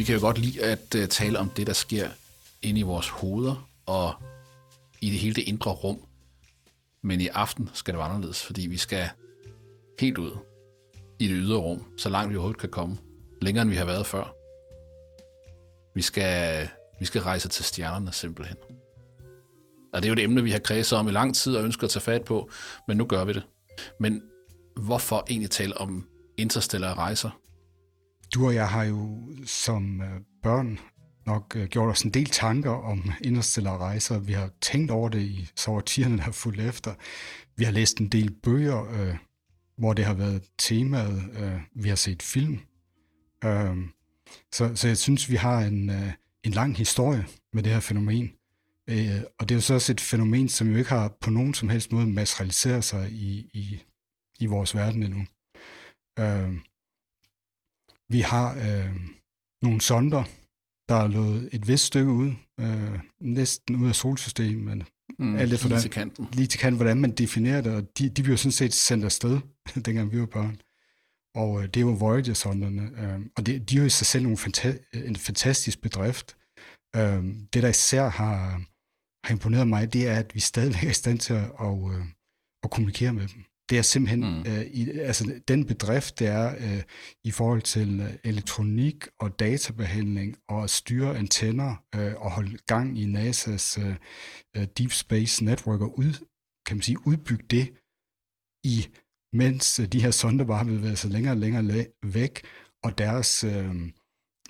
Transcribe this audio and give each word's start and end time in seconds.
Vi 0.00 0.04
kan 0.04 0.14
jo 0.14 0.20
godt 0.20 0.38
lide 0.38 0.62
at 0.64 0.94
øh, 0.96 1.08
tale 1.08 1.38
om 1.38 1.50
det, 1.50 1.66
der 1.66 1.72
sker 1.72 2.08
inde 2.62 2.80
i 2.80 2.82
vores 2.82 3.08
hoveder 3.08 3.68
og 3.86 4.14
i 5.00 5.10
det 5.10 5.18
hele 5.18 5.34
det 5.34 5.42
indre 5.42 5.70
rum. 5.70 5.98
Men 7.02 7.20
i 7.20 7.26
aften 7.26 7.70
skal 7.72 7.94
det 7.94 7.98
være 7.98 8.08
anderledes, 8.08 8.44
fordi 8.44 8.66
vi 8.66 8.76
skal 8.76 9.08
helt 9.98 10.18
ud 10.18 10.30
i 11.18 11.28
det 11.28 11.36
ydre 11.36 11.56
rum, 11.58 11.84
så 11.96 12.08
langt 12.08 12.30
vi 12.30 12.36
overhovedet 12.36 12.60
kan 12.60 12.68
komme. 12.68 12.98
Længere 13.42 13.62
end 13.62 13.70
vi 13.70 13.76
har 13.76 13.84
været 13.84 14.06
før. 14.06 14.34
Vi 15.94 16.02
skal, 16.02 16.68
vi 17.00 17.04
skal 17.04 17.22
rejse 17.22 17.48
til 17.48 17.64
stjernerne 17.64 18.12
simpelthen. 18.12 18.56
Og 19.92 20.02
det 20.02 20.04
er 20.04 20.08
jo 20.08 20.12
et 20.12 20.24
emne, 20.24 20.42
vi 20.42 20.50
har 20.50 20.58
kredset 20.58 20.98
om 20.98 21.08
i 21.08 21.12
lang 21.12 21.34
tid 21.34 21.56
og 21.56 21.64
ønsker 21.64 21.84
at 21.84 21.90
tage 21.90 22.02
fat 22.02 22.24
på, 22.24 22.50
men 22.88 22.96
nu 22.96 23.04
gør 23.04 23.24
vi 23.24 23.32
det. 23.32 23.42
Men 23.98 24.22
hvorfor 24.76 25.26
egentlig 25.30 25.50
tale 25.50 25.78
om 25.78 26.08
interstellare 26.36 26.94
rejser? 26.94 27.39
Du 28.34 28.46
og 28.46 28.54
jeg 28.54 28.68
har 28.68 28.84
jo 28.84 29.28
som 29.44 30.00
øh, 30.00 30.20
børn 30.42 30.78
nok 31.26 31.56
øh, 31.56 31.68
gjort 31.68 31.90
os 31.90 32.02
en 32.02 32.10
del 32.10 32.26
tanker 32.26 32.70
om 32.70 33.12
interstellare 33.24 33.78
rejser. 33.78 34.18
Vi 34.18 34.32
har 34.32 34.50
tænkt 34.60 34.90
over 34.90 35.08
det 35.08 35.22
i 35.22 35.48
så 35.56 35.70
årtierne, 35.70 36.16
der 36.16 36.22
har 36.22 36.32
fulgt 36.32 36.60
efter. 36.60 36.94
Vi 37.56 37.64
har 37.64 37.72
læst 37.72 37.98
en 37.98 38.08
del 38.08 38.30
bøger, 38.42 38.92
øh, 38.92 39.16
hvor 39.78 39.92
det 39.92 40.04
har 40.04 40.14
været 40.14 40.42
temaet. 40.58 41.30
Øh, 41.38 41.60
vi 41.74 41.88
har 41.88 41.96
set 41.96 42.22
film. 42.22 42.58
Så, 44.52 44.72
så 44.74 44.88
jeg 44.88 44.98
synes, 44.98 45.30
vi 45.30 45.36
har 45.36 45.58
en, 45.60 45.90
en 46.44 46.52
lang 46.52 46.76
historie 46.76 47.26
med 47.52 47.62
det 47.62 47.72
her 47.72 47.80
fænomen. 47.80 48.30
Og 49.38 49.48
det 49.48 49.50
er 49.50 49.54
jo 49.54 49.60
så 49.60 49.74
også 49.74 49.92
et 49.92 50.00
fænomen, 50.00 50.48
som 50.48 50.70
jo 50.70 50.76
ikke 50.76 50.90
har 50.90 51.16
på 51.20 51.30
nogen 51.30 51.54
som 51.54 51.68
helst 51.68 51.92
måde 51.92 52.06
materialiseret 52.06 52.84
sig 52.84 53.10
i, 53.12 53.50
i, 53.54 53.82
i 54.40 54.46
vores 54.46 54.74
verden 54.74 55.02
endnu. 55.02 55.26
Vi 58.10 58.20
har 58.20 58.54
øh, 58.54 58.96
nogle 59.62 59.80
sonder, 59.80 60.24
der 60.88 60.94
er 60.94 61.08
løbet 61.08 61.48
et 61.52 61.68
vist 61.68 61.84
stykke 61.84 62.10
ud, 62.10 62.32
øh, 62.60 62.98
næsten 63.20 63.76
ud 63.76 63.88
af 63.88 63.94
solsystemet, 63.94 64.64
men 64.64 64.82
mm, 65.18 65.36
alt 65.36 65.50
det, 65.50 65.64
lige 65.64 65.80
til 65.80 65.90
kanten. 65.90 66.28
Lige 66.32 66.46
til 66.46 66.60
kanten, 66.60 66.76
hvordan 66.76 67.00
man 67.00 67.10
definerer 67.10 67.60
det, 67.60 67.72
og 67.72 67.98
de, 67.98 68.08
de 68.08 68.22
bliver 68.22 68.36
sådan 68.36 68.52
set 68.52 68.74
sendt 68.74 69.04
afsted, 69.04 69.40
dengang 69.86 70.12
vi 70.12 70.20
var 70.20 70.26
børn. 70.26 70.60
Og 71.34 71.62
øh, 71.62 71.66
det 71.66 71.76
er 71.76 71.80
jo 71.80 71.90
Voyager-sonderne, 71.90 72.82
øh, 72.82 73.20
og 73.36 73.46
det, 73.46 73.70
de 73.70 73.76
er 73.76 73.80
jo 73.80 73.86
i 73.86 73.90
sig 73.90 74.06
selv 74.06 74.22
nogle 74.22 74.38
fanta- 74.38 75.06
en 75.06 75.16
fantastisk 75.16 75.82
bedrift. 75.82 76.36
Øh, 76.96 77.24
det, 77.52 77.62
der 77.62 77.68
især 77.68 78.08
har, 78.08 78.62
har 79.26 79.32
imponeret 79.32 79.68
mig, 79.68 79.92
det 79.92 80.08
er, 80.08 80.16
at 80.18 80.34
vi 80.34 80.40
stadigvæk 80.40 80.84
er 80.84 80.90
i 80.90 80.92
stand 80.92 81.18
til 81.18 81.34
at, 81.34 81.52
at, 81.60 81.92
øh, 81.92 82.04
at 82.62 82.70
kommunikere 82.70 83.12
med 83.12 83.28
dem. 83.28 83.44
Det 83.70 83.78
er 83.78 83.82
simpelthen, 83.82 84.20
mm. 84.20 84.52
øh, 84.52 84.66
i, 84.66 84.90
altså 84.90 85.40
den 85.48 85.66
bedrift, 85.66 86.18
det 86.18 86.26
er 86.26 86.54
øh, 86.58 86.82
i 87.24 87.30
forhold 87.30 87.62
til 87.62 88.00
øh, 88.00 88.14
elektronik 88.24 89.06
og 89.20 89.38
databehandling 89.38 90.36
og 90.48 90.64
at 90.64 90.70
styre 90.70 91.18
antenner 91.18 91.76
øh, 91.94 92.14
og 92.16 92.30
holde 92.30 92.58
gang 92.66 92.98
i 92.98 93.04
NASA's 93.04 93.80
øh, 93.80 93.96
øh, 94.56 94.66
Deep 94.78 94.92
Space 94.92 95.44
Network 95.44 95.80
og 95.80 95.98
ud, 95.98 96.12
kan 96.66 96.76
man 96.76 96.82
sige, 96.82 97.06
udbygge 97.06 97.44
det 97.50 97.72
i 98.64 98.88
mens 99.32 99.80
øh, 99.80 99.86
de 99.86 100.02
her 100.02 100.10
sonder 100.10 100.44
bare 100.44 100.82
være 100.82 100.96
så 100.96 101.08
længere 101.08 101.32
og 101.32 101.38
længere 101.38 101.86
væk, 102.02 102.42
og 102.84 102.98
deres, 102.98 103.44
øh, 103.44 103.74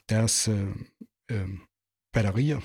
deres 0.09 0.49
øh, 0.49 0.77
øh, 1.33 1.49
batterier, 2.13 2.61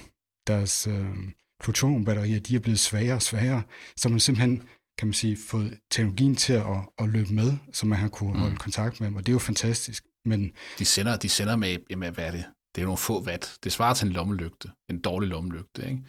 deres 0.48 0.88
øh, 0.88 1.16
plutoniumbatterier, 1.64 2.40
de 2.40 2.56
er 2.56 2.60
blevet 2.60 2.80
svagere 2.80 3.16
og 3.16 3.22
svagere, 3.22 3.64
så 3.98 4.10
man 4.10 4.20
simpelthen 4.20 4.64
kan 4.98 5.08
man 5.08 5.14
sige, 5.14 5.38
fået 5.50 5.80
teknologien 5.92 6.36
til 6.36 6.54
at, 6.54 6.90
at 6.98 7.10
løbe 7.10 7.34
med, 7.34 7.58
så 7.74 7.86
man 7.86 8.00
har 8.00 8.10
kunne 8.10 8.34
mm. 8.34 8.40
holde 8.40 8.58
kontakt 8.58 9.00
med 9.00 9.08
dem, 9.08 9.16
og 9.16 9.26
det 9.26 9.32
er 9.32 9.36
jo 9.36 9.40
fantastisk. 9.40 10.06
Men 10.26 10.52
de 10.80 10.86
sender, 10.86 11.18
de 11.18 11.30
sender 11.30 11.56
med, 11.56 11.78
jamen, 11.90 12.14
hvad 12.14 12.26
er 12.26 12.32
det? 12.32 12.46
Det 12.76 12.82
er 12.82 12.86
nogle 12.86 12.98
få 12.98 13.24
watt. 13.24 13.58
Det 13.64 13.72
svarer 13.72 13.94
til 13.94 14.08
en 14.08 14.14
lommelygte, 14.14 14.72
en 14.90 15.02
dårlig 15.02 15.30
lommelygte, 15.30 15.90
ikke? 15.90 16.04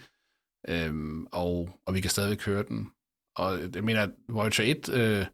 Øhm, 0.68 1.26
og, 1.32 1.80
og 1.86 1.94
vi 1.94 2.00
kan 2.00 2.10
stadigvæk 2.10 2.44
høre 2.44 2.62
den. 2.62 2.90
Og 3.36 3.58
jeg 3.74 3.84
mener, 3.84 4.02
at 4.02 4.10
Voyager 4.28 4.64
1, 4.64 4.88
øh, 4.88 5.26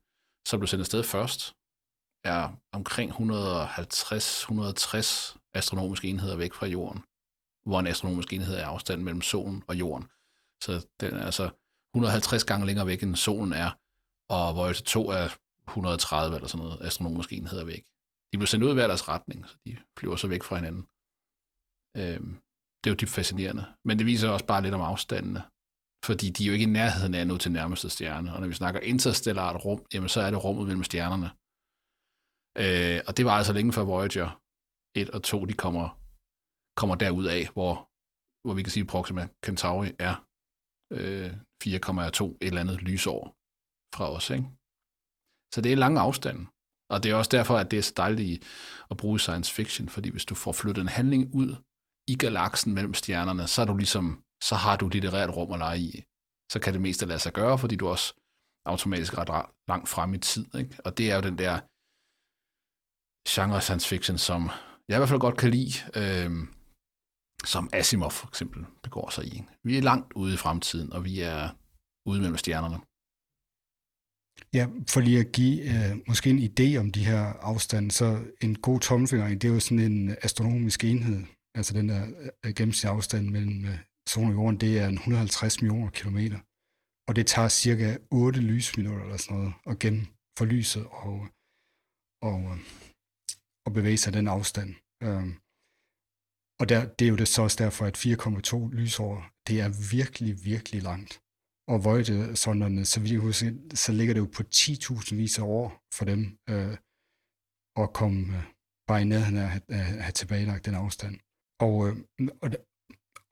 som 0.49 0.61
blev 0.61 0.67
sendt 0.67 0.81
afsted 0.81 1.03
først, 1.03 1.55
er 2.25 2.61
omkring 2.73 3.13
150-160 3.13 5.39
astronomiske 5.55 6.09
enheder 6.09 6.37
væk 6.37 6.53
fra 6.53 6.67
jorden, 6.67 7.03
hvor 7.67 7.81
en 7.81 7.87
astronomisk 7.87 8.33
enhed 8.33 8.57
er 8.57 8.67
afstanden 8.67 9.05
mellem 9.05 9.23
solen 9.23 9.63
og 9.69 9.77
jorden. 9.77 10.09
Så 10.63 10.87
den 11.01 11.15
er 11.15 11.25
altså 11.25 11.51
150 11.95 12.45
gange 12.45 12.67
længere 12.67 12.87
væk, 12.87 13.03
end 13.03 13.17
solen 13.17 13.53
er, 13.65 13.71
og 14.37 14.45
Voyager 14.57 14.85
2 14.87 15.09
er 15.21 15.27
130 15.69 16.37
eller 16.37 16.49
sådan 16.49 16.65
noget 16.65 16.83
astronomiske 16.89 17.37
enheder 17.37 17.65
væk. 17.73 17.83
De 18.31 18.39
blev 18.39 18.47
sendt 18.47 18.65
ud 18.65 18.71
i 18.71 18.75
hver 18.79 18.87
deres 18.93 19.09
retning, 19.09 19.39
så 19.49 19.55
de 19.65 19.71
flyver 19.99 20.17
så 20.17 20.29
væk 20.35 20.43
fra 20.43 20.57
hinanden. 20.61 20.85
Øhm, 22.01 22.33
det 22.79 22.87
er 22.87 22.95
jo 22.95 23.01
dybt 23.01 23.17
fascinerende. 23.19 23.65
Men 23.87 23.99
det 23.99 24.07
viser 24.07 24.29
også 24.29 24.47
bare 24.47 24.63
lidt 24.63 24.75
om 24.79 24.81
afstandene. 24.93 25.43
Fordi 26.09 26.27
de 26.35 26.43
er 26.43 26.49
jo 26.49 26.53
ikke 26.53 26.69
i 26.71 26.77
nærheden 26.81 27.15
af 27.15 27.27
nu 27.27 27.37
til 27.39 27.53
nærmeste 27.53 27.89
stjerne. 27.91 28.29
Og 28.35 28.41
når 28.41 28.49
vi 28.49 28.61
snakker 28.61 28.81
interstellart 28.81 29.65
rum, 29.65 29.81
jamen 29.95 30.09
så 30.09 30.21
er 30.21 30.31
det 30.31 30.45
rummet 30.45 30.67
mellem 30.67 30.85
stjernerne. 30.91 31.29
Øh, 32.63 32.99
og 33.09 33.13
det 33.17 33.25
var 33.25 33.35
altså 33.41 33.53
længe 33.53 33.73
før 33.73 33.85
Voyager 33.93 34.29
1 35.01 35.11
og 35.11 35.23
2, 35.23 35.45
de 35.51 35.55
kommer, 35.65 35.87
kommer 36.81 36.95
derud 37.05 37.27
af, 37.37 37.43
hvor, 37.55 37.75
hvor 38.45 38.55
vi 38.55 38.63
kan 38.63 38.73
sige, 38.73 38.85
at 38.87 38.93
Proxima 38.95 39.23
Centauri 39.47 39.91
er 40.09 40.15
øh, 40.97 41.33
4,2 41.67 42.25
et 42.25 42.37
eller 42.41 42.61
andet 42.61 42.83
lysår 42.83 43.37
fra 43.95 44.13
os. 44.13 44.31
Ikke? 44.31 44.47
Så 45.55 45.61
det 45.61 45.73
er 45.73 45.77
lange 45.77 46.01
afstand. 46.01 46.47
Og 46.91 47.03
det 47.03 47.11
er 47.11 47.15
også 47.15 47.29
derfor, 47.29 47.57
at 47.57 47.71
det 47.71 47.79
er 47.79 47.83
så 47.83 47.93
dejligt 47.97 48.45
at 48.91 48.97
bruge 48.97 49.21
science 49.21 49.53
fiction, 49.53 49.89
fordi 49.89 50.09
hvis 50.11 50.25
du 50.25 50.35
får 50.35 50.53
flyttet 50.53 50.83
en 50.83 50.89
handling 50.89 51.35
ud 51.35 51.57
i 52.07 52.15
galaksen 52.17 52.75
mellem 52.75 52.95
stjernerne, 52.95 53.47
så 53.47 53.63
er 53.63 53.67
du 53.67 53.77
ligesom, 53.77 54.23
så 54.43 54.55
har 54.55 54.77
du 54.77 54.89
litterært 54.89 55.37
rum 55.37 55.53
at 55.53 55.59
lege 55.59 55.81
i. 55.81 56.03
Så 56.53 56.61
kan 56.63 56.73
det 56.73 56.83
meste 56.83 57.07
lade 57.07 57.19
sig 57.19 57.33
gøre, 57.33 57.59
fordi 57.59 57.77
du 57.77 57.89
også 57.89 58.15
automatisk 58.67 59.19
ret 59.19 59.47
langt 59.69 59.89
frem 59.89 60.15
i 60.15 60.19
tid. 60.19 60.55
Ikke? 60.55 60.79
Og 60.85 60.99
det 60.99 61.11
er 61.11 61.15
jo 61.15 61.23
den 61.23 61.39
der 61.39 61.61
genre 63.29 63.61
science 63.61 63.89
fiction, 63.89 64.19
som 64.19 64.51
jeg 64.89 64.97
i 64.97 64.99
hvert 64.99 65.09
fald 65.09 65.21
godt 65.21 65.37
kan 65.37 65.51
lide. 65.51 65.73
Øh, 66.01 66.31
som 67.45 67.71
Asimov 67.73 68.11
for 68.11 68.29
eksempel 68.29 68.65
begår 68.83 69.11
sig 69.11 69.25
i. 69.25 69.43
Vi 69.65 69.79
er 69.79 69.83
langt 69.83 70.13
ude 70.13 70.35
i 70.35 70.37
fremtiden, 70.37 70.93
og 70.93 71.05
vi 71.05 71.21
er 71.21 71.49
ude 72.07 72.21
mellem 72.21 72.37
stjernerne. 72.37 72.79
Ja, 74.55 74.67
for 74.89 75.01
lige 75.01 75.21
at 75.21 75.33
give 75.33 75.57
øh, 75.73 75.99
måske 76.09 76.31
en 76.31 76.43
idé 76.51 76.77
om 76.77 76.93
de 76.93 77.05
her 77.05 77.23
afstande, 77.51 77.91
så 77.91 78.25
en 78.41 78.55
god 78.55 78.81
tommelfinger, 78.81 79.29
det 79.29 79.45
er 79.45 79.55
jo 79.55 79.61
sådan 79.61 79.93
en 79.93 80.11
øh, 80.11 80.17
astronomisk 80.23 80.85
enhed. 80.85 81.23
Altså 81.55 81.75
den 81.75 81.89
der 81.89 82.03
øh, 82.07 82.29
øh, 82.45 82.53
gennemsnitlige 82.55 82.93
afstand 82.97 83.31
mellem 83.31 83.65
solen 84.09 84.29
og 84.29 84.35
jorden, 84.35 84.61
det 84.61 84.79
er 84.79 84.87
en 84.87 84.95
150 84.95 85.63
millioner 85.63 85.91
kilometer. 85.91 86.39
Og 87.09 87.17
det 87.17 87.27
tager 87.27 87.49
cirka 87.49 87.97
8 88.11 88.41
lysminutter 88.41 89.05
eller 89.05 89.17
sådan 89.17 89.37
noget 89.37 89.55
at 89.67 89.79
gennem 89.79 90.07
for 90.39 90.45
lyset 90.45 90.87
og, 90.87 91.17
og, 92.23 92.41
og 93.67 93.73
bevæge 93.73 93.99
sig 93.99 94.13
den 94.13 94.29
afstand. 94.29 94.71
Øh, 95.03 95.27
og 96.63 96.69
der, 96.69 96.81
det 96.97 97.05
er 97.05 97.09
jo 97.09 97.17
det 97.17 97.29
så 97.29 97.43
også 97.43 97.65
derfor, 97.65 97.85
at 97.87 97.97
4,2 97.97 98.71
lysår, 98.81 99.15
det 99.49 99.61
er 99.61 99.91
virkelig, 99.97 100.45
virkelig 100.45 100.83
langt. 100.83 101.13
Og 101.73 101.85
Voyager-sonderne, 101.85 102.85
så 102.85 103.01
vidt 103.01 103.13
jeg 103.13 103.21
husker, 103.21 103.51
så 103.75 103.93
ligger 103.93 104.15
det 104.15 104.21
jo 104.21 104.31
på 104.37 104.43
10.000 104.55 105.15
vis 105.15 105.39
af 105.39 105.43
år 105.43 105.67
for 105.97 106.05
dem 106.05 106.39
øh, 106.51 106.77
at 107.83 107.93
komme 107.93 108.37
øh, 108.37 108.45
bare 108.89 109.03
i 109.03 109.05
nærheden 109.05 109.39
af 109.39 109.61
at 109.69 109.85
have 109.85 110.13
tilbagelagt 110.13 110.67
den 110.67 110.75
afstand. 110.75 111.15
Og, 111.61 111.75
øh, 111.89 111.97
og, 112.43 112.51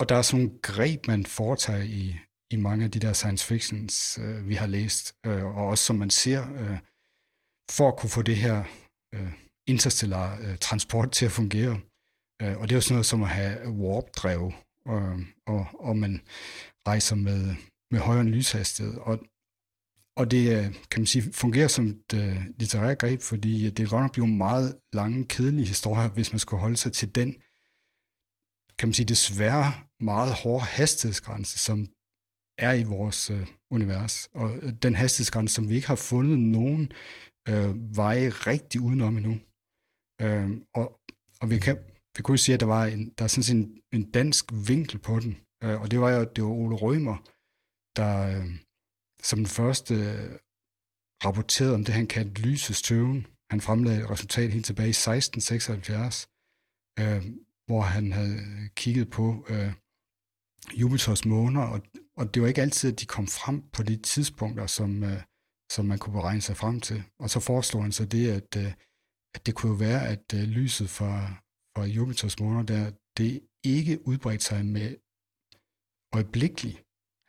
og 0.01 0.09
der 0.09 0.17
er 0.17 0.23
sådan 0.23 0.45
nogle 0.45 0.61
greb, 0.63 1.07
man 1.07 1.27
foretager 1.27 1.83
i, 1.83 2.17
i 2.51 2.57
mange 2.57 2.85
af 2.85 2.91
de 2.91 3.01
der 3.01 3.13
science 3.13 3.47
fictions, 3.47 4.19
øh, 4.23 4.49
vi 4.49 4.55
har 4.55 4.67
læst, 4.67 5.15
øh, 5.27 5.45
og 5.45 5.67
også 5.67 5.85
som 5.85 5.97
man 5.97 6.11
ser, 6.11 6.41
øh, 6.61 6.79
for 7.77 7.89
at 7.89 7.97
kunne 7.99 8.11
få 8.11 8.23
det 8.23 8.37
her 8.37 8.65
øh, 9.15 9.33
interstellar 9.67 10.39
øh, 10.41 10.59
transport 10.59 11.11
til 11.13 11.27
at 11.27 11.33
fungere, 11.33 11.81
Øh, 12.41 12.59
og 12.59 12.69
det 12.69 12.73
er 12.73 12.77
jo 12.77 12.81
sådan 12.81 12.95
noget 12.95 13.07
som 13.07 13.23
at 13.23 13.29
have 13.29 13.69
warp-drev, 13.69 14.53
og, 14.87 15.21
og, 15.47 15.67
og 15.79 15.97
man 15.97 16.21
rejser 16.89 17.17
med, 17.17 17.55
med 17.91 18.01
højere 18.01 18.25
lyshastighed. 18.25 18.95
Og, 18.95 19.19
og 20.17 20.31
det 20.31 20.57
øh, 20.57 20.65
kan 20.91 21.01
man 21.01 21.07
sige, 21.07 21.33
fungerer 21.33 21.69
som 21.69 21.87
et 21.87 22.13
uh, 22.15 22.45
litterært 22.59 22.99
greb, 22.99 23.21
fordi 23.21 23.71
det 23.71 23.91
godt 23.91 24.03
nok 24.03 24.13
blive 24.13 24.27
meget 24.27 24.79
lange, 24.93 25.25
kedelige 25.25 25.67
historier, 25.67 26.09
hvis 26.09 26.33
man 26.33 26.39
skulle 26.39 26.61
holde 26.61 26.77
sig 26.77 26.93
til 26.93 27.15
den, 27.15 27.37
kan 28.79 28.89
man 28.89 28.95
sige, 28.95 29.07
desværre 29.07 29.73
meget 30.01 30.35
hårde 30.35 30.65
hastighedsgrænse, 30.65 31.59
som 31.59 31.89
er 32.59 32.73
i 32.73 32.85
vores 32.85 33.31
øh, 33.31 33.47
univers. 33.71 34.29
Og 34.35 34.51
den 34.83 34.95
hastighedsgrænse, 34.95 35.55
som 35.55 35.69
vi 35.69 35.75
ikke 35.75 35.89
har 35.89 35.97
fundet 36.11 36.39
nogen 36.39 36.93
øh, 37.49 37.97
veje 37.97 38.29
rigtig 38.29 38.81
udenom 38.81 39.17
endnu. 39.17 39.39
Øh, 40.21 40.51
og, 40.75 41.01
og 41.41 41.51
vi 41.51 41.59
kan, 41.59 41.79
vi 42.17 42.23
kunne 42.23 42.39
sige, 42.39 42.55
at 42.55 42.61
der 42.61 42.67
var 42.67 42.85
en, 42.85 43.11
der 43.19 43.25
er 43.25 43.29
sådan 43.29 43.57
en, 43.59 43.83
en 43.93 44.11
dansk 44.11 44.45
vinkel 44.69 44.99
på 44.99 45.21
den, 45.21 45.33
øh, 45.65 45.81
og 45.81 45.91
det 45.91 46.01
var 46.01 46.11
jo 46.11 46.25
det 46.25 46.45
var 46.45 46.51
Ole 46.51 46.77
Rømer, 46.77 47.17
der 47.97 48.13
øh, 48.29 48.47
som 49.23 49.39
den 49.39 49.47
første 49.47 49.95
øh, 49.95 50.39
rapporterede 51.25 51.75
om 51.75 51.85
det, 51.85 51.95
han 51.95 52.07
kaldte 52.07 52.43
lysets 52.43 52.83
tøven. 52.83 53.27
Han 53.51 53.61
fremlagde 53.61 54.01
et 54.01 54.11
resultat 54.11 54.53
helt 54.53 54.67
tilbage 54.67 54.87
i 54.87 54.91
1676, 54.91 56.29
øh, 57.01 57.23
hvor 57.67 57.81
han 57.81 58.13
havde 58.13 58.39
kigget 58.77 59.11
på 59.11 59.47
øh, 59.49 59.73
Jupiters 60.73 61.25
måner, 61.25 61.63
og, 61.63 61.81
og 62.17 62.35
det 62.35 62.43
var 62.43 62.49
ikke 62.49 62.63
altid, 62.63 62.93
at 62.93 63.01
de 63.01 63.07
kom 63.07 63.27
frem 63.27 63.63
på 63.73 63.83
de 63.83 63.97
tidspunkter, 63.97 64.67
som, 64.67 65.05
øh, 65.05 65.23
som 65.73 65.85
man 65.85 65.99
kunne 65.99 66.13
beregne 66.13 66.41
sig 66.41 66.57
frem 66.57 66.81
til. 66.81 67.03
Og 67.19 67.31
så 67.31 67.41
foreslog 67.41 67.83
han 67.83 67.93
så 67.93 68.05
det, 68.05 68.31
at, 68.31 68.57
øh, 68.57 68.73
at 69.35 69.47
det 69.47 69.55
kunne 69.55 69.81
være, 69.81 70.09
at 70.09 70.25
øh, 70.35 70.43
lyset 70.43 70.91
fra, 70.91 71.35
og 71.81 71.89
Jupiters 71.89 72.41
måneder, 72.41 72.67
der, 72.73 72.93
det 73.19 73.41
ikke 73.65 74.09
udbredte 74.09 74.45
sig 74.45 74.67
med 74.67 74.97
øjeblikkelig 76.15 76.75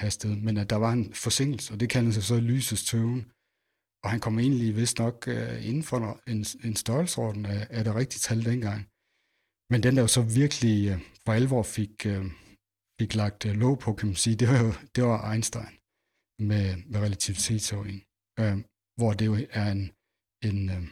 hastighed, 0.03 0.37
men 0.37 0.57
at 0.57 0.69
der 0.69 0.75
var 0.75 0.91
en 0.91 1.13
forsinkelse, 1.13 1.73
og 1.73 1.79
det 1.79 1.89
kaldes 1.89 2.15
sig 2.15 2.23
så 2.23 2.39
lysets 2.39 2.83
tøven. 2.89 3.21
Og 4.03 4.09
han 4.13 4.19
kom 4.19 4.39
egentlig 4.39 4.75
vist 4.75 4.97
nok 4.99 5.17
uh, 5.27 5.67
inden 5.67 5.83
for 5.83 5.97
en, 6.27 6.45
en 6.67 6.75
størrelsesorden 6.75 7.45
af, 7.45 7.67
af 7.69 7.83
det 7.83 7.95
rigtige 7.95 8.19
tal 8.19 8.45
dengang. 8.45 8.81
Men 9.71 9.83
den 9.83 9.95
der 9.95 10.01
jo 10.01 10.07
så 10.17 10.21
virkelig 10.41 10.75
uh, 10.91 11.01
for 11.23 11.31
alvor 11.33 11.63
fik, 11.63 11.95
uh, 12.05 12.25
fik 12.99 13.11
lagt 13.21 13.45
uh, 13.45 13.51
låg 13.51 13.79
på, 13.79 13.93
kan 13.93 14.07
man 14.07 14.15
sige, 14.15 14.35
det 14.35 14.47
var 14.47 14.59
jo 14.65 14.71
det 14.95 15.03
var 15.03 15.31
Einstein 15.31 15.73
med, 16.49 16.65
med 16.91 16.99
relativitetsteorien, 17.05 18.01
uh, 18.41 18.57
hvor 18.97 19.11
det 19.17 19.25
jo 19.31 19.35
er 19.59 19.67
en, 19.77 19.83
en, 20.47 20.59
uh, 20.75 20.83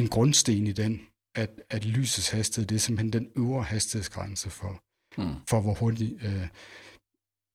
en 0.00 0.08
grundsten 0.14 0.66
i 0.72 0.74
den, 0.82 0.94
at, 1.34 1.50
at 1.70 1.84
lysets 1.84 2.28
hastighed, 2.28 2.66
det 2.68 2.74
er 2.74 2.78
simpelthen 2.80 3.12
den 3.12 3.32
øvre 3.36 3.62
hastighedsgrænse 3.62 4.50
for, 4.50 4.82
mm. 5.18 5.34
for 5.48 5.60
hvor 5.60 5.74
hurtigt 5.74 6.12
uh, 6.24 6.48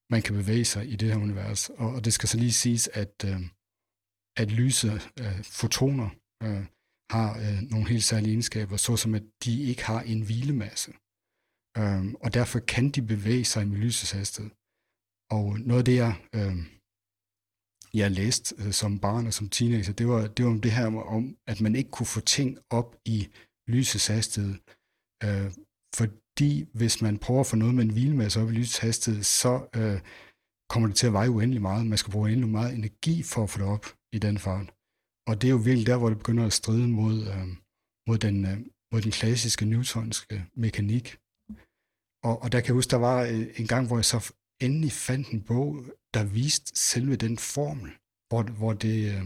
man 0.10 0.22
kan 0.22 0.36
bevæge 0.36 0.66
sig 0.66 0.92
i 0.92 0.96
det 0.96 1.08
her 1.12 1.20
univers. 1.20 1.70
Og, 1.70 1.94
og 1.94 2.06
det 2.06 2.14
skal 2.14 2.30
så 2.30 2.38
lige 2.38 2.52
siges, 2.52 2.88
at, 2.88 3.26
uh, 3.28 3.42
at 4.38 4.52
lyset, 4.52 5.12
uh, 5.22 5.44
fotoner, 5.44 6.10
uh, 6.44 6.66
har 7.12 7.38
uh, 7.38 7.72
nogle 7.72 7.90
helt 7.90 8.04
særlige 8.04 8.32
egenskaber, 8.32 8.78
såsom 8.78 9.16
at 9.16 9.24
de 9.44 9.64
ikke 9.64 9.84
har 9.84 10.02
en 10.02 10.22
hvilemasse. 10.22 10.92
Um, 11.80 12.16
og 12.16 12.34
derfor 12.34 12.60
kan 12.60 12.90
de 12.90 13.02
bevæge 13.02 13.46
sig 13.46 13.68
med 13.68 13.78
lysets 13.78 14.12
hastighed. 14.12 14.52
Og 15.32 15.60
noget 15.60 15.82
af 15.82 15.86
det, 15.86 15.96
jeg, 15.96 16.16
uh, 16.38 16.58
jeg 17.94 18.12
læste 18.12 18.56
uh, 18.58 18.72
som 18.72 19.00
barn 19.00 19.28
og 19.28 19.34
som 19.34 19.50
teenager, 19.50 19.94
det 19.94 20.08
var, 20.08 20.28
det 20.28 20.46
var 20.46 20.52
om 20.52 20.62
det 20.62 20.72
her 20.72 20.86
om, 20.86 21.38
at 21.48 21.62
man 21.62 21.76
ikke 21.76 21.92
kunne 21.92 22.08
få 22.08 22.20
ting 22.20 22.58
op 22.70 22.96
i 23.06 23.28
lysets 23.74 24.08
hastighed. 24.08 24.56
Øh, 25.26 25.52
fordi 26.00 26.52
hvis 26.74 27.02
man 27.02 27.18
prøver 27.18 27.40
at 27.40 27.48
få 27.48 27.56
noget 27.56 27.76
med 27.76 27.84
en 27.84 27.96
hvilemasse 27.98 28.42
op 28.42 28.50
i 28.50 28.54
lysets 28.54 28.78
hastighed, 28.78 29.24
så 29.24 29.54
øh, 29.80 30.00
kommer 30.72 30.88
det 30.88 30.98
til 30.98 31.08
at 31.08 31.14
veje 31.14 31.32
uendelig 31.32 31.62
meget. 31.62 31.86
Man 31.86 31.98
skal 31.98 32.12
bruge 32.12 32.32
endnu 32.32 32.48
meget 32.48 32.76
energi 32.76 33.24
for 33.24 33.44
at 33.44 33.50
få 33.50 33.58
det 33.60 33.68
op 33.68 33.86
i 34.14 34.20
den 34.20 34.38
fart. 34.38 34.68
Og 35.30 35.34
det 35.42 35.48
er 35.48 35.56
jo 35.58 35.58
virkelig 35.58 35.88
der, 35.88 35.98
hvor 35.98 36.10
det 36.10 36.18
begynder 36.18 36.46
at 36.46 36.54
stride 36.54 36.88
mod, 36.88 37.18
øh, 37.34 37.48
mod, 38.08 38.18
den, 38.18 38.46
øh, 38.46 38.58
mod 38.92 39.02
den 39.02 39.12
klassiske 39.12 39.66
newtonske 39.66 40.46
mekanik. 40.66 41.06
Og, 42.28 42.36
og 42.44 42.52
der 42.52 42.60
kan 42.60 42.68
jeg 42.68 42.80
huske, 42.80 42.92
der 42.92 42.98
var 43.10 43.20
øh, 43.24 43.48
en 43.62 43.68
gang, 43.68 43.88
hvor 43.88 43.98
jeg 43.98 44.06
så 44.06 44.20
endelig 44.62 44.92
fandt 44.92 45.28
en 45.30 45.42
bog, 45.42 45.70
der 46.14 46.24
viste 46.24 46.72
selve 46.76 47.16
den 47.16 47.38
formel, 47.38 47.92
hvor, 48.30 48.44
hvor 48.60 48.74
det, 48.74 48.98
øh, 49.14 49.26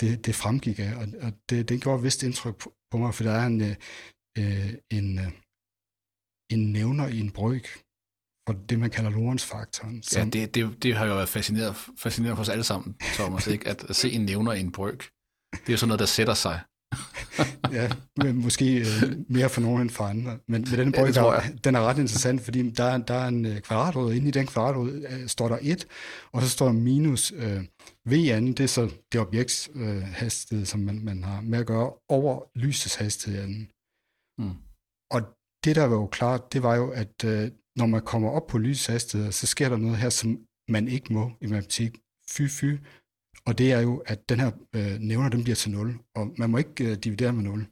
det, 0.00 0.26
det 0.26 0.34
fremgik 0.34 0.78
af. 0.78 0.94
Og, 0.94 1.06
og 1.22 1.32
det, 1.50 1.68
det 1.68 1.82
gjorde 1.82 2.02
vist 2.02 2.22
indtryk 2.22 2.56
på, 2.56 2.74
på 2.90 2.98
mig, 2.98 3.14
for 3.14 3.24
der 3.24 3.32
er 3.32 3.46
en, 3.46 3.60
uh, 3.60 4.72
en, 4.98 5.18
uh, 5.18 5.32
en 6.52 6.72
nævner 6.72 7.06
i 7.08 7.20
en 7.20 7.30
bryg, 7.30 7.64
for 8.46 8.52
det, 8.68 8.78
man 8.78 8.90
kalder 8.90 9.10
Lorentz-faktoren. 9.10 10.02
Som... 10.02 10.22
Ja, 10.22 10.30
det, 10.30 10.54
det, 10.54 10.82
det 10.82 10.96
har 10.96 11.06
jo 11.06 11.14
været 11.14 11.28
fascineret, 11.28 11.76
fascineret 11.98 12.36
for 12.36 12.42
os 12.42 12.48
alle 12.48 12.64
sammen, 12.64 12.96
Thomas, 13.00 13.46
ikke? 13.54 13.68
At, 13.68 13.84
at 13.90 13.96
se 13.96 14.10
en 14.10 14.24
nævner 14.24 14.52
i 14.52 14.60
en 14.60 14.72
bryg. 14.72 15.00
Det 15.52 15.68
er 15.68 15.72
jo 15.72 15.76
sådan 15.76 15.88
noget, 15.88 16.00
der 16.00 16.06
sætter 16.06 16.34
sig. 16.34 16.60
ja, 17.72 17.90
måske 18.32 18.78
øh, 18.78 18.86
mere 19.28 19.48
for 19.48 19.60
nogen 19.60 19.82
end 19.82 19.90
for 19.90 20.04
andre. 20.04 20.38
Men, 20.48 20.66
men 20.70 20.78
den 20.78 20.94
ja, 20.94 21.06
der, 21.06 21.40
den 21.64 21.74
er 21.74 21.80
ret 21.80 21.98
interessant, 21.98 22.40
fordi 22.40 22.70
der, 22.70 22.98
der 22.98 23.14
er 23.14 23.28
en 23.28 23.46
øh, 23.46 23.60
kvadratrod. 23.60 24.14
Inde 24.14 24.28
i 24.28 24.30
den 24.30 24.46
kvadratrod 24.46 25.06
øh, 25.10 25.28
står 25.28 25.48
der 25.48 25.58
1, 25.62 25.86
og 26.32 26.42
så 26.42 26.48
står 26.48 26.66
der 26.66 26.72
minus 26.72 27.32
øh, 27.36 27.60
v2, 28.08 28.46
det 28.46 28.60
er 28.60 28.66
så 28.66 28.90
det 29.12 29.20
objekts 29.20 29.70
øh, 29.74 30.02
hastighed, 30.02 30.66
som 30.66 30.80
man, 30.80 31.04
man 31.04 31.24
har 31.24 31.40
med 31.40 31.58
at 31.58 31.66
gøre, 31.66 31.92
over 32.08 32.58
lysets 32.58 32.94
hastighed 32.94 33.48
mm. 34.38 34.54
Og 35.10 35.22
det, 35.64 35.76
der 35.76 35.84
var 35.84 35.96
jo 35.96 36.06
klart, 36.06 36.52
det 36.52 36.62
var 36.62 36.74
jo, 36.76 36.90
at 36.90 37.24
øh, 37.24 37.50
når 37.76 37.86
man 37.86 38.02
kommer 38.02 38.30
op 38.30 38.46
på 38.46 38.58
lyshastigheder, 38.58 39.30
så 39.30 39.46
sker 39.46 39.68
der 39.68 39.76
noget 39.76 39.96
her, 39.96 40.10
som 40.10 40.38
man 40.68 40.88
ikke 40.88 41.12
må 41.12 41.30
i 41.40 41.46
matematik. 41.46 41.98
Fy, 42.30 42.42
fy. 42.48 42.64
Og 43.46 43.58
det 43.58 43.72
er 43.72 43.80
jo, 43.80 44.02
at 44.06 44.28
den 44.28 44.40
her 44.40 44.50
øh, 44.74 44.98
nævner, 45.00 45.28
den 45.28 45.42
bliver 45.42 45.56
til 45.56 45.70
0, 45.70 45.98
og 46.14 46.34
man 46.38 46.50
må 46.50 46.58
ikke 46.58 46.84
øh, 46.84 46.96
dividere 46.96 47.32
med 47.32 47.42
0. 47.42 47.66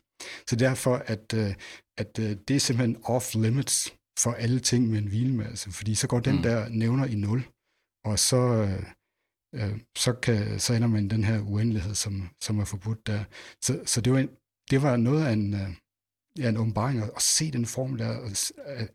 Så 0.48 0.56
derfor, 0.56 0.96
at, 0.96 1.34
øh, 1.34 1.54
at 1.98 2.18
øh, 2.18 2.36
det 2.48 2.56
er 2.56 2.60
simpelthen 2.60 2.96
off-limits 3.04 3.94
for 4.18 4.32
alle 4.32 4.60
ting 4.60 4.88
med 4.88 4.98
en 4.98 5.08
hvilemasse, 5.08 5.72
fordi 5.72 5.94
så 5.94 6.06
går 6.08 6.20
den 6.20 6.36
mm. 6.36 6.42
der 6.42 6.68
nævner 6.68 7.04
i 7.04 7.14
0, 7.14 7.44
og 8.04 8.18
så, 8.18 8.36
øh, 8.36 8.82
øh, 9.54 9.78
så, 9.96 10.12
kan, 10.12 10.60
så 10.60 10.74
ender 10.74 10.88
man 10.88 11.04
i 11.04 11.08
den 11.08 11.24
her 11.24 11.40
uendelighed, 11.40 11.94
som, 11.94 12.28
som 12.40 12.58
er 12.58 12.64
forbudt 12.64 13.06
der. 13.06 13.24
Så, 13.62 13.80
så 13.86 14.00
det, 14.00 14.12
var 14.12 14.18
en, 14.18 14.30
det 14.70 14.82
var 14.82 14.96
noget 14.96 15.26
af 15.26 15.32
en, 15.32 15.54
øh, 15.54 15.68
ja, 16.38 16.48
en 16.48 16.56
åbenbaring 16.56 17.02
at, 17.02 17.10
at 17.16 17.22
se 17.22 17.50
den 17.50 17.66
form 17.66 17.96
der, 17.96 18.30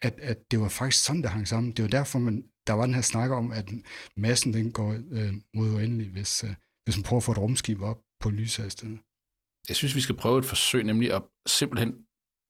at, 0.01 0.19
at 0.19 0.51
det 0.51 0.60
var 0.60 0.69
faktisk 0.69 1.06
sådan, 1.06 1.21
der 1.21 1.30
hang 1.30 1.48
sammen. 1.48 1.71
Det 1.71 1.83
var 1.83 1.89
derfor, 1.89 2.19
man, 2.19 2.44
der 2.68 2.74
var 2.74 2.86
den 2.86 2.95
her 2.95 3.01
snak 3.01 3.31
om, 3.31 3.51
at 3.51 3.69
massen 4.18 4.54
den 4.54 4.71
går 4.71 4.92
øh, 5.12 5.33
mod 5.54 5.69
uendelig, 5.75 6.10
hvis, 6.12 6.44
øh, 6.44 6.56
hvis 6.83 6.98
man 6.98 7.04
prøver 7.04 7.19
at 7.19 7.24
få 7.24 7.31
et 7.31 7.38
rumskib 7.38 7.81
op 7.81 8.00
på 8.19 8.30
lyshastighed. 8.30 8.98
Jeg 9.69 9.75
synes, 9.75 9.95
vi 9.95 10.01
skal 10.01 10.15
prøve 10.15 10.39
et 10.39 10.45
forsøg, 10.45 10.83
nemlig 10.83 11.13
at 11.13 11.24
simpelthen 11.48 12.06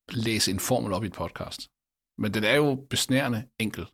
læse 0.10 0.52
en 0.52 0.60
formel 0.60 0.94
op 0.94 1.04
i 1.04 1.08
et 1.08 1.14
podcast. 1.14 1.70
Men 2.18 2.34
den 2.34 2.44
er 2.44 2.56
jo 2.56 2.88
besnærende 2.90 3.48
enkel. 3.60 3.86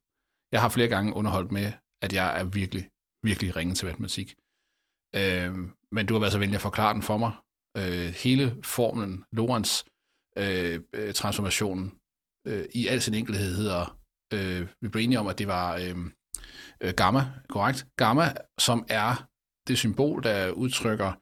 Jeg 0.51 0.61
har 0.61 0.69
flere 0.69 0.87
gange 0.87 1.13
underholdt 1.13 1.51
med, 1.51 1.71
at 2.01 2.13
jeg 2.13 2.39
er 2.39 2.43
virkelig, 2.43 2.89
virkelig 3.23 3.55
ringe 3.55 3.75
til 3.75 3.87
matematik. 3.87 4.35
Øh, 5.15 5.53
men 5.91 6.05
du 6.05 6.13
har 6.13 6.19
været 6.19 6.33
så 6.33 6.39
venlig 6.39 6.55
at 6.55 6.61
forklare 6.61 6.93
den 6.93 7.01
for 7.01 7.17
mig. 7.17 7.33
Øh, 7.77 8.13
hele 8.23 8.63
formlen, 8.63 9.25
Lorentz 9.31 9.83
Øh, 10.37 10.81
øh, 10.93 11.13
transformationen 11.13 11.91
øh, 12.47 12.65
i 12.75 12.87
al 12.87 13.01
sin 13.01 13.13
enkelhed 13.13 13.55
hedder, 13.55 13.98
øh, 14.33 14.67
vi 14.81 14.87
blev 14.87 15.03
enige 15.03 15.19
om, 15.19 15.27
at 15.27 15.37
det 15.37 15.47
var 15.47 15.77
øhm, 15.77 16.13
øh, 16.81 16.93
gamma, 16.93 17.31
korrekt? 17.49 17.87
Gamma, 17.97 18.33
som 18.59 18.85
er 18.89 19.29
det 19.67 19.77
symbol, 19.77 20.23
der 20.23 20.51
udtrykker 20.51 21.13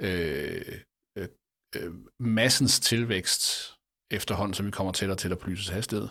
øh, 0.00 0.78
øh, 1.18 1.28
øh 1.76 1.94
massens 2.20 2.80
tilvækst 2.80 3.74
efterhånden, 4.10 4.54
som 4.54 4.66
vi 4.66 4.70
kommer 4.70 4.92
tættere 4.92 5.18
til 5.18 5.32
at 5.32 5.38
på 5.38 5.50
lysets 5.50 5.68
hastighed, 5.68 6.08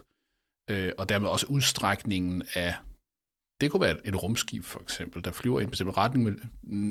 øh, 0.70 0.92
og 0.98 1.10
dermed 1.10 1.30
også 1.30 1.46
udstrækningen 1.50 2.44
af, 2.54 2.76
det 3.62 3.72
kunne 3.72 3.82
være 3.82 4.08
et 4.08 4.24
rumskib 4.24 4.64
for 4.64 4.80
eksempel, 4.80 5.24
der 5.24 5.32
flyver 5.32 5.60
i 5.60 5.64
en 5.64 5.70
bestemt 5.70 5.98
retning 5.98 6.24
med 6.24 6.36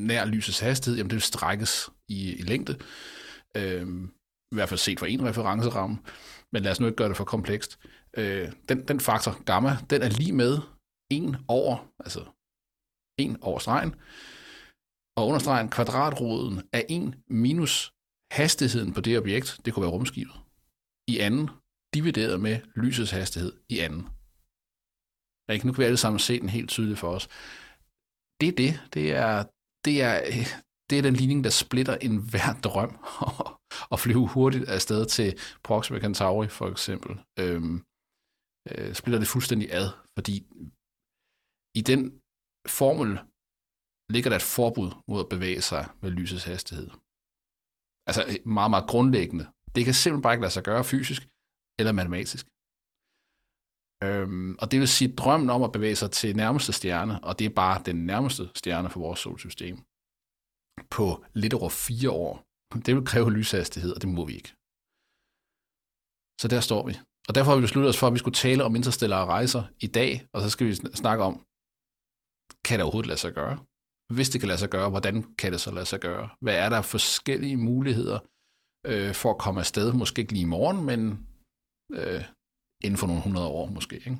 nær 0.06 0.24
lysets 0.24 0.60
hastighed, 0.60 0.96
jamen 0.96 1.10
det 1.10 1.14
vil 1.14 1.22
strækkes 1.22 1.90
i, 2.08 2.34
i 2.34 2.42
længde. 2.42 2.78
Øh, 3.56 3.86
i 4.52 4.54
hvert 4.54 4.68
fald 4.68 4.78
set 4.78 4.98
fra 4.98 5.06
en 5.06 5.24
referenceramme, 5.24 5.98
men 6.52 6.62
lad 6.62 6.72
os 6.72 6.80
nu 6.80 6.86
ikke 6.86 6.96
gøre 6.96 7.08
det 7.08 7.16
for 7.16 7.24
komplekst. 7.24 7.78
Øh, 8.16 8.52
den, 8.68 8.88
den 8.88 9.00
faktor 9.00 9.42
gamma, 9.44 9.76
den 9.90 10.02
er 10.02 10.08
lige 10.08 10.32
med 10.32 10.58
1 11.10 11.38
over, 11.48 11.88
altså 11.98 12.20
1 13.18 13.36
over 13.40 13.58
stregen, 13.58 13.94
og 15.16 15.26
under 15.26 15.38
stregen 15.38 15.68
kvadratroden 15.68 16.62
er 16.72 16.82
1 16.88 17.14
minus 17.28 17.92
hastigheden 18.32 18.92
på 18.92 19.00
det 19.00 19.18
objekt, 19.18 19.60
det 19.64 19.74
kunne 19.74 19.82
være 19.82 19.92
rumskibet, 19.92 20.34
i 21.08 21.18
anden, 21.18 21.50
divideret 21.94 22.40
med 22.40 22.60
lysets 22.76 23.10
hastighed 23.10 23.52
i 23.68 23.78
anden. 23.78 24.08
Ikke? 25.52 25.66
Nu 25.66 25.72
kan 25.72 25.80
vi 25.80 25.84
alle 25.84 25.96
sammen 25.96 26.18
se 26.18 26.40
den 26.40 26.48
helt 26.48 26.70
tydeligt 26.70 26.98
for 26.98 27.08
os. 27.08 27.28
Det 28.40 28.48
er 28.48 28.52
det. 28.52 28.80
Det 28.94 29.12
er, 29.12 29.44
det 29.84 30.02
er, 30.02 30.20
det 30.90 30.98
er 30.98 31.02
den 31.02 31.14
ligning, 31.14 31.44
der 31.44 31.50
splitter 31.50 31.96
en 31.96 32.16
hver 32.30 32.60
drøm 32.64 32.98
og 33.92 34.00
flyve 34.00 34.28
hurtigt 34.28 34.64
afsted 34.64 35.06
til 35.06 35.38
Proxima 35.64 36.00
Centauri 36.00 36.48
for 36.48 36.68
eksempel, 36.68 37.20
øhm, 37.38 37.84
øh, 38.70 38.94
splitter 38.98 39.18
det 39.18 39.28
fuldstændig 39.34 39.68
ad, 39.80 39.88
fordi 40.16 40.34
i 41.80 41.82
den 41.90 42.00
formel 42.80 43.10
ligger 44.14 44.30
der 44.30 44.36
et 44.36 44.50
forbud 44.58 44.90
mod 45.08 45.20
at 45.24 45.32
bevæge 45.34 45.62
sig 45.70 45.84
med 46.02 46.10
lysets 46.10 46.44
hastighed. 46.44 46.88
Altså 48.08 48.22
øh, 48.28 48.36
meget, 48.58 48.70
meget 48.74 48.90
grundlæggende. 48.92 49.44
Det 49.74 49.84
kan 49.84 49.94
simpelthen 49.94 50.22
bare 50.22 50.34
ikke 50.34 50.46
lade 50.46 50.56
sig 50.56 50.64
gøre 50.70 50.84
fysisk 50.92 51.22
eller 51.80 51.92
matematisk. 51.92 52.44
Øhm, 54.06 54.52
og 54.60 54.66
det 54.70 54.80
vil 54.80 54.88
sige 54.88 55.14
drømmen 55.20 55.50
om 55.50 55.62
at 55.62 55.72
bevæge 55.76 55.96
sig 55.96 56.10
til 56.10 56.36
nærmeste 56.36 56.72
stjerne, 56.72 57.14
og 57.24 57.32
det 57.38 57.44
er 57.46 57.54
bare 57.62 57.82
den 57.88 57.98
nærmeste 58.10 58.42
stjerne 58.60 58.90
for 58.90 59.00
vores 59.00 59.20
solsystem, 59.20 59.76
på 60.96 61.06
lidt 61.42 61.54
over 61.54 61.70
fire 61.86 62.10
år, 62.10 62.32
det 62.86 62.92
vil 62.96 63.10
kræve 63.10 63.32
lyshastighed, 63.38 63.92
og 63.96 64.00
det 64.02 64.10
må 64.16 64.22
vi 64.28 64.34
ikke. 64.40 64.52
Så 66.40 66.46
der 66.54 66.60
står 66.68 66.82
vi. 66.88 66.94
Og 67.32 67.36
derfor 67.36 67.50
har 67.50 67.58
vi 67.60 67.68
besluttet 67.68 67.88
os 67.88 68.00
for, 68.00 68.06
at 68.06 68.12
vi 68.16 68.22
skulle 68.22 68.40
tale 68.46 68.64
om 68.64 68.76
interstellare 68.76 69.26
rejser 69.26 69.62
i 69.86 69.86
dag, 69.86 70.10
og 70.34 70.38
så 70.42 70.48
skal 70.50 70.66
vi 70.66 70.74
snakke 70.74 71.24
om, 71.24 71.34
kan 72.66 72.74
det 72.78 72.84
overhovedet 72.84 73.10
lade 73.12 73.22
sig 73.24 73.32
gøre? 73.40 73.56
Hvis 74.16 74.30
det 74.30 74.40
kan 74.40 74.48
lade 74.48 74.58
sig 74.58 74.70
gøre, 74.76 74.90
hvordan 74.90 75.16
kan 75.40 75.52
det 75.52 75.60
så 75.60 75.70
lade 75.70 75.86
sig 75.86 76.00
gøre? 76.00 76.26
Hvad 76.44 76.56
er 76.64 76.68
der 76.68 76.82
forskellige 76.82 77.56
muligheder 77.56 78.18
øh, 78.90 79.14
for 79.20 79.30
at 79.30 79.42
komme 79.44 79.60
afsted? 79.60 79.92
Måske 79.92 80.20
ikke 80.20 80.32
lige 80.32 80.48
i 80.48 80.54
morgen, 80.56 80.78
men 80.88 81.00
øh, 81.98 82.22
inden 82.84 82.98
for 83.00 83.06
nogle 83.06 83.22
hundrede 83.22 83.48
år 83.58 83.66
måske. 83.76 83.96
Ikke? 83.96 84.18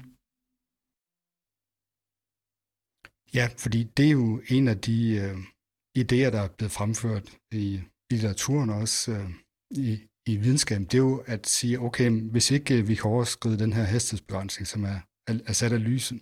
Ja, 3.39 3.45
fordi 3.63 3.81
det 3.97 4.07
er 4.07 4.17
jo 4.23 4.43
en 4.57 4.69
af 4.69 4.79
de 4.89 4.99
øh, 5.23 5.37
idéer, 6.03 6.31
der 6.35 6.41
er 6.47 6.55
blevet 6.57 6.77
fremført 6.79 7.27
i 7.63 7.81
litteraturen 8.11 8.71
også 8.71 9.13
øh, 9.13 9.29
i, 9.71 9.89
i 10.27 10.37
videnskaben. 10.37 10.85
Det 10.85 10.95
er 10.95 10.99
jo 10.99 11.25
at 11.27 11.47
sige, 11.47 11.81
okay, 11.81 12.11
hvis 12.11 12.51
ikke 12.51 12.87
vi 12.87 12.95
kan 12.95 13.11
overskride 13.11 13.59
den 13.59 13.73
her 13.73 13.83
hastighedsbegrænsning, 13.83 14.67
som 14.67 14.85
er, 14.85 14.99
er 15.27 15.53
sat 15.53 15.73
af 15.73 15.85
lyset, 15.85 16.21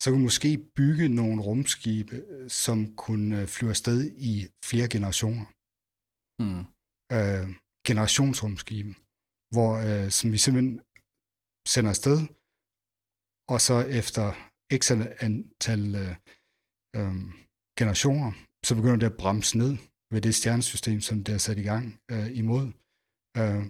så 0.00 0.04
kan 0.10 0.18
vi 0.18 0.22
måske 0.22 0.58
bygge 0.76 1.08
nogle 1.08 1.42
rumskibe, 1.42 2.16
som 2.48 2.96
kunne 2.96 3.40
øh, 3.40 3.46
flyve 3.46 3.70
afsted 3.70 3.98
i 4.30 4.46
flere 4.64 4.88
generationer. 4.88 5.46
Mm. 6.42 6.62
Øh, 7.16 7.46
generationsrumskibe, 7.88 8.92
hvor 9.54 9.70
øh, 9.86 10.10
som 10.10 10.32
vi 10.32 10.38
simpelthen 10.38 10.80
sender 11.72 11.90
afsted, 11.90 12.18
og 13.52 13.58
så 13.66 13.76
efter 14.00 14.24
x 14.80 14.82
antal 15.26 15.82
øh, 16.02 16.14
øh, 16.96 17.14
generationer, 17.78 18.32
så 18.66 18.74
begynder 18.74 18.96
det 18.96 19.12
at 19.12 19.20
bremse 19.22 19.58
ned 19.58 19.72
ved 20.12 20.20
det 20.20 20.34
stjernesystem, 20.34 21.00
som 21.00 21.24
det 21.24 21.34
er 21.34 21.38
sat 21.38 21.58
i 21.58 21.66
gang 21.72 21.84
øh, 22.12 22.28
imod. 22.42 22.66
Øh, 23.38 23.64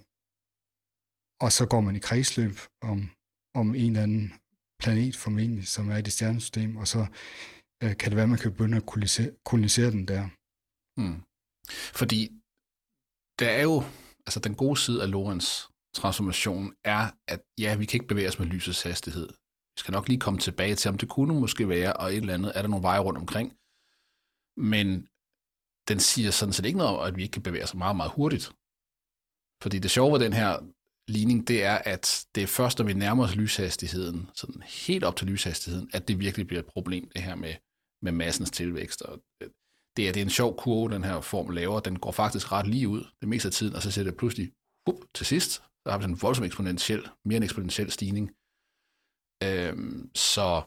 og 1.45 1.53
så 1.53 1.67
går 1.73 1.81
man 1.81 1.97
i 1.97 2.07
kredsløb 2.09 2.57
om, 2.91 2.99
om 3.55 3.75
en 3.75 3.91
eller 3.91 4.03
anden 4.03 4.33
planet 4.83 5.17
formentlig, 5.17 5.67
som 5.69 5.91
er 5.91 5.97
i 5.97 6.03
det 6.03 6.13
stjernesystem, 6.13 6.77
og 6.77 6.89
så 6.89 7.07
øh, 7.83 7.97
kan 7.97 8.09
det 8.09 8.17
være, 8.17 8.23
at 8.23 8.35
man 8.35 8.39
kan 8.39 8.53
begynde 8.53 8.77
at 8.77 8.87
kolonisere, 8.87 9.31
kolonisere 9.45 9.91
den 9.91 10.09
der. 10.09 10.23
Mm. 11.01 11.19
Fordi 12.01 12.21
der 13.41 13.51
er 13.59 13.63
jo, 13.63 13.77
altså 14.27 14.41
den 14.41 14.55
gode 14.55 14.77
side 14.77 15.03
af 15.03 15.11
Lorentz 15.11 15.49
transformation 15.95 16.75
er, 16.85 17.03
at 17.29 17.41
ja, 17.59 17.77
vi 17.77 17.85
kan 17.85 17.97
ikke 17.97 18.13
bevæge 18.13 18.29
os 18.29 18.39
med 18.39 18.47
lysets 18.47 18.83
hastighed. 18.83 19.29
Vi 19.75 19.79
skal 19.81 19.93
nok 19.93 20.09
lige 20.09 20.21
komme 20.21 20.41
tilbage 20.41 20.75
til, 20.75 20.89
om 20.89 20.99
det 20.99 21.09
kunne 21.09 21.41
måske 21.41 21.69
være, 21.69 21.93
og 21.93 22.07
et 22.11 22.17
eller 22.17 22.35
andet, 22.35 22.53
er 22.55 22.63
der 22.63 22.69
nogle 22.69 22.83
veje 22.83 23.01
rundt 23.01 23.19
omkring. 23.19 23.49
Men 24.73 24.89
den 25.89 26.01
siger 26.01 26.31
sådan 26.31 26.53
set 26.53 26.67
ikke 26.67 26.79
noget 26.79 26.97
om, 26.97 27.07
at 27.07 27.17
vi 27.17 27.23
ikke 27.23 27.33
kan 27.33 27.43
bevæge 27.43 27.65
os 27.65 27.75
meget, 27.75 27.97
meget 27.97 28.13
hurtigt. 28.13 28.53
Fordi 29.63 29.79
det 29.79 29.91
sjove 29.91 30.13
ved 30.13 30.21
den 30.21 30.33
her 30.33 30.59
ligning, 31.09 31.49
det 31.49 31.65
er, 31.65 31.79
at 31.79 32.27
det 32.35 32.43
er 32.43 32.47
først, 32.47 32.79
når 32.79 32.87
vi 32.87 32.93
nærmer 32.93 33.25
os 33.25 33.37
lyshastigheden, 33.37 34.31
sådan 34.35 34.63
helt 34.63 35.05
op 35.05 35.17
til 35.17 35.27
lyshastigheden, 35.27 35.91
at 35.93 36.09
det 36.09 36.19
virkelig 36.19 36.47
bliver 36.47 36.61
et 36.61 36.67
problem, 36.67 37.09
det 37.09 37.23
her 37.23 37.35
med, 37.35 37.55
med 38.03 38.13
massens 38.13 38.51
tilvækst. 38.51 39.03
Og 39.03 39.23
øh, 39.43 39.51
det 39.97 40.09
er, 40.09 40.13
det 40.13 40.21
er 40.21 40.25
en 40.25 40.31
sjov 40.31 40.57
kurve, 40.57 40.95
den 40.95 41.05
her 41.05 41.21
form 41.21 41.51
laver. 41.51 41.81
Den 41.81 41.99
går 41.99 42.13
faktisk 42.13 42.53
ret 42.53 42.67
lige 42.67 42.89
ud 42.89 43.05
det 43.21 43.29
meste 43.29 43.49
af 43.49 43.53
tiden, 43.53 43.75
og 43.75 43.83
så 43.83 43.91
ser 43.91 44.05
det 44.05 44.17
pludselig 44.17 44.53
up, 44.89 44.99
til 45.15 45.27
sidst, 45.27 45.53
så 45.53 45.91
har 45.91 45.99
vi 45.99 46.03
sådan 46.03 46.15
en 46.15 46.23
voldsom 46.23 46.45
eksponentiel, 46.45 47.09
mere 47.25 47.37
en 47.37 47.43
eksponentiel 47.43 47.91
stigning. 47.91 48.31
Øhm, 49.45 50.11
så 50.15 50.63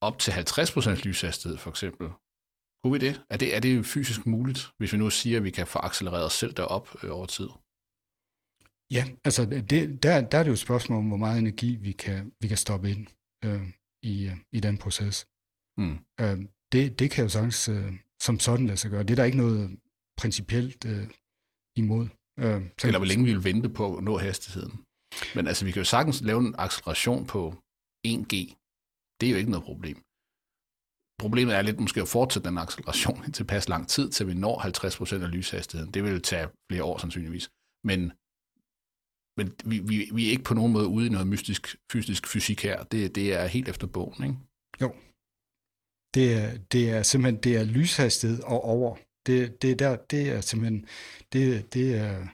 op 0.00 0.18
til 0.18 0.30
50% 0.30 1.08
lyshastighed 1.08 1.58
for 1.58 1.70
eksempel, 1.70 2.08
kunne 2.82 2.92
vi 2.92 2.98
det? 3.06 3.22
Er, 3.30 3.36
det? 3.36 3.56
er 3.56 3.60
det 3.60 3.86
fysisk 3.86 4.26
muligt, 4.26 4.70
hvis 4.78 4.92
vi 4.92 4.98
nu 4.98 5.10
siger, 5.10 5.36
at 5.36 5.44
vi 5.44 5.50
kan 5.50 5.66
få 5.66 5.78
accelereret 5.78 6.24
os 6.24 6.32
selv 6.32 6.52
derop 6.52 7.04
øh, 7.04 7.10
over 7.16 7.26
tid? 7.26 7.48
Ja, 8.96 9.04
altså 9.24 9.44
det, 9.44 10.02
der, 10.02 10.20
der 10.30 10.38
er 10.38 10.42
det 10.42 10.48
jo 10.48 10.52
et 10.52 10.66
spørgsmål 10.68 10.98
om, 10.98 11.08
hvor 11.08 11.16
meget 11.16 11.38
energi 11.38 11.76
vi 11.76 11.92
kan, 11.92 12.32
vi 12.40 12.48
kan 12.48 12.56
stoppe 12.56 12.90
ind 12.90 13.06
øh, 13.44 13.62
i, 14.02 14.14
øh, 14.26 14.36
i 14.52 14.60
den 14.60 14.78
proces. 14.78 15.16
Mm. 15.80 15.96
Øh, 16.20 16.38
det, 16.72 16.98
det 16.98 17.10
kan 17.10 17.24
jo 17.24 17.28
sagtens 17.28 17.68
øh, 17.68 17.92
som 18.22 18.40
sådan 18.40 18.66
lade 18.66 18.76
sig 18.76 18.90
gøre. 18.90 19.02
Det 19.02 19.10
er 19.10 19.16
der 19.16 19.24
ikke 19.24 19.42
noget 19.44 19.78
principielt 20.20 20.84
øh, 20.84 21.06
imod. 21.76 22.06
Øh, 22.38 22.60
så, 22.78 22.86
Eller 22.86 22.98
hvor 22.98 23.06
længe 23.06 23.24
vi 23.24 23.32
vil 23.32 23.44
vente 23.44 23.68
på 23.68 23.96
at 23.96 24.04
nå 24.04 24.18
hastigheden. 24.18 24.84
Men 25.34 25.46
altså, 25.46 25.64
vi 25.64 25.70
kan 25.72 25.80
jo 25.80 25.84
sagtens 25.84 26.20
lave 26.20 26.40
en 26.40 26.54
acceleration 26.58 27.26
på 27.26 27.40
1G. 28.06 28.34
Det 29.18 29.26
er 29.26 29.32
jo 29.34 29.36
ikke 29.36 29.50
noget 29.50 29.64
problem. 29.64 29.98
Problemet 31.24 31.54
er 31.54 31.62
lidt 31.62 31.80
måske 31.80 32.00
at 32.00 32.08
fortsætte 32.08 32.48
den 32.48 32.58
acceleration 32.58 33.24
i 33.28 33.30
tilpas 33.30 33.68
lang 33.68 33.88
tid, 33.88 34.10
til 34.10 34.26
vi 34.26 34.34
når 34.34 34.56
50% 34.58 35.22
af 35.26 35.30
lyshastigheden. 35.30 35.94
Det 35.94 36.04
vil 36.04 36.22
tage 36.22 36.48
flere 36.70 36.84
år 36.84 36.98
sandsynligvis. 36.98 37.50
Men 37.84 38.12
men 39.36 39.52
vi, 39.64 39.78
vi, 39.78 40.10
vi 40.14 40.26
er 40.26 40.30
ikke 40.30 40.44
på 40.44 40.54
nogen 40.54 40.72
måde 40.72 40.86
ude 40.86 41.06
i 41.06 41.10
noget 41.10 41.26
mystisk 41.26 41.76
fysisk 41.92 42.26
fysik 42.26 42.62
her. 42.62 42.82
Det, 42.82 43.14
det 43.14 43.34
er 43.34 43.46
helt 43.46 43.68
efter 43.68 43.86
bogen, 43.86 44.24
ikke? 44.24 44.36
Jo. 44.80 44.94
Det 46.14 46.34
er, 46.34 46.58
det 46.72 46.90
er 46.90 47.02
simpelthen 47.02 47.42
det 47.42 47.56
er 47.56 47.64
lyshastighed 47.64 48.42
og 48.42 48.64
over. 48.64 48.96
Det, 49.26 49.62
det, 49.62 49.78
der, 49.78 49.96
det 49.96 50.28
er 50.28 50.40
simpelthen 50.40 50.86
det, 51.32 51.74
det 51.74 51.94
er, 51.94 52.26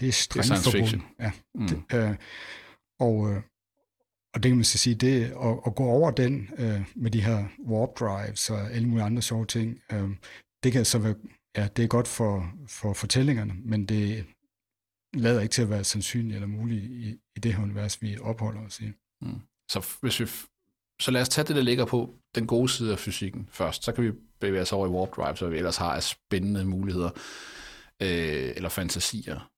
det 0.00 0.08
er 0.08 0.12
strengt. 0.12 1.04
Ja. 1.20 1.32
Mm. 1.54 1.68
Det, 1.68 1.82
øh, 1.94 2.16
og, 3.00 3.30
øh, 3.30 3.42
og 4.34 4.42
det 4.42 4.50
kan 4.50 4.56
man 4.56 4.64
så 4.64 4.78
sige, 4.78 4.94
det 4.94 5.24
at, 5.24 5.60
at 5.66 5.74
gå 5.74 5.84
over 5.84 6.10
den 6.10 6.50
øh, 6.58 6.80
med 6.94 7.10
de 7.10 7.22
her 7.22 7.48
warp 7.66 7.98
drives 8.00 8.50
og 8.50 8.70
alle 8.70 8.88
mulige 8.88 9.04
andre 9.04 9.22
sjove 9.22 9.46
ting, 9.46 9.82
øh, 9.92 10.10
det 10.62 10.72
kan 10.72 10.84
så 10.84 10.98
være, 10.98 11.14
ja, 11.56 11.68
det 11.76 11.82
er 11.82 11.88
godt 11.88 12.08
for, 12.08 12.52
for 12.68 12.92
fortællingerne, 12.92 13.54
men 13.64 13.86
det, 13.86 14.26
lader 15.14 15.40
ikke 15.40 15.52
til 15.52 15.62
at 15.62 15.70
være 15.70 15.84
sandsynligt 15.84 16.34
eller 16.34 16.48
muligt 16.48 16.84
i, 16.84 17.20
i 17.36 17.40
det 17.40 17.54
her 17.54 17.62
univers, 17.62 18.02
vi 18.02 18.18
opholder 18.18 18.60
os 18.60 18.80
i. 18.80 18.92
Mm. 19.20 19.40
Så, 19.70 19.96
hvis 20.00 20.20
vi, 20.20 20.26
så 21.00 21.10
lad 21.10 21.20
os 21.20 21.28
tage 21.28 21.46
det, 21.48 21.56
der 21.56 21.62
ligger 21.62 21.86
på 21.86 22.14
den 22.34 22.46
gode 22.46 22.68
side 22.68 22.92
af 22.92 22.98
fysikken 22.98 23.48
først. 23.52 23.84
Så 23.84 23.92
kan 23.92 24.04
vi 24.04 24.12
bevæge 24.40 24.62
os 24.62 24.72
over 24.72 24.86
i 24.86 24.90
warp 24.90 25.16
drive, 25.16 25.36
så 25.36 25.48
vi 25.48 25.56
ellers 25.56 25.76
har 25.76 25.94
af 25.94 26.02
spændende 26.02 26.64
muligheder 26.64 27.10
øh, 28.02 28.52
eller 28.56 28.68
fantasier. 28.68 29.50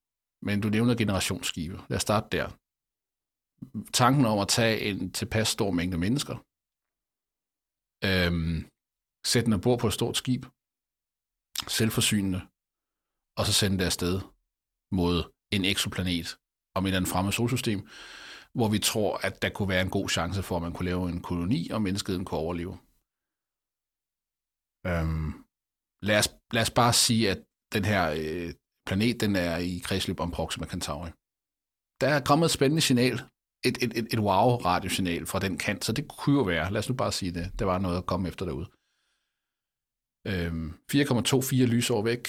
Men 0.45 0.61
du 0.61 0.69
nævner 0.69 0.95
generationsskibe. 0.95 1.79
Lad 1.89 1.95
os 1.95 2.01
starte 2.01 2.37
der. 2.37 2.49
Tanken 3.93 4.25
om 4.25 4.39
at 4.39 4.47
tage 4.47 4.79
en 4.81 5.11
tilpas 5.11 5.47
stor 5.47 5.71
mængde 5.71 5.97
mennesker, 5.97 6.35
øh, 8.09 8.31
sætte 9.25 9.51
den 9.51 9.61
bord 9.61 9.79
på 9.79 9.87
et 9.87 9.93
stort 9.93 10.17
skib, 10.17 10.45
selvforsynende, 11.67 12.41
og 13.37 13.45
så 13.45 13.53
sende 13.53 13.77
det 13.77 13.85
afsted 13.85 14.21
mod 14.91 15.17
en 15.51 15.65
eksoplanet 15.65 16.37
om 16.75 16.85
et 16.85 16.89
eller 16.89 16.97
andet 16.99 17.11
fremmed 17.11 17.31
solsystem, 17.31 17.87
hvor 18.53 18.69
vi 18.69 18.79
tror, 18.79 19.17
at 19.27 19.41
der 19.41 19.49
kunne 19.49 19.69
være 19.69 19.81
en 19.81 19.89
god 19.97 20.09
chance 20.09 20.43
for, 20.43 20.55
at 20.55 20.61
man 20.61 20.73
kunne 20.73 20.89
lave 20.91 21.09
en 21.09 21.21
koloni, 21.21 21.69
og 21.69 21.81
menneskeheden 21.81 22.25
kunne 22.25 22.39
overleve. 22.39 22.73
Øhm, 24.89 25.29
lad, 26.07 26.19
os, 26.21 26.29
lad 26.55 26.61
os 26.61 26.71
bare 26.71 26.93
sige, 26.93 27.31
at 27.31 27.39
den 27.73 27.85
her 27.85 28.03
øh, 28.19 28.53
planet, 28.87 29.21
den 29.21 29.35
er 29.35 29.57
i 29.57 29.81
kredsløb 29.87 30.19
om 30.19 30.31
Proxima 30.31 30.65
Centauri. 30.67 31.11
Der 32.01 32.09
er 32.15 32.21
kommet 32.29 32.45
et 32.45 32.51
spændende 32.51 32.81
signal, 32.81 33.15
et, 33.67 33.77
et, 33.83 33.91
et, 33.99 34.07
et 34.13 34.19
wow-radiosignal 34.19 35.25
fra 35.25 35.39
den 35.39 35.57
kant, 35.57 35.85
så 35.85 35.91
det 35.93 36.05
kunne 36.07 36.37
jo 36.39 36.43
være, 36.43 36.71
lad 36.71 36.79
os 36.79 36.89
nu 36.89 36.95
bare 36.95 37.11
sige 37.11 37.31
det, 37.31 37.59
der 37.59 37.65
var 37.65 37.77
noget 37.77 37.97
at 37.97 38.05
komme 38.05 38.27
efter 38.27 38.45
derude. 38.45 38.67
Øhm, 40.31 40.69
4,24 40.91 41.73
lysår 41.75 42.01
væk, 42.03 42.27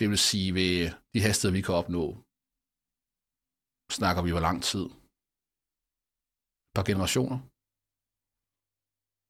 det 0.00 0.06
vil 0.12 0.18
sige, 0.30 0.54
ved 0.58 0.72
de 1.12 1.20
hastigheder, 1.26 1.56
vi 1.58 1.66
kan 1.66 1.74
opnå, 1.80 2.04
snakker 3.98 4.20
vi 4.22 4.30
hvor 4.34 4.46
lang 4.48 4.58
tid? 4.70 4.84
Et 6.68 6.74
par 6.76 6.86
generationer? 6.90 7.38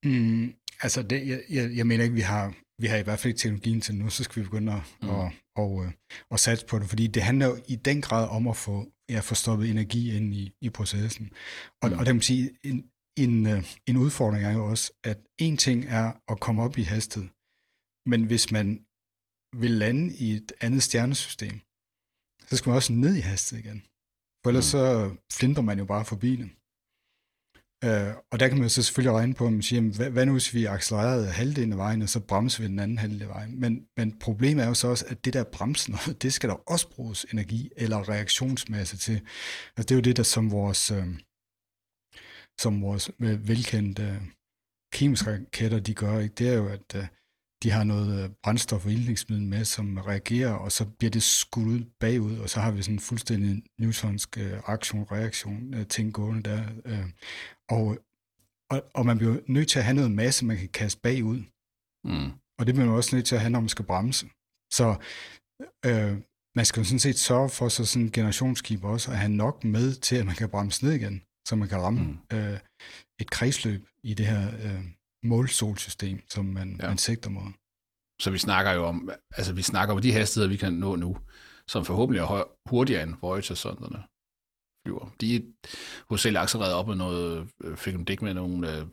Mm, 0.08 0.46
altså, 0.84 1.00
det, 1.10 1.18
jeg, 1.30 1.40
jeg, 1.56 1.64
jeg 1.78 1.86
mener 1.86 2.04
ikke, 2.04 2.20
vi 2.22 2.26
har, 2.34 2.44
vi 2.82 2.86
har 2.90 2.98
i 2.98 3.06
hvert 3.06 3.18
fald 3.18 3.30
ikke 3.30 3.42
teknologien 3.42 3.80
til 3.80 3.94
nu, 3.94 4.06
så 4.10 4.20
skal 4.24 4.36
vi 4.38 4.48
begynde 4.48 4.72
at, 4.78 4.82
mm. 5.02 5.08
og, 5.08 5.24
og, 5.62 5.72
øh, 5.84 5.90
og 6.32 6.38
satse 6.44 6.66
på 6.66 6.78
det, 6.78 6.86
fordi 6.92 7.06
det 7.06 7.22
handler 7.28 7.46
jo 7.50 7.56
i 7.74 7.76
den 7.88 7.98
grad 8.06 8.24
om 8.36 8.44
at 8.52 8.56
få, 8.66 8.76
ja, 9.12 9.20
få 9.20 9.34
stoppet 9.34 9.70
energi 9.70 10.02
ind 10.16 10.34
i, 10.42 10.44
i 10.66 10.68
processen. 10.78 11.26
Og, 11.82 11.88
mm. 11.88 11.98
og 11.98 12.02
det 12.06 12.14
må 12.14 12.20
sige, 12.30 12.44
en, 12.68 12.78
en, 13.24 13.34
øh, 13.52 13.60
en 13.90 13.96
udfordring 14.04 14.44
er 14.44 14.54
jo 14.58 14.64
også, 14.72 14.86
at 15.10 15.18
en 15.46 15.56
ting 15.66 15.78
er 16.00 16.06
at 16.32 16.40
komme 16.44 16.62
op 16.66 16.78
i 16.78 16.82
hastighed, 16.94 17.28
men 18.10 18.20
hvis 18.30 18.44
man 18.56 18.66
vil 19.56 19.70
lande 19.70 20.16
i 20.16 20.32
et 20.32 20.52
andet 20.60 20.82
stjernesystem, 20.82 21.60
så 22.48 22.56
skal 22.56 22.70
man 22.70 22.76
også 22.76 22.92
ned 22.92 23.16
i 23.16 23.20
hastighed 23.20 23.64
igen. 23.64 23.82
For 24.42 24.48
ellers 24.50 24.74
mm. 24.74 24.78
så 24.78 25.16
flinder 25.32 25.62
man 25.62 25.78
jo 25.78 25.84
bare 25.84 26.04
forbi 26.04 26.36
det. 26.36 26.50
Uh, 27.86 28.12
og 28.32 28.40
der 28.40 28.48
kan 28.48 28.58
man 28.58 28.70
så 28.70 28.82
selvfølgelig 28.82 29.12
regne 29.12 29.34
på, 29.34 29.46
at 29.46 29.52
man 29.52 29.62
siger, 29.62 29.82
hvad, 29.96 30.10
hvad 30.10 30.26
nu 30.26 30.32
hvis 30.32 30.54
vi 30.54 30.64
accelererede 30.64 31.26
halvdelen 31.26 31.72
af 31.72 31.78
vejen, 31.78 32.02
og 32.02 32.08
så 32.08 32.20
bremser 32.20 32.62
vi 32.62 32.68
den 32.68 32.78
anden 32.78 32.98
halvdel 32.98 33.22
af 33.22 33.28
vejen. 33.28 33.60
Men, 33.60 33.86
men 33.96 34.18
problemet 34.18 34.64
er 34.64 34.68
jo 34.68 34.74
så 34.74 34.88
også, 34.88 35.04
at 35.08 35.24
det 35.24 35.32
der 35.32 35.44
bremsen, 35.44 35.94
det 36.22 36.32
skal 36.32 36.48
der 36.50 36.70
også 36.70 36.88
bruges 36.88 37.26
energi 37.32 37.70
eller 37.76 38.08
reaktionsmasse 38.08 38.96
til. 38.96 39.20
Altså 39.76 39.86
det 39.88 39.90
er 39.90 39.94
jo 39.94 40.00
det, 40.00 40.16
der 40.16 40.22
som 40.22 40.50
vores, 40.50 40.90
uh, 40.90 41.08
som 42.60 42.82
vores 42.82 43.10
velkendte 43.18 44.20
uh, 44.20 44.26
kemiske 44.92 45.32
raketter, 45.32 45.80
de 45.80 45.94
gør. 45.94 46.18
Ikke? 46.18 46.34
Det 46.34 46.48
er 46.48 46.54
jo, 46.54 46.68
at 46.68 46.94
uh, 46.94 47.06
de 47.62 47.70
har 47.70 47.84
noget 47.84 48.24
øh, 48.24 48.30
brændstof 48.42 48.86
og 48.86 48.92
ildningsmiddel 48.92 49.46
med, 49.46 49.64
som 49.64 49.98
reagerer, 49.98 50.52
og 50.52 50.72
så 50.72 50.84
bliver 50.98 51.10
det 51.10 51.22
skudt 51.22 51.68
ud 51.68 51.84
bagud, 52.00 52.38
og 52.38 52.50
så 52.50 52.60
har 52.60 52.70
vi 52.70 52.82
sådan 52.82 52.94
en 52.94 53.00
fuldstændig 53.00 53.62
newtonsk 53.78 54.38
øh, 54.38 54.60
aktion-reaktion 54.66 55.74
øh, 55.74 55.86
ting 55.86 56.14
gående 56.14 56.42
der. 56.42 56.64
Øh, 56.84 57.06
og, 57.68 57.98
og, 58.70 58.82
og 58.94 59.06
man 59.06 59.18
bliver 59.18 59.36
nødt 59.46 59.68
til 59.68 59.78
at 59.78 59.84
have 59.84 59.94
noget 59.94 60.10
masse, 60.10 60.44
man 60.44 60.56
kan 60.56 60.68
kaste 60.68 61.00
bagud. 61.00 61.42
Mm. 62.04 62.30
Og 62.58 62.66
det 62.66 62.74
bliver 62.74 62.86
man 62.86 62.94
også 62.94 63.16
nødt 63.16 63.26
til 63.26 63.34
at 63.34 63.40
have, 63.40 63.50
når 63.50 63.60
man 63.60 63.68
skal 63.68 63.84
bremse. 63.84 64.26
Så 64.72 64.96
øh, 65.86 66.18
man 66.56 66.64
skal 66.64 66.80
jo 66.80 66.84
sådan 66.84 66.98
set 66.98 67.18
sørge 67.18 67.48
for, 67.48 67.68
så 67.68 67.84
sådan 67.84 68.06
en 68.06 68.12
generationsskib 68.12 68.84
også, 68.84 69.10
at 69.10 69.18
have 69.18 69.32
nok 69.32 69.64
med 69.64 69.94
til, 69.94 70.16
at 70.16 70.26
man 70.26 70.34
kan 70.34 70.48
bremse 70.48 70.84
ned 70.84 70.92
igen, 70.92 71.22
så 71.48 71.56
man 71.56 71.68
kan 71.68 71.82
ramme 71.82 72.00
mm. 72.00 72.36
øh, 72.36 72.58
et 73.20 73.30
kredsløb 73.30 73.88
i 74.04 74.14
det 74.14 74.26
her 74.26 74.48
øh, 74.48 74.84
målsolsystem, 75.22 76.20
som 76.28 76.44
man, 76.44 76.76
ja. 76.82 76.88
man 76.88 76.98
sigter 76.98 77.30
mod. 77.30 77.52
Så 78.20 78.30
vi 78.30 78.38
snakker 78.38 78.72
jo 78.72 78.84
om, 78.84 79.10
altså 79.36 79.52
vi 79.52 79.62
snakker 79.62 79.94
om 79.94 80.02
de 80.02 80.12
hastigheder, 80.12 80.48
vi 80.48 80.56
kan 80.56 80.72
nå 80.72 80.96
nu, 80.96 81.16
som 81.68 81.84
forhåbentlig 81.84 82.20
er 82.20 82.44
hurtigere 82.68 83.02
end 83.02 83.14
Voyager-sonderne 83.20 84.02
flyver. 84.86 85.14
De 85.20 85.36
er 85.36 85.40
hovedsageligt 86.08 86.42
accelereret 86.42 86.74
op 86.74 86.88
med 86.88 86.96
noget, 86.96 87.48
øh, 87.64 87.76
fik 87.76 87.94
en 87.94 88.04
dæk 88.04 88.22
med 88.22 88.34
nogle 88.34 88.78
øh, 88.78 88.86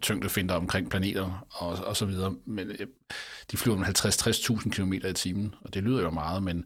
tyngdefinder 0.00 0.54
omkring 0.54 0.90
planeter 0.90 1.46
og, 1.50 1.68
og 1.68 1.96
så 1.96 2.06
videre, 2.06 2.36
men 2.46 2.70
øh, 2.70 2.86
de 3.50 3.56
flyver 3.56 3.78
med 3.78 3.86
50-60.000 3.86 4.70
km 4.70 4.92
i 4.92 5.12
timen, 5.12 5.54
og 5.60 5.74
det 5.74 5.82
lyder 5.82 6.02
jo 6.02 6.10
meget, 6.10 6.42
men, 6.42 6.64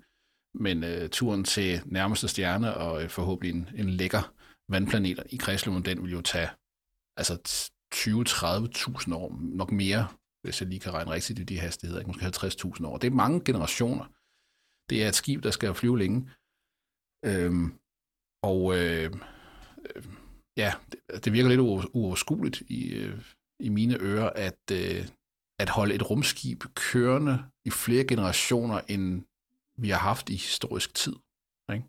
men 0.55 0.85
uh, 0.85 1.09
turen 1.11 1.45
til 1.45 1.81
nærmeste 1.87 2.29
stjerne 2.29 2.75
og 2.75 3.03
uh, 3.03 3.09
forhåbentlig 3.09 3.55
en, 3.55 3.69
en 3.75 3.91
lækker 3.91 4.33
vandplanet 4.69 5.23
i 5.31 5.37
kredsløbet, 5.37 5.87
den 5.87 6.03
vil 6.03 6.13
jo 6.13 6.21
tage 6.21 6.49
altså 7.17 7.39
20-30.000 7.95 9.15
år, 9.15 9.39
nok 9.41 9.73
mere, 9.73 10.09
hvis 10.43 10.61
jeg 10.61 10.69
lige 10.69 10.81
kan 10.81 10.95
regne 10.95 11.11
rigtigt 11.11 11.39
i 11.39 11.45
de 11.45 11.59
hastigheder, 11.59 12.07
måske 12.07 12.27
50.000 12.27 12.87
år. 12.87 12.99
Det 12.99 13.07
er 13.07 13.15
mange 13.15 13.41
generationer. 13.45 14.05
Det 14.91 15.05
er 15.05 15.09
et 15.09 15.15
skib, 15.15 15.43
der 15.43 15.51
skal 15.51 15.75
flyve 15.75 15.99
længe. 15.99 16.31
Øhm, 17.25 17.79
og 18.43 18.79
øh, 18.79 19.13
øh, 19.97 20.05
ja, 20.57 20.75
det, 20.93 21.25
det 21.25 21.33
virker 21.33 21.49
lidt 21.49 21.61
uoverskueligt 21.61 22.61
i, 22.61 22.95
øh, 22.95 23.23
i 23.61 23.69
mine 23.69 24.01
ører, 24.01 24.31
at, 24.31 24.61
øh, 24.73 25.09
at 25.59 25.69
holde 25.69 25.95
et 25.95 26.11
rumskib 26.11 26.65
kørende 26.75 27.45
i 27.65 27.71
flere 27.71 28.05
generationer, 28.05 28.81
end 28.89 29.23
vi 29.79 29.89
har 29.89 29.99
haft 29.99 30.31
i 30.31 30.33
historisk 30.33 30.95
tid. 30.95 31.17
Ikke? 31.73 31.85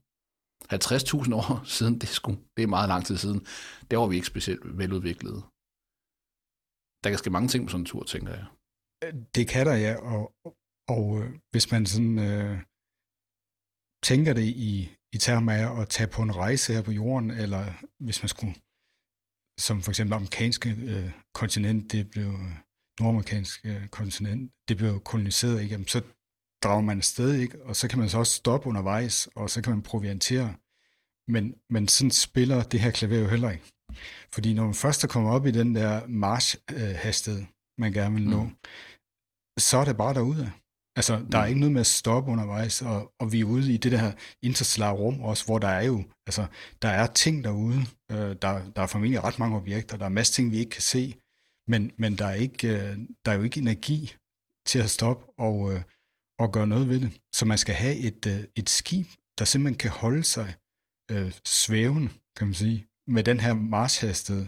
50.000 0.74 1.36
år 1.36 1.62
siden, 1.78 2.00
det 2.00 2.10
skulle, 2.10 2.40
det 2.58 2.64
er 2.64 2.68
meget 2.68 2.90
lang 2.90 3.06
tid 3.06 3.18
siden, 3.18 3.46
der 3.92 3.98
var 3.98 4.08
vi 4.08 4.16
ikke 4.16 4.28
specielt 4.28 4.78
veludviklede. 4.78 5.44
Der 7.04 7.10
kan 7.10 7.20
ske 7.20 7.30
mange 7.30 7.48
ting 7.48 7.66
på 7.66 7.72
sådan 7.72 7.82
en 7.82 7.86
tur, 7.86 8.04
tænker 8.04 8.34
jeg. 8.34 8.46
Øh, 9.04 9.14
det 9.36 9.48
kan 9.48 9.66
der, 9.66 9.76
ja. 9.76 9.96
Og, 9.96 10.34
og 10.88 11.20
øh, 11.20 11.40
hvis 11.52 11.72
man 11.72 11.86
sådan 11.86 12.20
øh, 12.20 12.62
tænker 14.04 14.34
det 14.34 14.48
i, 14.72 14.98
i 15.14 15.18
termer 15.18 15.54
af 15.54 15.82
at 15.82 15.90
tage 15.90 16.10
på 16.10 16.22
en 16.22 16.36
rejse 16.36 16.74
her 16.74 16.82
på 16.82 16.92
jorden, 16.92 17.32
eller 17.32 17.64
hvis 18.00 18.24
man 18.24 18.30
skulle, 18.30 18.54
som 19.60 19.82
for 19.82 19.92
eksempel 19.92 20.14
amerikanske 20.14 20.70
øh, 20.70 21.12
kontinent, 21.34 21.92
det 21.92 22.12
blev 22.12 22.32
nordamerikanske 23.00 23.70
øh, 23.76 23.88
kontinent, 23.88 24.52
det 24.68 24.78
blev 24.78 25.00
koloniseret, 25.00 25.62
ikke? 25.62 25.86
så 25.88 26.02
drager 26.64 26.82
man 26.82 26.98
afsted, 26.98 27.34
ikke? 27.34 27.66
og 27.66 27.76
så 27.76 27.88
kan 27.88 28.00
man 28.00 28.10
så 28.10 28.18
også 28.18 28.34
stoppe 28.34 28.70
undervejs, 28.70 29.28
og 29.36 29.50
så 29.50 29.62
kan 29.62 29.74
man 29.74 29.82
proviantere. 29.82 30.56
Men, 31.28 31.56
men 31.70 31.88
sådan 31.88 32.12
spiller 32.12 32.64
det 32.64 32.80
her 32.80 32.92
klaver 32.92 33.20
jo 33.20 33.28
heller 33.28 33.50
ikke. 33.50 33.72
Fordi 34.34 34.54
når 34.54 34.66
man 34.66 34.74
først 34.74 35.04
er 35.04 35.08
kommet 35.08 35.32
op 35.34 35.46
i 35.46 35.52
den 35.52 35.76
der 35.76 36.02
march-hastighed, 36.08 37.46
man 37.78 37.94
gerne 37.94 38.16
vil 38.16 38.30
nå, 38.30 38.44
mm. 38.44 38.56
så 39.60 39.78
er 39.78 39.86
det 39.86 39.98
bare 39.98 40.14
derude. 40.14 40.52
Altså, 40.96 41.26
der 41.32 41.38
er 41.38 41.44
mm. 41.44 41.48
ikke 41.48 41.60
noget 41.60 41.74
med 41.74 41.82
at 41.82 41.88
stoppe 41.88 42.32
undervejs, 42.32 42.82
og, 42.82 43.14
og 43.20 43.32
vi 43.32 43.40
er 43.40 43.46
ude 43.46 43.74
i 43.74 43.78
det 43.78 43.92
der 43.92 44.12
interstellare 44.42 44.94
rum 44.94 45.22
også, 45.22 45.46
hvor 45.46 45.60
der 45.60 45.68
er 45.68 45.84
jo, 45.84 46.04
altså, 46.28 46.46
der 46.82 46.90
er 46.90 47.08
ting 47.08 47.44
derude, 47.44 47.80
øh, 48.12 48.36
der, 48.42 48.72
der 48.76 48.82
er 48.82 48.88
formentlig 48.88 49.24
ret 49.24 49.40
mange 49.40 49.58
objekter, 49.58 49.98
der 49.98 50.06
er 50.06 50.10
masser 50.10 50.34
ting, 50.34 50.52
vi 50.52 50.58
ikke 50.58 50.70
kan 50.70 50.82
se, 50.82 51.16
men, 51.68 51.92
men 51.98 52.18
der, 52.18 52.26
er 52.26 52.34
ikke, 52.34 52.68
øh, 52.68 52.98
der 53.26 53.32
er 53.32 53.36
jo 53.36 53.44
ikke 53.44 53.60
energi 53.60 54.16
til 54.66 54.80
at 54.80 54.90
stoppe 54.90 55.26
og, 55.38 55.74
øh, 55.74 55.82
og 56.40 56.52
gøre 56.52 56.68
noget 56.68 56.90
ved 56.90 57.00
det. 57.00 57.22
Så 57.34 57.46
man 57.46 57.58
skal 57.58 57.76
have 57.76 57.96
et, 57.96 58.26
øh, 58.28 58.44
et 58.56 58.70
skib, 58.70 59.08
der 59.40 59.46
simpelthen 59.46 59.78
kan 59.78 59.92
holde 59.92 60.24
sig 60.24 60.56
øh, 61.12 61.32
svævende, 61.46 62.10
kan 62.36 62.48
man 62.48 62.54
sige, 62.54 62.89
med 63.10 63.24
den 63.24 63.40
her 63.40 63.54
marshastighed 63.54 64.48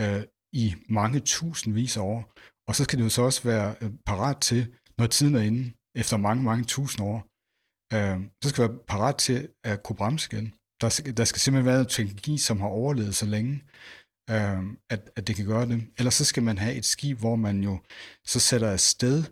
øh, 0.00 0.22
i 0.52 0.74
mange 0.88 1.20
tusindvis 1.20 1.96
af 1.96 2.00
år. 2.00 2.32
Og 2.68 2.74
så 2.74 2.84
skal 2.84 2.98
det 2.98 3.04
jo 3.04 3.08
så 3.08 3.22
også 3.22 3.42
være 3.42 3.74
øh, 3.80 3.90
parat 4.06 4.36
til, 4.40 4.74
når 4.98 5.06
tiden 5.06 5.34
er 5.34 5.40
inde, 5.40 5.72
efter 5.96 6.16
mange, 6.16 6.42
mange 6.42 6.64
tusind 6.64 7.06
år, 7.06 7.18
øh, 7.94 8.18
så 8.42 8.48
skal 8.48 8.68
være 8.68 8.78
parat 8.88 9.16
til 9.16 9.48
at 9.64 9.82
kunne 9.82 9.96
bremse 9.96 10.28
igen. 10.32 10.54
Der 10.80 10.88
skal, 10.88 11.16
der 11.16 11.24
skal 11.24 11.40
simpelthen 11.40 11.72
være 11.72 11.80
en 11.80 11.86
teknologi, 11.86 12.38
som 12.38 12.60
har 12.60 12.68
overlevet 12.68 13.14
så 13.14 13.26
længe, 13.26 13.54
øh, 14.30 14.62
at, 14.90 15.10
at 15.16 15.26
det 15.26 15.36
kan 15.36 15.46
gøre 15.46 15.66
det. 15.68 15.86
Ellers 15.98 16.14
så 16.14 16.24
skal 16.24 16.42
man 16.42 16.58
have 16.58 16.74
et 16.74 16.84
skib, 16.84 17.18
hvor 17.18 17.36
man 17.36 17.62
jo 17.62 17.78
så 18.26 18.40
sætter 18.40 18.70
afsted 18.70 19.24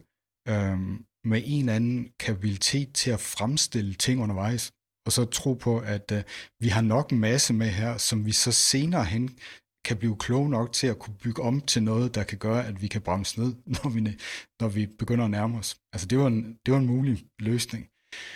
øh, 0.48 0.79
med 1.31 1.42
en 1.44 1.61
eller 1.61 1.74
anden 1.74 2.12
kapabilitet 2.20 2.94
til 2.94 3.11
at 3.11 3.20
fremstille 3.20 3.94
ting 3.94 4.22
undervejs, 4.22 4.72
og 5.06 5.12
så 5.12 5.24
tro 5.24 5.54
på, 5.54 5.78
at 5.78 6.12
øh, 6.12 6.22
vi 6.60 6.68
har 6.68 6.82
nok 6.82 7.10
en 7.10 7.20
masse 7.20 7.54
med 7.54 7.68
her, 7.68 7.96
som 7.96 8.26
vi 8.26 8.32
så 8.32 8.52
senere 8.52 9.04
hen 9.04 9.38
kan 9.84 9.96
blive 9.96 10.16
kloge 10.16 10.48
nok 10.50 10.72
til 10.72 10.86
at 10.86 10.98
kunne 10.98 11.16
bygge 11.16 11.42
om 11.42 11.60
til 11.60 11.82
noget, 11.82 12.14
der 12.14 12.24
kan 12.24 12.38
gøre, 12.38 12.66
at 12.66 12.82
vi 12.82 12.86
kan 12.86 13.02
bremse 13.02 13.40
ned, 13.40 13.54
når 13.74 13.90
vi, 13.90 14.00
når 14.60 14.68
vi 14.68 14.86
begynder 14.86 15.24
at 15.24 15.30
nærme 15.30 15.58
os. 15.58 15.76
Altså 15.92 16.06
det 16.06 16.18
var 16.18 16.26
en, 16.26 16.58
det 16.66 16.72
var 16.72 16.78
en 16.78 16.86
mulig 16.86 17.24
løsning. 17.38 17.88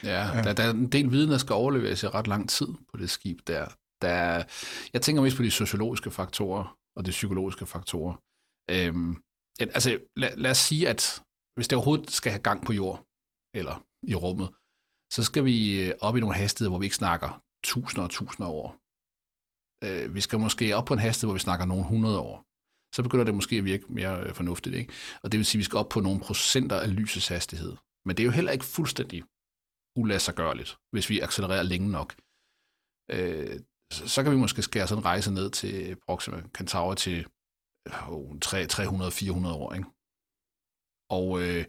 Ja, 0.04 0.37
ja. 0.37 0.42
Der, 0.42 0.52
der 0.52 0.62
er 0.62 0.70
en 0.70 0.92
del 0.92 1.11
viden, 1.11 1.30
der 1.30 1.38
skal 1.38 1.54
overleveres 1.54 2.02
i 2.02 2.06
ret 2.06 2.26
lang 2.26 2.48
tid 2.48 2.66
på 2.66 2.96
det 2.96 3.11
skib 3.11 3.38
der. 3.46 3.66
der 4.02 4.44
jeg 4.92 5.02
tænker 5.02 5.22
mest 5.22 5.37
på 5.37 5.42
de 5.42 5.50
sociologiske 5.50 6.11
faktorer 6.11 6.76
og 6.96 7.06
de 7.06 7.11
psykologiske 7.11 7.66
faktorer. 7.66 8.14
Øhm, 8.70 9.22
altså 9.61 9.98
lad, 10.16 10.37
lad 10.37 10.50
os 10.50 10.59
sige, 10.59 10.88
at 10.88 11.22
hvis 11.54 11.68
det 11.68 11.76
overhovedet 11.76 12.11
skal 12.11 12.33
have 12.33 12.42
gang 12.42 12.66
på 12.66 12.72
jord, 12.72 13.06
eller 13.54 13.87
i 14.02 14.14
rummet, 14.14 14.48
så 15.14 15.20
skal 15.25 15.44
vi 15.44 15.57
øh, 15.81 15.94
op 16.01 16.16
i 16.16 16.20
nogle 16.20 16.37
hastigheder, 16.37 16.70
hvor 16.70 16.79
vi 16.79 16.87
ikke 16.87 16.96
snakker 16.96 17.42
tusinder 17.64 18.05
og 18.05 18.11
tusinder 18.11 18.49
af 18.51 18.55
år. 18.62 18.70
Øh, 19.85 20.14
vi 20.14 20.20
skal 20.20 20.38
måske 20.38 20.77
op 20.77 20.85
på 20.85 20.94
en 20.94 21.01
hastighed, 21.07 21.29
hvor 21.29 21.38
vi 21.40 21.49
snakker 21.49 21.66
nogle 21.66 21.85
hundrede 21.85 22.20
år. 22.20 22.37
Så 22.94 23.03
begynder 23.03 23.25
det 23.25 23.35
måske 23.35 23.57
at 23.57 23.64
virke 23.64 23.85
mere 23.92 24.25
øh, 24.25 24.35
fornuftigt. 24.35 24.75
Ikke? 24.75 24.92
Og 25.23 25.33
det 25.33 25.38
vil 25.38 25.46
sige, 25.46 25.59
at 25.59 25.62
vi 25.62 25.64
skal 25.64 25.77
op 25.83 25.88
på 25.88 26.01
nogle 26.01 26.20
procenter 26.20 26.77
af 26.81 26.96
lysets 26.96 27.29
hastighed. 27.29 27.77
Men 28.07 28.16
det 28.16 28.23
er 28.23 28.31
jo 28.31 28.38
heller 28.38 28.53
ikke 28.53 28.64
fuldstændig 28.64 29.25
ulassergørligt, 29.96 30.79
hvis 30.92 31.11
vi 31.11 31.20
accelererer 31.20 31.62
længe 31.62 31.90
nok. 31.90 32.09
Øh, 33.11 33.61
så, 33.92 34.09
så 34.09 34.23
kan 34.23 34.33
vi 34.33 34.37
måske 34.37 34.62
skære 34.62 34.87
sådan 34.88 35.03
en 35.03 35.05
rejse 35.05 35.31
ned 35.35 35.51
til 35.51 35.96
Proxima 36.07 36.42
Centauri 36.57 36.96
til 36.96 37.27
oh, 38.09 38.31
300-400 38.44 39.55
år. 39.62 39.73
Ikke? 39.75 39.88
Og 41.18 41.27
øh, 41.42 41.64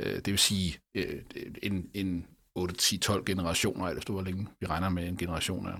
øh, 0.00 0.16
det 0.24 0.30
vil 0.34 0.38
sige 0.38 0.80
øh, 0.96 1.24
en, 1.62 1.90
en 1.94 2.26
8-10-12 2.58 3.24
generationer, 3.24 3.86
eller 3.86 4.12
hvor 4.12 4.22
længe 4.22 4.48
vi 4.60 4.66
regner 4.66 4.88
med 4.88 5.08
en 5.08 5.16
generation 5.16 5.66
af. 5.66 5.78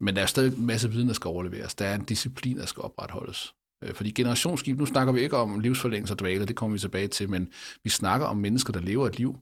Men 0.00 0.16
der 0.16 0.22
er 0.22 0.26
stadig 0.26 0.58
en 0.58 0.66
masse 0.66 0.90
viden, 0.90 1.08
der 1.08 1.14
skal 1.14 1.28
overleveres. 1.28 1.74
Der 1.74 1.86
er 1.86 1.94
en 1.94 2.04
disciplin, 2.04 2.58
der 2.58 2.66
skal 2.66 2.82
opretholdes. 2.82 3.54
Øh, 3.84 3.94
fordi 3.94 4.10
generationsskib, 4.10 4.78
nu 4.78 4.86
snakker 4.86 5.12
vi 5.12 5.20
ikke 5.20 5.36
om 5.36 5.60
livsforlængelse 5.60 6.14
og 6.14 6.18
dvale, 6.18 6.46
det 6.46 6.56
kommer 6.56 6.74
vi 6.74 6.78
tilbage 6.78 7.08
til, 7.08 7.30
men 7.30 7.52
vi 7.84 7.90
snakker 7.90 8.26
om 8.26 8.36
mennesker, 8.36 8.72
der 8.72 8.80
lever 8.80 9.06
et 9.06 9.18
liv. 9.18 9.38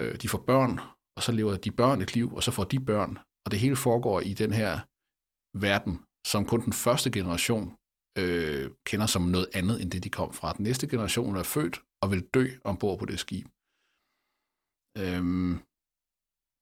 Øh, 0.00 0.14
de 0.22 0.28
får 0.28 0.38
børn, 0.38 0.80
og 1.16 1.22
så 1.22 1.32
lever 1.32 1.56
de 1.56 1.70
børn 1.70 2.02
et 2.02 2.14
liv, 2.14 2.34
og 2.34 2.42
så 2.42 2.50
får 2.50 2.64
de 2.64 2.80
børn. 2.80 3.18
Og 3.44 3.50
det 3.50 3.58
hele 3.58 3.76
foregår 3.76 4.20
i 4.20 4.34
den 4.34 4.52
her 4.52 4.80
verden, 5.58 6.00
som 6.26 6.46
kun 6.46 6.64
den 6.64 6.72
første 6.72 7.10
generation 7.10 7.76
øh, 8.18 8.70
kender 8.86 9.06
som 9.06 9.22
noget 9.22 9.48
andet, 9.54 9.82
end 9.82 9.90
det 9.90 10.04
de 10.04 10.10
kom 10.10 10.32
fra. 10.32 10.52
Den 10.52 10.62
næste 10.62 10.86
generation 10.86 11.36
er 11.36 11.42
født 11.42 11.80
og 12.02 12.10
vil 12.10 12.26
dø 12.34 12.46
ombord 12.64 12.98
på 12.98 13.04
det 13.04 13.18
skib. 13.18 13.46
Øhm, 14.98 15.52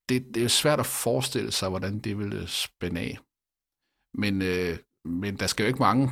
det, 0.09 0.35
det 0.35 0.43
er 0.43 0.57
svært 0.61 0.79
at 0.79 0.93
forestille 1.05 1.51
sig, 1.51 1.69
hvordan 1.69 1.99
det 1.99 2.17
ville 2.17 2.47
spænde 2.47 3.01
af. 3.01 3.13
Men, 4.21 4.33
øh, 4.51 4.75
men 5.21 5.31
der 5.39 5.47
skal 5.47 5.63
jo 5.63 5.67
ikke 5.67 5.85
mange 5.89 6.05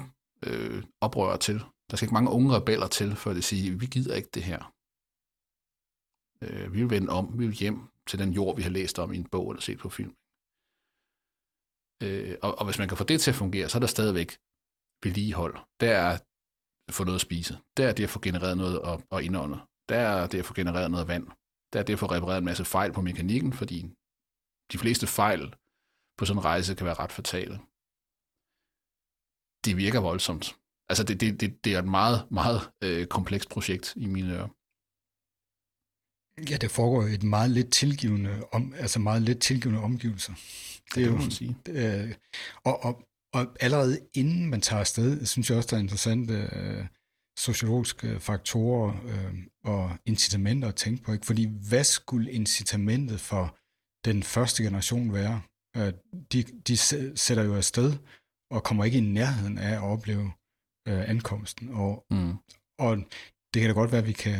øh, 0.48 0.84
oprørere 1.02 1.40
til. 1.48 1.58
Der 1.88 1.96
skal 1.96 2.06
ikke 2.06 2.18
mange 2.20 2.32
unge 2.38 2.56
rebeller 2.56 2.88
til, 2.88 3.16
for 3.16 3.30
at 3.32 3.44
sige, 3.44 3.80
vi 3.80 3.86
gider 3.86 4.16
ikke 4.16 4.34
det 4.34 4.44
her. 4.44 4.62
Øh, 6.44 6.74
vi 6.74 6.78
vil 6.82 6.90
vende 6.96 7.10
om, 7.20 7.40
vi 7.40 7.46
vil 7.48 7.62
hjem 7.64 7.80
til 8.10 8.20
den 8.20 8.32
jord, 8.38 8.56
vi 8.56 8.62
har 8.62 8.70
læst 8.70 9.00
om 9.00 9.14
i 9.14 9.18
en 9.18 9.30
bog 9.34 9.52
eller 9.52 9.62
set 9.62 9.80
på 9.80 9.90
film. 9.90 10.14
Øh, 12.06 12.36
og, 12.46 12.52
og 12.60 12.64
hvis 12.66 12.80
man 12.80 12.88
kan 12.88 12.98
få 12.98 13.04
det 13.04 13.22
til 13.22 13.32
at 13.32 13.42
fungere, 13.44 13.70
så 13.70 13.78
er 13.78 13.84
der 13.86 13.96
stadigvæk 13.98 14.30
vedligehold. 15.04 15.56
Der 15.82 15.92
er 16.04 16.12
at 16.90 16.94
få 16.98 17.04
noget 17.04 17.20
at 17.22 17.28
spise. 17.30 17.54
Der 17.78 17.88
er 17.90 17.94
det 17.94 18.04
at 18.04 18.14
få 18.16 18.20
genereret 18.28 18.58
noget 18.58 18.78
at, 18.92 18.96
at 19.14 19.24
indånde. 19.28 19.58
Der 19.90 20.00
er 20.10 20.28
det 20.28 20.40
at 20.40 20.46
få 20.46 20.54
genereret 20.54 20.92
noget 20.92 21.08
vand. 21.08 21.26
Der 21.74 21.84
er 21.94 21.96
få 21.96 22.06
repareret 22.06 22.38
en 22.38 22.46
masse 22.46 22.66
fejl 22.66 22.94
på 22.94 23.02
mekanikken, 23.02 23.54
fordi 23.54 23.80
de 24.72 24.78
fleste 24.78 25.08
fejl 25.08 25.54
på 26.18 26.26
sådan 26.26 26.40
en 26.40 26.46
rejse 26.46 26.76
kan 26.76 26.86
være 26.86 27.00
ret 27.00 27.12
fatale. 27.12 27.60
Det 29.66 29.78
virker 29.78 30.00
voldsomt. 30.00 30.56
Altså, 30.90 31.04
det, 31.04 31.22
det, 31.22 31.42
det, 31.42 31.64
det 31.64 31.74
er 31.76 31.80
et 31.80 31.88
meget, 31.88 32.32
meget 32.32 32.72
øh, 32.84 33.08
komplekst 33.08 33.50
projekt 33.50 33.94
i 33.96 34.06
mine 34.06 34.34
ører. 34.34 34.50
Ja, 36.50 36.58
det 36.58 36.72
foregår 36.72 37.08
i 37.08 37.14
et 37.14 37.24
meget 37.24 37.52
lidt 37.52 37.72
tilgivende, 37.72 38.44
om, 38.52 38.74
altså 38.74 39.00
meget 39.00 39.22
lidt 39.22 39.42
tilgivende 39.42 39.82
omgivelser. 39.82 40.34
Det, 40.96 41.04
er 41.04 41.08
jo, 41.08 41.18
man 41.18 41.32
sige. 41.32 41.58
Øh, 41.70 42.16
og, 42.64 42.84
og, 42.84 43.04
og 43.34 43.56
allerede 43.60 44.00
inden 44.14 44.50
man 44.50 44.62
tager 44.62 44.80
afsted, 44.80 45.26
synes 45.26 45.50
jeg 45.50 45.58
også, 45.58 45.68
der 45.72 45.78
er 45.78 45.82
interessant, 45.82 46.32
øh, 46.32 46.86
sociologiske 47.40 48.20
faktorer 48.20 48.94
øh, 49.06 49.34
og 49.64 49.98
incitamenter 50.06 50.68
at 50.68 50.76
tænke 50.76 51.04
på. 51.04 51.14
Ikke? 51.14 51.26
Fordi 51.26 51.46
hvad 51.70 51.84
skulle 51.84 52.32
incitamentet 52.32 53.20
for 53.20 53.58
den 54.06 54.24
første 54.24 54.64
generation 54.64 55.14
være? 55.14 55.42
Øh, 55.78 55.94
de, 56.34 56.44
de 56.44 56.78
sætter 57.18 57.44
jo 57.44 57.56
afsted 57.56 57.94
og 58.52 58.64
kommer 58.64 58.86
ikke 58.86 58.98
i 58.98 59.12
nærheden 59.20 59.58
af 59.58 59.74
at 59.76 59.84
opleve 59.84 60.32
øh, 60.88 61.10
ankomsten. 61.10 61.70
Og, 61.70 62.06
mm. 62.12 62.34
og 62.80 62.98
det 63.54 63.60
kan 63.62 63.70
da 63.70 63.74
godt 63.74 63.92
være, 63.92 64.02
at 64.02 64.08
vi 64.08 64.14
kan... 64.26 64.40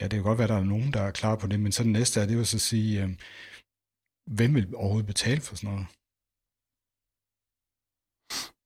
Ja, 0.00 0.04
det 0.04 0.12
kan 0.12 0.22
godt 0.22 0.38
være, 0.38 0.44
at 0.44 0.54
der 0.54 0.58
er 0.58 0.64
nogen, 0.64 0.92
der 0.92 1.00
er 1.00 1.10
klar 1.10 1.36
på 1.36 1.46
det, 1.46 1.60
men 1.60 1.72
så 1.72 1.82
det 1.82 1.92
næste 1.92 2.20
er, 2.20 2.26
det 2.26 2.36
vil 2.36 2.46
så 2.46 2.58
sige, 2.58 3.02
øh, 3.02 3.10
hvem 4.36 4.54
vil 4.54 4.76
overhovedet 4.76 5.06
betale 5.06 5.40
for 5.40 5.56
sådan 5.56 5.70
noget? 5.70 5.86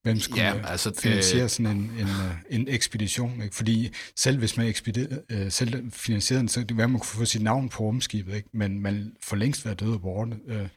Hvem 0.08 0.20
skulle 0.20 0.42
ja, 0.42 0.66
altså, 0.66 0.92
finansiere 0.98 1.42
det... 1.42 1.50
sådan 1.50 1.76
en, 1.76 1.82
en, 1.82 2.00
øh, 2.00 2.34
en 2.50 2.68
ekspedition? 2.68 3.42
Ikke? 3.42 3.56
Fordi 3.56 3.94
selv 4.16 4.38
hvis 4.38 4.56
man 4.56 4.66
ekspeder, 4.66 5.18
øh, 5.30 5.52
selv 5.52 5.92
finansierer 5.92 6.40
den, 6.40 6.48
så 6.48 6.60
det 6.60 6.76
være, 6.76 6.88
man 6.88 7.00
kunne 7.00 7.18
få 7.18 7.24
sit 7.24 7.42
navn 7.42 7.68
på 7.68 7.82
rumskibet, 7.82 8.34
ikke? 8.34 8.48
men 8.52 8.80
man 8.80 9.16
får 9.22 9.36
længst 9.36 9.64
været 9.64 9.80
død 9.80 9.92
og 9.92 10.00
borte 10.00 10.36
øh, 10.46 10.68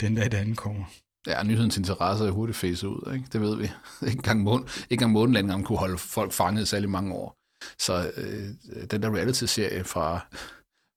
den 0.00 0.14
dag, 0.14 0.24
det 0.24 0.34
ankommer. 0.34 0.84
Ja, 1.26 1.42
nyhedens 1.42 1.76
interesse 1.76 2.24
er 2.24 2.30
hurtigt 2.30 2.58
face 2.58 2.88
ud, 2.88 3.12
ikke? 3.14 3.26
det 3.32 3.40
ved 3.40 3.56
vi. 3.56 3.62
ikke 4.06 4.16
engang, 4.16 4.40
måne, 4.40 4.64
ikke 4.64 4.92
engang 4.92 5.12
månelandingen 5.12 5.64
kunne 5.64 5.78
holde 5.78 5.98
folk 5.98 6.32
fanget 6.32 6.68
særlig 6.68 6.90
mange 6.90 7.14
år. 7.14 7.36
Så 7.78 8.12
øh, 8.16 8.48
den 8.90 9.02
der 9.02 9.14
reality-serie 9.16 9.84
fra, 9.84 10.26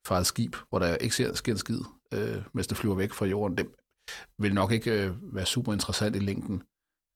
fra 0.08 0.20
et 0.20 0.26
skib, 0.26 0.56
hvor 0.70 0.80
der 0.80 0.96
ikke 0.96 1.16
sker, 1.16 1.34
sker 1.34 1.52
en 1.52 1.58
skid, 1.58 1.80
øh, 2.14 2.42
mens 2.54 2.68
det 2.68 2.78
flyver 2.78 2.96
væk 2.96 3.14
fra 3.14 3.26
jorden, 3.26 3.58
det 3.58 3.68
vil 4.38 4.54
nok 4.54 4.72
ikke 4.72 4.92
øh, 4.92 5.36
være 5.36 5.46
super 5.46 5.74
interessant 5.74 6.16
i 6.16 6.20
længden. 6.20 6.64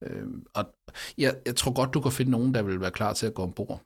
Øh, 0.04 0.28
og 0.56 0.64
jeg, 1.18 1.42
jeg 1.46 1.56
tror 1.56 1.74
godt, 1.74 1.94
du 1.94 2.02
kan 2.02 2.12
finde 2.12 2.32
nogen, 2.32 2.54
der 2.54 2.64
vil 2.64 2.80
være 2.80 2.92
klar 2.92 3.14
til 3.14 3.26
at 3.26 3.34
gå 3.34 3.44
ombord. 3.44 3.80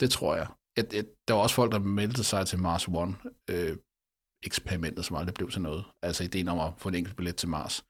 Det 0.00 0.10
tror 0.10 0.36
jeg. 0.36 0.48
jeg, 0.76 0.94
jeg 0.94 1.04
der 1.28 1.34
var 1.34 1.42
også 1.42 1.54
folk, 1.54 1.72
der 1.72 1.78
meldte 1.78 2.24
sig 2.24 2.46
til 2.46 2.58
Mars 2.58 2.88
One, 2.88 3.16
øh, 3.50 3.76
eksperimentet, 4.42 5.04
som 5.04 5.16
aldrig 5.16 5.34
blev 5.34 5.50
til 5.50 5.62
noget. 5.62 5.84
Altså 6.02 6.24
ideen 6.24 6.48
om 6.48 6.58
at 6.58 6.72
få 6.78 6.88
en 6.88 6.94
enkelt 6.94 7.16
billet 7.16 7.36
til 7.36 7.48
Mars. 7.48 7.84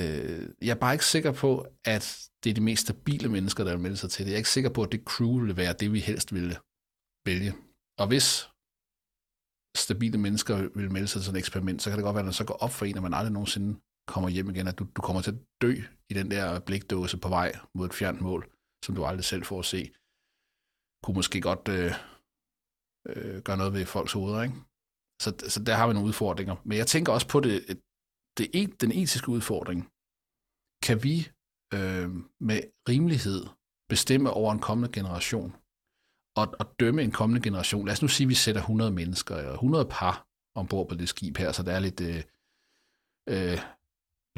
Øh, 0.00 0.48
jeg 0.66 0.70
er 0.74 0.80
bare 0.80 0.94
ikke 0.94 1.12
sikker 1.14 1.32
på, 1.32 1.66
at 1.84 2.04
det 2.44 2.50
er 2.50 2.54
de 2.54 2.68
mest 2.68 2.82
stabile 2.82 3.28
mennesker, 3.28 3.64
der 3.64 3.72
vil 3.72 3.80
melde 3.80 3.96
sig 3.96 4.10
til 4.10 4.24
det. 4.24 4.30
Jeg 4.30 4.36
er 4.36 4.44
ikke 4.44 4.56
sikker 4.56 4.70
på, 4.70 4.82
at 4.82 4.92
det 4.92 5.04
crew 5.04 5.40
vil 5.40 5.56
være 5.56 5.72
det, 5.80 5.92
vi 5.92 6.00
helst 6.00 6.34
ville 6.34 6.56
vælge. 7.26 7.52
Og 7.98 8.06
hvis 8.06 8.28
stabile 9.76 10.18
mennesker 10.18 10.68
vil 10.78 10.92
melde 10.92 11.08
sig 11.08 11.22
til 11.22 11.30
et 11.30 11.38
eksperiment, 11.38 11.82
så 11.82 11.90
kan 11.90 11.96
det 11.96 12.04
godt 12.04 12.14
være, 12.14 12.24
at 12.24 12.26
det 12.26 12.34
så 12.34 12.44
går 12.44 12.54
op 12.54 12.70
for 12.70 12.84
en, 12.84 12.96
at 12.96 13.02
man 13.02 13.14
aldrig 13.14 13.32
nogensinde 13.32 13.80
kommer 14.06 14.28
hjem 14.28 14.50
igen, 14.50 14.68
at 14.68 14.78
du, 14.78 14.86
du 14.96 15.02
kommer 15.02 15.22
til 15.22 15.30
at 15.30 15.40
dø 15.62 15.72
i 16.10 16.14
den 16.14 16.30
der 16.30 16.60
blikdåse 16.60 17.18
på 17.18 17.28
vej 17.28 17.52
mod 17.74 17.86
et 17.86 17.94
fjernt 17.94 18.20
mål, 18.20 18.50
som 18.84 18.94
du 18.94 19.04
aldrig 19.04 19.24
selv 19.24 19.44
får 19.44 19.58
at 19.58 19.64
se. 19.64 19.92
Kunne 21.02 21.18
måske 21.20 21.40
godt 21.40 21.68
øh, 21.68 21.92
øh, 23.08 23.42
gøre 23.42 23.56
noget 23.56 23.72
ved 23.72 23.86
folks 23.86 24.12
hoveder, 24.12 24.42
ikke? 24.42 24.54
Så, 25.22 25.30
så 25.54 25.58
der 25.66 25.74
har 25.74 25.86
vi 25.86 25.92
nogle 25.94 26.08
udfordringer. 26.08 26.56
Men 26.64 26.78
jeg 26.78 26.86
tænker 26.86 27.12
også 27.12 27.28
på 27.28 27.40
det, 27.40 27.54
det, 28.38 28.80
den 28.80 28.92
etiske 28.92 29.28
udfordring. 29.28 29.80
Kan 30.86 30.96
vi 31.06 31.16
øh, 31.76 32.08
med 32.48 32.60
rimelighed 32.88 33.40
bestemme 33.88 34.30
over 34.30 34.52
en 34.52 34.66
kommende 34.68 34.92
generation? 34.98 35.50
Og, 36.40 36.46
og 36.60 36.66
dømme 36.80 37.02
en 37.02 37.12
kommende 37.20 37.42
generation? 37.42 37.86
Lad 37.86 37.92
os 37.92 38.02
nu 38.02 38.08
sige, 38.08 38.24
at 38.24 38.28
vi 38.28 38.34
sætter 38.34 38.60
100 38.60 38.90
mennesker, 38.90 39.36
eller 39.36 39.52
100 39.52 39.86
par 39.90 40.26
ombord 40.60 40.88
på 40.88 40.94
det 40.94 41.08
skib 41.08 41.36
her, 41.36 41.52
så 41.52 41.62
der 41.62 41.72
er 41.72 41.80
lidt, 41.80 42.00
øh, 42.00 42.22
øh, 43.34 43.58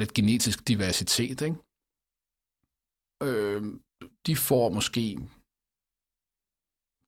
lidt 0.02 0.14
genetisk 0.14 0.68
diversitet. 0.68 1.40
Ikke? 1.40 1.56
Øh, 3.22 3.62
de 4.26 4.36
får 4.36 4.68
måske 4.68 5.18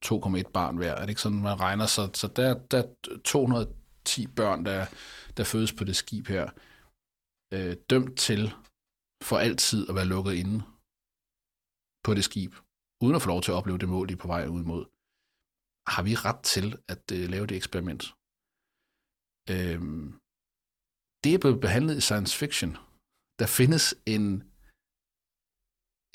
2,1 0.07 0.51
barn 0.53 0.77
hver. 0.77 0.95
Er 0.95 1.01
det 1.01 1.09
ikke 1.09 1.21
sådan, 1.21 1.43
man 1.43 1.61
regner? 1.61 1.87
Så, 1.87 2.11
så 2.15 2.27
der, 2.37 2.59
der 2.71 2.79
er 2.83 3.19
210 3.25 4.27
børn, 4.27 4.65
der, 4.65 4.87
der 5.37 5.45
fødes 5.45 5.73
på 5.73 5.85
det 5.85 5.97
skib 5.97 6.27
her 6.27 6.51
øh, 7.55 7.77
dømt 7.91 8.19
til 8.19 8.53
for 9.23 9.39
altid 9.39 9.89
at 9.89 9.95
være 9.95 10.13
lukket 10.15 10.35
inde 10.35 10.63
på 12.05 12.15
det 12.15 12.25
skib, 12.25 12.53
uden 13.03 13.17
at 13.17 13.23
få 13.23 13.29
lov 13.29 13.43
til 13.43 13.53
at 13.53 13.57
opleve 13.57 13.79
det 13.79 13.89
mål, 13.89 14.09
de 14.09 14.13
er 14.13 14.23
på 14.25 14.29
vej 14.29 14.47
ud 14.47 14.65
mod. 14.65 14.85
Har 15.87 16.03
vi 16.03 16.15
ret 16.15 16.41
til 16.43 16.67
at 16.89 17.13
øh, 17.13 17.31
lave 17.31 17.47
det 17.47 17.57
eksperiment? 17.57 18.05
Øh, 19.51 19.81
det 21.25 21.35
er 21.35 21.43
blevet 21.43 21.61
behandlet 21.67 21.95
i 21.97 22.07
science 22.09 22.33
fiction. 22.43 22.73
Der 23.41 23.49
findes 23.59 23.85
en... 24.15 24.27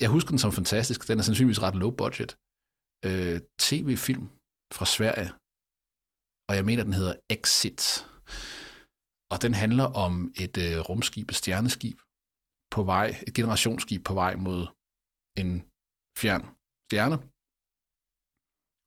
Jeg 0.02 0.08
husker 0.14 0.30
den 0.32 0.42
som 0.44 0.52
fantastisk. 0.60 1.00
Den 1.08 1.18
er 1.18 1.26
sandsynligvis 1.26 1.64
ret 1.66 1.80
low 1.82 1.92
budget. 2.02 2.30
Øh, 3.08 3.38
TV-film 3.66 4.26
fra 4.76 4.86
Sverige. 4.96 5.30
Og 6.48 6.52
jeg 6.58 6.64
mener, 6.68 6.82
den 6.88 6.98
hedder 7.00 7.14
Exit. 7.34 7.84
Og 9.32 9.36
den 9.44 9.54
handler 9.62 9.86
om 10.04 10.12
et 10.44 10.54
øh, 10.64 10.76
rumskib, 10.88 11.26
et 11.28 11.38
stjerneskib, 11.40 11.98
på 12.74 12.80
vej, 12.92 13.06
et 13.28 13.34
generationsskib 13.38 14.00
på 14.08 14.14
vej 14.22 14.32
mod 14.46 14.60
en 15.40 15.52
fjern 16.20 16.44
stjerne. 16.86 17.16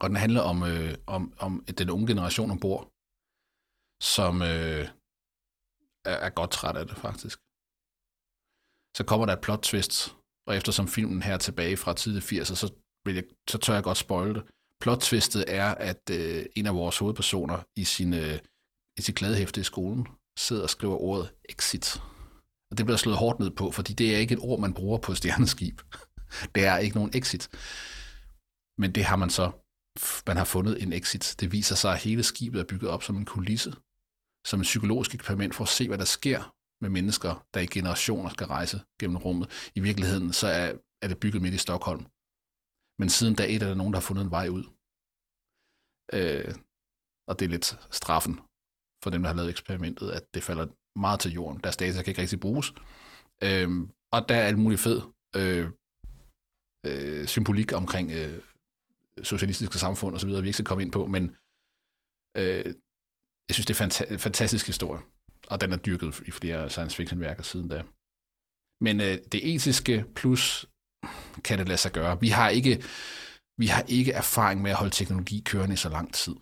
Og 0.02 0.06
den 0.10 0.18
handler 0.24 0.44
om, 0.52 0.58
øh, 0.72 0.94
om, 1.16 1.24
om 1.46 1.54
den 1.80 1.90
unge 1.96 2.08
generation 2.12 2.52
ombord, 2.56 2.84
som 4.14 4.34
øh, 4.52 4.86
er, 6.06 6.16
er 6.28 6.30
godt 6.30 6.52
træt 6.52 6.78
af 6.78 6.88
det, 6.88 6.98
faktisk. 6.98 7.40
Så 8.98 9.04
kommer 9.08 9.26
der 9.26 9.34
et 9.34 9.42
plot 9.42 9.60
twist, 9.62 10.16
og 10.48 10.58
eftersom 10.58 10.88
filmen 10.88 11.22
her 11.22 11.34
er 11.34 11.38
tilbage 11.38 11.78
fra 11.78 11.94
tidlig 11.94 12.24
80'er, 12.24 12.56
så, 12.56 12.74
vil 13.06 13.16
jeg, 13.16 13.24
så 13.50 13.58
tør 13.58 13.74
jeg 13.74 13.84
godt 13.84 13.98
spoil 13.98 14.36
det. 14.36 14.44
Plot 14.82 15.00
twistet 15.00 15.46
er, 15.48 15.76
at 15.76 16.10
øh, 16.12 16.46
en 16.56 16.66
af 16.66 16.76
vores 16.76 16.98
hovedpersoner 16.98 17.64
i, 17.76 17.84
sin, 17.84 18.14
øh, 18.14 18.40
i 19.00 19.02
sit 19.02 19.16
kladehæfte 19.16 19.62
i 19.62 19.64
skolen 19.64 20.08
sidder 20.40 20.64
og 20.64 20.70
skriver 20.70 20.98
ordet 20.98 21.34
exit. 21.50 22.02
Og 22.72 22.78
det 22.78 22.86
bliver 22.86 22.98
slået 22.98 23.18
hårdt 23.18 23.40
ned 23.40 23.52
på, 23.52 23.72
fordi 23.72 23.94
det 23.94 24.16
er 24.16 24.20
ikke 24.20 24.34
et 24.34 24.40
ord, 24.40 24.60
man 24.60 24.74
bruger 24.74 24.98
på 24.98 25.16
stjerneskib. 25.16 25.82
Det 26.56 26.66
er 26.66 26.78
ikke 26.78 26.96
nogen 26.96 27.12
exit. 27.14 27.50
Men 28.78 28.92
det 28.96 29.04
har 29.06 29.16
man 29.16 29.30
så, 29.30 29.52
man 30.28 30.38
har 30.38 30.46
fundet 30.46 30.84
en 30.84 30.94
exit. 30.94 31.36
Det 31.40 31.52
viser 31.52 31.76
sig, 31.76 31.94
at 31.94 32.04
hele 32.04 32.24
skibet 32.24 32.60
er 32.60 32.66
bygget 32.66 32.90
op 32.90 33.04
som 33.04 33.18
en 33.18 33.26
kulisse, 33.26 33.74
som 34.46 34.60
et 34.60 34.64
psykologisk 34.64 35.16
eksperiment 35.16 35.56
for 35.56 35.64
at 35.64 35.70
se, 35.78 35.88
hvad 35.88 35.98
der 35.98 36.06
sker 36.06 36.56
med 36.82 36.90
mennesker, 36.90 37.48
der 37.54 37.60
i 37.60 37.66
generationer 37.66 38.30
skal 38.30 38.48
rejse 38.48 38.78
gennem 39.00 39.18
rummet. 39.18 39.72
I 39.76 39.80
virkeligheden 39.80 40.34
så 40.34 40.48
er, 40.48 40.68
er 41.04 41.08
det 41.08 41.20
bygget 41.20 41.42
midt 41.42 41.54
i 41.54 41.66
Stockholm. 41.66 42.04
Men 43.00 43.10
siden 43.10 43.36
dag 43.36 43.56
et 43.56 43.64
er 43.64 43.68
der 43.68 43.76
nogen, 43.76 43.94
der 43.94 44.00
har 44.00 44.08
fundet 44.10 44.24
en 44.24 44.36
vej 44.38 44.48
ud. 44.58 44.64
Øh, 46.18 46.54
og 47.28 47.40
det 47.40 47.46
er 47.46 47.50
lidt 47.56 47.68
straffen 48.00 48.36
for 49.04 49.10
dem, 49.10 49.22
der 49.22 49.30
har 49.30 49.36
lavet 49.36 49.50
eksperimentet, 49.50 50.12
at 50.12 50.24
det 50.34 50.44
falder 50.44 50.68
meget 51.00 51.20
til 51.20 51.32
jorden. 51.32 51.62
Deres 51.64 51.78
data 51.78 52.02
kan 52.02 52.12
ikke 52.12 52.22
rigtig 52.22 52.40
bruges. 52.40 52.68
Øh, 53.44 53.70
og 54.16 54.20
der 54.30 54.36
er 54.36 54.48
alt 54.48 54.60
muligt 54.60 54.82
fed 54.82 55.02
øh, 55.40 55.66
øh, 56.88 57.28
symbolik 57.28 57.74
omkring 57.74 58.12
øh, 58.12 58.44
socialistiske 59.24 59.78
samfund 59.78 60.16
osv., 60.16 60.30
vi 60.30 60.36
ikke 60.38 60.54
skal 60.54 60.66
komme 60.66 60.84
ind 60.84 60.92
på, 60.92 61.06
men 61.06 61.24
øh, 62.38 62.74
jeg 63.48 63.54
synes, 63.54 63.66
det 63.66 63.80
er 63.80 63.84
en 63.84 63.92
fanta- 63.92 64.16
fantastisk 64.16 64.66
historie, 64.68 65.02
og 65.48 65.62
den 65.62 65.72
er 65.74 65.78
dyrket 65.78 66.22
i 66.26 66.32
flere 66.32 66.70
science 66.70 66.96
fiction-værker 66.96 67.44
siden 67.44 67.68
da. 67.68 67.84
Men 68.86 69.02
øh, 69.02 69.18
det 69.32 69.54
etiske 69.54 70.06
plus 70.16 70.66
kan 71.44 71.60
det 71.60 71.68
lade 71.68 71.78
sig 71.78 71.92
gøre. 71.92 72.20
Vi 72.20 72.30
har 72.30 72.50
ikke 72.50 72.84
vi 73.58 73.68
har 73.68 73.84
ikke 73.88 74.12
erfaring 74.12 74.62
med 74.62 74.72
at 74.72 74.78
holde 74.78 74.96
teknologi 74.96 75.42
kørende 75.46 75.74
i 75.74 75.78
så 75.86 75.90
lang 75.90 76.14
tid. 76.14 76.36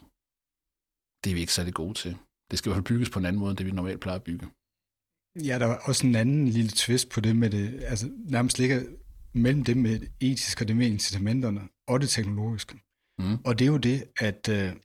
Det 1.24 1.30
er 1.30 1.34
vi 1.34 1.40
ikke 1.40 1.54
særlig 1.54 1.74
gode 1.74 1.94
til. 1.94 2.18
Det 2.52 2.60
skal 2.60 2.70
jo 2.70 2.82
bygges 2.82 3.10
på 3.10 3.20
en 3.20 3.26
anden 3.26 3.40
måde, 3.40 3.50
end 3.52 3.58
det 3.58 3.66
vi 3.66 3.72
normalt 3.72 4.00
plejer 4.00 4.20
at 4.20 4.24
bygge. 4.24 4.48
Ja, 5.48 5.60
der 5.60 5.66
var 5.66 5.80
også 5.84 6.08
en 6.08 6.16
anden 6.16 6.48
lille 6.48 6.72
twist 6.72 7.10
på 7.10 7.22
det 7.22 7.36
med 7.36 7.50
det, 7.50 7.84
altså 7.84 8.06
nærmest 8.36 8.60
ligger 8.60 8.84
mellem 9.34 9.64
det 9.64 9.78
med 9.78 10.00
det 10.00 10.12
etiske 10.20 10.64
og 10.64 10.68
det 10.68 10.78
med 10.78 10.88
incitamenterne 10.88 11.70
og 11.88 12.02
det 12.02 12.10
teknologiske. 12.10 12.76
Mm. 13.20 13.38
Og 13.46 13.60
det 13.60 13.66
er 13.66 13.72
jo 13.72 13.78
det, 13.78 14.04
at 14.20 14.50
øh, 14.50 14.76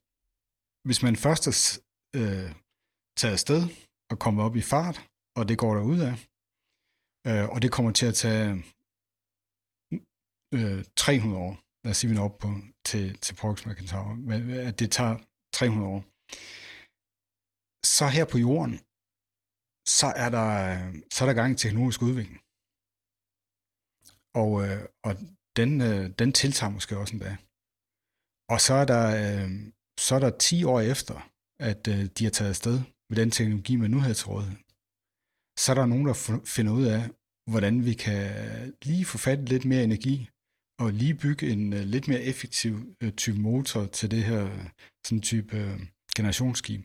hvis 0.85 1.03
man 1.03 1.17
først 1.17 1.47
er 1.47 1.81
øh, 2.21 2.49
taget 3.19 3.37
afsted 3.39 3.63
og 4.11 4.17
komme 4.25 4.39
op 4.47 4.57
i 4.57 4.65
fart, 4.73 4.99
og 5.39 5.43
det 5.49 5.57
går 5.63 5.73
der 5.75 5.85
ud 5.93 6.01
af, 6.11 6.15
øh, 7.29 7.47
og 7.53 7.59
det 7.63 7.71
kommer 7.75 7.93
til 7.93 8.07
at 8.13 8.19
tage 8.25 8.49
øh, 10.57 10.81
300 10.97 11.43
år, 11.47 11.53
lad 11.85 11.91
os 11.93 11.97
sige, 11.99 12.11
vi 12.11 12.17
når 12.17 12.29
op 12.29 12.39
på, 12.43 12.49
til, 12.91 13.05
til 13.25 13.35
Proxima 13.41 13.75
Centauri, 13.75 14.17
men 14.31 14.41
øh, 14.55 14.69
at 14.69 14.79
det 14.81 14.89
tager 14.99 15.17
300 15.59 15.89
år 15.95 16.01
så 17.97 18.07
her 18.17 18.27
på 18.33 18.39
jorden, 18.47 18.75
så 19.99 20.09
er 20.25 20.31
der, 20.37 20.51
så 21.15 21.19
er 21.23 21.27
der 21.29 21.41
gang 21.41 21.51
i 21.53 21.61
teknologisk 21.63 22.01
udvikling. 22.09 22.39
Og, 24.43 24.51
øh, 24.65 24.83
og 25.07 25.13
den, 25.59 25.71
øh, 25.89 26.05
den 26.21 26.31
tiltager 26.41 26.73
måske 26.77 26.99
også 27.03 27.15
en 27.15 27.25
dag. 27.27 27.37
Og 28.53 28.59
så 28.67 28.73
er 28.83 28.87
der, 28.95 29.05
øh, 29.23 29.51
så 30.07 30.11
er 30.19 30.23
der 30.27 30.33
10 30.39 30.65
år 30.73 30.81
efter, 30.95 31.17
at 31.61 31.89
øh, 31.89 32.05
de 32.17 32.25
har 32.25 32.31
taget 32.31 32.55
afsted 32.55 32.77
med 33.09 33.17
den 33.21 33.31
teknologi, 33.31 33.77
man 33.77 33.91
nu 33.91 33.99
havde 33.99 34.15
til 34.15 34.27
rådighed. 34.27 34.59
Så 35.63 35.67
er 35.73 35.77
der 35.79 35.87
nogen, 35.87 36.07
der 36.07 36.17
finder 36.57 36.73
ud 36.73 36.87
af, 36.97 37.03
hvordan 37.51 37.75
vi 37.89 37.95
kan 38.05 38.23
lige 38.83 39.05
få 39.05 39.19
fat 39.19 39.41
lidt 39.53 39.65
mere 39.65 39.85
energi, 39.85 40.17
og 40.83 40.89
lige 40.93 41.21
bygge 41.25 41.45
en 41.53 41.73
uh, 41.73 41.79
lidt 41.95 42.09
mere 42.09 42.23
effektiv 42.31 42.75
uh, 43.03 43.11
type 43.23 43.41
motor 43.49 43.87
til 43.99 44.11
det 44.11 44.23
her 44.31 44.43
sådan 45.07 45.23
type 45.31 45.51
uh, 45.61 45.81
generationsskib. 46.17 46.81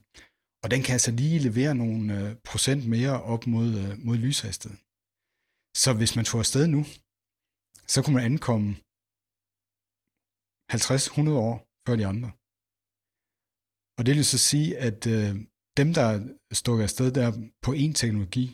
Og 0.63 0.67
den 0.73 0.81
kan 0.83 0.93
altså 0.97 1.11
lige 1.21 1.39
levere 1.47 1.73
nogle 1.75 2.03
uh, 2.17 2.37
procent 2.49 2.81
mere 2.95 3.15
op 3.33 3.43
mod, 3.53 3.69
uh, 3.81 3.91
mod 4.05 4.17
lyshastighed. 4.25 4.77
Så 5.83 5.89
hvis 5.99 6.15
man 6.15 6.25
tog 6.25 6.39
afsted 6.39 6.65
nu, 6.75 6.81
så 7.93 7.97
kunne 8.01 8.15
man 8.17 8.25
ankomme 8.31 8.69
50-100 10.73 11.43
år 11.47 11.55
før 11.85 11.95
de 12.01 12.05
andre. 12.13 12.29
Og 13.97 14.05
det 14.05 14.15
vil 14.15 14.25
så 14.25 14.37
sige, 14.37 14.77
at 14.77 15.07
øh, 15.07 15.35
dem, 15.77 15.93
der 15.93 16.07
stukker 16.53 16.83
afsted 16.83 17.11
der 17.11 17.29
på 17.65 17.71
en 17.73 17.93
teknologi, 17.93 18.45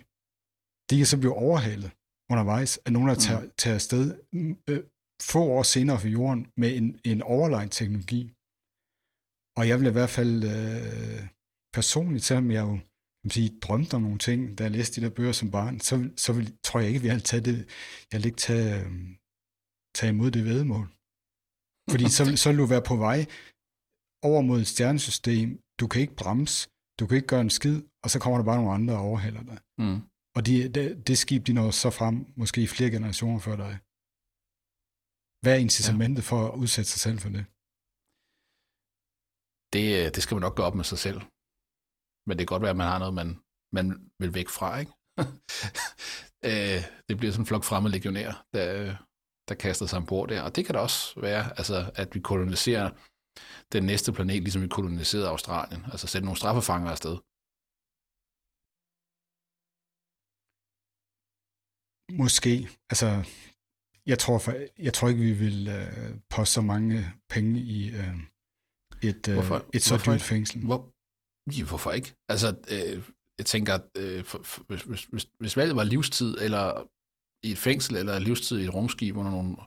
de 0.89 0.97
kan 0.97 1.05
så 1.05 1.17
blive 1.17 1.35
overhalet 1.45 1.91
undervejs 2.31 2.77
af 2.85 2.93
nogen, 2.93 3.09
der 3.09 3.15
tager, 3.15 3.41
mm. 3.41 3.51
tager 3.57 3.75
afsted 3.75 4.05
øh, 4.69 4.83
få 5.21 5.41
år 5.43 5.63
senere 5.63 5.99
for 5.99 6.07
jorden 6.07 6.41
med 6.57 6.77
en, 6.77 6.99
en 7.03 7.21
overlegen 7.21 7.69
teknologi. 7.69 8.21
Og 9.57 9.67
jeg 9.67 9.79
vil 9.79 9.87
i 9.87 9.97
hvert 9.97 10.09
fald 10.09 10.35
øh, 10.43 11.27
personligt, 11.73 12.23
selvom 12.23 12.51
jeg 12.51 12.61
jo 12.61 12.79
kan 13.23 13.31
sige, 13.31 13.59
drømte 13.59 13.93
om 13.93 14.01
nogle 14.01 14.17
ting, 14.17 14.57
da 14.57 14.63
jeg 14.63 14.71
læste 14.71 15.01
de 15.01 15.05
der 15.05 15.15
bøger 15.15 15.31
som 15.31 15.51
barn, 15.51 15.79
så, 15.79 16.09
så 16.17 16.33
vil, 16.33 16.57
tror 16.63 16.79
jeg 16.79 16.87
ikke, 16.87 16.97
at 16.97 17.03
vi 17.03 17.07
har 17.07 17.19
taget 17.19 17.45
det, 17.45 17.57
jeg 18.11 18.25
ikke 18.25 18.37
tage, 18.37 18.69
øh, 18.79 18.91
tage 19.95 20.09
imod 20.09 20.31
det 20.31 20.45
vedmål. 20.45 20.87
Fordi 21.91 22.05
så, 22.17 22.23
så 22.41 22.49
vil 22.49 22.57
du 22.57 22.65
være 22.65 22.87
på 22.91 22.95
vej 22.95 23.19
over 24.23 24.41
mod 24.41 24.59
et 24.59 24.67
stjernesystem. 24.67 25.61
Du 25.79 25.87
kan 25.87 26.01
ikke 26.01 26.15
bremse, 26.15 26.69
du 26.99 27.07
kan 27.07 27.15
ikke 27.17 27.27
gøre 27.27 27.41
en 27.41 27.49
skid, 27.49 27.77
og 28.03 28.09
så 28.09 28.19
kommer 28.19 28.37
der 28.37 28.45
bare 28.45 28.59
nogle 28.61 28.73
andre 28.77 28.93
og 28.99 29.03
overhælder 29.09 29.43
dig. 29.51 29.59
Mm. 29.83 29.99
Og 30.35 30.41
de, 30.47 30.53
det, 30.75 31.07
det 31.07 31.17
skib, 31.17 31.41
de 31.47 31.53
når 31.53 31.71
så 31.71 31.89
frem, 31.99 32.15
måske 32.41 32.67
flere 32.75 32.91
generationer 32.95 33.39
før 33.47 33.55
dig. 33.65 33.73
Hvad 35.41 35.53
er 35.55 35.61
incitamentet 35.67 36.23
ja. 36.23 36.29
for 36.29 36.39
at 36.47 36.57
udsætte 36.61 36.89
sig 36.91 37.01
selv 37.05 37.19
for 37.23 37.29
det? 37.35 37.43
det? 39.75 40.15
Det 40.15 40.21
skal 40.23 40.35
man 40.35 40.45
nok 40.47 40.55
gøre 40.57 40.69
op 40.69 40.77
med 40.81 40.87
sig 40.91 40.99
selv. 41.05 41.19
Men 42.27 42.33
det 42.33 42.43
kan 42.43 42.53
godt 42.53 42.63
være, 42.65 42.75
at 42.75 42.81
man 42.83 42.91
har 42.91 42.99
noget, 43.03 43.15
man, 43.21 43.29
man 43.77 43.85
vil 44.21 44.31
væk 44.39 44.49
fra, 44.57 44.69
ikke? 44.81 44.93
Øh, 46.51 46.81
det 47.07 47.17
bliver 47.17 47.31
sådan 47.31 47.43
en 47.43 47.51
flok 47.51 47.63
fremmede 47.63 47.91
legionærer, 47.97 48.35
der, 48.53 48.95
der 49.49 49.55
kaster 49.55 49.85
sig 49.85 49.97
ombord 49.97 50.29
der. 50.29 50.41
Og 50.41 50.55
det 50.55 50.65
kan 50.65 50.75
da 50.75 50.79
også 50.79 51.19
være, 51.19 51.43
altså, 51.59 51.91
at 51.95 52.15
vi 52.15 52.19
koloniserer 52.19 52.87
den 53.73 53.83
næste 53.83 54.13
planet, 54.13 54.43
ligesom 54.43 54.61
vi 54.61 54.67
koloniserede 54.67 55.29
Australien. 55.29 55.81
Altså 55.91 56.07
sætte 56.07 56.25
nogle 56.25 56.37
straffefanger 56.37 56.91
afsted. 56.91 57.15
Måske. 62.21 62.69
Altså, 62.91 63.07
jeg 64.05 64.19
tror, 64.19 64.39
for, 64.39 64.53
jeg 64.87 64.93
tror 64.93 65.07
ikke, 65.09 65.21
vi 65.21 65.33
vil 65.45 65.59
uh, 65.67 66.19
poste 66.29 66.53
så 66.53 66.61
mange 66.61 66.95
penge 67.29 67.59
i 67.59 67.79
uh, 67.99 68.17
et, 69.09 69.27
uh, 69.27 69.61
et 69.73 69.81
så 69.81 69.95
dyrt 70.05 70.21
fængsel. 70.21 70.65
Hvor, 70.65 70.79
ja, 71.57 71.63
hvorfor 71.69 71.91
ikke? 71.91 72.15
Altså, 72.29 72.47
uh, 72.75 73.03
jeg 73.37 73.45
tænker, 73.45 73.73
at 73.73 73.85
uh, 74.01 74.25
for, 74.25 74.43
for, 74.43 74.63
hvis, 74.67 74.81
hvis, 74.81 75.03
hvis, 75.03 75.25
hvis 75.39 75.57
valget 75.57 75.75
var 75.75 75.83
livstid, 75.83 76.37
eller 76.45 76.65
i 77.47 77.51
et 77.51 77.57
fængsel, 77.57 77.95
eller 77.95 78.19
livstid 78.19 78.59
i 78.59 78.63
et 78.63 78.73
rumskib 78.73 79.15
under 79.17 79.31
nogle 79.31 79.57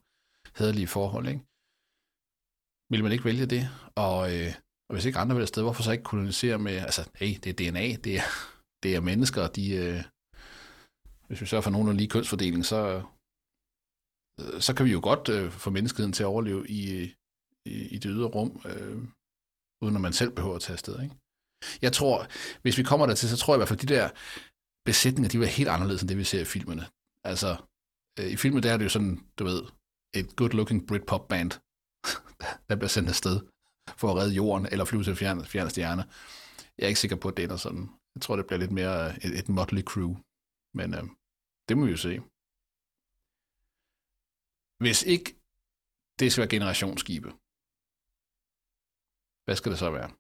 hederlige 0.59 0.87
forhold, 0.87 1.27
ikke? 1.29 1.41
Vil 2.91 3.03
man 3.03 3.13
ikke 3.13 3.25
vælge 3.25 3.47
det? 3.47 3.63
Og, 4.07 4.19
øh, 4.35 4.53
og 4.89 4.93
hvis 4.95 5.05
ikke 5.05 5.19
andre 5.19 5.35
vil 5.37 5.43
afsted, 5.43 5.63
hvorfor 5.63 5.83
så 5.83 5.93
ikke 5.93 6.05
kolonisere 6.05 6.59
med, 6.59 6.77
altså, 6.89 7.11
hey, 7.15 7.33
det 7.43 7.51
er 7.51 7.59
DNA, 7.71 7.87
det 8.05 8.17
er, 8.17 8.29
det 8.83 8.91
er 8.97 9.01
mennesker, 9.11 9.43
de, 9.59 9.65
øh, 9.83 10.03
hvis 11.27 11.41
vi 11.41 11.47
sørger 11.47 11.63
for 11.63 11.71
nogenlunde 11.71 12.01
lige 12.01 12.11
kønsfordeling, 12.15 12.65
så, 12.65 12.81
øh, 14.41 14.61
så 14.61 14.75
kan 14.75 14.87
vi 14.87 14.93
jo 14.93 15.01
godt 15.03 15.29
øh, 15.29 15.51
få 15.65 15.71
menneskeheden 15.71 16.13
til 16.13 16.23
at 16.23 16.33
overleve 16.35 16.69
i, 16.69 16.83
i, 17.73 17.75
i 17.95 17.99
det 18.03 18.11
ydre 18.15 18.29
rum, 18.37 18.51
øh, 18.71 18.99
uden 19.83 19.97
at 19.97 20.05
man 20.07 20.13
selv 20.13 20.33
behøver 20.35 20.57
at 20.57 20.63
tage 20.63 20.75
afsted, 20.79 21.03
ikke? 21.03 21.17
Jeg 21.83 21.93
tror, 21.93 22.17
hvis 22.63 22.79
vi 22.79 22.83
kommer 22.83 23.07
dertil, 23.07 23.29
så 23.29 23.37
tror 23.37 23.53
jeg 23.53 23.59
i 23.59 23.61
hvert 23.61 23.69
fald, 23.69 23.83
at 23.83 23.89
de 23.89 23.95
der 23.95 24.07
besætninger, 24.89 25.29
de 25.29 25.41
var 25.41 25.47
helt 25.59 25.69
anderledes 25.69 26.03
end 26.03 26.09
det, 26.09 26.19
vi 26.19 26.25
ser 26.25 26.41
i 26.41 26.53
filmene. 26.55 26.85
Altså, 27.31 27.51
øh, 28.19 28.29
i 28.35 28.37
filmen 28.37 28.63
der 28.63 28.73
er 28.73 28.77
det 28.77 28.85
jo 28.85 28.95
sådan, 28.97 29.17
du 29.39 29.45
ved, 29.51 29.63
et 30.21 30.29
good-looking 30.39 30.81
Britpop-band, 30.89 31.53
der 32.69 32.77
bliver 32.77 32.89
sendt 32.89 33.09
afsted 33.09 33.41
for 34.01 34.09
at 34.11 34.17
redde 34.17 34.35
jorden, 34.35 34.67
eller 34.73 34.85
flyve 34.85 35.05
til 35.05 35.17
fjern, 35.17 35.45
fjern 35.45 35.71
stjerne. 35.71 36.03
Jeg 36.79 36.85
er 36.85 36.89
ikke 36.89 37.01
sikker 37.01 37.17
på, 37.17 37.29
at 37.29 37.37
det 37.37 37.45
ender 37.45 37.57
sådan. 37.57 37.89
Jeg 38.15 38.23
tror, 38.23 38.37
det 38.37 38.47
bliver 38.47 38.59
lidt 38.59 38.73
mere 38.81 39.09
øh, 39.09 39.17
et, 39.25 39.39
et 39.39 39.49
motley 39.49 39.83
crew. 39.83 40.13
Men 40.75 40.95
øh, 40.95 41.05
det 41.69 41.77
må 41.77 41.85
vi 41.85 41.91
jo 41.91 41.97
se. 41.97 42.15
Hvis 44.85 45.03
ikke 45.15 45.29
det 46.19 46.33
skal 46.33 46.43
være 46.43 46.55
generationsskibe, 46.57 47.31
hvad 49.45 49.57
skal 49.57 49.73
det 49.73 49.79
så 49.85 49.91
være? 49.99 50.11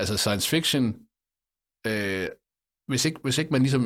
Altså 0.00 0.14
science 0.16 0.46
fiction, 0.54 0.84
øh, 1.90 2.28
hvis, 2.88 3.04
ikke, 3.04 3.20
hvis 3.24 3.38
ikke 3.38 3.52
man 3.54 3.62
ligesom 3.62 3.84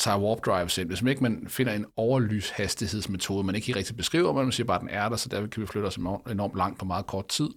tager 0.00 0.20
warp 0.20 0.44
drives 0.46 0.78
ind, 0.78 0.88
hvis 0.88 1.02
man 1.02 1.10
ikke 1.10 1.22
man 1.22 1.48
finder 1.48 1.72
en 1.72 1.86
overlyshastighedsmetode, 1.96 3.44
man 3.44 3.54
ikke 3.54 3.66
helt 3.66 3.76
rigtig 3.76 3.96
beskriver, 3.96 4.32
men 4.32 4.42
man 4.42 4.52
siger 4.52 4.66
bare, 4.66 4.76
at 4.76 4.80
den 4.80 4.88
er 4.88 5.08
der, 5.08 5.16
så 5.16 5.28
der 5.28 5.46
kan 5.46 5.60
vi 5.62 5.66
flytte 5.66 5.86
os 5.86 5.96
enormt 5.96 6.56
langt 6.56 6.78
på 6.78 6.84
meget 6.84 7.06
kort 7.06 7.28
tid, 7.28 7.48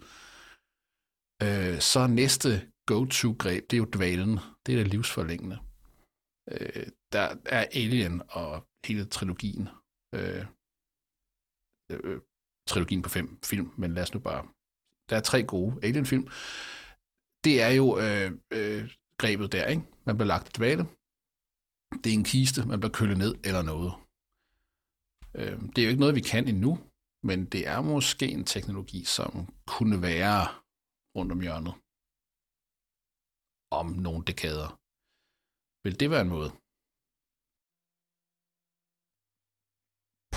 øh, 1.43 1.79
så 1.79 2.07
næste 2.07 2.49
go-to-greb, 2.85 3.63
det 3.69 3.77
er 3.77 3.81
jo 3.83 3.89
dvalen. 3.93 4.39
Det 4.65 4.73
er 4.73 4.77
det 4.77 4.87
livsforlængende. 4.87 5.57
Øh, 6.51 6.87
der 7.13 7.35
er 7.45 7.65
Alien 7.71 8.21
og 8.29 8.67
hele 8.85 9.05
trilogien. 9.05 9.69
Øh, 10.15 10.45
øh, 11.91 12.21
trilogien 12.67 13.01
på 13.01 13.09
fem 13.09 13.39
film, 13.43 13.71
men 13.77 13.93
lad 13.93 14.03
os 14.03 14.13
nu 14.13 14.19
bare... 14.19 14.47
Der 15.09 15.15
er 15.17 15.21
tre 15.21 15.43
gode 15.43 15.79
Alien-film. 15.83 16.27
Det 17.43 17.61
er 17.61 17.69
jo 17.69 17.99
øh, 17.99 18.31
øh, 18.51 18.91
grebet 19.17 19.51
der, 19.51 19.65
ikke? 19.65 19.83
Man 20.05 20.17
bliver 20.17 20.27
lagt 20.27 20.47
i 20.47 20.51
dvale, 20.57 20.85
det 22.01 22.09
er 22.09 22.13
en 22.13 22.23
kiste, 22.23 22.65
man 22.65 22.79
bliver 22.79 22.97
kølet 22.99 23.17
ned 23.17 23.35
eller 23.43 23.61
noget. 23.61 23.93
Øh, 25.35 25.61
det 25.61 25.77
er 25.77 25.83
jo 25.83 25.89
ikke 25.89 25.99
noget, 25.99 26.15
vi 26.15 26.21
kan 26.21 26.47
endnu, 26.47 26.71
men 27.23 27.45
det 27.45 27.67
er 27.67 27.81
måske 27.81 28.27
en 28.27 28.45
teknologi, 28.45 29.03
som 29.17 29.31
kunne 29.67 30.01
være 30.01 30.47
rundt 31.15 31.31
om 31.31 31.41
hjørnet 31.41 31.73
om 33.79 33.87
nogle 34.05 34.23
dekader. 34.29 34.69
Vil 35.83 35.99
det 35.99 36.09
være 36.09 36.21
en 36.21 36.33
måde? 36.37 36.51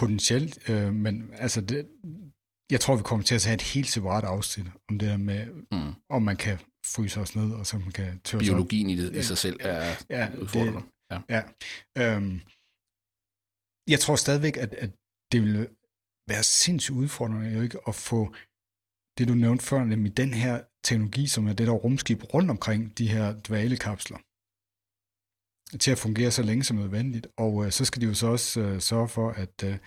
Potentielt, 0.01 0.71
øh, 0.71 0.95
men 1.05 1.15
altså 1.45 1.61
det, 1.61 1.79
jeg 2.71 2.81
tror, 2.81 2.97
vi 2.97 3.03
kommer 3.03 3.25
til 3.25 3.35
at 3.35 3.45
have 3.45 3.55
et 3.55 3.63
helt 3.75 3.89
separat 3.89 4.25
afsnit 4.25 4.67
om 4.89 4.99
det 4.99 5.09
der 5.09 5.17
med, 5.17 5.41
mm. 5.73 5.93
om 6.09 6.23
man 6.23 6.37
kan 6.37 6.59
fryse 6.95 7.21
os 7.21 7.37
ned, 7.37 7.53
og 7.53 7.67
så 7.67 7.79
man 7.79 7.93
kan 7.93 8.21
tørre 8.21 8.41
Biologien 8.41 8.91
i 8.91 8.97
det 8.97 9.17
i 9.17 9.23
sig 9.23 9.39
selv 9.39 9.57
er 9.61 10.05
ja. 10.11 10.31
Det, 10.53 10.85
Ja. 11.11 11.19
ja. 11.35 11.43
Øhm, 11.99 12.41
jeg 13.93 14.01
tror 14.01 14.17
stadigvæk, 14.17 14.57
at, 14.57 14.75
at 14.75 14.91
det 15.33 15.43
vil 15.43 15.69
være 16.29 16.43
sindssygt 16.43 16.97
udfordrende 16.97 17.55
jo 17.57 17.63
ikke 17.63 17.79
at 17.89 17.95
få 17.95 18.35
det, 19.19 19.29
du 19.29 19.35
nævnte 19.35 19.65
før, 19.65 19.85
nemlig 19.85 20.17
den 20.17 20.35
her 20.35 20.65
teknologi, 20.85 21.27
som 21.27 21.47
er 21.47 21.53
det 21.53 21.67
der 21.67 21.73
rumskib 21.73 22.35
rundt 22.35 22.51
omkring 22.51 22.99
de 22.99 23.09
her 23.09 23.41
dvalekapsler, 23.41 24.19
til 25.79 25.91
at 25.91 25.99
fungere 25.99 26.31
så 26.31 26.43
længe 26.43 26.65
som 26.65 26.77
nødvendigt. 26.77 27.27
Og 27.37 27.65
øh, 27.65 27.73
så 27.73 27.85
skal 27.85 28.03
de 28.03 28.07
jo 28.07 28.15
så 28.15 28.27
også 28.27 28.61
øh, 28.61 28.81
sørge 28.81 29.09
for, 29.09 29.31
at 29.31 29.65
øh, 29.65 29.79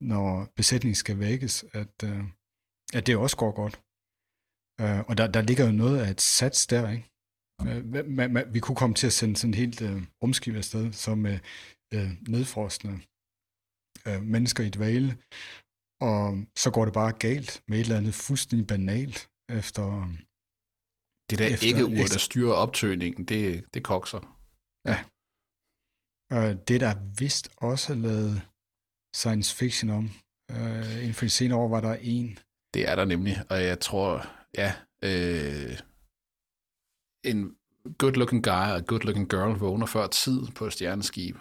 når 0.00 0.52
besætningen 0.56 0.94
skal 0.94 1.18
vækkes, 1.18 1.64
at, 1.72 1.94
øh, 2.04 2.24
at 2.94 3.06
det 3.06 3.16
også 3.16 3.36
går 3.36 3.52
godt. 3.62 3.80
Øh, 4.80 5.00
og 5.08 5.18
der, 5.18 5.26
der 5.26 5.40
ligger 5.40 5.64
jo 5.66 5.72
noget 5.72 6.00
af 6.00 6.10
et 6.10 6.20
sats 6.20 6.66
der, 6.66 6.90
ikke? 6.90 7.10
Øh, 7.62 8.54
vi 8.54 8.60
kunne 8.60 8.76
komme 8.76 8.94
til 8.94 9.06
at 9.06 9.12
sende 9.12 9.36
sådan 9.36 9.50
et 9.50 9.56
helt 9.56 9.82
øh, 9.82 10.02
rumskib 10.22 10.54
afsted, 10.54 10.92
som 10.92 11.26
øh, 11.26 11.38
øh, 11.94 12.10
nedfrostende 12.28 13.00
øh, 14.06 14.22
mennesker 14.22 14.64
i 14.64 14.70
dvale, 14.70 15.18
og 16.00 16.44
så 16.56 16.70
går 16.74 16.84
det 16.84 16.94
bare 16.94 17.12
galt 17.12 17.62
med 17.68 17.78
et 17.78 17.82
eller 17.82 17.96
andet 17.96 18.14
fuldstændig 18.14 18.66
banalt 18.66 19.30
efter... 19.48 19.84
Det 21.30 21.38
der 21.38 21.46
efter, 21.46 21.66
ikke 21.66 21.84
ur, 21.84 22.06
der 22.14 22.18
styrer 22.18 22.54
optøningen, 22.54 23.24
det, 23.24 23.64
det 23.74 23.84
kokser. 23.84 24.20
Ja. 24.90 24.98
Og 26.36 26.68
det 26.68 26.80
der 26.80 26.94
vist 27.18 27.48
også 27.56 27.94
lavet 27.94 28.42
science 29.14 29.56
fiction 29.56 29.90
om. 29.90 30.04
Øh, 30.50 30.96
inden 31.02 31.14
for 31.14 31.24
de 31.24 31.30
senere 31.30 31.58
år 31.58 31.68
var 31.68 31.80
der 31.80 31.94
en. 31.94 32.38
Det 32.74 32.88
er 32.88 32.94
der 32.96 33.04
nemlig, 33.04 33.36
og 33.50 33.62
jeg 33.62 33.80
tror, 33.80 34.26
ja, 34.54 34.74
øh, 35.04 35.78
en 37.26 37.56
good-looking 38.02 38.42
guy 38.50 38.66
og 38.76 38.82
good-looking 38.90 39.28
girl 39.34 39.58
vågner 39.58 39.86
før 39.86 40.06
tid 40.06 40.40
på 40.56 40.66
et 40.66 40.72
stjerneskib, 40.72 41.36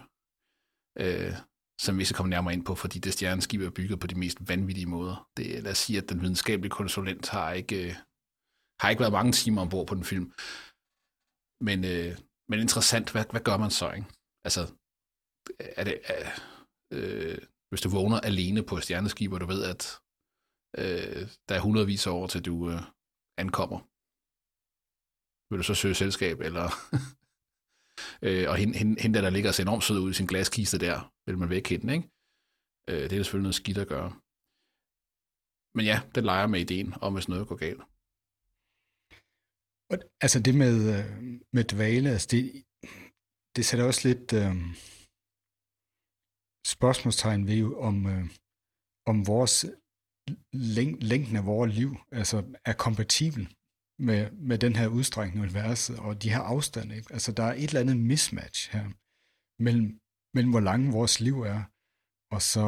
øh, 1.00 1.34
som 1.82 1.98
vi 1.98 2.06
skal 2.06 2.15
komme 2.17 2.30
nærmere 2.30 2.54
ind 2.54 2.65
på, 2.65 2.76
fordi 2.76 3.00
det 3.00 3.13
stjerneskib 3.13 3.62
er 3.62 3.69
bygget 3.69 4.00
på 4.00 4.08
de 4.08 4.19
mest 4.19 4.38
vanvittige 4.50 4.86
måder. 4.86 5.30
Det, 5.38 5.63
lad 5.63 5.71
os 5.71 5.78
sige, 5.78 5.98
at 5.98 6.10
den 6.10 6.21
videnskabelige 6.21 6.71
konsulent 6.71 7.30
har 7.30 7.52
ikke, 7.52 7.88
øh, 7.88 7.95
har 8.82 8.89
ikke 8.89 9.00
været 9.00 9.13
mange 9.13 9.32
timer 9.32 9.62
ombord 9.62 9.88
på 9.88 9.95
den 9.95 10.04
film. 10.04 10.34
Men, 11.67 11.86
øh, 11.86 12.17
men 12.50 12.60
interessant, 12.60 13.12
hvad, 13.12 13.26
hvad 13.32 13.41
gør 13.41 13.58
man 13.58 13.71
så? 13.71 13.91
Ikke? 13.91 14.08
Altså, 14.43 14.62
er 15.60 15.84
det, 15.84 16.00
er, 16.04 16.24
øh, 16.93 17.38
hvis 17.69 17.82
du 17.82 17.89
vågner 17.89 18.19
alene 18.19 18.63
på 18.63 18.78
et 18.78 18.84
stjerneskib, 18.84 19.34
og 19.34 19.41
du 19.41 19.45
ved, 19.45 19.63
at 19.63 20.00
Øh, 20.78 21.28
der 21.50 21.56
er 21.56 21.60
hundredvis 21.60 22.08
af 22.08 22.12
år, 22.12 22.28
til 22.28 22.45
du 22.45 22.69
øh, 22.69 22.82
ankommer. 23.38 23.80
Vil 25.49 25.60
du 25.60 25.63
så 25.63 25.75
søge 25.75 25.95
selskab, 25.95 26.39
eller... 26.47 26.67
øh, 28.25 28.45
og 28.49 28.55
hende, 28.62 28.77
hende, 28.77 29.01
hende, 29.01 29.21
der 29.21 29.29
ligger 29.29 29.51
så 29.51 29.62
enormt 29.62 29.84
sød 29.84 29.99
ud 29.99 30.12
i 30.12 30.19
sin 30.19 30.31
glaskiste 30.31 30.77
der, 30.77 31.13
vil 31.25 31.38
man 31.38 31.49
væk 31.49 31.67
hende, 31.67 31.93
ikke? 31.93 32.10
Øh, 32.89 33.03
det 33.10 33.13
er 33.13 33.23
selvfølgelig 33.23 33.47
noget 33.49 33.62
skidt 33.62 33.77
at 33.77 33.88
gøre. 33.88 34.12
Men 35.75 35.86
ja, 35.91 35.97
det 36.15 36.23
leger 36.23 36.47
med 36.47 36.60
ideen 36.60 36.93
om, 37.01 37.13
hvis 37.13 37.29
noget 37.29 37.47
går 37.47 37.55
galt. 37.65 37.84
Altså 40.23 40.39
det 40.45 40.55
med, 40.63 40.75
øh, 40.95 41.05
med 41.55 41.63
dvale, 41.63 42.10
altså 42.10 42.27
det, 42.31 42.41
det 43.55 43.65
sætter 43.65 43.86
også 43.86 44.01
lidt 44.10 44.27
øh, 44.41 44.55
spørgsmålstegn 46.75 47.47
ved, 47.47 47.63
om, 47.89 47.95
øh, 48.13 48.25
om 49.12 49.17
vores 49.27 49.65
læng, 50.77 51.03
længden 51.12 51.36
af 51.36 51.45
vores 51.45 51.71
liv 51.79 51.91
altså 52.12 52.38
er 52.69 52.73
kompatibel 52.86 53.43
med, 53.99 54.31
med 54.31 54.58
den 54.58 54.75
her 54.75 54.88
udstrækning 54.88 55.38
af 55.38 55.47
universet 55.47 55.99
og 55.99 56.21
de 56.21 56.29
her 56.29 56.39
afstande. 56.39 56.95
Ikke? 56.95 57.13
Altså 57.13 57.31
der 57.31 57.43
er 57.43 57.53
et 57.53 57.63
eller 57.63 57.79
andet 57.79 57.97
mismatch 57.97 58.71
her 58.71 58.86
mellem, 59.63 59.99
mellem 60.36 60.51
hvor 60.51 60.60
lang 60.60 60.93
vores 60.93 61.19
liv 61.19 61.41
er, 61.41 61.62
og 62.36 62.41
så, 62.41 62.65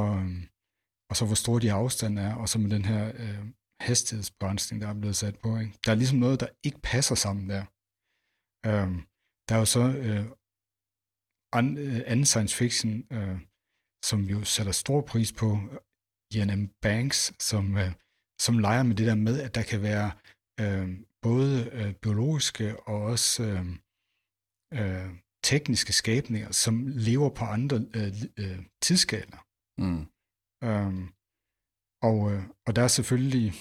og 1.10 1.16
så 1.16 1.26
hvor 1.26 1.36
store 1.36 1.62
de 1.62 1.72
afstande 1.72 2.22
er, 2.22 2.36
og 2.36 2.50
så 2.50 2.60
med 2.60 2.70
den 2.70 2.86
her 2.86 3.04
øh, 3.22 3.46
hastighedsbegrænsning, 3.88 4.82
der 4.82 4.88
er 4.88 5.00
blevet 5.02 5.16
sat 5.16 5.38
på. 5.44 5.58
Ikke? 5.58 5.74
Der 5.86 5.92
er 5.92 5.96
ligesom 5.96 6.20
noget, 6.20 6.40
der 6.40 6.50
ikke 6.64 6.80
passer 6.84 7.16
sammen 7.16 7.50
der. 7.50 7.64
Øh, 8.68 8.90
der 9.48 9.56
er 9.56 9.60
jo 9.60 9.66
så 9.66 9.86
øh, 10.06 10.26
an, 11.54 11.78
øh, 11.78 12.02
anden 12.12 12.26
science 12.26 12.56
fiction, 12.56 12.94
øh, 13.12 13.40
som 14.10 14.20
jo 14.34 14.44
sætter 14.44 14.72
stor 14.72 15.02
pris 15.02 15.32
på, 15.42 15.50
Jan 16.36 16.60
M. 16.60 16.68
Banks, 16.82 17.20
som, 17.50 17.78
øh, 17.78 17.92
som 18.42 18.58
leger 18.58 18.84
med 18.84 18.96
det 18.96 19.08
der 19.08 19.16
med, 19.16 19.42
at 19.42 19.56
der 19.56 19.64
kan 19.64 19.82
være 19.82 20.12
øh, 20.62 20.90
både 21.22 21.70
øh, 21.74 21.94
biologiske 21.94 22.80
og 22.80 23.02
også 23.02 23.44
øh, 23.44 23.66
øh, 24.80 25.10
tekniske 25.44 25.94
skabninger, 25.94 26.52
som 26.52 26.88
lever 26.88 27.30
på 27.30 27.44
andre 27.46 27.78
øh, 27.96 28.14
øh, 28.40 28.60
tidsskaler. 28.82 29.40
Mm. 29.82 30.04
Øhm, 30.68 31.04
og, 32.10 32.32
øh, 32.32 32.44
og 32.68 32.76
der 32.76 32.84
er 32.84 32.88
selvfølgelig 32.88 33.54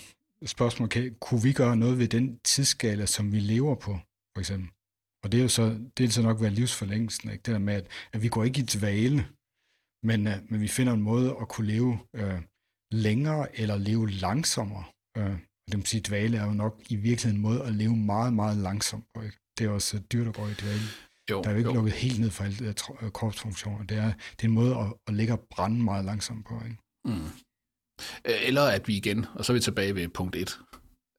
spørgsmål, 0.45 0.89
kan, 0.89 1.17
kunne 1.21 1.43
vi 1.43 1.53
gøre 1.53 1.77
noget 1.77 1.99
ved 1.99 2.09
den 2.09 2.39
tidsskala, 2.39 3.07
som 3.07 3.33
vi 3.33 3.41
lever 3.41 3.75
på, 3.75 3.93
for 4.35 4.39
eksempel? 4.39 4.69
Og 5.23 5.33
det 5.33 5.39
er 5.39 5.43
jo 5.43 5.49
så, 5.49 5.65
det 5.97 6.01
vil 6.05 6.13
så 6.13 6.23
nok 6.23 6.41
være 6.41 6.51
livsforlængelsen, 6.51 7.31
ikke? 7.31 7.43
det 7.43 7.53
der 7.53 7.59
med, 7.59 7.75
at, 7.75 7.87
at 8.13 8.23
vi 8.23 8.29
går 8.29 8.45
ikke 8.45 8.61
i 8.61 8.71
dvale, 8.75 9.29
men, 10.03 10.27
uh, 10.27 10.51
men 10.51 10.61
vi 10.61 10.69
finder 10.69 10.93
en 10.93 11.03
måde 11.03 11.37
at 11.41 11.49
kunne 11.49 11.67
leve 11.67 11.99
uh, 12.21 12.41
længere 12.91 13.59
eller 13.61 13.77
leve 13.77 14.11
langsommere. 14.11 14.85
Uh, 15.19 15.37
det 15.71 15.77
vil 15.77 15.87
sige, 15.87 16.01
dvale 16.01 16.37
er 16.37 16.47
jo 16.47 16.53
nok 16.53 16.83
i 16.89 16.97
virkeligheden 16.97 17.37
en 17.37 17.43
måde 17.43 17.63
at 17.63 17.73
leve 17.73 17.97
meget, 17.97 18.33
meget 18.33 18.57
langsomt 18.57 19.05
på. 19.15 19.23
Ikke? 19.23 19.39
Det 19.59 19.67
er 19.67 19.71
også 19.71 19.99
dyrt 20.13 20.29
at 20.29 20.35
gå 20.35 20.47
i 20.47 20.55
dvale. 20.55 20.87
Jo, 21.31 21.43
der 21.43 21.49
er 21.49 21.53
jo 21.53 21.59
ikke 21.59 21.71
jo. 21.71 21.75
lukket 21.75 21.93
helt 21.93 22.21
ned 22.21 22.31
for 22.31 22.45
alle 22.45 22.75
uh, 23.03 23.11
kropsfunktioner. 23.11 23.85
Det 23.87 23.97
er, 23.97 24.13
det 24.37 24.43
er 24.43 24.49
en 24.49 24.55
måde 24.55 24.77
at, 24.77 24.95
at 25.07 25.15
ligge 25.15 25.33
og 25.33 25.47
brænde 25.51 25.83
meget 25.83 26.05
langsomt 26.05 26.47
på. 26.47 26.55
Ikke? 26.65 26.79
Mm. 27.05 27.31
Eller 28.25 28.63
at 28.63 28.89
vi 28.89 28.97
igen, 28.97 29.27
og 29.35 29.45
så 29.45 29.53
er 29.53 29.55
vi 29.55 29.61
tilbage 29.61 29.95
ved 29.95 30.09
punkt 30.09 30.37
1, 30.37 30.61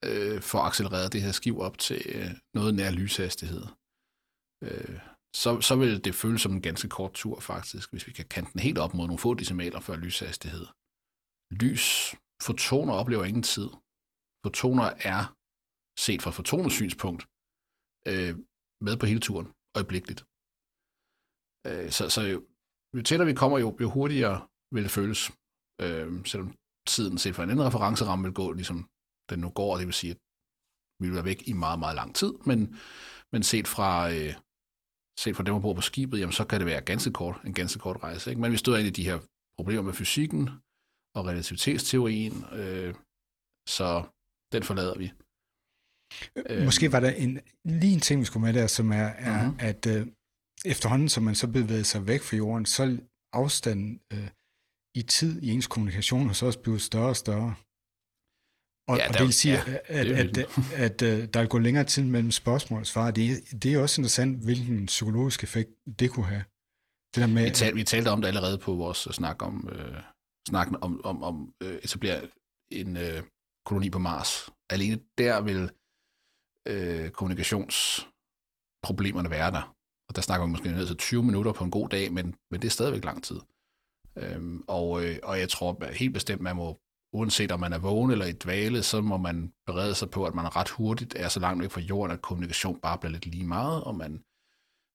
øh, 0.05 0.41
får 0.41 0.59
accelereret 0.59 1.13
det 1.13 1.21
her 1.21 1.31
skiv 1.31 1.59
op 1.59 1.77
til 1.77 2.01
øh, 2.05 2.31
noget 2.53 2.75
nær 2.75 2.91
lyshastighed. 2.91 3.63
Øh, 4.63 4.99
så, 5.35 5.61
så 5.61 5.75
vil 5.75 6.05
det 6.05 6.15
føles 6.15 6.41
som 6.41 6.53
en 6.53 6.61
ganske 6.61 6.89
kort 6.89 7.13
tur 7.13 7.39
faktisk, 7.39 7.91
hvis 7.91 8.07
vi 8.07 8.11
kan 8.11 8.25
kante 8.25 8.53
den 8.53 8.61
helt 8.61 8.77
op 8.77 8.93
mod 8.93 9.07
nogle 9.07 9.19
få 9.19 9.33
decimaler 9.33 9.79
før 9.79 9.95
lyshastighed. 9.95 10.65
Lys, 11.51 12.15
fotoner 12.41 12.93
oplever 12.93 13.23
ingen 13.23 13.43
tid. 13.43 13.69
Fotoner 14.43 14.89
er, 15.11 15.21
set 16.05 16.21
fra 16.21 16.35
fotonens 16.37 16.73
synspunkt, 16.79 17.21
øh, 18.11 18.33
med 18.85 18.95
på 18.99 19.05
hele 19.11 19.23
turen, 19.27 19.47
øjeblikkeligt. 19.77 20.21
Øh, 21.67 21.89
så, 21.97 22.03
så 22.15 22.21
jo, 22.33 22.37
jo 22.95 23.01
tættere 23.07 23.29
vi 23.31 23.39
kommer, 23.41 23.57
jo, 23.65 23.69
jo 23.83 23.89
hurtigere 23.95 24.37
vil 24.73 24.83
det 24.83 24.91
føles. 24.99 25.21
Øh, 25.83 26.07
selvom 26.31 26.49
tiden 26.93 27.17
set 27.17 27.35
fra 27.35 27.43
en 27.43 27.49
anden 27.49 27.67
referenceramme 27.67 28.23
vil 28.23 28.39
gå, 28.41 28.51
ligesom 28.51 28.79
den 29.29 29.39
nu 29.39 29.49
går, 29.49 29.77
det 29.77 29.85
vil 29.85 30.01
sige, 30.01 30.11
at 30.11 30.19
vi 30.99 31.05
vil 31.07 31.15
være 31.15 31.29
væk 31.31 31.41
i 31.51 31.53
meget, 31.53 31.79
meget 31.79 31.95
lang 31.95 32.15
tid, 32.15 32.33
men, 32.49 32.59
men 33.33 33.43
set 33.43 33.67
fra, 33.75 33.91
øh, 34.15 34.33
set 35.23 35.35
fra 35.35 35.43
dem, 35.43 35.53
der 35.53 35.61
bor 35.61 35.73
på 35.73 35.81
skibet, 35.81 36.19
jamen, 36.19 36.37
så 36.39 36.45
kan 36.45 36.59
det 36.59 36.67
være 36.71 36.81
ganske 36.91 37.11
kort, 37.19 37.37
en 37.45 37.53
ganske 37.53 37.79
kort 37.79 38.03
rejse. 38.03 38.29
Ikke? 38.29 38.41
Men 38.41 38.51
vi 38.51 38.57
støder 38.57 38.77
ind 38.77 38.87
i 38.87 38.97
de 38.99 39.07
her 39.09 39.19
problemer 39.57 39.81
med 39.81 39.93
fysikken 39.93 40.43
og 41.15 41.25
relativitetsteorien, 41.29 42.35
øh, 42.61 42.95
så 43.77 43.89
den 44.51 44.63
forlader 44.63 44.97
vi. 44.97 45.11
Øh, 46.35 46.65
Måske 46.65 46.91
var 46.91 46.99
der 46.99 47.09
en, 47.09 47.39
lige 47.65 47.93
en 47.93 47.99
ting, 47.99 48.19
vi 48.19 48.25
skulle 48.25 48.45
med 48.45 48.53
der, 48.53 48.67
som 48.67 48.91
er, 48.91 48.95
er 48.95 49.51
uh-huh. 49.51 49.63
at 49.63 49.85
øh, 49.85 50.07
efterhånden, 50.65 51.09
som 51.09 51.23
man 51.23 51.35
så 51.35 51.47
bevæger 51.47 51.83
sig 51.83 52.07
væk 52.07 52.21
fra 52.21 52.37
jorden, 52.37 52.65
så 52.65 52.97
afstanden 53.33 54.01
øh, 54.13 54.29
i 54.95 55.01
tid 55.01 55.41
i 55.41 55.49
ens 55.51 55.67
kommunikation 55.67 56.27
hos 56.27 56.43
os 56.43 56.57
bliver 56.57 56.77
større 56.77 57.09
og 57.09 57.15
større. 57.15 57.55
Og, 58.89 58.97
ja, 58.97 59.07
og 59.07 59.13
det 59.13 59.21
vil 59.21 59.33
sige, 59.33 59.53
ja, 59.53 59.77
at, 59.85 60.07
at, 60.07 60.37
at, 60.37 60.47
at, 60.73 61.01
at 61.01 61.33
der 61.33 61.47
går 61.47 61.59
længere 61.59 61.83
tid 61.83 62.03
mellem 62.03 62.31
spørgsmål 62.31 62.79
og 62.79 62.87
svar. 62.87 63.11
Det, 63.11 63.63
det 63.63 63.73
er 63.73 63.79
også 63.79 64.01
interessant, 64.01 64.43
hvilken 64.43 64.85
psykologisk 64.85 65.43
effekt 65.43 65.69
det 65.99 66.11
kunne 66.11 66.25
have. 66.25 66.43
Det 67.15 67.21
der 67.21 67.27
med, 67.27 67.43
vi, 67.43 67.51
tal, 67.51 67.75
vi 67.75 67.83
talte 67.83 68.09
om 68.09 68.21
det 68.21 68.27
allerede 68.27 68.57
på 68.57 68.73
vores 68.75 68.97
snak 68.97 69.41
om, 69.41 69.69
øh, 69.71 70.01
snakken 70.49 70.75
om, 70.81 71.05
om, 71.05 71.23
om 71.23 71.53
øh, 71.63 71.75
etablere 71.83 72.21
en 72.71 72.97
øh, 72.97 73.23
koloni 73.67 73.89
på 73.89 73.99
Mars. 73.99 74.49
Alene 74.69 74.99
der 75.17 75.41
vil 75.41 75.71
øh, 76.71 77.11
kommunikationsproblemerne 77.11 79.29
være 79.29 79.51
der. 79.51 79.75
Og 80.09 80.15
der 80.15 80.21
snakker 80.21 80.45
vi 80.45 80.51
måske 80.51 80.71
ned 80.71 80.87
til 80.87 80.97
20 80.97 81.23
minutter 81.23 81.53
på 81.53 81.63
en 81.63 81.71
god 81.71 81.89
dag, 81.89 82.13
men, 82.13 82.35
men 82.51 82.61
det 82.61 82.67
er 82.67 82.71
stadigvæk 82.71 83.03
lang 83.03 83.23
tid. 83.23 83.39
Øhm, 84.17 84.63
og, 84.67 85.05
øh, 85.05 85.19
og 85.23 85.39
jeg 85.39 85.49
tror 85.49 85.83
at 85.83 85.95
helt 85.95 86.13
bestemt, 86.13 86.41
man 86.41 86.55
må, 86.55 86.79
uanset 87.13 87.51
om 87.51 87.59
man 87.59 87.73
er 87.73 87.79
vågen 87.79 88.11
eller 88.11 88.25
i 88.25 88.31
dvale, 88.31 88.83
så 88.83 89.01
må 89.01 89.17
man 89.17 89.53
berede 89.65 89.95
sig 89.95 90.09
på, 90.09 90.25
at 90.25 90.35
man 90.35 90.55
ret 90.55 90.69
hurtigt 90.69 91.15
er 91.15 91.29
så 91.29 91.39
langt 91.39 91.61
væk 91.61 91.71
fra 91.71 91.81
jorden, 91.81 92.11
at 92.11 92.21
kommunikation 92.21 92.79
bare 92.79 92.97
bliver 92.97 93.11
lidt 93.11 93.25
lige 93.25 93.47
meget, 93.47 93.83
og 93.83 93.95
man, 93.95 94.23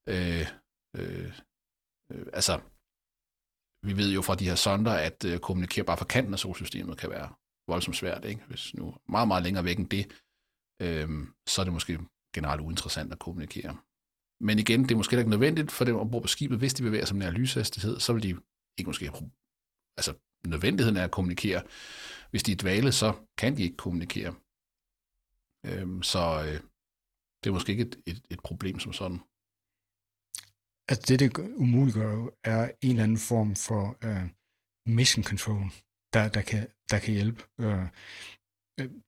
øh, 0.08 0.46
øh, 0.96 1.32
øh, 2.12 2.26
altså, 2.32 2.60
vi 3.86 3.96
ved 3.96 4.12
jo 4.14 4.22
fra 4.22 4.34
de 4.34 4.48
her 4.48 4.54
sonder, 4.54 4.92
at 4.92 5.24
øh, 5.24 5.38
kommunikere 5.38 5.84
bare 5.84 5.96
fra 5.96 6.12
kanten 6.14 6.34
af 6.34 6.38
solsystemet 6.38 6.98
kan 6.98 7.10
være 7.10 7.28
voldsomt 7.68 7.96
svært, 7.96 8.24
ikke? 8.24 8.42
Hvis 8.48 8.74
nu 8.74 8.94
meget, 9.08 9.28
meget 9.28 9.42
længere 9.42 9.64
væk 9.64 9.78
end 9.78 9.88
det, 9.88 10.06
øh, 10.82 11.08
så 11.46 11.62
er 11.62 11.64
det 11.64 11.72
måske 11.72 11.98
generelt 12.34 12.60
uinteressant 12.60 13.12
at 13.12 13.18
kommunikere. 13.18 13.76
Men 14.40 14.58
igen, 14.58 14.82
det 14.82 14.90
er 14.90 14.96
måske 14.96 15.18
ikke 15.18 15.30
nødvendigt 15.30 15.72
for 15.72 15.84
dem 15.84 15.96
at 15.96 16.10
på 16.10 16.26
skibet, 16.26 16.58
hvis 16.58 16.74
de 16.74 16.82
bevæger 16.82 17.04
sig 17.04 17.16
med 17.16 17.32
lyshastighed, 17.32 18.00
så 18.00 18.12
vil 18.12 18.22
de 18.22 18.28
ikke 18.78 18.88
måske 18.88 19.12
altså 19.96 20.14
nødvendigheden 20.46 20.96
af 20.96 21.04
at 21.04 21.10
kommunikere. 21.10 21.62
Hvis 22.30 22.42
de 22.42 22.52
er 22.52 22.56
dvale, 22.56 22.92
så 22.92 23.14
kan 23.38 23.56
de 23.56 23.62
ikke 23.62 23.76
kommunikere. 23.76 24.34
Øhm, 25.66 26.02
så 26.02 26.44
øh, 26.46 26.60
det 27.40 27.50
er 27.50 27.52
måske 27.52 27.72
ikke 27.72 27.82
et, 27.82 28.02
et, 28.06 28.22
et 28.30 28.40
problem 28.42 28.78
som 28.78 28.92
sådan. 28.92 29.20
Altså 30.88 31.04
det, 31.08 31.20
det 31.20 31.54
umuliggør, 31.56 32.28
er 32.44 32.70
en 32.82 32.90
eller 32.90 33.02
anden 33.02 33.18
form 33.18 33.56
for 33.56 33.82
øh, 34.06 34.28
mission 34.86 35.24
control, 35.24 35.64
der, 36.14 36.28
der, 36.28 36.42
kan, 36.42 36.66
der 36.90 36.98
kan 36.98 37.14
hjælpe. 37.14 37.42
Uh, 37.58 37.86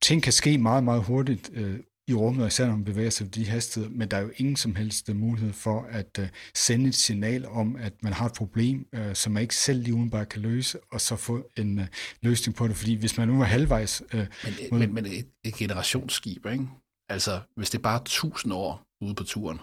ting 0.02 0.22
kan 0.22 0.32
ske 0.32 0.58
meget, 0.58 0.84
meget 0.84 1.04
hurtigt 1.04 1.48
uh, 1.48 1.76
i 2.08 2.14
rummet, 2.14 2.46
især 2.46 2.66
når 2.66 2.76
man 2.76 2.84
bevæger 2.84 3.10
sig 3.10 3.34
de 3.34 3.46
hastigheder, 3.46 3.94
men 3.94 4.10
der 4.10 4.16
er 4.16 4.20
jo 4.20 4.30
ingen 4.36 4.56
som 4.56 4.74
helst 4.74 5.14
mulighed 5.14 5.52
for 5.52 5.82
at 5.82 6.18
uh, 6.18 6.24
sende 6.54 6.88
et 6.88 6.94
signal 6.94 7.46
om, 7.46 7.76
at 7.76 8.02
man 8.02 8.12
har 8.12 8.26
et 8.26 8.34
problem, 8.34 8.88
uh, 8.96 9.14
som 9.14 9.32
man 9.32 9.42
ikke 9.42 9.56
selv 9.56 9.82
lige 9.82 9.94
udenbart 9.94 10.28
kan 10.28 10.42
løse, 10.42 10.78
og 10.92 11.00
så 11.00 11.16
få 11.16 11.50
en 11.56 11.78
uh, 11.78 11.84
løsning 12.22 12.56
på 12.56 12.68
det, 12.68 12.76
fordi 12.76 12.94
hvis 12.94 13.18
man 13.18 13.28
nu 13.28 13.40
er 13.40 13.44
halvvejs... 13.44 14.02
Uh, 14.02 14.18
men, 14.18 14.28
mod... 14.70 14.78
men, 14.78 14.94
men 14.94 15.06
et, 15.06 15.28
et 15.44 15.54
generationsskib, 15.54 16.46
ikke? 16.46 16.68
Altså, 17.08 17.40
hvis 17.56 17.70
det 17.70 17.78
er 17.78 17.82
bare 17.82 18.00
1000 18.02 18.52
år 18.54 18.82
ude 19.00 19.14
på 19.14 19.24
turen, 19.24 19.58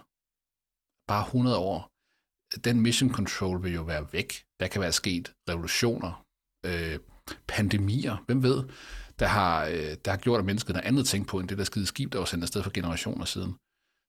bare 1.07 1.25
100 1.25 1.57
år, 1.57 1.91
den 2.57 2.81
mission 2.81 3.13
control 3.13 3.63
vil 3.63 3.73
jo 3.73 3.81
være 3.81 4.07
væk. 4.13 4.33
Der 4.59 4.67
kan 4.67 4.81
være 4.81 4.91
sket 4.91 5.33
revolutioner, 5.49 6.25
øh, 6.65 6.99
pandemier, 7.47 8.23
hvem 8.25 8.43
ved? 8.43 8.63
der 9.21 9.27
har, 9.27 9.65
øh, 9.65 9.93
der 10.05 10.11
har 10.11 10.21
gjort, 10.25 10.39
at 10.39 10.45
mennesket 10.45 10.75
har 10.75 10.83
andet 10.83 11.05
tænkt 11.11 11.27
på, 11.29 11.39
end 11.39 11.47
det 11.49 11.57
der 11.57 11.63
skide 11.63 11.85
skib, 11.85 12.11
der 12.13 12.19
var 12.19 12.25
sendt 12.25 12.43
afsted 12.43 12.63
for 12.63 12.71
generationer 12.79 13.25
siden. 13.25 13.51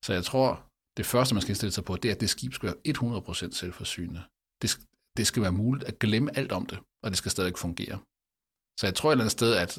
Så 0.04 0.10
jeg 0.18 0.24
tror, 0.24 0.48
det 0.96 1.06
første, 1.06 1.34
man 1.34 1.42
skal 1.42 1.52
indstille 1.52 1.72
sig 1.72 1.84
på, 1.84 1.96
det 1.96 2.08
er, 2.08 2.14
at 2.14 2.20
det 2.20 2.30
skib 2.30 2.52
skal 2.52 2.66
være 2.68 2.80
100% 2.88 3.52
selvforsynende. 3.60 4.22
Det, 4.62 4.68
det 5.16 5.26
skal 5.26 5.42
være 5.42 5.60
muligt 5.62 5.84
at 5.90 5.98
glemme 5.98 6.36
alt 6.38 6.52
om 6.52 6.66
det, 6.66 6.78
og 7.02 7.10
det 7.10 7.18
skal 7.18 7.30
stadig 7.30 7.58
fungere. 7.66 7.96
Så 8.78 8.86
jeg 8.86 8.94
tror 8.94 9.08
et 9.08 9.12
eller 9.12 9.24
andet 9.24 9.38
sted, 9.40 9.52
at 9.64 9.72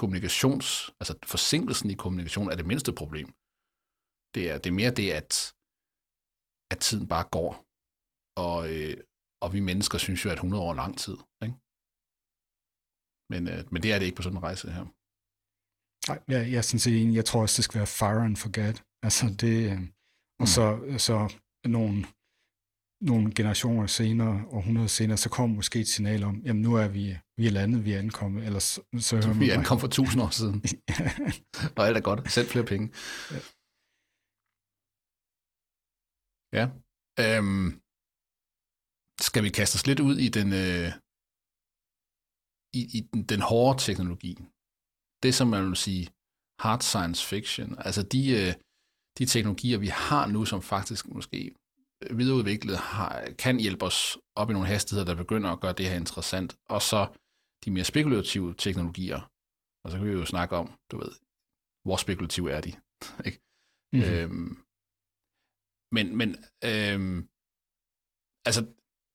kommunikations, 0.00 0.66
altså 1.00 1.14
forsinkelsen 1.32 1.90
i 1.90 1.94
kommunikation 1.94 2.50
er 2.50 2.56
det 2.56 2.66
mindste 2.66 2.92
problem. 2.92 3.28
Det 4.34 4.42
er, 4.50 4.56
det 4.62 4.68
er 4.70 4.80
mere 4.80 4.98
det, 5.00 5.08
at, 5.20 5.54
at 6.72 6.78
tiden 6.86 7.06
bare 7.14 7.26
går. 7.36 7.52
Og, 8.46 8.58
øh, 8.74 8.96
og 9.42 9.48
vi 9.54 9.60
mennesker 9.60 9.98
synes 9.98 10.24
jo, 10.24 10.30
at 10.30 10.34
100 10.34 10.62
år 10.62 10.70
er 10.70 10.80
lang 10.82 10.98
tid. 11.04 11.16
Ikke? 11.44 11.56
Men, 13.32 13.42
øh, 13.48 13.60
men 13.72 13.82
det 13.82 13.92
er 13.92 13.98
det 13.98 14.06
ikke 14.06 14.16
på 14.16 14.22
sådan 14.22 14.38
en 14.38 14.42
rejse 14.42 14.70
her. 14.78 14.86
Nej, 16.08 16.18
jeg, 16.32 16.40
jeg 16.50 16.58
er 16.58 16.66
sådan 16.68 16.84
set 16.84 17.02
enig. 17.02 17.14
Jeg 17.14 17.24
tror 17.24 17.42
også, 17.42 17.56
det 17.56 17.64
skal 17.64 17.78
være 17.78 17.94
fire 18.00 18.24
and 18.24 18.36
forget. 18.36 18.76
Altså 19.06 19.24
det, 19.42 19.56
øh, 19.70 19.78
og 20.42 20.46
mm. 20.46 20.52
så, 20.56 20.64
så 21.06 21.16
nogle, 21.76 21.96
nogle 23.10 23.34
generationer 23.38 23.86
senere, 23.86 24.44
århundreder 24.56 24.88
senere, 24.88 25.18
så 25.24 25.28
kommer 25.28 25.56
måske 25.56 25.80
et 25.80 25.88
signal 25.88 26.22
om, 26.24 26.36
jamen 26.46 26.62
nu 26.62 26.74
er 26.74 26.88
vi, 26.88 27.04
vi 27.38 27.46
er 27.46 27.50
landet, 27.50 27.84
vi 27.84 27.92
er 27.92 27.98
ankommet, 27.98 28.44
eller 28.46 28.58
så, 28.58 28.80
så 28.98 29.16
hører 29.16 29.38
Vi 29.38 29.50
er 29.50 29.58
ankommet 29.58 29.80
for 29.80 29.88
tusind 29.88 30.22
år 30.22 30.30
siden. 30.40 30.58
og 31.76 31.86
alt 31.86 31.96
er 31.96 32.04
godt. 32.10 32.32
Sæt 32.32 32.46
flere 32.46 32.66
penge. 32.72 32.86
Ja. 33.34 33.40
ja. 36.58 36.64
Øhm, 37.24 37.66
skal 39.28 39.42
vi 39.44 39.50
kaste 39.58 39.76
os 39.76 39.86
lidt 39.86 40.00
ud 40.00 40.16
i 40.26 40.28
den, 40.38 40.48
øh, 40.64 40.88
i, 42.72 42.80
i 42.98 43.00
den, 43.00 43.22
den 43.22 43.40
hårde 43.40 43.78
teknologi? 43.78 44.38
Det, 45.22 45.34
som 45.34 45.48
man 45.48 45.68
vil 45.68 45.76
sige 45.76 46.08
hard 46.58 46.80
science 46.80 47.26
fiction. 47.26 47.78
Altså 47.78 48.02
de, 48.02 48.30
øh, 48.40 48.54
de 49.18 49.26
teknologier, 49.26 49.78
vi 49.78 49.86
har 49.86 50.26
nu, 50.26 50.44
som 50.44 50.62
faktisk 50.62 51.08
måske 51.08 51.54
videreudviklet, 52.10 52.76
har, 52.78 53.28
kan 53.38 53.60
hjælpe 53.60 53.84
os 53.84 54.18
op 54.36 54.50
i 54.50 54.52
nogle 54.52 54.68
hastigheder, 54.68 55.06
der 55.06 55.22
begynder 55.22 55.50
at 55.50 55.60
gøre 55.60 55.72
det 55.72 55.88
her 55.88 55.96
interessant. 55.96 56.56
Og 56.68 56.82
så 56.82 57.00
de 57.64 57.70
mere 57.70 57.84
spekulative 57.84 58.54
teknologier. 58.54 59.20
Og 59.84 59.90
så 59.90 59.96
kan 59.98 60.06
vi 60.06 60.12
jo 60.12 60.24
snakke 60.24 60.56
om, 60.56 60.78
du 60.90 60.98
ved, 60.98 61.12
hvor 61.84 61.96
spekulative 61.96 62.50
er 62.50 62.60
de? 62.60 62.72
ikke? 63.26 63.38
Mm-hmm. 63.92 64.12
Øhm, 64.12 64.52
men 65.94 66.16
men 66.16 66.28
øhm, 66.64 67.18
altså, 68.48 68.62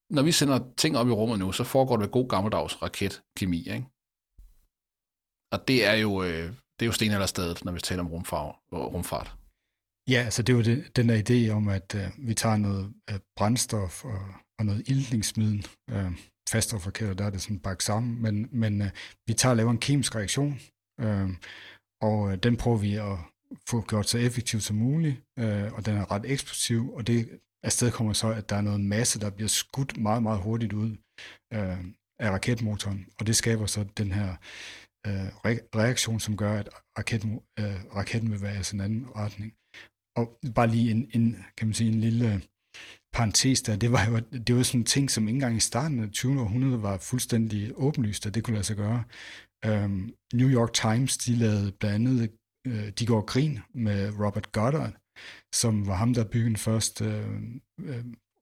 når 0.09 0.23
vi 0.23 0.31
sender 0.31 0.59
ting 0.77 0.97
op 0.97 1.07
i 1.07 1.11
rummet 1.11 1.39
nu, 1.39 1.51
så 1.51 1.63
foregår 1.63 1.97
det 1.97 2.11
god 2.11 2.29
gammeldags 2.29 2.81
raketkemi, 2.81 3.57
ikke? 3.57 3.85
Og 5.51 5.67
det 5.67 5.85
er 5.85 5.93
jo, 5.93 6.23
øh, 6.23 6.47
det 6.79 6.81
er 6.81 6.85
jo 6.85 6.91
stenalderstedet, 6.91 7.65
når 7.65 7.71
vi 7.71 7.79
taler 7.79 8.03
om 8.03 8.07
rumfart. 8.07 8.55
rumfart. 8.73 9.35
Ja, 10.09 10.21
altså 10.23 10.43
det 10.43 10.53
er 10.53 10.57
jo 10.57 10.63
det, 10.63 10.95
den 10.95 11.09
der 11.09 11.21
idé 11.23 11.51
om, 11.51 11.67
at 11.67 11.95
øh, 11.95 12.27
vi 12.27 12.33
tager 12.33 12.57
noget 12.57 12.93
øh, 13.09 13.19
brændstof 13.37 14.05
og, 14.05 14.19
og 14.59 14.65
noget 14.65 14.89
ildningsmiddel, 14.89 15.67
øh, 15.89 16.11
fast 16.49 16.73
og 16.73 16.81
forkert, 16.81 17.17
der 17.17 17.25
er 17.25 17.29
det 17.29 17.41
sådan 17.41 17.59
bagt 17.59 17.83
sammen, 17.83 18.21
men, 18.21 18.49
men 18.51 18.81
øh, 18.81 18.89
vi 19.27 19.33
tager 19.33 19.51
og 19.51 19.57
laver 19.57 19.71
en 19.71 19.79
kemisk 19.79 20.15
reaktion, 20.15 20.59
øh, 20.99 21.29
og 22.01 22.31
øh, 22.31 22.37
den 22.37 22.57
prøver 22.57 22.77
vi 22.77 22.95
at 22.95 23.17
få 23.69 23.81
gjort 23.81 24.09
så 24.09 24.17
effektivt 24.17 24.63
som 24.63 24.75
muligt, 24.75 25.17
øh, 25.39 25.73
og 25.73 25.85
den 25.85 25.95
er 25.97 26.11
ret 26.11 26.31
eksplosiv, 26.31 26.93
og 26.93 27.07
det 27.07 27.39
afsted 27.67 27.91
kommer 27.91 28.13
så, 28.13 28.29
at 28.39 28.49
der 28.49 28.55
er 28.55 28.61
noget 28.61 28.81
masse, 28.81 29.19
der 29.19 29.29
bliver 29.29 29.47
skudt 29.47 29.97
meget, 29.97 30.23
meget 30.23 30.41
hurtigt 30.41 30.73
ud 30.73 30.91
øh, 31.53 31.83
af 32.19 32.29
raketmotoren, 32.31 33.05
og 33.19 33.27
det 33.27 33.35
skaber 33.35 33.65
så 33.65 33.81
den 33.97 34.11
her 34.11 34.29
øh, 35.07 35.27
reaktion, 35.81 36.19
som 36.19 36.37
gør, 36.37 36.53
at 36.61 36.69
raket, 36.97 37.23
øh, 37.59 37.95
raketten 37.95 38.31
vil 38.31 38.41
være 38.41 38.55
i 38.55 38.63
en 38.73 38.81
anden 38.81 39.07
retning. 39.15 39.53
Og 40.19 40.39
bare 40.55 40.67
lige 40.67 40.91
en, 40.91 41.09
en, 41.13 41.45
kan 41.57 41.67
man 41.67 41.73
sige, 41.73 41.91
en 41.91 42.01
lille 42.01 42.41
parentes 43.13 43.61
der, 43.61 43.75
det 43.75 43.91
var 43.91 44.05
jo, 44.05 44.19
det 44.47 44.55
var 44.55 44.63
sådan 44.63 44.81
en 44.81 44.85
ting, 44.85 45.11
som 45.11 45.27
ikke 45.27 45.35
engang 45.35 45.57
i 45.57 45.69
starten 45.71 45.99
af 46.03 46.11
20. 46.11 46.41
århundrede 46.41 46.81
var 46.81 46.97
fuldstændig 46.97 47.71
åbenlyst, 47.75 48.25
at 48.25 48.35
det 48.35 48.43
kunne 48.43 48.53
lade 48.53 48.63
sig 48.63 48.75
gøre. 48.75 49.03
Um, 49.67 50.13
New 50.33 50.49
York 50.49 50.73
Times, 50.73 51.17
de 51.17 51.35
lavede 51.35 51.71
blandt 51.71 51.95
andet, 51.95 52.31
uh, 52.67 52.87
de 52.99 53.05
går 53.05 53.21
grin 53.21 53.59
med 53.73 54.19
Robert 54.19 54.51
Goddard, 54.51 54.93
som 55.53 55.87
var 55.87 55.95
ham, 55.95 56.13
der 56.13 56.23
byggede 56.23 56.49
den 56.49 56.57
første 56.57 57.05
uh, 57.05 57.85
uh, 57.89 57.95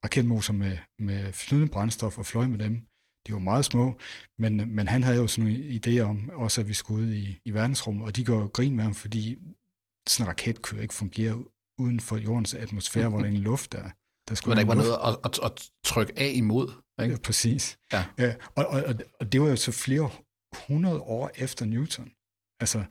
raketmotor 0.04 0.54
med, 0.54 0.78
med 1.00 1.34
flydende 1.34 1.72
brændstof 1.72 2.18
og 2.18 2.26
fløj 2.26 2.48
med 2.48 2.60
dem. 2.60 2.82
De 3.28 3.34
var 3.34 3.40
meget 3.40 3.66
små, 3.66 4.00
men, 4.40 4.76
men 4.76 4.88
han 4.88 5.04
havde 5.04 5.18
jo 5.18 5.28
sådan 5.28 5.52
nogle 5.52 5.80
idéer 5.80 6.02
om 6.02 6.30
også, 6.34 6.62
at 6.62 6.68
vi 6.68 6.74
skulle 6.74 7.08
ud 7.08 7.14
i, 7.14 7.40
i 7.46 7.52
verdensrummet, 7.52 8.06
og 8.06 8.16
de 8.16 8.26
går 8.26 8.48
grin 8.48 8.76
med 8.76 8.84
ham, 8.84 8.94
fordi 8.94 9.38
sådan 10.08 10.26
en 10.26 10.28
raket 10.28 10.62
kunne 10.62 10.82
ikke 10.82 10.94
fungere 10.94 11.44
uden 11.78 12.00
for 12.00 12.18
jordens 12.18 12.54
atmosfære, 12.54 13.10
hvor 13.10 13.20
der 13.20 13.26
ingen 13.26 13.44
luft 13.44 13.74
er. 13.74 13.90
Der 14.30 14.36
skulle 14.36 14.56
der 14.56 14.60
ikke 14.60 14.70
var 14.70 14.76
noget 14.76 14.98
at, 15.06 15.18
at, 15.26 15.40
at 15.44 15.70
trykke 15.86 16.14
af 16.18 16.32
imod. 16.36 16.72
Ikke? 17.02 17.14
Ja, 17.14 17.20
præcis. 17.20 17.78
Ja. 17.94 18.06
Ja, 18.18 18.36
og, 18.56 18.68
og, 18.68 18.84
og 19.20 19.32
det 19.32 19.42
var 19.42 19.48
jo 19.48 19.56
så 19.56 19.72
flere 19.72 20.10
hundrede 20.68 21.00
år 21.00 21.32
efter 21.36 21.66
Newton. 21.66 22.12
Altså, 22.60 22.84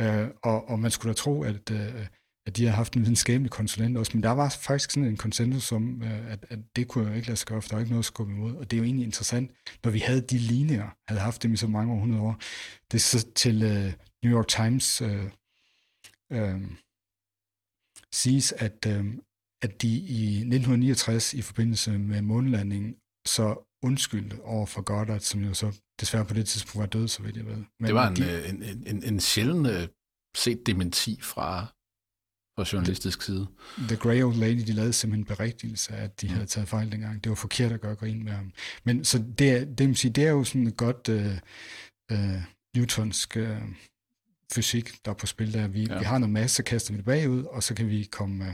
øh, 0.00 0.28
og, 0.42 0.68
og 0.68 0.78
man 0.78 0.90
skulle 0.90 1.14
da 1.14 1.16
tro, 1.16 1.42
at, 1.42 1.70
øh, 1.70 2.06
at 2.46 2.56
de 2.56 2.66
har 2.66 2.72
haft 2.72 2.94
en 2.94 3.02
videnskabelig 3.02 3.50
konsulent 3.50 3.96
også, 3.96 4.12
men 4.14 4.22
der 4.22 4.30
var 4.30 4.48
faktisk 4.48 4.90
sådan 4.90 5.08
en 5.08 5.16
konsensus 5.16 5.72
om, 5.72 6.02
øh, 6.02 6.32
at, 6.32 6.46
at 6.50 6.58
det 6.76 6.88
kunne 6.88 7.08
jo 7.08 7.14
ikke 7.14 7.28
lade 7.28 7.36
sig 7.36 7.46
gøre, 7.46 7.62
for 7.62 7.68
der 7.68 7.76
var 7.76 7.80
ikke 7.80 7.92
noget 7.92 8.02
at 8.02 8.04
skubbe 8.04 8.32
imod. 8.32 8.56
Og 8.56 8.70
det 8.70 8.76
er 8.76 8.78
jo 8.78 8.84
egentlig 8.84 9.04
interessant, 9.04 9.50
når 9.84 9.90
vi 9.90 9.98
havde 9.98 10.20
de 10.20 10.38
linjer, 10.38 10.88
havde 11.08 11.20
haft 11.20 11.42
dem 11.42 11.52
i 11.52 11.56
så 11.56 11.66
mange 11.66 12.00
hundrede 12.00 12.22
år. 12.22 12.36
Det 12.90 12.98
er 12.98 13.02
så 13.02 13.26
til 13.34 13.62
øh, 13.62 13.92
New 14.24 14.38
York 14.38 14.48
Times 14.48 15.00
øh, 15.00 15.30
øh, 16.32 16.60
siges, 18.12 18.52
at, 18.52 18.86
øh, 18.86 19.04
at 19.62 19.82
de 19.82 19.88
i 19.88 20.36
1969 20.36 21.34
i 21.34 21.42
forbindelse 21.42 21.98
med 21.98 22.22
månelandingen 22.22 22.96
så 23.26 23.70
undskyldte 23.82 24.42
over 24.42 24.66
for 24.66 24.82
Goddard, 24.82 25.20
som 25.20 25.44
jo 25.44 25.54
så 25.54 25.80
desværre 26.00 26.24
på 26.24 26.34
det 26.34 26.46
tidspunkt 26.46 26.80
var 26.80 26.86
død, 26.86 27.08
så 27.08 27.22
vidt 27.22 27.36
jeg 27.36 27.46
ved. 27.46 27.56
Men 27.80 27.86
det 27.86 27.94
var 27.94 28.08
en, 28.08 28.16
de, 28.16 28.48
en, 28.48 28.62
en, 28.62 28.86
en, 28.86 29.04
en 29.04 29.20
sjælden 29.20 29.66
uh, 29.66 29.82
set 30.36 30.66
dementi 30.66 31.20
fra, 31.22 31.74
fra 32.56 32.64
journalistisk 32.72 33.22
side. 33.22 33.46
The 33.78 33.96
Grey 33.96 34.22
Old 34.22 34.36
Lady, 34.36 34.66
de 34.66 34.72
lavede 34.72 34.92
simpelthen 34.92 35.20
en 35.20 35.36
berigtigelse 35.36 35.92
af, 35.92 36.04
at 36.04 36.20
de 36.20 36.26
mm. 36.26 36.32
havde 36.32 36.46
taget 36.46 36.68
fejl 36.68 36.92
dengang. 36.92 37.24
Det 37.24 37.30
var 37.30 37.36
forkert 37.36 37.72
at 37.72 37.80
gøre 37.80 37.94
grin 37.94 38.24
med 38.24 38.32
ham. 38.32 38.52
Men 38.84 39.04
så 39.04 39.24
det, 39.38 39.50
er, 39.50 39.64
det, 39.64 39.86
man 39.88 39.94
sige, 39.94 40.12
det 40.12 40.24
er 40.24 40.30
jo 40.30 40.44
sådan 40.44 40.66
et 40.66 40.76
godt 40.76 41.08
uh, 41.08 41.32
uh, 42.12 42.42
newtonsk 42.76 43.36
uh, 43.40 43.68
fysik, 44.54 45.04
der 45.04 45.10
er 45.10 45.14
på 45.14 45.26
spil 45.26 45.54
der. 45.54 45.68
Vi, 45.68 45.84
ja. 45.84 45.98
vi 45.98 46.04
har 46.04 46.18
noget 46.18 46.32
masse, 46.32 46.56
så 46.56 46.62
kaster 46.62 46.92
vi 46.92 46.96
det 46.96 47.04
bagud, 47.04 47.44
og 47.44 47.62
så 47.62 47.74
kan 47.74 47.88
vi 47.88 48.08
komme, 48.12 48.46
øh, 48.46 48.52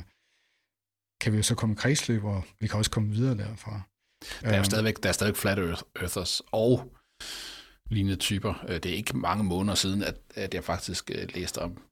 kan 1.20 1.32
vi 1.32 1.36
jo 1.36 1.42
så 1.42 1.54
komme 1.54 1.72
i 1.72 1.76
kredsløb, 1.76 2.24
og 2.24 2.44
vi 2.60 2.66
kan 2.66 2.78
også 2.78 2.90
komme 2.90 3.10
videre 3.10 3.36
derfra. 3.36 3.80
Der 4.40 4.46
er 4.46 4.50
jo 4.50 4.56
øhm. 4.56 4.64
stadigvæk, 4.64 5.02
der 5.02 5.08
er 5.08 5.12
stadigvæk 5.12 5.36
flat 5.36 5.58
earthers 5.58 6.42
og 6.52 6.94
lignende 7.90 8.16
typer. 8.16 8.64
Øh, 8.68 8.74
det 8.74 8.86
er 8.86 8.94
ikke 8.94 9.16
mange 9.16 9.44
måneder 9.44 9.74
siden, 9.74 10.02
at, 10.02 10.16
at 10.34 10.54
jeg 10.54 10.64
faktisk 10.64 11.10
øh, 11.14 11.28
læste 11.34 11.58
om 11.58 11.82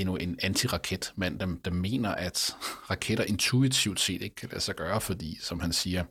endnu 0.00 0.16
en 0.16 0.38
antiraketmand, 0.42 1.38
der, 1.40 1.46
der 1.64 1.70
mener, 1.70 2.10
at 2.26 2.38
raketter 2.90 3.24
intuitivt 3.24 4.00
set 4.00 4.22
ikke 4.22 4.36
kan 4.36 4.48
lade 4.48 4.60
sig 4.60 4.76
gøre, 4.76 5.00
fordi, 5.00 5.30
som 5.48 5.60
han 5.60 5.72
siger, 5.72 6.02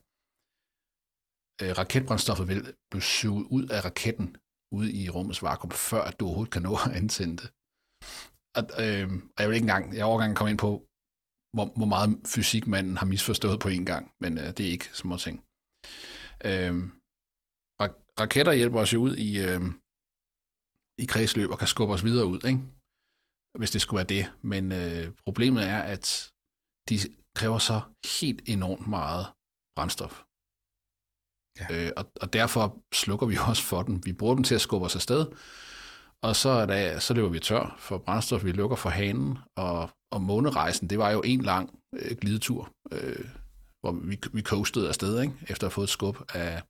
øh, 1.62 1.72
raketbrændstoffet 1.82 2.48
vil 2.48 2.62
blive 2.92 3.02
suget 3.02 3.46
ud 3.56 3.66
af 3.76 3.86
raketten 3.86 4.38
ude 4.78 4.90
i 5.02 5.10
rummets 5.10 5.44
vakuum, 5.44 5.72
før 5.72 6.02
at 6.10 6.20
du 6.20 6.26
overhovedet 6.26 6.54
kan 6.54 6.62
nå 6.62 6.74
at 6.86 6.92
antænde 7.02 7.38
det. 7.42 7.50
Og, 8.58 8.64
øh, 8.84 9.08
og 9.36 9.40
jeg 9.40 9.48
vil 9.48 9.56
ikke 9.56 9.70
engang, 9.70 9.96
jeg 9.96 10.06
overgang 10.06 10.36
komme 10.36 10.52
ind 10.52 10.62
på, 10.68 10.72
hvor, 11.56 11.68
hvor 11.80 11.90
meget 11.96 12.10
fysik 12.36 12.68
manden 12.68 12.98
har 12.98 13.06
misforstået 13.14 13.60
på 13.60 13.70
en 13.70 13.86
gang, 13.86 14.04
men 14.22 14.32
øh, 14.38 14.50
det 14.56 14.64
er 14.66 14.76
ikke 14.76 14.90
små 15.02 15.16
ting. 15.26 15.38
Øh, 16.50 16.74
raketter 18.22 18.54
hjælper 18.54 18.80
os 18.80 18.94
jo 18.94 19.00
ud 19.08 19.16
i, 19.28 19.30
øh, 19.48 19.62
i 21.04 21.06
kredsløb 21.06 21.50
og 21.50 21.60
kan 21.60 21.68
skubbe 21.68 21.94
os 21.94 22.04
videre 22.04 22.28
ud, 22.34 22.40
ikke? 22.52 22.60
Hvis 23.58 23.72
det 23.72 23.82
skulle 23.82 23.98
være 23.98 24.18
det. 24.18 24.32
Men 24.42 24.72
øh, 24.72 25.12
problemet 25.26 25.64
er, 25.64 25.80
at 25.80 26.32
de 26.90 27.00
kræver 27.36 27.58
så 27.58 27.82
helt 28.20 28.42
enormt 28.46 28.88
meget 28.88 29.26
brændstof. 29.76 30.24
Ja. 31.60 31.66
Øh, 31.72 31.92
og, 31.98 32.12
og 32.22 32.34
derfor 32.34 32.82
slukker 32.94 33.28
vi 33.28 33.38
også 33.50 33.64
for 33.64 33.84
den. 33.84 34.06
Vi 34.06 34.14
bruger 34.14 34.36
dem 34.36 34.44
til 34.44 34.56
at 34.56 34.62
skubbe 34.62 34.86
os 34.86 34.96
afsted, 34.96 35.26
og 36.22 36.36
så, 36.36 36.50
er 36.50 36.66
der, 36.66 37.00
så 37.00 37.14
løber 37.14 37.30
vi 37.30 37.40
tør 37.40 37.76
for 37.80 37.98
brændstof, 37.98 38.44
vi 38.44 38.52
lukker 38.52 38.76
for 38.76 38.90
hanen, 38.90 39.38
og, 39.58 39.90
og 40.12 40.22
månerejsen, 40.22 40.90
det 40.90 40.98
var 40.98 41.12
jo 41.12 41.22
en 41.26 41.42
lang 41.42 41.80
øh, 41.96 42.18
glidetur, 42.18 42.74
øh, 42.92 43.26
hvor 43.82 43.92
vi, 43.92 44.20
vi 44.34 44.42
coastede 44.42 44.88
afsted, 44.88 45.22
ikke? 45.22 45.34
efter 45.42 45.68
at 45.68 45.72
have 45.72 45.76
fået 45.76 45.86
et 45.86 45.90
skub 45.90 46.18
af, 46.34 46.64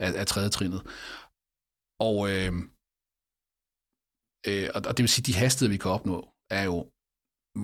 af, 0.00 0.20
af 0.20 0.26
tredje 0.26 0.48
trinet. 0.48 0.82
Og, 2.00 2.30
øh, 2.30 2.52
øh, 4.48 4.68
og, 4.74 4.80
og 4.88 4.92
det 4.94 5.02
vil 5.04 5.14
sige, 5.14 5.24
at 5.24 5.28
de 5.30 5.40
hastigheder, 5.42 5.74
vi 5.74 5.82
kan 5.82 5.90
opnå, 5.96 6.18
er 6.58 6.64
jo 6.70 6.78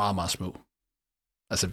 meget, 0.01 0.15
meget 0.19 0.33
små. 0.39 0.51
Altså, 1.53 1.67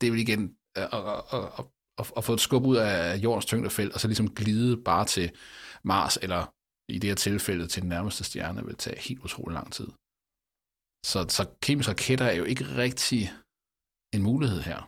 det 0.00 0.06
vil 0.12 0.24
igen, 0.26 0.42
øh, 0.78 0.88
og, 0.96 1.02
og, 1.34 1.42
og, 1.58 1.64
at, 2.00 2.06
at 2.18 2.24
få 2.24 2.32
et 2.32 2.44
skub 2.46 2.64
ud 2.72 2.76
af 2.76 3.16
jordens 3.24 3.46
tyngdefelt, 3.46 3.92
og 3.94 4.00
så 4.00 4.06
ligesom 4.08 4.34
glide 4.40 4.72
bare 4.90 5.06
til 5.14 5.26
Mars, 5.84 6.16
eller 6.24 6.42
i 6.94 6.98
det 6.98 7.10
her 7.10 7.14
tilfælde 7.14 7.66
til 7.66 7.82
den 7.82 7.88
nærmeste 7.88 8.24
stjerne, 8.24 8.64
vil 8.66 8.76
tage 8.76 9.00
helt 9.08 9.24
utrolig 9.26 9.54
lang 9.54 9.72
tid. 9.72 9.88
Så, 11.10 11.18
så 11.36 11.42
kemiske 11.62 11.90
raketter 11.90 12.26
er 12.26 12.36
jo 12.40 12.44
ikke 12.52 12.64
rigtig 12.84 13.22
en 14.16 14.22
mulighed 14.22 14.60
her. 14.70 14.80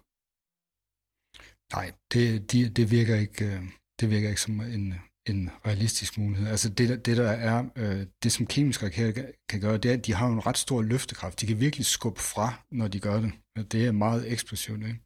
Nej, 1.76 1.86
det, 2.12 2.52
de, 2.52 2.58
det, 2.76 2.90
virker 2.96 3.16
ikke, 3.24 3.44
øh, 3.50 3.62
det 4.00 4.06
virker 4.10 4.28
ikke 4.28 4.46
som 4.46 4.60
en, 4.60 4.84
en 5.26 5.50
realistisk 5.66 6.18
mulighed. 6.18 6.48
Altså 6.48 6.68
det, 6.68 7.06
det 7.06 7.16
der 7.16 7.30
er, 7.30 7.64
øh, 7.76 8.06
det 8.22 8.32
som 8.32 8.46
kemiske 8.46 8.86
raketter 8.86 9.24
kan 9.48 9.60
gøre, 9.60 9.78
det 9.78 9.88
er, 9.90 9.94
at 9.94 10.06
de 10.06 10.14
har 10.14 10.28
en 10.28 10.46
ret 10.46 10.58
stor 10.58 10.82
løftekraft. 10.82 11.40
De 11.40 11.46
kan 11.46 11.60
virkelig 11.60 11.86
skubbe 11.86 12.20
fra, 12.20 12.62
når 12.70 12.88
de 12.88 13.00
gør 13.00 13.20
det. 13.20 13.32
Det 13.72 13.86
er 13.86 13.92
meget 13.92 14.32
eksplosivt. 14.32 14.82
Ikke? 14.82 15.00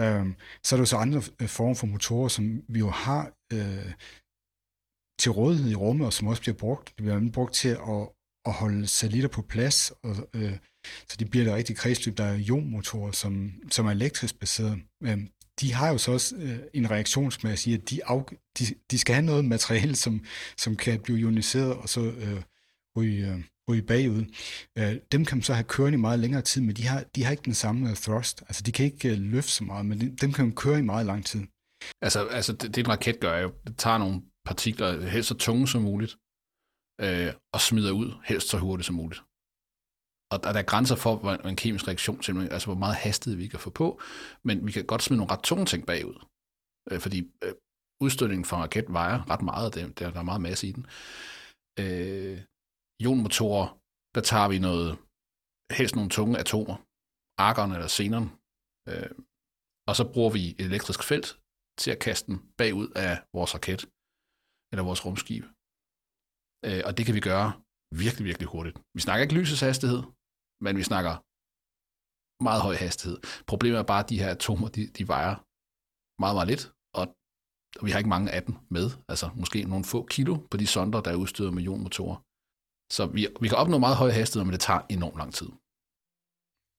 Øhm, 0.00 0.34
så 0.64 0.76
er 0.76 0.80
der 0.80 0.84
så 0.84 0.96
andre 0.96 1.22
øh, 1.40 1.48
former 1.48 1.74
for 1.74 1.86
motorer, 1.86 2.28
som 2.28 2.62
vi 2.68 2.78
jo 2.78 2.90
har 2.90 3.32
øh, 3.52 3.92
til 5.18 5.30
rådighed 5.30 5.70
i 5.70 5.74
rummet, 5.74 6.06
og 6.06 6.12
som 6.12 6.28
også 6.28 6.42
bliver 6.42 6.56
brugt. 6.56 6.86
Det 6.86 6.96
bliver 6.96 7.30
brugt 7.32 7.54
til 7.54 7.68
at, 7.68 8.08
at 8.46 8.52
holde 8.52 8.86
satellitter 8.86 9.28
på 9.28 9.42
plads, 9.42 9.92
og, 10.02 10.28
øh, 10.34 10.58
så 11.08 11.16
det 11.18 11.30
bliver 11.30 11.44
der 11.44 11.56
rigtig 11.56 11.76
kredsløb. 11.76 12.18
Der 12.18 12.24
er 12.24 12.34
ionmotorer, 12.34 13.12
som, 13.12 13.52
som 13.70 13.86
er 13.86 13.90
elektrisk 13.90 14.38
baseret. 14.38 14.78
Øh, 15.02 15.18
de 15.60 15.72
har 15.72 15.88
jo 15.88 15.98
så 15.98 16.12
også 16.12 16.36
øh, 16.36 16.58
en 16.74 16.90
reaktionsmasse 16.90 17.70
i, 17.70 17.74
at 17.74 17.90
de, 17.90 18.00
af, 18.06 18.24
de, 18.58 18.64
de 18.90 18.98
skal 18.98 19.14
have 19.14 19.26
noget 19.26 19.44
materiale, 19.44 19.96
som, 19.96 20.24
som 20.56 20.76
kan 20.76 21.00
blive 21.00 21.18
ioniseret, 21.18 21.74
og 21.74 21.88
så 21.88 22.00
øh, 22.00 22.42
ryge, 22.96 23.32
øh, 23.32 23.40
ryge 23.70 23.82
bagud. 23.82 24.24
Øh, 24.78 24.96
dem 25.12 25.24
kan 25.24 25.38
man 25.38 25.42
så 25.42 25.54
have 25.54 25.64
kørende 25.64 25.98
i 25.98 26.00
meget 26.00 26.18
længere 26.18 26.42
tid, 26.42 26.62
men 26.62 26.76
de 26.76 26.86
har, 26.86 27.04
de 27.14 27.24
har 27.24 27.30
ikke 27.30 27.44
den 27.44 27.54
samme 27.54 27.90
øh, 27.90 27.96
thrust. 27.96 28.42
Altså, 28.48 28.62
de 28.62 28.72
kan 28.72 28.84
ikke 28.84 29.08
øh, 29.08 29.18
løfte 29.18 29.50
så 29.50 29.64
meget, 29.64 29.86
men 29.86 30.16
dem 30.16 30.32
kan 30.32 30.44
man 30.44 30.54
køre 30.54 30.78
i 30.78 30.82
meget 30.82 31.06
lang 31.06 31.24
tid. 31.24 31.46
Altså, 32.02 32.26
altså 32.26 32.52
det, 32.52 32.74
det 32.74 32.78
en 32.78 32.88
raket 32.88 33.20
gør, 33.20 33.32
er 33.32 33.42
jo, 33.42 33.52
det 33.66 33.76
tager 33.76 33.98
nogle 33.98 34.22
partikler, 34.44 35.08
helst 35.08 35.28
så 35.28 35.34
tunge 35.34 35.68
som 35.68 35.82
muligt, 35.82 36.16
øh, 37.00 37.32
og 37.52 37.60
smider 37.60 37.92
ud, 37.92 38.12
helst 38.24 38.48
så 38.48 38.58
hurtigt 38.58 38.86
som 38.86 38.94
muligt. 38.94 39.22
Og 40.32 40.42
der, 40.42 40.52
der 40.52 40.60
er 40.60 40.70
grænser 40.72 40.96
for, 40.96 41.16
hvor 41.16 41.32
en 41.32 41.56
kemisk 41.56 41.88
reaktion 41.88 42.22
simpelthen, 42.22 42.52
altså 42.52 42.66
hvor 42.68 42.82
meget 42.84 42.96
hastighed 42.96 43.36
vi 43.38 43.48
kan 43.48 43.60
få 43.60 43.70
på, 43.70 44.00
men 44.46 44.66
vi 44.66 44.72
kan 44.72 44.86
godt 44.86 45.02
smide 45.02 45.18
nogle 45.18 45.32
ret 45.32 45.44
tunge 45.48 45.66
ting 45.66 45.86
bagud. 45.86 46.18
Øh, 46.90 47.00
fordi 47.00 47.18
øh, 47.44 47.54
udstødningen 48.04 48.44
fra 48.44 48.56
en 48.56 48.62
raket 48.62 48.86
vejer 48.98 49.30
ret 49.30 49.42
meget, 49.42 49.74
det, 49.74 49.98
der, 49.98 50.10
der 50.10 50.20
er 50.20 50.30
meget 50.30 50.46
masse 50.48 50.64
i 50.68 50.72
den. 50.76 50.84
Øh, 51.82 52.36
ionmotorer, 53.02 53.68
der 54.14 54.22
tager 54.30 54.48
vi 54.52 54.58
noget, 54.58 54.90
helst 55.78 55.94
nogle 55.96 56.10
tunge 56.10 56.38
atomer, 56.42 56.76
argon 57.46 57.72
eller 57.72 57.90
xenon, 57.96 58.26
øh, 58.90 59.10
og 59.88 59.94
så 59.98 60.04
bruger 60.12 60.32
vi 60.36 60.42
et 60.58 60.64
elektrisk 60.70 61.02
felt 61.10 61.28
til 61.80 61.90
at 61.90 62.02
kaste 62.06 62.26
den 62.30 62.38
bagud 62.58 62.88
af 63.06 63.12
vores 63.36 63.54
raket, 63.54 63.82
eller 64.72 64.84
vores 64.88 65.04
rumskib. 65.06 65.44
Øh, 66.66 66.82
og 66.86 66.92
det 66.96 67.06
kan 67.06 67.14
vi 67.18 67.20
gøre 67.30 67.48
virkelig, 68.04 68.24
virkelig 68.30 68.48
hurtigt. 68.48 68.76
Vi 68.94 69.00
snakker 69.00 69.22
ikke 69.22 69.38
lysets 69.38 69.60
hastighed, 69.68 70.02
men 70.64 70.72
vi 70.80 70.82
snakker 70.90 71.14
meget 72.48 72.62
høj 72.62 72.74
hastighed. 72.74 73.18
Problemet 73.46 73.78
er 73.78 73.82
bare, 73.92 74.02
at 74.04 74.10
de 74.10 74.18
her 74.22 74.30
atomer, 74.30 74.68
de, 74.68 74.82
de 74.86 75.08
vejer 75.14 75.34
meget, 76.22 76.34
meget 76.36 76.48
lidt, 76.52 76.64
og 76.98 77.04
vi 77.84 77.90
har 77.90 77.98
ikke 77.98 78.14
mange 78.16 78.30
af 78.36 78.42
dem 78.42 78.54
med. 78.70 78.86
Altså 79.08 79.26
måske 79.40 79.58
nogle 79.72 79.84
få 79.84 80.06
kilo 80.14 80.34
på 80.50 80.56
de 80.56 80.66
sonder, 80.66 81.00
der 81.00 81.10
er 81.10 81.22
udstyret 81.24 81.54
med 81.54 81.62
ionmotorer. 81.62 82.18
Så 82.96 83.06
vi, 83.06 83.28
vi 83.40 83.48
kan 83.48 83.58
opnå 83.62 83.78
meget 83.78 83.96
høj 83.96 84.10
hastighed, 84.10 84.44
men 84.44 84.52
det 84.52 84.60
tager 84.60 84.82
enormt 84.90 85.18
lang 85.22 85.34
tid. 85.34 85.50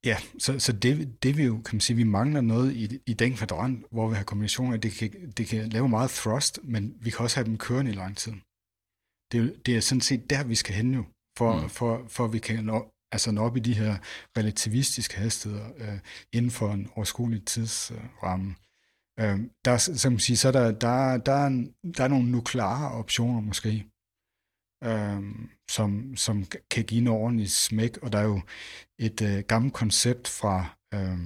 Ja, 0.09 0.18
så, 0.39 0.59
så 0.59 0.72
det, 0.84 1.24
det 1.24 1.38
vi 1.38 1.43
jo, 1.43 1.53
kan 1.65 1.76
man 1.76 1.82
sige, 1.82 1.97
vi 1.97 2.03
mangler 2.03 2.41
noget 2.41 2.70
i, 2.76 2.99
i 3.11 3.13
den 3.13 3.36
kvadrant, 3.36 3.86
hvor 3.91 4.09
vi 4.09 4.15
har 4.15 4.24
kombinationer, 4.24 4.78
det 4.78 4.91
kan, 4.91 5.32
det 5.38 5.47
kan 5.47 5.70
lave 5.70 5.89
meget 5.89 6.09
thrust, 6.09 6.59
men 6.63 6.84
vi 7.03 7.09
kan 7.09 7.20
også 7.20 7.36
have 7.38 7.45
dem 7.45 7.57
kørende 7.57 7.91
i 7.91 7.95
lang 7.95 8.18
tid. 8.18 8.34
Det, 9.32 9.65
det 9.65 9.75
er 9.75 9.80
sådan 9.80 10.01
set 10.01 10.30
der, 10.30 10.43
vi 10.43 10.55
skal 10.55 10.75
hen 10.75 10.93
jo, 10.93 11.03
for, 11.38 11.61
mm. 11.61 11.69
for, 11.69 12.05
for 12.07 12.25
at 12.25 12.34
vi 12.34 12.39
kan 12.39 12.63
nå, 12.63 12.91
altså 13.11 13.32
nå 13.32 13.41
op 13.41 13.57
i 13.57 13.59
de 13.59 13.73
her 13.73 13.97
relativistiske 14.38 15.17
hastigheder 15.17 15.69
øh, 15.78 15.99
inden 16.34 16.51
for 16.51 16.73
en 16.73 16.89
overskuelig 16.95 17.45
tidsramme. 17.45 18.55
Øh, 19.19 19.39
der, 19.65 19.78
som 19.78 20.11
man 20.11 20.19
sige, 20.19 20.38
så 20.38 20.47
er 20.47 20.51
der, 20.51 20.71
der, 20.71 21.17
der, 21.17 21.65
der 21.97 22.03
er 22.03 22.07
nogle 22.07 22.32
nukleare 22.32 22.91
optioner 22.91 23.41
måske, 23.41 23.86
øh, 24.84 25.21
som, 25.69 26.15
som 26.15 26.45
kan 26.71 26.84
give 26.84 27.01
en 27.01 27.07
ordentlig 27.07 27.51
smæk, 27.51 27.97
og 27.97 28.11
der 28.11 28.19
er 28.19 28.23
jo 28.23 28.41
et 28.99 29.21
øh, 29.21 29.43
gammelt 29.47 29.73
koncept 29.73 30.28
fra, 30.28 30.78
øh, 30.93 31.19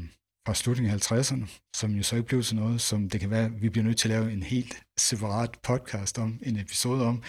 fra 0.47 0.53
slutningen 0.53 0.93
af 0.93 1.11
50'erne, 1.11 1.69
som 1.75 1.91
jo 1.91 2.03
så 2.03 2.15
ikke 2.15 2.27
blev 2.27 2.43
til 2.43 2.55
noget, 2.55 2.81
som 2.81 3.09
det 3.09 3.19
kan 3.19 3.29
være, 3.29 3.45
at 3.45 3.61
vi 3.61 3.69
bliver 3.69 3.85
nødt 3.85 3.97
til 3.97 4.11
at 4.11 4.19
lave 4.19 4.33
en 4.33 4.43
helt 4.43 4.83
separat 4.99 5.59
podcast 5.63 6.19
om, 6.19 6.39
en 6.43 6.59
episode 6.59 7.05
om. 7.05 7.23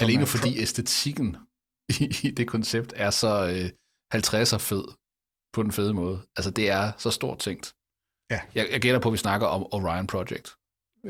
Alene 0.00 0.26
fordi 0.26 0.58
æstetikken 0.58 1.36
i, 2.00 2.16
i 2.22 2.30
det 2.30 2.48
koncept 2.48 2.92
er 2.96 3.10
så 3.10 3.32
øh, 3.46 3.70
50'er 4.14 4.58
fed 4.58 4.84
på 5.52 5.62
den 5.62 5.72
fede 5.72 5.94
måde. 5.94 6.26
Altså 6.36 6.50
det 6.50 6.70
er 6.70 6.92
så 6.98 7.10
stort 7.10 7.38
tænkt. 7.38 7.74
Ja. 8.30 8.40
Jeg, 8.54 8.68
jeg 8.70 8.80
gætter 8.80 9.00
på, 9.00 9.08
at 9.08 9.12
vi 9.12 9.18
snakker 9.18 9.46
om 9.46 9.66
Orion 9.72 10.06
Project. 10.06 10.56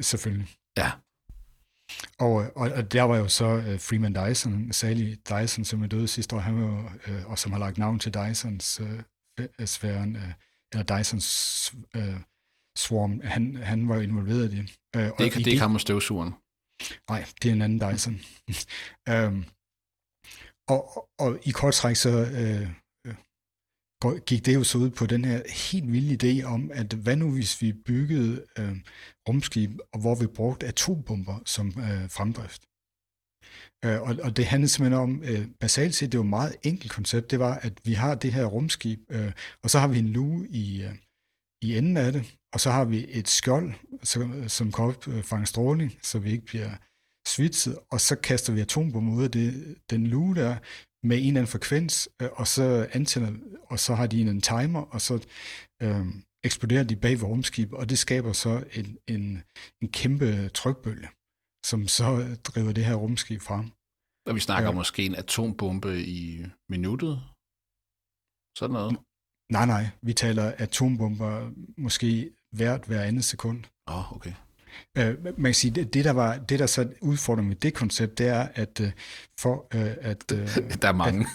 Selvfølgelig. 0.00 0.48
Ja. 0.76 0.90
Og, 2.18 2.32
og, 2.32 2.70
og 2.76 2.92
der 2.92 3.02
var 3.02 3.16
jo 3.16 3.28
så 3.28 3.46
uh, 3.46 3.80
Freeman 3.80 4.14
Dyson, 4.14 4.72
Sally 4.72 5.16
Dyson, 5.30 5.64
som 5.64 5.82
er 5.82 5.86
døde 5.86 6.08
sidste 6.08 6.36
år, 6.36 6.40
han 6.40 6.62
var 6.62 6.96
uh, 7.08 7.30
og 7.30 7.38
som 7.38 7.52
har 7.52 7.58
lagt 7.58 7.78
navn 7.78 7.98
til 7.98 8.14
Dysons 8.14 8.80
uh, 8.80 9.00
sfæren, 9.64 10.16
uh, 10.16 10.32
eller 10.74 10.98
Dysons 10.98 11.74
uh, 11.96 12.20
swarm, 12.78 13.20
han, 13.24 13.56
han 13.56 13.88
var 13.88 13.94
jo 13.94 14.00
involveret 14.00 14.52
i 14.52 14.56
det. 14.56 14.60
Uh, 14.96 15.02
det 15.02 15.12
er 15.18 15.24
ikke, 15.24 15.38
det 15.38 15.46
er 15.46 15.50
ikke 15.50 15.60
ham 15.60 15.70
med 15.70 15.80
støvsugeren. 15.80 16.34
Nej, 17.10 17.24
det 17.42 17.48
er 17.48 17.52
en 17.52 17.62
anden 17.62 17.80
Dyson. 17.84 18.14
um, 19.10 19.44
og, 20.74 20.80
og, 20.96 21.08
og 21.18 21.38
i 21.42 21.50
kort 21.50 21.74
træk 21.74 21.96
så 21.96 22.12
uh, 22.42 22.68
gik 24.26 24.46
det 24.46 24.54
jo 24.54 24.64
så 24.64 24.78
ud 24.78 24.90
på 24.90 25.06
den 25.06 25.24
her 25.24 25.42
helt 25.70 25.92
vilde 25.92 26.14
idé 26.20 26.44
om, 26.44 26.70
at 26.74 26.92
hvad 26.92 27.16
nu 27.16 27.30
hvis 27.30 27.62
vi 27.62 27.72
byggede 27.72 28.46
øh, 28.58 28.76
rumskib, 29.28 29.70
hvor 30.00 30.14
vi 30.14 30.26
brugte 30.26 30.66
atombomber 30.66 31.38
som 31.46 31.66
øh, 31.66 32.10
fremdrift. 32.10 32.62
Øh, 33.84 34.02
og, 34.02 34.16
og 34.22 34.36
det 34.36 34.46
handlede 34.46 34.72
simpelthen 34.72 35.02
om, 35.02 35.22
øh, 35.24 35.46
basalt 35.60 35.94
set, 35.94 36.12
det 36.12 36.18
var 36.18 36.24
et 36.24 36.30
meget 36.30 36.56
enkelt 36.62 36.92
koncept, 36.92 37.30
det 37.30 37.38
var, 37.38 37.54
at 37.54 37.72
vi 37.84 37.92
har 37.92 38.14
det 38.14 38.32
her 38.32 38.44
rumskib, 38.44 39.00
øh, 39.10 39.32
og 39.62 39.70
så 39.70 39.78
har 39.78 39.88
vi 39.88 39.98
en 39.98 40.08
lue 40.08 40.48
i, 40.48 40.82
øh, 40.82 40.94
i 41.62 41.78
enden 41.78 41.96
af 41.96 42.12
det, 42.12 42.36
og 42.54 42.60
så 42.60 42.70
har 42.70 42.84
vi 42.84 43.06
et 43.08 43.28
skjold, 43.28 43.72
så, 44.02 44.44
som 44.48 44.72
kan 44.72 44.84
opfange 44.84 45.42
øh, 45.42 45.46
stråling, 45.46 45.98
så 46.02 46.18
vi 46.18 46.30
ikke 46.30 46.44
bliver 46.44 46.70
svitset, 47.28 47.78
og 47.90 48.00
så 48.00 48.16
kaster 48.16 48.52
vi 48.52 48.60
atombomber 48.60 49.12
ud 49.12 49.24
af 49.24 49.30
det, 49.30 49.76
den 49.90 50.06
lue 50.06 50.34
der, 50.34 50.56
med 51.06 51.16
en 51.16 51.26
eller 51.26 51.40
anden 51.40 51.46
frekvens, 51.46 52.08
øh, 52.22 52.28
og 52.32 52.46
så 52.46 52.88
antænder, 52.92 53.32
og 53.70 53.78
så 53.78 53.94
har 53.94 54.06
de 54.06 54.20
en, 54.20 54.28
en 54.28 54.40
timer, 54.40 54.80
og 54.80 55.00
så 55.00 55.14
øh, 55.82 56.06
eksploderer 56.44 56.84
de 56.84 56.96
bag 56.96 57.20
ved 57.20 57.72
og 57.72 57.90
det 57.90 57.98
skaber 57.98 58.32
så 58.32 58.64
en, 58.72 58.98
en, 59.08 59.42
en 59.82 59.88
kæmpe 59.88 60.48
trykbølge, 60.48 61.08
som 61.64 61.88
så 61.88 62.36
driver 62.44 62.72
det 62.72 62.84
her 62.84 62.94
rumskib 62.94 63.40
frem. 63.40 63.66
Og 64.26 64.34
vi 64.34 64.40
snakker 64.40 64.70
ja. 64.70 64.74
måske 64.74 65.06
en 65.06 65.14
atombombe 65.14 66.04
i 66.18 66.44
minuttet? 66.68 67.14
Sådan 68.58 68.74
noget? 68.74 68.96
Nej, 69.52 69.66
nej. 69.66 69.84
Vi 70.02 70.12
taler 70.12 70.54
atombomber 70.58 71.50
måske 71.78 72.30
hvert 72.56 72.84
hver 72.84 73.02
andet 73.02 73.24
sekund. 73.24 73.64
Åh, 73.88 73.98
oh, 73.98 74.16
okay. 74.16 74.34
Øh, 74.98 75.24
man 75.24 75.44
kan 75.44 75.54
sige, 75.54 75.74
det, 75.74 75.94
det 75.94 76.04
der 76.04 76.10
var 76.10 76.38
det 76.38 76.58
der 76.58 76.66
så 76.66 76.92
udfordring 77.00 77.48
med 77.48 77.56
det 77.56 77.74
koncept, 77.74 78.18
det 78.18 78.28
er 78.28 78.48
at 78.54 78.80
øh, 78.80 78.92
for 79.40 79.66
øh, 79.74 79.96
at 80.00 80.32
øh, 80.32 80.48
der 80.82 80.88
er 80.88 80.92
mange. 80.92 81.26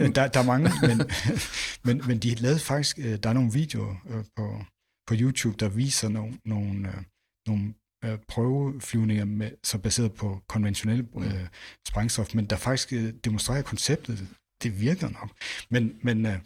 at, 0.00 0.14
der, 0.16 0.28
der 0.28 0.40
er 0.40 0.44
mange, 0.44 0.70
men, 0.88 0.98
men 1.86 2.06
men 2.08 2.18
de 2.18 2.34
lavede 2.34 2.58
faktisk 2.58 2.98
øh, 2.98 3.18
der 3.22 3.28
er 3.28 3.32
nogle 3.32 3.52
videoer 3.52 3.94
øh, 4.08 4.24
på 4.36 4.64
på 5.06 5.14
YouTube 5.20 5.56
der 5.60 5.68
viser 5.68 6.08
nogle 6.08 6.38
nogle 6.44 6.88
øh, 6.88 7.02
nogle 7.48 7.74
øh, 8.04 8.18
prøveflyvninger 8.28 9.24
med 9.24 9.50
så 9.64 9.78
baseret 9.78 10.12
på 10.14 10.42
konventionelle 10.48 11.08
mm. 11.14 11.22
øh, 11.22 11.48
sprængstof, 11.88 12.34
men 12.34 12.46
der 12.46 12.56
faktisk 12.56 12.92
øh, 12.92 13.14
demonstrerer 13.24 13.62
konceptet, 13.62 14.28
det 14.62 14.80
virker 14.80 15.08
nok. 15.08 15.30
Men 15.70 15.98
men 16.02 16.26
øh, 16.26 16.38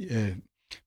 øh, 0.00 0.36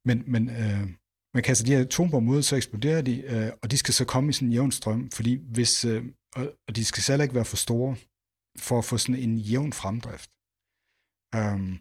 men 0.06 0.24
men 0.28 0.50
øh, 0.50 0.90
man 1.34 1.44
kaster 1.44 1.66
de 1.66 1.72
her 1.72 1.82
atombomber 1.82 2.34
ud, 2.34 2.42
så 2.42 2.56
eksploderer 2.56 3.02
de, 3.02 3.22
øh, 3.22 3.52
og 3.62 3.72
de 3.72 3.78
skal 3.78 3.94
så 3.94 4.06
komme 4.06 4.30
i 4.30 4.34
sådan 4.34 4.48
en 4.48 4.54
jævn 4.54 4.72
strøm, 4.72 5.10
fordi 5.12 5.36
hvis, 5.36 5.86
øh, 5.86 6.06
og 6.36 6.76
de 6.76 6.86
skal 6.86 7.04
selv 7.04 7.22
ikke 7.22 7.36
være 7.36 7.46
for 7.46 7.58
store, 7.58 7.96
for 8.58 8.78
at 8.78 8.86
få 8.86 8.98
sådan 8.98 9.16
en 9.16 9.38
jævn 9.38 9.74
fremdrift. 9.74 10.30
Um, 11.38 11.80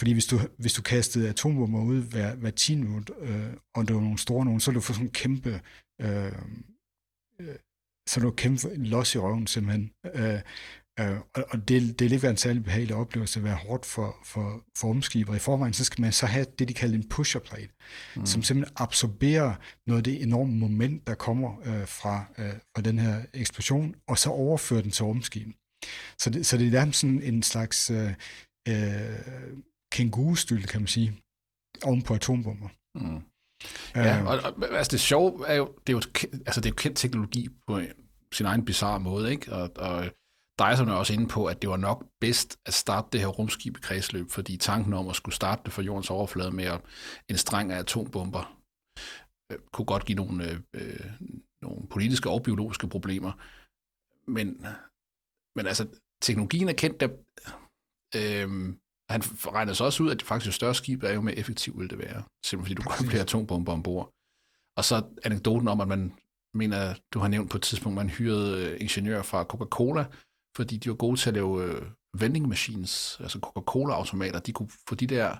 fordi 0.00 0.12
hvis 0.12 0.26
du, 0.26 0.38
hvis 0.58 0.72
du 0.72 0.82
kastede 0.82 1.28
atombomber 1.28 1.82
ud 1.82 2.02
hver, 2.02 2.34
hver 2.34 2.50
10 2.50 2.76
minut, 2.76 3.10
øh, 3.18 3.52
og 3.74 3.88
det 3.88 3.94
var 3.96 4.02
nogle 4.02 4.18
store 4.18 4.44
nogen, 4.44 4.60
så 4.60 4.70
ville 4.70 4.80
du 4.80 4.84
få 4.84 4.92
sådan 4.92 5.06
en 5.06 5.12
kæmpe, 5.12 5.60
øh, 6.00 6.32
øh, 7.40 7.56
så 8.08 8.20
du 8.20 8.30
kæmpe 8.30 8.74
los 8.76 9.14
i 9.14 9.18
røven 9.18 9.46
simpelthen. 9.46 9.90
Øh, 10.14 10.40
Øh, 11.00 11.20
og 11.34 11.68
det, 11.68 11.98
det 11.98 12.04
er 12.04 12.08
lidt 12.08 12.24
en 12.24 12.36
særlig 12.36 12.64
behagelig 12.64 12.96
oplevelse 12.96 13.40
at 13.40 13.44
være 13.44 13.54
hårdt 13.54 13.86
for, 13.86 14.16
for, 14.24 14.64
for 14.76 14.88
omskiber. 14.88 15.34
I 15.34 15.38
forvejen, 15.38 15.72
så 15.72 15.84
skal 15.84 16.02
man 16.02 16.12
så 16.12 16.26
have 16.26 16.46
det, 16.58 16.68
de 16.68 16.74
kalder 16.74 16.96
en 16.96 17.08
pusher 17.08 17.40
plate, 17.40 17.72
mm. 18.16 18.26
som 18.26 18.42
simpelthen 18.42 18.76
absorberer 18.76 19.54
noget 19.86 20.00
af 20.00 20.04
det 20.04 20.22
enorme 20.22 20.56
moment, 20.56 21.06
der 21.06 21.14
kommer 21.14 21.60
øh, 21.64 21.86
fra, 21.88 22.24
øh, 22.38 22.52
fra 22.76 22.82
den 22.82 22.98
her 22.98 23.22
eksplosion, 23.34 23.94
og 24.08 24.18
så 24.18 24.30
overfører 24.30 24.82
den 24.82 24.90
til 24.90 25.04
rumskibet. 25.04 25.54
Så 26.18 26.30
det, 26.30 26.46
så 26.46 26.56
det 26.58 26.66
er 26.66 26.70
nærmest 26.70 27.00
sådan 27.00 27.22
en 27.22 27.42
slags 27.42 27.90
øh, 27.90 28.12
øh, 28.68 29.18
kængurustyl, 29.92 30.62
kan 30.62 30.80
man 30.80 30.88
sige, 30.88 31.20
oven 31.82 32.02
på 32.02 32.14
atombomber. 32.14 32.68
Mm. 32.94 33.20
Ja, 33.94 34.24
og, 34.26 34.54
og 34.56 34.76
altså 34.76 34.90
det 34.90 35.00
sjove 35.00 35.46
er 35.46 35.54
jo, 35.54 35.74
det 35.86 35.92
er 35.92 35.96
jo, 35.96 36.02
altså 36.46 36.60
det 36.60 36.66
er 36.66 36.70
jo 36.70 36.74
kendt 36.76 36.98
teknologi 36.98 37.48
på 37.66 37.80
sin 38.32 38.46
egen 38.46 38.64
bizarre 38.64 39.00
måde, 39.00 39.30
ikke? 39.30 39.52
Og, 39.52 39.70
og 39.76 40.04
Dyson 40.58 40.88
er 40.88 40.92
også 40.92 41.12
inde 41.12 41.28
på, 41.28 41.46
at 41.46 41.62
det 41.62 41.70
var 41.70 41.76
nok 41.76 42.06
bedst 42.20 42.58
at 42.66 42.74
starte 42.74 43.08
det 43.12 43.20
her 43.20 43.26
rumskib 43.26 43.76
i 43.76 43.80
kredsløb, 43.80 44.30
fordi 44.30 44.56
tanken 44.56 44.92
om 44.94 45.08
at 45.08 45.16
skulle 45.16 45.34
starte 45.34 45.62
det 45.64 45.72
fra 45.72 45.82
jordens 45.82 46.10
overflade 46.10 46.50
med 46.50 46.78
en 47.28 47.36
streng 47.36 47.72
af 47.72 47.78
atombomber 47.78 48.60
øh, 49.52 49.58
kunne 49.72 49.86
godt 49.86 50.04
give 50.04 50.16
nogle, 50.16 50.62
øh, 50.74 51.10
nogle 51.62 51.88
politiske 51.88 52.30
og 52.30 52.42
biologiske 52.42 52.88
problemer. 52.88 53.32
Men, 54.30 54.66
men 55.56 55.66
altså, 55.66 55.88
teknologien 56.22 56.68
er 56.68 56.72
kendt, 56.72 57.00
der, 57.00 57.08
øh, 58.16 58.74
han 59.10 59.22
regner 59.54 59.72
så 59.72 59.84
også 59.84 60.02
ud, 60.02 60.10
at 60.10 60.22
faktisk 60.22 60.46
jo 60.46 60.52
større 60.52 60.74
skib 60.74 61.02
er, 61.02 61.12
jo 61.12 61.20
mere 61.20 61.38
effektivt 61.38 61.78
vil 61.78 61.90
det 61.90 61.98
være. 61.98 62.22
Simpelthen 62.44 62.60
fordi 62.60 62.74
du 62.74 62.82
kan 62.82 63.10
flere 63.10 63.22
atombomber 63.22 63.72
ombord. 63.72 64.14
Og 64.76 64.84
så 64.84 65.02
anekdoten 65.24 65.68
om, 65.68 65.80
at 65.80 65.88
man 65.88 66.12
mener, 66.54 66.94
du 67.12 67.18
har 67.18 67.28
nævnt 67.28 67.50
på 67.50 67.56
et 67.56 67.62
tidspunkt, 67.62 67.96
man 67.96 68.10
hyrede 68.10 68.66
øh, 68.66 68.80
ingeniører 68.80 69.22
fra 69.22 69.44
Coca-Cola, 69.44 70.04
fordi 70.56 70.76
de 70.76 70.88
var 70.88 70.96
gode 70.96 71.20
til 71.20 71.30
at 71.30 71.34
lave 71.34 71.64
øh, 71.64 71.82
vending 72.20 72.48
machines, 72.48 73.16
altså 73.20 73.38
Coca-Cola-automater. 73.38 74.38
De 74.38 74.52
kunne 74.52 74.70
få 74.88 74.94
de 74.94 75.06
der, 75.06 75.36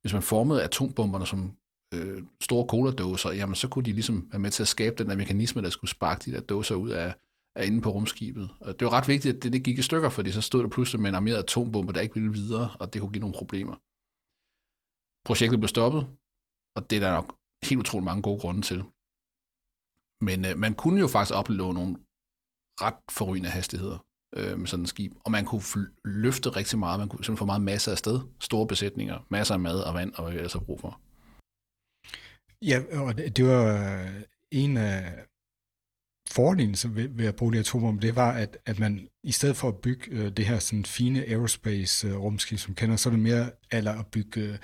hvis 0.00 0.12
man 0.12 0.22
formede 0.22 0.62
atombomberne 0.62 1.26
som 1.26 1.56
øh, 1.94 2.22
store 2.40 2.68
cola-dåser, 2.68 3.30
jamen 3.30 3.54
så 3.54 3.68
kunne 3.68 3.84
de 3.84 3.92
ligesom 3.92 4.28
være 4.32 4.40
med 4.40 4.50
til 4.50 4.62
at 4.62 4.68
skabe 4.68 4.96
den 4.96 5.10
der 5.10 5.16
mekanisme, 5.16 5.62
der 5.62 5.70
skulle 5.70 5.90
sparke 5.90 6.30
de 6.30 6.36
der 6.36 6.40
dåser 6.40 6.74
ud 6.74 6.90
af, 6.90 7.14
er 7.58 7.62
inde 7.62 7.80
på 7.80 7.90
rumskibet. 7.90 8.48
Og 8.60 8.70
det 8.78 8.84
var 8.86 8.92
ret 8.92 9.08
vigtigt, 9.08 9.36
at 9.36 9.42
det, 9.42 9.52
det 9.52 9.64
gik 9.64 9.78
i 9.78 9.82
stykker, 9.82 10.10
fordi 10.10 10.30
så 10.32 10.40
stod 10.40 10.62
der 10.62 10.68
pludselig 10.68 11.00
med 11.00 11.08
en 11.10 11.14
armeret 11.14 11.38
atombombe, 11.38 11.92
der 11.92 12.00
ikke 12.00 12.14
ville 12.14 12.32
videre, 12.32 12.76
og 12.80 12.92
det 12.92 13.00
kunne 13.00 13.12
give 13.12 13.20
nogle 13.26 13.38
problemer. 13.40 13.76
Projektet 15.28 15.60
blev 15.60 15.68
stoppet, 15.68 16.02
og 16.76 16.90
det 16.90 16.96
er 16.96 17.00
der 17.00 17.12
nok 17.12 17.28
helt 17.68 17.80
utroligt 17.80 18.04
mange 18.04 18.22
gode 18.22 18.40
grunde 18.40 18.62
til. 18.62 18.80
Men 20.28 20.38
øh, 20.48 20.58
man 20.64 20.74
kunne 20.74 21.00
jo 21.00 21.08
faktisk 21.08 21.34
opleve 21.40 21.74
nogle 21.74 21.92
ret 22.84 23.00
forrygende 23.10 23.50
hastigheder 23.56 23.98
øh, 24.36 24.58
med 24.58 24.66
sådan 24.66 24.82
et 24.82 24.88
skib, 24.88 25.12
og 25.24 25.30
man 25.30 25.44
kunne 25.44 25.62
løfte 26.04 26.48
rigtig 26.50 26.78
meget, 26.78 27.00
man 27.00 27.08
kunne 27.08 27.24
simpelthen 27.24 27.44
få 27.44 27.52
meget 27.52 27.62
masser 27.62 27.92
af 27.92 27.98
sted, 27.98 28.20
store 28.40 28.66
besætninger, 28.66 29.18
masser 29.30 29.54
af 29.54 29.60
mad 29.60 29.80
og 29.88 29.94
vand, 29.94 30.12
og 30.14 30.22
hvad 30.22 30.32
vi 30.32 30.38
ellers 30.38 30.52
har 30.52 30.60
brug 30.60 30.80
for. 30.80 31.00
Ja, 32.70 32.78
og 33.00 33.16
det 33.36 33.44
var 33.44 33.66
en 34.50 34.76
af 34.76 35.27
fordelen 36.30 36.76
ved, 36.96 37.08
ved 37.08 37.26
at 37.26 37.36
bruge 37.36 37.52
de 37.52 37.58
atombomber, 37.58 38.00
det 38.00 38.16
var, 38.16 38.32
at, 38.32 38.58
at 38.66 38.78
man 38.78 39.08
i 39.24 39.32
stedet 39.32 39.56
for 39.56 39.68
at 39.68 39.76
bygge 39.76 40.10
øh, 40.10 40.32
det 40.32 40.46
her 40.46 40.58
sådan 40.58 40.84
fine 40.84 41.24
aerospace 41.24 42.08
øh, 42.08 42.38
som 42.38 42.74
kender, 42.74 42.96
så 42.96 43.08
er 43.08 43.10
det 43.10 43.20
mere 43.20 43.50
eller 43.72 43.92
at 43.92 44.06
bygge, 44.06 44.40
øh, 44.40 44.58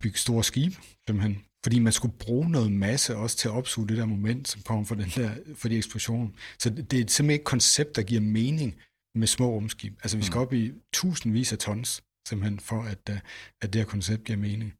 bygge 0.00 0.18
store 0.18 0.44
skibe, 0.44 0.76
simpelthen. 1.06 1.44
Fordi 1.62 1.78
man 1.78 1.92
skulle 1.92 2.14
bruge 2.18 2.50
noget 2.50 2.72
masse 2.72 3.16
også 3.16 3.36
til 3.36 3.48
at 3.48 3.54
opsuge 3.54 3.88
det 3.88 3.96
der 3.96 4.06
moment, 4.06 4.48
som 4.48 4.62
kommer 4.62 4.84
fra, 4.84 4.94
den 4.94 5.12
der, 5.14 5.30
fra 5.56 5.68
de 5.68 5.76
eksplosioner. 5.76 6.28
Så 6.58 6.70
det, 6.70 6.90
det 6.90 7.00
er 7.00 7.04
simpelthen 7.08 7.30
ikke 7.30 7.42
et 7.42 7.46
koncept, 7.46 7.96
der 7.96 8.02
giver 8.02 8.20
mening 8.20 8.74
med 9.14 9.26
små 9.26 9.50
rumskib. 9.50 9.98
Altså 10.02 10.16
vi 10.16 10.22
skal 10.22 10.36
mm. 10.36 10.42
op 10.42 10.52
i 10.52 10.72
tusindvis 10.92 11.52
af 11.52 11.58
tons, 11.58 12.02
simpelthen 12.28 12.60
for 12.60 12.82
at, 12.82 12.98
øh, 13.10 13.18
at 13.62 13.72
det 13.72 13.80
her 13.80 13.86
koncept 13.86 14.24
giver 14.24 14.38
mening. 14.38 14.72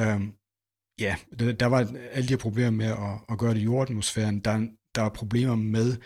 Um, 0.00 0.34
ja, 1.00 1.16
der 1.60 1.66
var 1.66 1.78
alle 2.12 2.28
de 2.28 2.32
her 2.32 2.36
problemer 2.36 2.70
med 2.70 2.86
at, 2.86 3.20
at 3.28 3.38
gøre 3.38 3.54
det 3.54 3.60
i 3.60 3.64
jordatmosfæren. 3.64 4.40
Der, 4.40 4.68
der 4.94 5.02
er 5.02 5.08
problemer 5.08 5.54
med, 5.54 5.96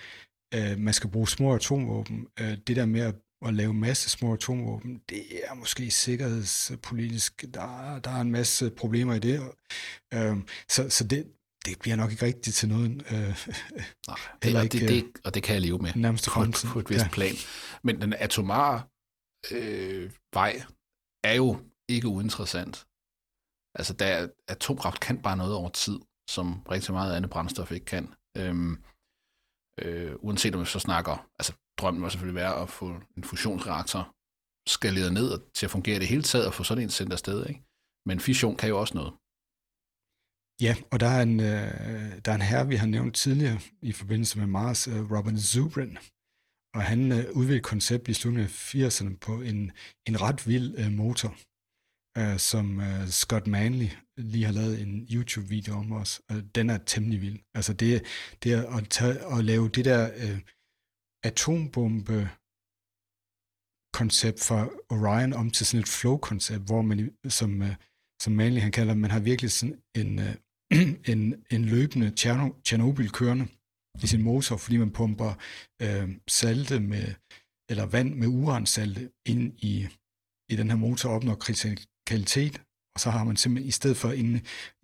uh, 0.57 0.79
man 0.79 0.95
skal 0.95 1.11
bruge 1.11 1.29
små 1.29 1.55
atomvåben. 1.55 2.27
Uh, 2.41 2.47
det 2.47 2.77
der 2.77 2.87
med 2.87 3.01
at, 3.01 3.15
at 3.47 3.55
lave 3.55 3.75
masse 3.75 4.11
små 4.11 4.35
atomvåben, 4.35 5.01
det 5.09 5.23
er 5.45 5.55
måske 5.55 5.91
sikkerhedspolitisk, 5.91 7.45
der, 7.55 7.99
der 7.99 8.11
er 8.11 8.21
en 8.21 8.31
masse 8.31 8.71
problemer 8.71 9.15
i 9.15 9.19
det. 9.19 9.41
Uh, 10.15 10.39
så, 10.69 10.91
så 10.91 11.05
det, 11.05 11.27
det 11.67 11.79
bliver 11.81 11.97
nok 11.97 12.11
ikke 12.11 12.27
rigtigt 12.27 12.57
til 12.57 12.69
noget. 12.69 12.91
Uh, 12.91 13.19
Nej, 14.09 14.19
det, 14.43 14.63
ikke, 14.63 14.79
det, 14.79 14.89
det, 14.89 15.05
og 15.25 15.35
det 15.35 15.43
kan 15.43 15.55
jeg 15.55 15.63
leve 15.63 15.79
med 15.79 15.93
nærmest 15.95 16.29
på, 16.29 16.45
på 16.73 16.79
et 16.79 16.91
vist 16.91 17.05
ja. 17.05 17.09
plan. 17.09 17.35
Men 17.83 18.01
den 18.01 18.13
atomare 18.13 18.83
øh, 19.51 20.11
vej 20.33 20.63
er 21.25 21.35
jo 21.35 21.61
ikke 21.89 22.09
uinteressant. 22.09 22.87
Altså, 23.75 23.93
der, 23.93 24.29
atomkraft 24.49 25.01
kan 25.01 25.23
bare 25.23 25.37
noget 25.37 25.55
over 25.55 25.69
tid, 25.69 25.99
som 26.31 26.63
rigtig 26.71 26.93
meget 26.93 27.17
andet 27.17 27.31
brændstof 27.31 27.73
ikke 27.73 27.87
kan. 27.87 28.15
Øhm, 28.37 28.73
øh, 29.83 30.15
uanset 30.27 30.55
om 30.55 30.61
vi 30.61 30.67
så 30.67 30.79
snakker, 30.79 31.31
altså 31.39 31.53
drømmen 31.79 32.03
var 32.03 32.09
selvfølgelig 32.09 32.41
være 32.45 32.63
at 32.63 32.69
få 32.69 32.87
en 33.17 33.25
fusionsreaktor 33.25 34.03
skaleret 34.75 35.13
ned 35.13 35.29
og 35.35 35.41
til 35.55 35.67
at 35.67 35.71
fungere 35.71 35.99
det 35.99 36.09
hele 36.09 36.23
taget, 36.23 36.47
og 36.47 36.55
få 36.55 36.63
sådan 36.65 36.85
en 36.85 36.91
sendt 36.91 37.13
afsted. 37.13 37.47
Ikke? 37.47 37.63
Men 38.09 38.21
fission 38.21 38.57
kan 38.57 38.69
jo 38.69 38.81
også 38.81 38.95
noget. 38.95 39.13
Ja, 40.67 40.73
og 40.93 41.01
der 41.01 41.11
er 41.17 41.23
en, 41.23 41.41
øh, 41.51 41.71
der 42.25 42.31
er 42.33 42.35
en 42.35 42.51
herre, 42.51 42.69
vi 42.69 42.77
har 42.77 42.87
nævnt 42.87 43.15
tidligere 43.17 43.59
i 43.83 43.93
forbindelse 43.93 44.39
med 44.39 44.47
Mars, 44.47 44.89
øh, 44.89 45.03
Robin 45.13 45.39
Zubrin, 45.41 45.99
og 46.77 46.83
han 46.91 47.01
øh, 47.13 47.25
udviklede 47.39 47.63
et 47.63 47.71
koncept 47.73 48.09
i 48.09 48.15
slutningen 48.15 48.51
af 48.51 48.75
80'erne 48.75 49.13
på 49.27 49.33
en, 49.51 49.73
en 50.09 50.17
ret 50.25 50.41
vild 50.47 50.69
øh, 50.81 50.91
motor, 50.93 51.31
øh, 52.19 52.39
som 52.39 52.81
øh, 52.81 53.09
Scott 53.09 53.47
Manley 53.47 53.91
lige 54.17 54.45
har 54.45 54.53
lavet 54.53 54.81
en 54.81 55.09
YouTube-video 55.13 55.75
om 55.75 55.93
os. 55.93 56.23
Uh, 56.33 56.41
den 56.55 56.71
er 56.71 56.79
temmelig 56.79 57.21
vild. 57.21 57.39
Altså 57.55 57.73
det, 57.73 58.03
det 58.43 58.53
er 58.53 58.77
at, 58.77 58.89
tage, 58.91 59.17
at 59.35 59.45
lave 59.45 59.69
det 59.69 59.85
der 59.85 60.11
øh, 60.17 60.41
atombombe 61.25 62.31
koncept 63.93 64.41
fra 64.49 64.69
Orion 64.91 65.33
om 65.33 65.51
til 65.51 65.67
sådan 65.67 65.81
et 65.81 65.89
flow-koncept, 65.89 66.65
hvor 66.67 66.83
man, 66.83 67.17
som, 67.29 67.63
øh, 67.63 67.75
som 68.23 68.33
Manley 68.33 68.61
han 68.61 68.73
kalder, 68.73 68.95
man 68.95 69.11
har 69.11 69.21
virkelig 69.21 69.51
sådan 69.51 69.83
en, 69.97 70.19
øh, 70.19 70.35
en, 71.13 71.45
en 71.51 71.65
løbende 71.65 72.11
Tjernobyl 72.65 73.09
kørende 73.09 73.47
i 74.05 74.07
sin 74.07 74.23
motor, 74.23 74.57
fordi 74.57 74.77
man 74.77 74.93
pumper 74.93 75.33
øh, 75.83 76.09
salte 76.29 76.81
med, 76.81 77.15
eller 77.71 77.87
vand 77.87 78.15
med 78.15 78.29
uransalte 78.29 79.11
ind 79.27 79.59
i, 79.59 79.89
i 80.53 80.57
den 80.57 80.71
her 80.71 80.77
motor, 80.77 81.11
opnår 81.11 81.35
kvalitet, 82.11 82.55
og 82.95 83.01
så 83.01 83.09
har 83.11 83.25
man 83.25 83.37
simpelthen 83.37 83.69
i 83.69 83.79
stedet 83.81 83.97
for 84.03 84.11
inde 84.23 84.37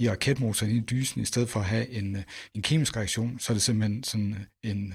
i 0.02 0.10
raketmotoren 0.10 0.72
i 0.76 0.80
dysen, 0.80 1.20
i 1.20 1.24
stedet 1.32 1.48
for 1.52 1.60
at 1.60 1.66
have 1.66 1.88
en, 1.88 2.08
en 2.54 2.62
kemisk 2.62 2.96
reaktion, 2.96 3.38
så 3.38 3.52
er 3.52 3.54
det 3.54 3.62
simpelthen 3.62 4.04
sådan 4.04 4.46
en, 4.70 4.94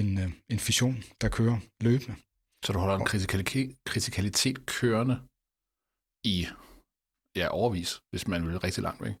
en, 0.00 0.08
en 0.52 0.58
fission, 0.58 0.96
der 1.20 1.28
kører 1.28 1.58
løbende. 1.80 2.16
Så 2.64 2.72
du 2.72 2.78
holder 2.78 2.96
en 2.96 3.04
kritikalitet, 3.04 3.76
kritikalitet 3.86 4.66
kørende 4.66 5.16
i 6.24 6.46
ja, 7.36 7.46
overvis, 7.48 7.90
hvis 8.10 8.28
man 8.28 8.46
vil 8.46 8.58
rigtig 8.58 8.82
langt 8.82 9.02
væk. 9.02 9.14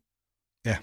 Ja, 0.70 0.78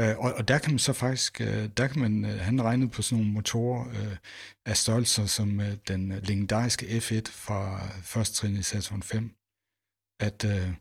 Uh, 0.00 0.24
og, 0.24 0.34
og 0.34 0.48
der 0.48 0.58
kan 0.58 0.72
man 0.72 0.78
så 0.78 0.92
faktisk, 0.92 1.40
uh, 1.40 1.64
der 1.76 1.86
kan 1.88 2.00
man, 2.00 2.24
uh, 2.24 2.30
han 2.30 2.62
regnet 2.62 2.90
på 2.90 3.02
sådan 3.02 3.18
nogle 3.18 3.32
motorer 3.32 3.86
uh, 3.86 4.16
af 4.66 4.76
størrelser 4.76 5.26
som 5.26 5.58
uh, 5.58 5.72
den 5.88 6.08
legendariske 6.08 6.86
F1 6.86 7.30
fra 7.30 7.88
første 8.02 8.34
trin 8.34 8.56
i 8.56 8.62
Saturn 8.62 9.02
5, 9.02 9.34
at 10.20 10.44
uh, 10.44 10.74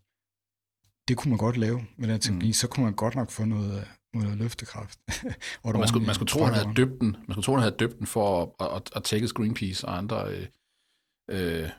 det 1.07 1.17
kunne 1.17 1.29
man 1.29 1.37
godt 1.37 1.57
lave 1.57 1.85
med 1.97 2.07
den 2.07 2.19
teknologi, 2.21 2.47
mm. 2.47 2.53
så 2.53 2.67
kunne 2.67 2.83
man 2.83 2.93
godt 2.93 3.15
nok 3.15 3.29
få 3.31 3.45
noget, 3.45 3.87
noget 4.13 4.37
løftekraft. 4.37 4.99
og 5.63 5.77
man, 5.77 5.87
skulle, 5.87 6.05
man, 6.05 6.15
skulle 6.15 6.29
tro, 6.29 6.43
han 6.43 6.53
havde 6.53 6.73
døbt 6.75 7.01
den, 7.01 7.11
man 7.11 7.31
skulle 7.31 7.45
tro, 7.45 7.53
han 7.53 7.61
havde 7.61 7.75
døbt 7.75 7.99
den 7.99 8.07
for 8.07 8.55
at, 8.59 8.75
at, 8.75 8.89
at 8.95 9.03
tækkes 9.03 9.33
Greenpeace 9.33 9.87
og 9.87 9.97
andre 9.97 10.33
øh, 10.33 10.47
øh, 11.29 11.69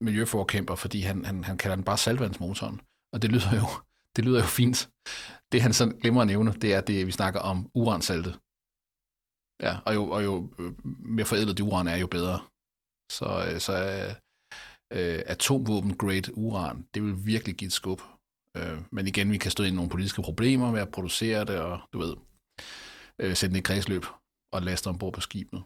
miljøforkæmper, 0.00 0.74
fordi 0.74 1.00
han, 1.00 1.24
han, 1.24 1.44
han 1.44 1.58
kalder 1.58 1.76
den 1.76 1.84
bare 1.84 1.98
salvandsmotoren. 1.98 2.80
Og 3.12 3.22
det 3.22 3.32
lyder 3.32 3.54
jo, 3.54 3.66
det 4.16 4.24
lyder 4.24 4.40
jo 4.40 4.46
fint. 4.46 4.90
Det 5.52 5.62
han 5.62 5.72
så 5.72 5.94
glemmer 6.00 6.20
at 6.20 6.26
nævne, 6.26 6.52
det 6.52 6.74
er 6.74 6.80
det, 6.80 7.06
vi 7.06 7.12
snakker 7.12 7.40
om 7.40 7.70
uransalte. 7.74 8.34
Ja, 9.62 9.78
og 9.86 9.94
jo, 9.94 10.10
og 10.10 10.24
jo 10.24 10.54
øh, 10.58 10.72
mere 10.86 11.26
forædlet 11.26 11.56
det 11.56 11.62
uran 11.62 11.88
er, 11.88 11.96
jo 11.96 12.06
bedre. 12.06 12.40
Så, 13.12 13.46
øh, 13.48 13.60
så 13.60 13.74
øh, 14.92 15.22
atomvåben-grade 15.26 16.38
uran, 16.38 16.86
det 16.94 17.02
vil 17.02 17.26
virkelig 17.26 17.56
give 17.56 17.66
et 17.66 17.72
skub. 17.72 18.02
Øh, 18.56 18.78
men 18.92 19.06
igen, 19.06 19.32
vi 19.32 19.38
kan 19.38 19.50
stå 19.50 19.62
ind 19.62 19.72
i 19.72 19.76
nogle 19.76 19.90
politiske 19.90 20.22
problemer 20.22 20.72
med 20.72 20.80
at 20.80 20.90
producere 20.90 21.44
det, 21.44 21.58
og 21.58 21.80
du 21.92 21.98
ved, 21.98 22.16
øh, 23.18 23.36
sætte 23.36 23.54
det 23.54 23.60
i 23.60 23.62
kredsløb 23.62 24.04
og 24.52 24.62
laste 24.62 24.88
ombord 24.88 25.12
på 25.12 25.20
skibet. 25.20 25.62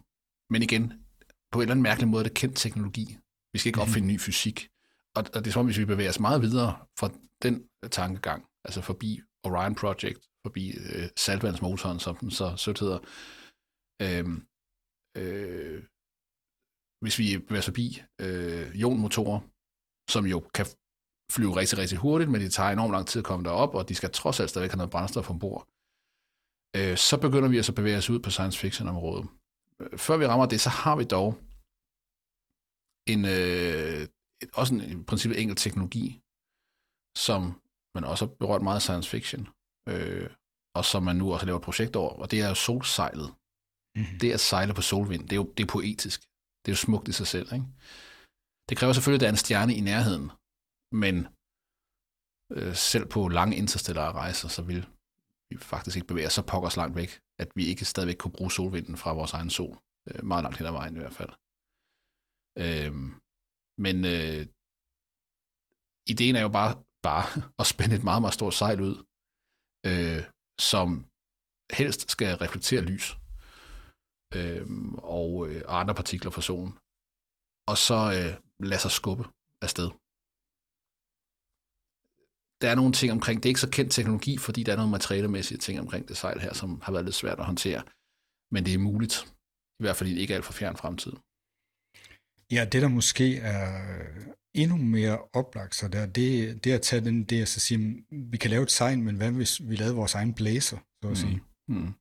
Men 0.51 0.63
igen, 0.63 0.93
på 1.53 1.59
en 1.59 1.63
eller 1.63 1.71
anden 1.71 1.83
mærkelig 1.83 2.09
måde 2.09 2.21
er 2.21 2.29
det 2.29 2.35
kendt 2.35 2.57
teknologi. 2.57 3.19
Vi 3.53 3.59
skal 3.59 3.69
ikke 3.69 3.81
mhm. 3.81 3.89
opfinde 3.89 4.09
ny 4.09 4.21
fysik. 4.21 4.69
Og, 5.17 5.25
og 5.35 5.45
det 5.45 5.47
er 5.47 5.53
som 5.53 5.67
hvis 5.67 5.79
vi 5.79 5.85
bevæger 5.85 6.11
os 6.11 6.21
meget 6.21 6.43
videre 6.43 6.77
fra 6.99 7.11
den 7.43 7.69
tankegang, 7.91 8.45
altså 8.65 8.81
forbi 8.81 9.21
Orion 9.45 9.75
Project, 9.75 10.29
forbi 10.47 10.71
øh, 10.71 11.09
saltvandsmotoren, 11.17 12.01
som 12.01 12.17
den 12.17 12.31
så 12.31 12.57
sødt 12.57 12.81
hedder, 12.81 12.99
øh, 14.03 14.25
øh, 15.17 15.83
hvis 17.05 17.19
vi 17.19 17.39
bevæger 17.39 17.63
os 17.65 17.71
forbi 17.71 18.03
øh, 18.25 18.67
ionmotorer, 18.81 19.41
som 20.15 20.27
jo 20.27 20.39
kan 20.57 20.67
flyve 21.35 21.57
rigtig, 21.61 21.79
rigtig 21.79 21.99
hurtigt, 21.99 22.31
men 22.31 22.41
det 22.41 22.53
tager 22.53 22.71
enormt 22.71 22.95
lang 22.97 23.07
tid 23.07 23.19
at 23.21 23.29
komme 23.31 23.45
derop, 23.49 23.75
og 23.75 23.89
de 23.89 23.95
skal 23.95 24.11
trods 24.11 24.41
alt 24.41 24.51
stadigvæk 24.51 24.71
have 24.71 24.83
noget 24.83 24.95
brændstof 24.95 25.31
ombord. 25.31 25.63
Øh, 26.79 26.97
så 27.09 27.15
begynder 27.25 27.49
vi 27.49 27.57
altså 27.57 27.73
at 27.73 27.81
bevæge 27.81 28.01
os 28.01 28.11
ud 28.11 28.21
på 28.21 28.31
science 28.31 28.59
fiction-området. 28.59 29.25
Øh, 29.81 29.99
før 29.99 30.17
vi 30.17 30.27
rammer 30.27 30.47
det, 30.47 30.61
så 30.67 30.71
har 30.83 30.97
vi 31.01 31.05
dog 31.17 31.31
en, 33.13 33.23
øh, 33.37 34.01
også 34.61 34.71
en, 34.75 34.81
i 34.93 35.05
princippet 35.11 35.41
enkelt 35.41 35.59
teknologi, 35.59 36.07
som 37.27 37.41
man 37.95 38.05
også 38.11 38.23
har 38.27 38.33
berørt 38.43 38.63
meget 38.63 38.83
science 38.83 39.11
fiction, 39.15 39.43
øh, 39.93 40.31
og 40.79 40.85
som 40.85 41.03
man 41.09 41.17
nu 41.17 41.33
også 41.33 41.47
laver 41.47 41.59
et 41.59 41.69
projekt 41.69 41.97
over, 41.97 42.13
og 42.23 42.31
det 42.31 42.39
er 42.45 42.49
jo 42.49 42.55
solsejlet. 42.55 43.31
Mm-hmm. 43.97 44.19
Det 44.21 44.33
at 44.33 44.41
sejle 44.41 44.75
på 44.75 44.83
solvind, 44.83 45.23
det 45.29 45.33
er 45.33 45.41
jo 45.43 45.49
det 45.57 45.63
er 45.63 45.73
poetisk. 45.77 46.21
Det 46.65 46.69
er 46.69 46.77
jo 46.77 46.87
smukt 46.87 47.09
i 47.09 47.13
sig 47.13 47.27
selv. 47.27 47.49
Ikke? 47.53 47.67
Det 48.69 48.77
kræver 48.79 48.93
selvfølgelig, 48.93 49.21
at 49.21 49.25
der 49.25 49.31
er 49.33 49.37
en 49.39 49.45
stjerne 49.45 49.75
i 49.75 49.81
nærheden, 49.81 50.27
men 51.03 51.17
øh, 52.57 52.75
selv 52.91 53.07
på 53.15 53.21
lange 53.29 53.57
interstellare 53.57 54.13
rejser, 54.13 54.49
så 54.49 54.63
vil 54.63 54.81
vi 55.51 55.57
faktisk 55.59 55.97
ikke 55.97 56.11
bevæge 56.11 56.27
os 56.27 56.33
så 56.33 56.43
pokkers 56.43 56.77
langt 56.77 56.97
væk, 56.97 57.11
at 57.43 57.49
vi 57.57 57.63
ikke 57.67 57.85
stadigvæk 57.85 58.19
kunne 58.19 58.37
bruge 58.39 58.53
solvinden 58.53 58.97
fra 58.97 59.13
vores 59.13 59.33
egen 59.33 59.51
sol. 59.51 59.77
Øh, 60.09 60.25
meget 60.31 60.43
langt 60.45 60.59
hen 60.59 60.67
ad 60.67 60.73
vejen 60.73 60.97
i 60.97 61.03
hvert 61.03 61.19
fald. 61.21 61.33
Øh, 62.65 62.93
men 63.85 63.97
øh, 64.15 64.43
ideen 66.13 66.37
er 66.37 66.43
jo 66.49 66.53
bare, 66.61 66.73
bare 67.09 67.27
at 67.61 67.67
spænde 67.73 67.95
et 67.97 68.05
meget, 68.09 68.23
meget 68.23 68.39
stort 68.39 68.55
sejl 68.55 68.81
ud, 68.89 68.97
øh, 69.91 70.23
som 70.73 70.89
helst 71.79 72.01
skal 72.15 72.37
reflektere 72.45 72.83
lys 72.91 73.07
øh, 74.37 74.67
og, 74.99 75.49
øh, 75.49 75.63
og 75.67 75.81
andre 75.81 75.95
partikler 75.95 76.31
fra 76.31 76.43
solen. 76.43 76.73
Og 77.67 77.79
så 77.79 77.95
øh, 77.95 78.67
lade 78.69 78.81
sig 78.81 78.91
skubbe 78.91 79.25
afsted. 79.63 79.91
Der 82.61 82.71
er 82.71 82.75
nogle 82.75 82.93
ting 82.93 83.13
omkring, 83.13 83.43
det 83.43 83.49
er 83.49 83.51
ikke 83.51 83.61
så 83.61 83.71
kendt 83.71 83.93
teknologi, 83.93 84.39
fordi 84.39 84.63
der 84.63 84.73
er 84.73 84.77
nogle 84.77 84.91
materialemæssige 84.91 85.59
ting 85.59 85.81
omkring 85.81 86.09
det 86.09 86.17
sejl 86.17 86.41
her, 86.41 86.55
som 86.55 86.81
har 86.83 86.93
været 86.93 87.05
lidt 87.05 87.15
svært 87.15 87.39
at 87.39 87.45
håndtere. 87.45 87.83
Men 88.51 88.65
det 88.65 88.75
er 88.75 88.79
muligt, 88.79 89.35
i 89.81 89.83
hvert 89.83 89.97
fald 89.97 90.11
i 90.11 90.19
ikke 90.19 90.35
alt 90.35 90.45
for 90.45 90.53
fjern 90.53 90.77
fremtid. 90.77 91.13
Ja, 92.51 92.65
det 92.73 92.83
der 92.83 92.89
måske 92.89 93.37
er 93.37 93.83
endnu 94.55 94.77
mere 94.77 95.19
oplagt, 95.33 95.75
så 95.75 95.89
der, 95.89 96.07
det, 96.07 96.65
det 96.65 96.73
er 96.73 96.77
at 96.77 96.83
tage 96.83 97.05
den 97.05 97.25
det, 97.25 97.43
at 97.43 97.49
sige, 97.49 98.05
vi 98.11 98.37
kan 98.37 98.51
lave 98.51 98.63
et 98.63 98.71
sejl, 98.71 98.99
men 98.99 99.17
hvad 99.17 99.31
hvis 99.31 99.69
vi 99.69 99.77
lavede 99.77 99.95
vores 99.95 100.15
egen 100.15 100.35
blæser, 100.35 100.77
så 100.77 101.09
at 101.09 101.09
mm. 101.09 101.17
sige. 101.17 101.43
Mm. 101.69 101.93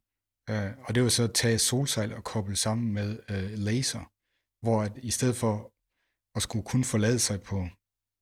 Uh, 0.51 0.71
og 0.85 0.95
det 0.95 1.03
var 1.03 1.09
så 1.09 1.23
at 1.23 1.33
tage 1.33 1.59
solsejl 1.59 2.13
og 2.13 2.23
koble 2.23 2.55
sammen 2.55 2.93
med 2.93 3.09
uh, 3.29 3.59
laser, 3.67 4.03
hvor 4.65 4.81
at 4.81 4.93
i 4.97 5.11
stedet 5.11 5.35
for 5.35 5.55
at 6.35 6.41
skulle 6.43 6.65
kun 6.65 6.83
forlade 6.83 7.19
sig 7.19 7.41
på, 7.41 7.67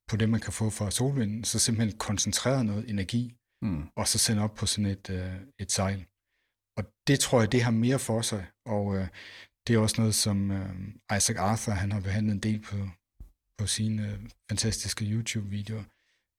på 0.08 0.16
det, 0.16 0.28
man 0.28 0.40
kan 0.40 0.52
få 0.52 0.70
fra 0.70 0.90
solvinden, 0.90 1.44
så 1.44 1.58
simpelthen 1.58 1.98
koncentrere 1.98 2.64
noget 2.64 2.90
energi, 2.90 3.36
mm. 3.62 3.88
og 3.96 4.08
så 4.08 4.18
sende 4.18 4.42
op 4.42 4.54
på 4.54 4.66
sådan 4.66 4.86
et, 4.86 5.10
uh, 5.10 5.34
et 5.58 5.72
sejl. 5.72 6.06
Og 6.76 6.84
det 7.06 7.20
tror 7.20 7.40
jeg, 7.40 7.52
det 7.52 7.62
har 7.62 7.70
mere 7.70 7.98
for 7.98 8.20
sig, 8.22 8.46
og 8.66 8.86
uh, 8.86 9.06
det 9.66 9.74
er 9.74 9.78
også 9.78 10.00
noget, 10.00 10.14
som 10.14 10.50
uh, 10.50 11.16
Isaac 11.16 11.38
Arthur, 11.38 11.72
han 11.72 11.92
har 11.92 12.00
behandlet 12.00 12.34
en 12.34 12.40
del 12.40 12.60
på, 12.60 12.76
på 13.58 13.66
sine 13.66 14.02
uh, 14.12 14.30
fantastiske 14.50 15.04
YouTube-videoer. 15.04 15.84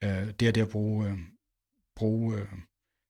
Uh, 0.05 0.27
det 0.37 0.47
er 0.47 0.51
det 0.51 0.61
at 0.61 0.69
bruge, 0.69 1.11
uh, 1.11 1.19
bruge 1.95 2.41
uh, 2.41 2.59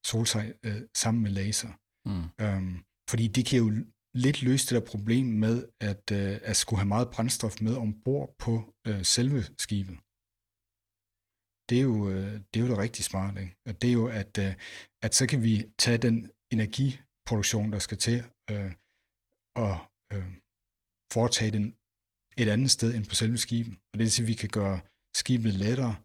solsejl 0.06 0.54
uh, 0.68 0.82
sammen 0.96 1.24
med 1.24 1.32
laser. 1.32 1.72
Mm. 2.06 2.24
Øhm, 2.42 2.84
fordi 3.10 3.28
det 3.28 3.46
kan 3.46 3.60
jo 3.60 3.86
lidt 4.14 4.44
løse 4.44 4.76
det 4.76 4.82
der 4.82 4.92
problem 4.92 5.26
med 5.26 5.66
at, 5.80 6.12
øh, 6.12 6.40
at 6.44 6.56
skulle 6.56 6.80
have 6.80 6.88
meget 6.88 7.10
brændstof 7.10 7.62
med 7.62 7.76
ombord 7.76 8.36
på 8.40 8.74
øh, 8.88 9.06
selve 9.06 9.44
skibet. 9.58 9.98
Det 11.70 11.78
er 11.78 11.82
jo, 11.82 12.10
øh, 12.10 12.34
det 12.34 12.60
er 12.60 12.64
jo 12.66 12.70
det 12.70 12.78
rigtig 12.78 13.06
smart. 13.06 13.38
Ikke? 13.38 13.56
Og 13.66 13.82
det 13.82 13.88
er 13.90 13.94
jo, 13.94 14.08
at, 14.08 14.38
øh, 14.38 14.54
at 15.02 15.16
så 15.16 15.28
kan 15.28 15.44
vi 15.44 15.66
tage 15.80 15.98
den 15.98 16.32
energiproduktion, 16.52 17.72
der 17.72 17.80
skal 17.80 17.98
til, 17.98 18.24
øh, 18.52 18.72
og 19.56 19.78
øh, 20.14 20.32
foretage 21.14 21.52
den 21.52 21.76
et 22.38 22.50
andet 22.50 22.72
sted 22.72 22.96
end 22.96 23.06
på 23.06 23.16
selve 23.16 23.38
skibet. 23.38 23.74
Og 23.74 23.94
det 23.94 24.00
vil 24.00 24.12
sige, 24.12 24.24
at 24.24 24.28
vi 24.28 24.34
kan 24.34 24.50
gøre 24.50 24.80
skibet 25.16 25.54
lettere. 25.54 25.96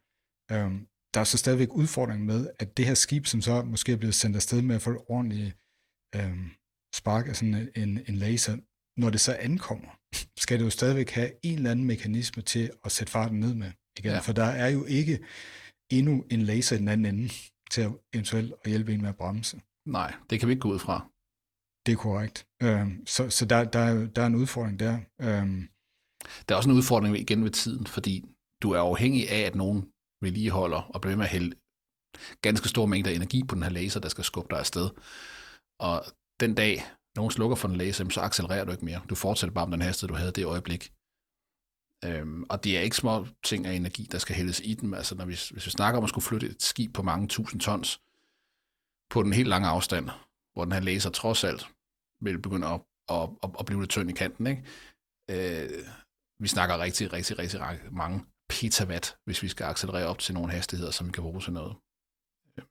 Øh, 0.53 0.73
der 1.15 1.21
er 1.21 1.25
så 1.25 1.39
stadigvæk 1.39 1.73
udfordring 1.73 2.25
med, 2.25 2.51
at 2.59 2.77
det 2.77 2.87
her 2.87 2.95
skib, 2.95 3.27
som 3.27 3.41
så 3.43 3.63
måske 3.63 3.93
er 3.93 3.97
blevet 3.97 4.15
sendt 4.15 4.37
afsted 4.37 4.63
med 4.63 4.77
at 4.77 4.83
få 4.83 4.91
et 4.91 5.05
ordentligt 5.09 5.57
øhm, 6.17 6.51
spark 6.95 7.29
af 7.29 7.37
sådan 7.37 7.71
en, 7.77 8.01
en 8.09 8.15
laser, 8.15 8.57
når 9.01 9.11
det 9.11 9.21
så 9.21 9.37
ankommer, 9.41 9.91
skal 10.39 10.59
det 10.59 10.65
jo 10.65 10.71
stadigvæk 10.71 11.11
have 11.11 11.31
en 11.43 11.55
eller 11.55 11.71
anden 11.71 11.87
mekanisme 11.87 12.43
til 12.43 12.71
at 12.85 12.93
sætte 12.93 13.11
farten 13.11 13.41
ned 13.41 13.55
med 13.55 13.73
igen. 13.99 14.11
Ja. 14.11 14.19
For 14.19 14.33
der 14.33 14.45
er 14.45 14.69
jo 14.69 14.85
ikke 14.85 15.19
endnu 15.93 16.25
en 16.31 16.43
laser 16.43 16.77
i 16.77 16.79
den 16.79 16.89
anden 16.89 17.15
ende 17.15 17.29
til 17.71 17.81
at 17.81 17.93
eventuelt 18.13 18.53
at 18.65 18.71
hjælpe 18.71 18.95
en 18.95 19.01
med 19.01 19.09
at 19.09 19.17
bremse. 19.17 19.61
Nej, 19.87 20.15
det 20.31 20.41
kan 20.41 20.49
vi 20.49 20.53
ikke 20.53 20.61
gå 20.61 20.73
ud 20.73 20.79
fra. 20.79 21.09
Det 21.87 21.93
er 21.93 21.97
korrekt. 21.97 22.47
Øhm, 22.63 23.07
så 23.07 23.31
så 23.31 23.45
der, 23.45 23.65
der, 23.65 24.07
der 24.07 24.23
er 24.23 24.27
en 24.27 24.35
udfordring 24.35 24.81
der. 24.81 24.95
Øhm, 25.21 25.69
der 26.49 26.55
er 26.55 26.57
også 26.57 26.71
en 26.71 26.77
udfordring 26.77 27.19
igen 27.19 27.45
ved 27.45 27.51
tiden, 27.51 27.87
fordi 27.87 28.25
du 28.63 28.71
er 28.71 28.81
afhængig 28.81 29.31
af, 29.31 29.41
at 29.41 29.55
nogen 29.55 29.93
vedligeholder 30.23 30.83
og 30.95 31.01
bliver 31.01 31.17
med 31.17 31.25
at 31.25 31.31
hælde 31.31 31.57
ganske 32.43 32.69
store 32.69 32.87
mængder 32.87 33.11
energi 33.11 33.45
på 33.45 33.55
den 33.55 33.63
her 33.63 33.71
laser, 33.71 34.01
der 34.01 34.09
skal 34.09 34.25
skubbe 34.25 34.51
dig 34.51 34.59
afsted. 34.59 34.91
Og 35.79 36.05
den 36.41 36.55
dag, 36.55 36.85
nogen 37.17 37.31
slukker 37.31 37.57
for 37.57 37.69
en 37.69 37.77
læse, 37.77 38.11
så 38.11 38.21
accelererer 38.21 38.65
du 38.65 38.73
ikke 38.73 38.85
mere. 38.85 39.01
Du 39.11 39.15
fortsætter 39.15 39.55
bare 39.55 39.67
med 39.67 39.79
den 39.79 39.87
hastighed, 39.87 40.09
du 40.09 40.19
havde 40.19 40.33
det 40.33 40.45
øjeblik. 40.45 40.93
Øhm, 42.05 42.45
og 42.49 42.65
det 42.65 42.77
er 42.79 42.81
ikke 42.81 42.97
små 42.97 43.27
ting 43.45 43.67
af 43.67 43.73
energi, 43.73 44.09
der 44.13 44.19
skal 44.19 44.37
hældes 44.37 44.61
i 44.65 44.75
dem. 44.75 44.95
Altså, 44.95 45.15
når 45.15 45.25
vi, 45.25 45.39
hvis 45.51 45.67
vi 45.67 45.71
snakker 45.71 45.99
om 45.99 46.05
at 46.05 46.11
skulle 46.11 46.25
flytte 46.25 46.47
et 46.47 46.63
skib 46.63 46.95
på 46.95 47.03
mange 47.03 47.29
tusind 47.29 47.61
tons 47.61 48.01
på 49.11 49.23
den 49.23 49.33
helt 49.33 49.49
lange 49.49 49.69
afstand, 49.69 50.11
hvor 50.53 50.65
den 50.65 50.73
her 50.73 50.81
laser 50.81 51.11
trods 51.11 51.45
alt 51.45 51.69
vil 52.21 52.43
begynde 52.43 52.67
at, 52.67 52.81
at, 53.09 53.29
at, 53.43 53.51
at 53.59 53.67
blive 53.67 53.81
lidt 53.81 53.91
tynd 53.91 54.11
i 54.11 54.13
kanten, 54.13 54.47
ikke? 54.47 54.63
Øh, 55.31 55.85
vi 56.41 56.49
snakker 56.49 56.79
rigtig, 56.79 57.13
rigtig, 57.13 57.39
rigtig, 57.39 57.61
rigtig 57.61 57.93
mange 57.95 58.25
petawatt, 58.49 59.17
hvis 59.25 59.43
vi 59.43 59.49
skal 59.49 59.65
accelerere 59.65 60.07
op 60.07 60.19
til 60.19 60.35
nogle 60.35 60.53
hastigheder, 60.53 60.91
som 60.91 61.07
vi 61.07 61.13
kan 61.13 61.23
bruge 61.23 61.41
til 61.41 61.53
noget. 61.53 61.77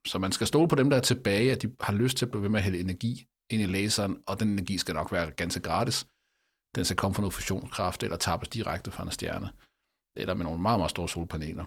Så 0.06 0.20
man 0.20 0.32
skal 0.32 0.48
stole 0.48 0.68
på 0.70 0.76
dem, 0.76 0.90
der 0.90 0.98
er 0.98 1.02
tilbage, 1.02 1.52
at 1.52 1.62
de 1.62 1.76
har 1.82 1.94
lyst 1.94 2.18
til 2.18 2.26
at 2.26 2.32
blive 2.32 2.44
ved 2.44 2.50
med 2.50 2.60
at 2.60 2.64
hælde 2.64 2.80
energi 2.80 3.28
ind 3.52 3.62
i 3.62 3.66
laseren, 3.66 4.24
og 4.28 4.40
den 4.40 4.50
energi 4.50 4.78
skal 4.78 4.96
nok 4.96 5.12
være 5.12 5.32
ganske 5.32 5.62
gratis. 5.68 5.98
Den 6.76 6.86
skal 6.86 6.98
komme 6.98 7.16
fra 7.16 7.22
noget 7.22 7.34
fusionskraft, 7.34 8.04
eller 8.04 8.18
tappes 8.18 8.50
direkte 8.50 8.92
fra 8.92 9.04
en 9.04 9.12
stjerne, 9.12 9.50
eller 10.22 10.34
med 10.34 10.46
nogle 10.46 10.62
meget, 10.62 10.80
meget 10.80 10.94
store 10.96 11.10
solpaneler. 11.10 11.66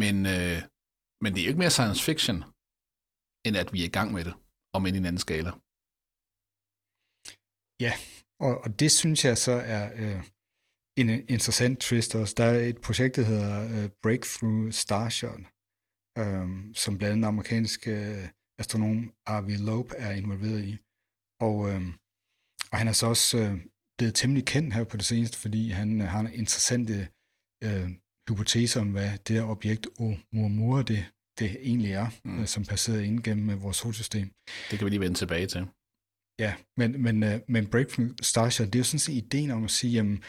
Men, 0.00 0.16
øh, 0.34 0.58
men 1.22 1.28
det 1.32 1.38
er 1.40 1.44
jo 1.44 1.52
ikke 1.52 1.64
mere 1.64 1.76
science 1.78 2.02
fiction, 2.08 2.38
end 3.46 3.56
at 3.62 3.68
vi 3.72 3.78
er 3.82 3.88
i 3.88 3.96
gang 3.98 4.08
med 4.12 4.24
det, 4.28 4.34
om 4.74 4.86
end 4.86 4.96
i 4.96 5.00
en 5.02 5.08
anden 5.10 5.24
skala. 5.26 5.50
Ja, 7.84 7.92
og, 8.46 8.52
og 8.64 8.80
det 8.80 8.90
synes 9.00 9.24
jeg 9.24 9.36
så 9.46 9.52
er 9.76 9.84
øh, 10.02 10.20
en 11.00 11.08
interessant 11.34 11.80
twist 11.80 12.14
også. 12.14 12.34
Der 12.36 12.44
er 12.44 12.58
et 12.72 12.80
projekt, 12.86 13.16
der 13.16 13.22
hedder 13.32 13.56
øh, 13.74 13.90
Breakthrough 14.02 14.72
Starshot, 14.82 15.40
øh, 16.18 16.74
som 16.74 16.98
blandt 16.98 17.12
andet 17.12 17.28
amerikanske 17.28 17.90
øh, 17.90 18.28
astronom 18.58 19.12
R.V. 19.28 19.48
Loeb 19.48 19.92
er 19.96 20.10
involveret 20.10 20.64
i. 20.64 20.78
Og, 21.40 21.70
øh, 21.70 21.82
og 22.72 22.78
han 22.78 22.88
er 22.88 22.92
så 22.92 23.06
også 23.06 23.38
øh, 23.38 23.60
blevet 23.98 24.14
temmelig 24.14 24.44
kendt 24.44 24.74
her 24.74 24.84
på 24.84 24.96
det 24.96 25.04
seneste, 25.04 25.38
fordi 25.38 25.70
han 25.70 26.00
øh, 26.00 26.08
har 26.08 26.20
en 26.20 26.32
interessante 26.32 27.08
øh, 27.64 27.90
hypoteser 28.28 28.80
om, 28.80 28.90
hvad 28.90 29.18
det 29.18 29.36
her 29.36 29.44
objekt 29.44 29.86
Oumuamua 29.98 30.82
det, 30.82 31.04
det 31.38 31.50
egentlig 31.60 31.92
er, 31.92 32.08
mm. 32.24 32.40
øh, 32.40 32.46
som 32.46 32.64
passerer 32.64 33.00
ind 33.00 33.22
gennem 33.22 33.50
øh, 33.50 33.62
vores 33.62 33.76
solsystem. 33.76 34.28
Det 34.70 34.78
kan 34.78 34.84
vi 34.84 34.90
lige 34.90 35.00
vende 35.00 35.18
tilbage 35.18 35.46
til. 35.46 35.66
Ja, 36.38 36.54
men, 36.76 37.02
men, 37.02 37.22
øh, 37.22 37.40
men 37.48 37.66
Breakthrough 37.66 38.10
Starshot, 38.22 38.66
det 38.66 38.74
er 38.74 38.78
jo 38.80 38.84
sådan 38.84 38.98
set 38.98 39.12
ideen 39.12 39.50
om 39.50 39.64
at 39.64 39.70
sige, 39.70 39.92
jamen, 39.92 40.22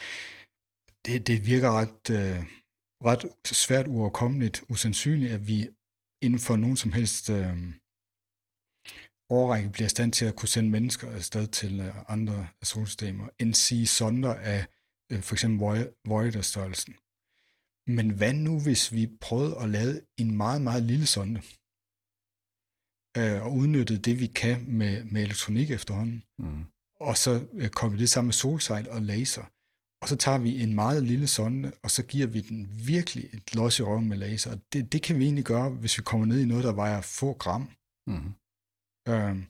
det, 1.06 1.26
det 1.26 1.46
virker 1.46 1.70
ret, 1.80 2.10
øh, 2.10 2.44
ret 3.04 3.24
svært 3.46 3.86
uoverkommeligt, 3.86 4.62
usandsynligt, 4.68 5.32
at 5.32 5.46
vi 5.46 5.68
inden 6.26 6.40
for 6.40 6.56
nogen 6.56 6.76
som 6.76 6.92
helst 6.92 7.30
øh, 7.30 7.56
årrække 9.30 9.70
bliver 9.70 9.86
i 9.86 9.96
stand 9.96 10.12
til 10.12 10.24
at 10.24 10.36
kunne 10.36 10.48
sende 10.48 10.70
mennesker 10.70 11.10
afsted 11.10 11.46
til 11.46 11.80
øh, 11.80 12.10
andre 12.10 12.48
solsystemer, 12.62 13.28
end 13.38 13.54
sige 13.54 13.86
sonder 13.86 14.34
af 14.34 14.66
øh, 15.12 15.22
for 15.22 15.34
eksempel 15.34 15.58
Voyager-størrelsen. 16.04 16.94
Men 17.86 18.10
hvad 18.10 18.34
nu, 18.34 18.60
hvis 18.60 18.92
vi 18.92 19.06
prøvede 19.20 19.58
at 19.62 19.68
lave 19.68 20.00
en 20.18 20.36
meget, 20.36 20.62
meget 20.62 20.82
lille 20.82 21.06
sonde, 21.06 21.40
øh, 23.18 23.44
og 23.44 23.52
udnyttede 23.52 23.98
det, 23.98 24.20
vi 24.20 24.26
kan 24.26 24.64
med, 24.68 25.04
med 25.04 25.22
elektronik 25.22 25.70
efterhånden, 25.70 26.24
mm. 26.38 26.64
og 27.00 27.16
så 27.16 27.46
øh, 27.52 27.68
kommer 27.68 27.98
det 27.98 28.08
sammen 28.10 28.26
med 28.26 28.32
solsejl 28.32 28.88
og 28.90 29.02
laser, 29.02 29.44
og 30.06 30.10
så 30.10 30.16
tager 30.16 30.38
vi 30.38 30.62
en 30.62 30.74
meget 30.74 31.02
lille 31.02 31.26
sonde, 31.26 31.72
og 31.82 31.90
så 31.90 32.02
giver 32.02 32.26
vi 32.26 32.40
den 32.40 32.68
virkelig 32.86 33.24
et 33.34 33.54
los 33.54 33.78
i 33.78 33.82
røven 33.82 34.08
med 34.08 34.16
laser. 34.16 34.50
Og 34.52 34.58
det, 34.72 34.92
det 34.92 35.02
kan 35.02 35.18
vi 35.18 35.24
egentlig 35.24 35.44
gøre, 35.44 35.70
hvis 35.70 35.98
vi 35.98 36.02
kommer 36.02 36.26
ned 36.26 36.40
i 36.40 36.44
noget, 36.44 36.64
der 36.64 36.72
vejer 36.72 37.00
få 37.00 37.32
gram. 37.32 37.70
Mm. 38.06 38.34
Øhm, 39.08 39.42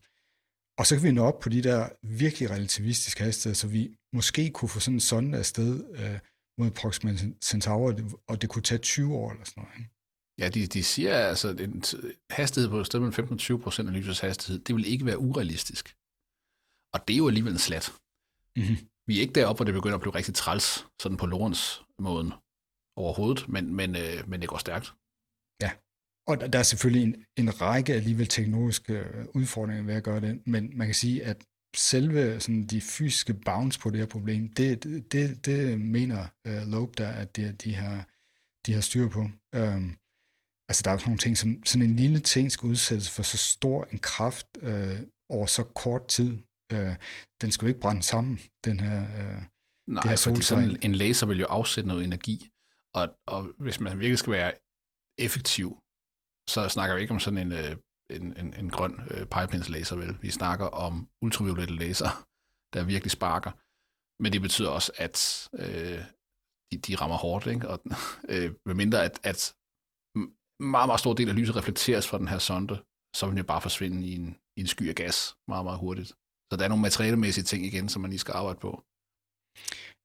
og 0.78 0.86
så 0.86 0.94
kan 0.94 1.04
vi 1.04 1.12
nå 1.12 1.24
op 1.24 1.38
på 1.40 1.48
de 1.48 1.62
der 1.62 1.88
virkelig 2.22 2.50
relativistiske 2.50 3.24
hastigheder, 3.24 3.54
så 3.54 3.68
vi 3.68 3.96
måske 4.12 4.50
kunne 4.50 4.68
få 4.68 4.80
sådan 4.80 4.96
en 4.96 5.00
sonde 5.00 5.38
afsted 5.38 5.70
øh, 6.00 6.18
mod 6.58 6.70
Proxima 6.70 7.10
Centauri, 7.42 7.94
og 8.28 8.42
det 8.42 8.50
kunne 8.50 8.62
tage 8.62 8.78
20 8.78 9.14
år 9.14 9.30
eller 9.30 9.44
sådan 9.44 9.62
noget. 9.62 9.78
Ikke? 9.78 9.90
Ja, 10.40 10.48
de, 10.48 10.66
de 10.66 10.82
siger 10.84 11.14
altså, 11.14 11.48
at 11.48 11.60
en 11.60 11.82
hastighed 12.30 12.70
på 12.70 12.84
stedet 12.84 13.18
15-20 13.18 13.62
procent 13.64 13.88
af 13.88 13.94
lysets 13.94 14.20
hastighed, 14.20 14.58
det 14.64 14.74
vil 14.74 14.86
ikke 14.92 15.06
være 15.06 15.18
urealistisk. 15.18 15.84
Og 16.94 16.98
det 17.08 17.14
er 17.14 17.18
jo 17.22 17.28
alligevel 17.28 17.52
en 17.52 17.66
slat. 17.68 17.86
Mm-hmm. 18.56 18.78
Vi 19.06 19.16
er 19.16 19.20
ikke 19.20 19.34
deroppe, 19.34 19.58
hvor 19.58 19.64
det 19.64 19.74
begynder 19.74 19.94
at 19.94 20.00
blive 20.00 20.14
rigtig 20.14 20.34
træls, 20.34 20.86
sådan 21.02 21.16
på 21.18 21.26
Lorens 21.26 21.82
måden 21.98 22.32
overhovedet, 22.96 23.48
men, 23.48 23.74
men, 23.74 23.96
øh, 23.96 24.28
men 24.28 24.40
det 24.40 24.48
går 24.48 24.58
stærkt. 24.58 24.94
Ja, 25.62 25.70
og 26.28 26.52
der 26.52 26.58
er 26.58 26.62
selvfølgelig 26.62 27.02
en, 27.02 27.24
en 27.36 27.60
række 27.60 27.94
alligevel 27.94 28.26
teknologiske 28.26 28.92
øh, 28.92 29.26
udfordringer 29.34 29.84
ved 29.84 29.94
at 29.94 30.04
gøre 30.04 30.20
det, 30.20 30.46
men 30.46 30.78
man 30.78 30.86
kan 30.86 30.94
sige, 30.94 31.24
at 31.24 31.44
selve 31.76 32.40
sådan, 32.40 32.66
de 32.66 32.80
fysiske 32.80 33.34
bounds 33.34 33.78
på 33.78 33.90
det 33.90 33.98
her 33.98 34.06
problem, 34.06 34.48
det, 34.48 34.84
det, 35.12 35.46
det 35.46 35.80
mener 35.80 36.26
øh, 36.46 36.62
Loeb 36.66 36.98
der, 36.98 37.08
at 37.08 37.36
det, 37.36 37.64
de, 37.64 37.74
har, 37.74 38.08
de 38.66 38.72
har 38.72 38.80
styr 38.80 39.08
på. 39.08 39.20
Øhm, 39.54 39.96
altså 40.68 40.82
der 40.84 40.90
er 40.90 40.96
sådan 40.96 41.08
nogle 41.10 41.18
ting, 41.18 41.38
som 41.38 41.64
sådan 41.64 41.86
en 41.90 41.96
lille 41.96 42.20
ting 42.20 42.52
skal 42.52 42.66
udsættes 42.66 43.10
for 43.10 43.22
så 43.22 43.36
stor 43.36 43.84
en 43.92 43.98
kraft 43.98 44.46
øh, 44.62 45.00
over 45.28 45.46
så 45.46 45.64
kort 45.64 46.08
tid, 46.08 46.38
øh, 46.72 46.94
den 47.40 47.52
skal 47.52 47.66
jo 47.66 47.68
ikke 47.68 47.80
brænde 47.80 48.02
sammen, 48.02 48.38
den 48.64 48.80
her, 48.80 48.98
øh, 49.02 49.42
Nej, 49.88 50.02
det 50.02 50.10
her 50.10 50.16
fordi 50.16 50.16
solsejl. 50.16 50.70
sådan 50.70 50.78
en 50.82 50.94
laser 50.94 51.26
vil 51.26 51.40
jo 51.40 51.46
afsætte 51.46 51.88
noget 51.88 52.04
energi, 52.04 52.50
og, 52.94 53.04
og 53.26 53.40
hvis 53.58 53.80
man 53.80 53.98
virkelig 53.98 54.18
skal 54.18 54.32
være 54.32 54.52
effektiv, 55.18 55.68
så 56.48 56.68
snakker 56.68 56.94
vi 56.94 57.00
ikke 57.00 57.14
om 57.14 57.20
sådan 57.20 57.38
en, 57.38 57.52
øh, 57.52 57.76
en, 58.10 58.36
en, 58.40 58.54
en 58.54 58.70
grøn 58.70 58.94
øh, 59.10 59.26
pegepindslaser, 59.26 59.96
vel? 59.96 60.22
Vi 60.22 60.30
snakker 60.30 60.66
om 60.66 61.08
ultraviolette 61.22 61.74
laser, 61.74 62.10
der 62.74 62.84
virkelig 62.84 63.10
sparker. 63.10 63.52
Men 64.22 64.32
det 64.32 64.40
betyder 64.40 64.70
også, 64.70 64.92
at 64.96 65.48
øh, 65.62 66.00
de, 66.68 66.78
de 66.86 66.94
rammer 67.00 67.16
hårdt, 67.16 67.46
ikke? 67.46 67.68
Og 67.68 67.78
øh, 68.32 68.54
med 68.66 68.74
mindre 68.74 69.04
at, 69.04 69.14
at 69.30 69.40
meget, 70.74 70.88
meget 70.88 71.00
stor 71.00 71.14
del 71.14 71.28
af 71.28 71.36
lyset 71.36 71.56
reflekteres 71.56 72.08
fra 72.08 72.18
den 72.18 72.28
her 72.28 72.38
sonde, 72.38 72.76
så 73.16 73.26
vil 73.26 73.30
den 73.30 73.38
jo 73.38 73.44
bare 73.44 73.60
forsvinde 73.60 74.06
i 74.06 74.14
en, 74.14 74.38
i 74.56 74.60
en 74.60 74.66
sky 74.66 74.88
af 74.88 74.94
gas 74.94 75.36
meget, 75.48 75.64
meget 75.64 75.78
hurtigt. 75.78 76.12
Så 76.50 76.56
der 76.56 76.64
er 76.64 76.68
nogle 76.68 76.82
materialemæssige 76.82 77.44
ting 77.44 77.66
igen, 77.66 77.88
som 77.88 78.02
man 78.02 78.10
lige 78.10 78.18
skal 78.18 78.32
arbejde 78.32 78.60
på. 78.60 78.72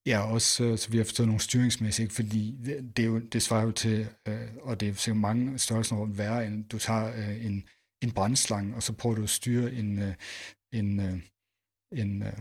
Ja, 0.06 0.32
også 0.34 0.64
øh, 0.64 0.78
så 0.78 0.89
vi 0.92 0.98
har 0.98 1.04
forstået 1.04 1.28
nogle 1.28 1.42
styringsmæssige, 1.42 2.10
fordi 2.10 2.58
det, 2.66 2.98
det, 2.98 3.04
er 3.04 3.08
jo, 3.08 3.20
det 3.20 3.42
svarer 3.42 3.66
jo 3.66 3.72
til, 3.72 4.08
øh, 4.28 4.50
og 4.62 4.80
det 4.80 4.89
er 4.89 4.94
sikkert 4.94 5.22
mange 5.22 5.60
størrelser 5.60 5.96
rundt 5.96 6.18
værre, 6.18 6.46
end 6.48 6.70
du 6.70 6.80
tager 6.80 7.08
øh, 7.16 7.46
en, 7.46 7.68
en 8.04 8.12
brændslange, 8.12 8.76
og 8.76 8.84
så 8.84 8.94
prøver 8.94 9.16
du 9.16 9.24
at 9.24 9.30
styre 9.30 9.74
en, 9.74 10.00
øh, 10.00 10.14
en, 10.74 11.00
øh, 11.00 11.18
en, 12.02 12.24
øh, 12.24 12.39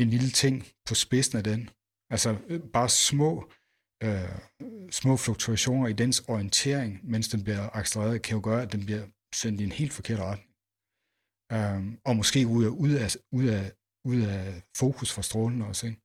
en 0.00 0.10
lille 0.10 0.30
ting 0.30 0.66
på 0.88 0.94
spidsen 0.94 1.38
af 1.38 1.44
den. 1.44 1.70
Altså 2.10 2.36
øh, 2.48 2.60
bare 2.72 2.88
små, 2.88 3.50
øh, 4.02 4.38
små 4.90 5.16
fluktuationer 5.16 5.88
i 5.88 5.92
dens 5.92 6.20
orientering, 6.28 7.00
mens 7.10 7.28
den 7.28 7.44
bliver 7.44 7.76
accelereret, 7.76 8.22
kan 8.22 8.34
jo 8.34 8.40
gøre, 8.44 8.62
at 8.62 8.72
den 8.72 8.84
bliver 8.86 9.06
sendt 9.34 9.60
i 9.60 9.64
en 9.64 9.72
helt 9.72 9.92
forkert 9.92 10.18
retning. 10.18 10.47
Øh, 11.52 11.80
og 12.04 12.16
måske 12.16 12.46
ud 12.46 12.64
af, 12.64 12.68
ud, 12.84 12.90
af, 13.04 13.16
ud, 13.38 13.46
af, 13.58 13.72
ud 14.10 14.20
af 14.34 14.62
fokus 14.76 15.12
for 15.12 15.22
strålen 15.22 15.62
også, 15.62 15.86
ikke? 15.86 16.00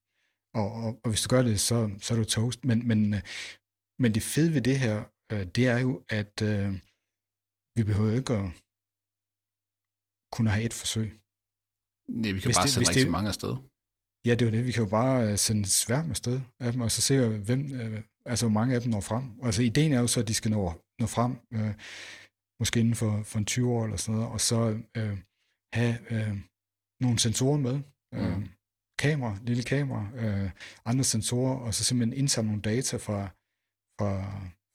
Og, 0.55 0.71
og, 0.71 0.99
og 1.03 1.09
hvis 1.09 1.21
du 1.21 1.27
gør 1.29 1.41
det, 1.41 1.59
så, 1.59 1.77
så 2.01 2.13
er 2.13 2.17
du 2.17 2.23
toast. 2.25 2.65
Men, 2.65 2.87
men, 2.87 3.13
øh, 3.13 3.21
men 4.01 4.13
det 4.13 4.23
fede 4.23 4.53
ved 4.53 4.61
det 4.61 4.79
her, 4.79 5.03
øh, 5.31 5.45
det 5.55 5.67
er 5.67 5.77
jo, 5.79 6.03
at 6.09 6.41
øh, 6.41 6.73
vi 7.77 7.83
behøver 7.83 8.13
ikke 8.19 8.33
at 8.33 8.45
kunne 10.33 10.49
have 10.49 10.65
et 10.65 10.73
forsøg. 10.73 11.07
Nej, 12.09 12.31
vi 12.31 12.39
kan 12.39 12.47
Hvis 12.47 12.57
bare 12.57 12.63
det- 12.65 12.73
sende 12.73 12.87
rigtig 12.89 13.03
det- 13.03 13.11
mange 13.17 13.27
afsted. 13.33 13.53
Ja, 14.25 14.31
det 14.35 14.41
er 14.41 14.45
jo 14.45 14.51
det. 14.57 14.65
Vi 14.65 14.71
kan 14.71 14.83
jo 14.83 14.89
bare 14.89 15.31
øh, 15.31 15.37
sende 15.37 15.65
sværm 15.65 16.09
afsted 16.09 16.41
af 16.59 16.71
dem, 16.71 16.81
og 16.81 16.91
så 16.91 17.01
se, 17.01 17.27
hvem, 17.47 17.61
altså, 18.25 18.45
hvor 18.45 18.53
mange 18.59 18.75
af 18.75 18.81
dem 18.81 18.91
når 18.91 19.01
frem. 19.01 19.25
Altså, 19.43 19.61
ideen 19.61 19.91
er 19.93 19.99
jo 19.99 20.07
så, 20.07 20.19
at 20.19 20.27
de 20.27 20.33
skal 20.33 20.51
nå, 20.51 20.73
nå 20.99 21.07
frem, 21.07 21.31
øh, 21.53 21.73
måske 22.59 22.79
inden 22.79 22.95
for, 22.95 23.23
for 23.23 23.39
en 23.39 23.45
20 23.45 23.69
år 23.71 23.83
eller 23.83 23.97
sådan 23.97 24.15
noget, 24.15 24.31
og 24.35 24.41
så 24.41 24.59
øh, 24.97 25.17
have 25.77 25.95
øh, 26.13 26.33
nogle 27.01 27.17
sensorer 27.19 27.57
med. 27.67 27.75
Øh, 28.13 28.37
Mm. 28.37 28.49
kamera, 28.99 29.37
lille 29.49 29.63
kamera, 29.63 30.03
øh, 30.21 30.49
andre 30.85 31.03
sensorer, 31.03 31.55
og 31.65 31.73
så 31.73 31.83
simpelthen 31.83 32.17
indsamle 32.19 32.47
nogle 32.49 32.61
data 32.61 32.97
fra, 32.97 33.19
fra, 33.99 34.11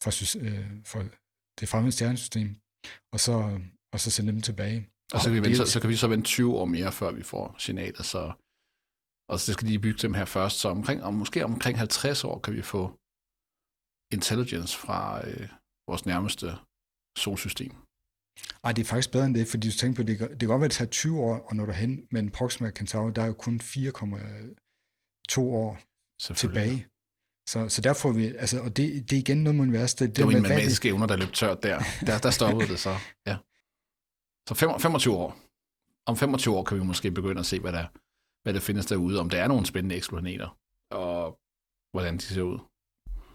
fra, 0.03 0.11
øh, 0.47 0.69
fra 0.91 1.01
det 1.61 1.69
fremmede 1.69 1.93
stjernesystem, 1.93 2.49
og 3.13 3.21
så, 3.27 3.61
og 3.93 4.01
så 4.01 4.11
sende 4.11 4.33
dem 4.33 4.41
tilbage. 4.41 4.79
Og 5.15 5.21
så 5.21 5.27
kan, 5.27 5.35
vi 5.35 5.43
vente, 5.43 5.57
så, 5.57 5.67
så 5.73 5.81
kan 5.81 5.91
vi 5.91 5.97
så 5.97 6.09
vente 6.09 6.27
20 6.27 6.55
år 6.61 6.65
mere, 6.65 6.93
før 6.93 7.11
vi 7.13 7.23
får 7.23 7.57
signaler. 7.59 8.03
Så, 8.03 8.23
og 9.31 9.37
så 9.41 9.53
skal 9.53 9.69
de 9.69 9.79
bygge 9.79 9.99
dem 9.99 10.15
her 10.15 10.25
først. 10.25 10.57
Så 10.61 10.69
omkring, 10.69 11.03
om, 11.03 11.15
måske 11.15 11.45
omkring 11.45 11.79
50 11.79 12.25
år 12.25 12.39
kan 12.45 12.55
vi 12.55 12.63
få 12.63 12.83
intelligence 14.17 14.79
fra 14.79 15.29
øh, 15.29 15.49
vores 15.89 16.07
nærmeste 16.07 16.47
solsystem. 17.19 17.73
Ej, 18.65 18.73
det 18.73 18.83
er 18.83 18.87
faktisk 18.87 19.11
bedre 19.13 19.27
end 19.27 19.35
det, 19.35 19.49
fordi 19.49 19.71
du 19.71 19.77
tænker 19.77 19.97
på, 19.97 20.03
det, 20.03 20.21
det 20.21 20.39
kan 20.39 20.49
godt 20.49 20.61
være, 20.61 20.65
at 20.65 20.71
det 20.71 20.77
tager 20.77 20.89
20 20.91 21.21
år 21.21 21.47
at 21.51 21.57
nå 21.57 21.67
derhen, 21.67 22.03
men 22.11 22.31
Proxima 22.31 22.71
Centauri, 22.71 23.13
der 23.13 23.23
er 23.23 23.27
jo 23.27 23.33
kun 23.33 23.61
4,2 23.63 25.41
år 25.41 25.79
tilbage. 26.35 26.87
Så, 27.49 27.69
så 27.69 27.81
der 27.83 27.93
får 27.93 28.13
vi, 28.13 28.27
altså, 28.27 28.61
og 28.61 28.77
det, 28.77 29.11
det 29.11 29.17
er 29.17 29.21
igen 29.21 29.39
noget 29.43 29.55
med 29.57 29.63
universet. 29.63 29.99
Det, 30.01 30.17
Det 30.17 30.25
var 30.25 30.31
en 30.31 30.43
matematiske 30.43 30.89
evner, 30.89 31.07
der 31.07 31.17
løb 31.17 31.33
tørt 31.33 31.63
der. 31.63 31.83
Der, 32.07 32.19
der 32.19 32.31
stoppede 32.31 32.69
det 32.69 32.79
så. 32.79 32.95
Ja. 33.27 33.37
Så 34.49 34.55
fem- 34.55 34.81
25 34.81 35.15
år. 35.17 35.41
Om 36.07 36.17
25 36.17 36.57
år 36.57 36.65
kan 36.65 36.79
vi 36.79 36.85
måske 36.85 37.11
begynde 37.11 37.41
at 37.41 37.47
se, 37.47 37.61
hvad 37.61 37.73
der, 37.73 37.87
hvad 38.43 38.55
der 38.55 38.61
findes 38.61 38.87
derude. 38.87 39.21
Om 39.21 39.31
der 39.31 39.43
er 39.43 39.49
nogle 39.49 39.67
spændende 39.67 39.97
eksoplaneter, 39.97 40.59
og 40.91 41.39
hvordan 41.93 42.17
de 42.17 42.23
ser 42.23 42.43
ud. 42.43 42.59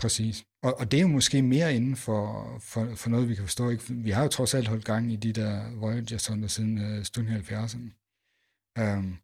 Præcis. 0.03 0.45
Og, 0.63 0.71
og 0.79 0.91
det 0.91 0.97
er 0.97 1.01
jo 1.01 1.07
måske 1.07 1.41
mere 1.41 1.75
inden 1.75 1.95
for, 1.95 2.23
for, 2.59 2.95
for 2.95 3.09
noget, 3.09 3.29
vi 3.29 3.35
kan 3.35 3.43
forstå. 3.43 3.69
Ikke? 3.69 3.83
Vi 4.07 4.11
har 4.11 4.23
jo 4.23 4.29
trods 4.29 4.53
alt 4.53 4.67
holdt 4.67 4.85
gang 4.85 5.11
i 5.11 5.15
de 5.15 5.33
der 5.33 5.75
Voyager-sonder 5.81 6.47
siden 6.47 6.77
øh, 6.77 7.05
stunden 7.05 7.33
i 7.33 7.39
70'erne. 7.39 7.87
Um, 8.79 8.83
øhm, 8.83 9.17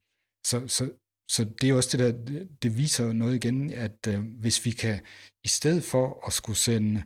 så, 0.50 0.68
så, 0.68 0.84
så 1.32 1.42
det 1.62 1.70
er 1.70 1.74
også 1.74 1.98
det 1.98 2.00
der, 2.00 2.12
det, 2.26 2.64
det 2.64 2.78
viser 2.78 3.06
jo 3.06 3.14
noget 3.14 3.36
igen, 3.36 3.74
at 3.74 4.08
øh, 4.08 4.20
hvis 4.44 4.66
vi 4.66 4.72
kan, 4.72 5.02
i 5.44 5.48
stedet 5.48 5.84
for 5.84 6.28
at 6.28 6.34
skulle 6.34 6.58
sende 6.58 7.04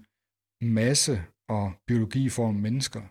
masse 0.62 1.24
og 1.50 1.74
biologi 1.88 2.26
i 2.26 2.30
form 2.30 2.56
af 2.56 2.62
mennesker, 2.62 3.02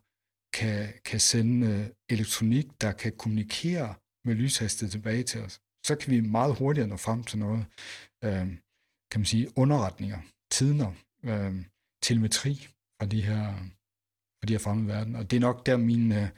kan, 0.59 0.93
kan 1.05 1.21
sende 1.21 1.67
øh, 1.67 1.87
elektronik, 2.15 2.67
der 2.81 2.93
kan 2.93 3.13
kommunikere 3.17 3.95
med 4.27 4.35
lyshastighed 4.35 4.91
tilbage 4.93 5.23
til 5.23 5.41
os, 5.41 5.61
så 5.87 5.97
kan 6.01 6.11
vi 6.11 6.21
meget 6.21 6.59
hurtigere 6.59 6.89
nå 6.89 6.97
frem 6.97 7.25
til 7.25 7.39
noget, 7.39 7.67
øh, 8.25 8.47
kan 9.11 9.21
man 9.21 9.25
sige, 9.25 9.49
underretninger, 9.57 10.21
tidner, 10.57 10.91
øh, 11.29 11.55
telemetri 12.03 12.55
fra 12.97 13.07
de 13.07 13.21
her, 13.29 13.45
fra 14.39 14.47
de 14.49 14.53
her 14.53 14.59
fremmede 14.59 14.89
verden. 14.89 15.15
Og 15.17 15.31
det 15.31 15.37
er 15.37 15.41
nok 15.49 15.67
der, 15.67 15.77
min, 15.77 16.13
øh, 16.13 16.29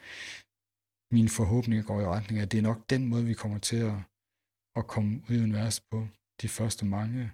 mine 1.11 1.29
forhåbninger 1.29 1.83
går 1.89 2.01
i 2.01 2.05
retning 2.05 2.39
af. 2.41 2.49
Det 2.49 2.57
er 2.57 2.61
nok 2.71 2.89
den 2.89 3.05
måde, 3.05 3.25
vi 3.25 3.33
kommer 3.33 3.59
til 3.69 3.79
at, 3.91 3.97
at 4.75 4.87
komme 4.87 5.21
ud 5.29 5.35
i 5.35 5.43
universet 5.43 5.83
på 5.91 6.07
de 6.41 6.47
første 6.47 6.85
mange 6.85 7.31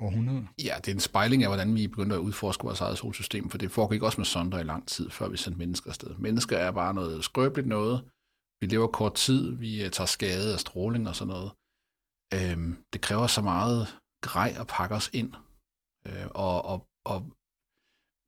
århundreder. 0.00 0.46
Ja, 0.68 0.74
det 0.76 0.88
er 0.88 0.94
en 0.94 1.08
spejling 1.10 1.42
af, 1.42 1.48
hvordan 1.48 1.74
vi 1.74 1.88
begyndte 1.88 2.14
at 2.14 2.20
udforske 2.20 2.64
vores 2.64 2.80
eget 2.80 2.98
solsystem, 2.98 3.50
for 3.50 3.58
det 3.58 3.70
foregik 3.70 4.02
også 4.02 4.20
med 4.20 4.24
sonder 4.24 4.58
i 4.58 4.62
lang 4.62 4.88
tid, 4.88 5.10
før 5.10 5.28
vi 5.28 5.36
sendte 5.36 5.58
mennesker 5.58 5.90
afsted. 5.90 6.14
Mennesker 6.18 6.56
er 6.58 6.70
bare 6.70 6.94
noget 6.94 7.24
skrøbeligt 7.24 7.68
noget. 7.68 8.04
Vi 8.60 8.66
lever 8.66 8.86
kort 8.86 9.14
tid, 9.14 9.56
vi 9.56 9.84
øh, 9.84 9.90
tager 9.90 10.06
skade 10.06 10.52
af 10.52 10.60
stråling 10.60 11.08
og 11.08 11.16
sådan 11.16 11.34
noget. 11.34 11.50
Øhm, 12.34 12.84
det 12.92 13.00
kræver 13.00 13.26
så 13.26 13.42
meget 13.42 13.98
grej 14.22 14.54
at 14.60 14.66
pakke 14.66 14.94
os 14.94 15.10
ind. 15.12 15.32
Øh, 16.06 16.26
og, 16.34 16.64
og, 16.64 16.86
og 17.04 17.32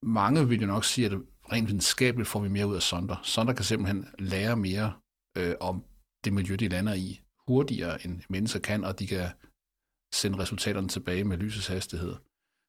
mange 0.03 0.49
vil 0.49 0.61
jo 0.61 0.66
nok 0.66 0.85
sige, 0.85 1.07
at 1.07 1.12
rent 1.53 1.68
videnskabeligt 1.68 2.29
får 2.29 2.41
vi 2.41 2.49
mere 2.49 2.66
ud 2.66 2.77
af 2.77 2.83
sonder. 2.83 3.16
Sonder 3.22 3.55
kan 3.55 3.64
simpelthen 3.64 4.07
lære 4.18 4.57
mere 4.57 4.93
øh, 5.39 5.55
om 5.61 5.85
det 6.25 6.33
miljø, 6.33 6.55
de 6.57 6.68
lander 6.68 6.95
i, 6.95 7.20
hurtigere 7.49 8.05
end 8.05 8.22
mennesker 8.29 8.61
kan, 8.61 8.85
og 8.85 8.99
de 8.99 9.07
kan 9.07 9.29
sende 10.14 10.39
resultaterne 10.39 10.89
tilbage 10.89 11.25
med 11.25 11.37
lysets 11.37 11.66
hastighed. 11.66 12.14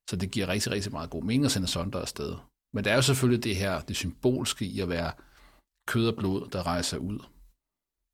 Så 0.09 0.15
det 0.15 0.31
giver 0.31 0.47
rigtig, 0.47 0.71
rigtig 0.71 0.91
meget 0.91 1.09
god 1.09 1.23
mening 1.23 1.45
at 1.45 1.51
sende 1.51 1.67
sonder 1.67 1.99
afsted. 1.99 2.35
Men 2.73 2.83
der 2.83 2.91
er 2.91 2.95
jo 2.95 3.01
selvfølgelig 3.01 3.43
det 3.43 3.55
her, 3.55 3.81
det 3.81 3.95
symbolske 3.95 4.65
i 4.65 4.79
at 4.79 4.89
være 4.89 5.11
kød 5.87 6.07
og 6.07 6.15
blod, 6.15 6.49
der 6.49 6.67
rejser 6.73 6.97
ud. 6.97 7.19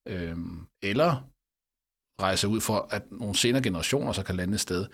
Øhm, 0.07 0.67
eller 0.83 1.11
rejser 2.21 2.47
ud 2.47 2.61
for, 2.61 2.77
at 2.95 3.11
nogle 3.11 3.35
senere 3.35 3.63
generationer 3.63 4.11
så 4.11 4.23
kan 4.23 4.35
lande 4.35 4.53
et 4.53 4.59
sted. 4.59 4.87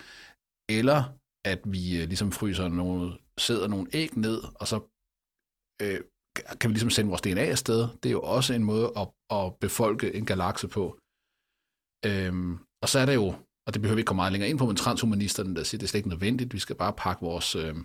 Eller 0.70 1.00
at 1.46 1.60
vi 1.66 2.02
øh, 2.02 2.08
ligesom 2.08 2.32
fryser 2.32 2.68
nogle, 2.68 3.18
sæder 3.38 3.68
nogle 3.68 3.88
æg 3.94 4.18
ned, 4.18 4.40
og 4.62 4.68
så 4.68 4.78
øh, 5.82 6.00
kan 6.60 6.70
vi 6.70 6.74
ligesom 6.74 6.90
sende 6.90 7.10
vores 7.10 7.22
DNA 7.22 7.46
afsted. 7.46 7.82
Det 8.04 8.10
er 8.10 8.18
jo 8.20 8.22
også 8.22 8.54
en 8.54 8.64
måde 8.64 8.88
at, 9.02 9.08
at 9.38 9.56
befolke 9.60 10.14
en 10.14 10.26
galakse 10.26 10.68
på. 10.68 11.00
Øhm, 12.06 12.54
og 12.84 12.90
så 12.90 13.00
er 13.00 13.06
der 13.06 13.14
jo, 13.14 13.28
og 13.66 13.74
det 13.74 13.82
behøver 13.82 13.96
vi 13.96 14.00
ikke 14.00 14.08
komme 14.08 14.22
meget 14.22 14.32
længere 14.32 14.50
ind 14.50 14.60
på, 14.60 14.66
men 14.66 14.76
transhumanisterne, 14.76 15.56
der 15.56 15.64
siger, 15.64 15.80
det 15.80 15.86
er 15.86 15.90
slet 15.90 16.00
ikke 16.00 16.10
nødvendigt, 16.10 16.54
vi 16.54 16.60
skal 16.60 16.76
bare 16.76 16.94
pakke 16.94 17.22
vores, 17.22 17.56
øh, 17.56 17.76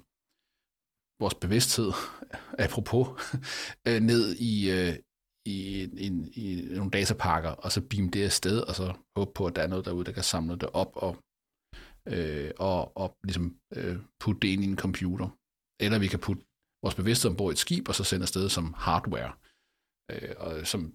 vores 1.23 1.35
bevidsthed, 1.35 1.91
apropos, 2.67 3.07
øh, 3.89 4.01
ned 4.01 4.25
i, 4.53 4.71
øh, 4.71 4.95
i, 5.47 5.57
i, 6.07 6.09
i 6.43 6.75
nogle 6.75 6.91
datapakker, 6.91 7.51
og 7.51 7.73
så 7.73 7.81
beam 7.91 8.09
det 8.09 8.25
afsted, 8.25 8.59
og 8.69 8.75
så 8.75 8.87
håbe 9.17 9.33
på, 9.35 9.47
at 9.47 9.57
der 9.57 9.63
er 9.63 9.67
noget 9.67 9.85
derude, 9.85 10.05
der 10.05 10.13
kan 10.13 10.23
samle 10.23 10.57
det 10.63 10.71
op 10.83 10.93
og, 10.97 11.13
øh, 12.09 12.51
og, 12.59 12.97
og 12.97 13.17
ligesom 13.25 13.57
øh, 13.77 13.97
putte 14.21 14.41
det 14.41 14.49
ind 14.49 14.65
i 14.65 14.67
en 14.67 14.79
computer. 14.79 15.29
Eller 15.81 15.99
vi 15.99 16.07
kan 16.07 16.19
putte 16.19 16.43
vores 16.83 16.95
bevidsthed 16.95 17.31
ombord 17.31 17.53
i 17.53 17.55
et 17.55 17.59
skib, 17.59 17.89
og 17.89 17.95
så 17.95 18.05
sende 18.05 18.25
afsted 18.25 18.49
som 18.49 18.75
hardware, 18.77 19.33
øh, 20.11 20.35
og 20.37 20.67
som 20.67 20.95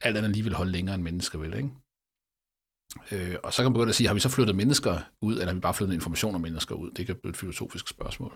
alt 0.00 0.16
andet 0.16 0.30
lige 0.30 0.42
vil 0.42 0.54
holde 0.54 0.72
længere 0.72 0.94
end 0.94 1.02
mennesker 1.02 1.38
vil, 1.38 1.54
ikke? 1.54 1.70
Øh, 3.12 3.36
og 3.44 3.52
så 3.52 3.62
kan 3.62 3.64
man 3.64 3.72
begynde 3.72 3.88
at 3.88 3.94
sige, 3.94 4.06
har 4.06 4.14
vi 4.14 4.20
så 4.20 4.28
flyttet 4.28 4.56
mennesker 4.56 4.94
ud, 5.22 5.34
eller 5.34 5.46
har 5.46 5.54
vi 5.54 5.60
bare 5.60 5.74
flyttet 5.74 5.94
information 5.94 6.34
om 6.34 6.40
mennesker 6.40 6.74
ud? 6.74 6.90
Det 6.90 7.06
kan 7.06 7.16
blive 7.16 7.30
et 7.30 7.36
filosofisk 7.36 7.88
spørgsmål. 7.88 8.32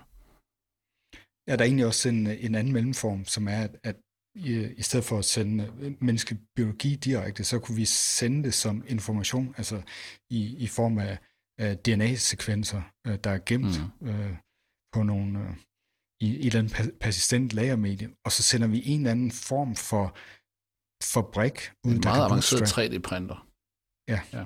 Ja, 1.49 1.53
der 1.57 1.63
er 1.63 1.69
egentlig 1.69 1.87
også 1.87 2.09
en, 2.09 2.27
en 2.27 2.55
anden 2.55 2.73
mellemform, 2.73 3.25
som 3.25 3.49
er, 3.49 3.61
at, 3.67 3.77
at 3.83 3.97
i, 4.35 4.75
i 4.77 4.83
stedet 4.83 5.05
for 5.05 5.19
at 5.19 5.25
sende 5.25 5.97
menneskelig 6.01 6.41
biologi 6.57 6.97
direkte, 6.97 7.45
så 7.45 7.59
kunne 7.59 7.77
vi 7.77 7.85
sende 7.85 8.45
det 8.45 8.55
som 8.55 8.85
information, 8.87 9.55
altså 9.57 9.83
i, 10.31 10.57
i 10.65 10.67
form 10.67 10.99
af, 10.99 11.19
af 11.59 11.79
DNA-sekvenser, 11.79 12.83
øh, 13.07 13.19
der 13.25 13.31
er 13.31 13.39
gemt 13.47 13.75
mm. 14.01 14.09
øh, 14.09 14.37
på 14.93 15.03
nogle, 15.03 15.39
øh, 15.41 15.57
i, 16.21 16.29
et 16.41 16.47
eller 16.47 16.59
andet 16.59 16.99
persistent 17.01 17.53
lagermedie, 17.53 18.09
og 18.25 18.33
så 18.33 18.43
sender 18.43 18.67
vi 18.67 18.83
en 18.85 19.01
eller 19.01 19.11
anden 19.11 19.31
form 19.31 19.75
for 19.77 20.17
fabrik 21.13 21.59
ud, 21.87 21.93
en 21.93 22.01
meget 22.05 22.25
avanceret 22.25 22.61
bootstrap. 22.61 22.85
3D-printer. 22.85 23.39
Ja. 24.13 24.21
ja. 24.37 24.45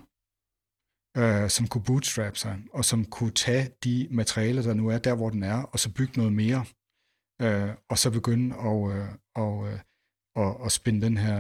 øh, 1.21 1.51
som 1.51 1.69
kunne 1.69 1.85
bootstrap 1.85 2.37
sig, 2.37 2.55
og 2.73 2.85
som 2.85 3.05
kunne 3.05 3.35
tage 3.45 3.71
de 3.85 4.09
materialer, 4.11 4.63
der 4.63 4.75
nu 4.75 4.89
er 4.89 4.99
der, 4.99 5.15
hvor 5.15 5.31
den 5.31 5.43
er, 5.43 5.63
og 5.63 5.79
så 5.79 5.95
bygge 5.95 6.15
noget 6.17 6.33
mere, 6.33 6.65
øh, 7.45 7.71
og 7.91 7.99
så 7.99 8.11
begynde 8.11 8.49
at, 8.57 8.79
øh, 8.97 9.09
og, 9.45 9.55
øh, 9.69 9.81
og, 10.37 10.61
og 10.61 10.73
spænde 10.73 11.01
den 11.07 11.17
her, 11.17 11.39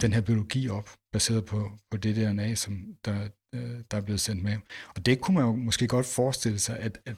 den 0.00 0.12
her 0.12 0.20
biologi 0.20 0.68
op, 0.68 0.88
baseret 1.12 1.44
på, 1.44 1.58
på 1.90 1.96
det 1.96 2.16
DNA, 2.16 2.54
som 2.54 2.72
der, 3.04 3.28
øh, 3.54 3.80
der 3.90 3.96
er 3.96 4.00
blevet 4.00 4.20
sendt 4.20 4.42
med. 4.42 4.58
Og 4.96 5.06
det 5.06 5.20
kunne 5.20 5.34
man 5.34 5.44
jo 5.44 5.54
måske 5.54 5.88
godt 5.88 6.06
forestille 6.06 6.58
sig, 6.58 6.78
at, 6.78 6.98
at, 7.06 7.16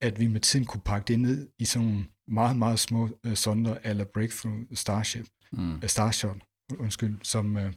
at 0.00 0.20
vi 0.20 0.26
med 0.26 0.40
tiden 0.40 0.66
kunne 0.66 0.80
pakke 0.84 1.08
det 1.08 1.20
ned 1.20 1.48
i 1.58 1.64
sådan 1.64 1.88
nogle 1.88 2.04
meget, 2.28 2.56
meget 2.56 2.78
små 2.78 3.08
øh, 3.26 3.36
sonder, 3.36 3.78
eller 3.84 4.04
Breakthrough 4.04 4.62
Starship, 4.72 5.26
mm. 5.52 5.74
uh, 5.74 5.86
Starshot, 5.86 6.36
undskyld, 6.78 7.18
som, 7.22 7.56
øh, 7.56 7.72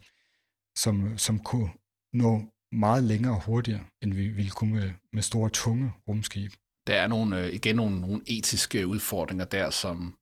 som, 0.77 1.17
som 1.17 1.39
kunne 1.39 1.69
nå 2.13 2.41
meget 2.71 3.03
længere 3.03 3.35
og 3.35 3.43
hurtigere, 3.43 3.85
end 4.01 4.13
vi 4.13 4.27
ville 4.27 4.51
kunne 4.51 4.73
med, 4.73 4.91
med 5.13 5.21
store, 5.21 5.49
tunge 5.49 5.91
rumskib. 6.07 6.51
Der 6.87 6.95
er 7.01 7.07
nogle, 7.07 7.39
øh, 7.39 7.53
igen 7.53 7.75
nogle, 7.75 8.01
nogle 8.01 8.21
etiske 8.27 8.87
udfordringer 8.87 9.45
der, 9.45 9.69
som 9.69 10.17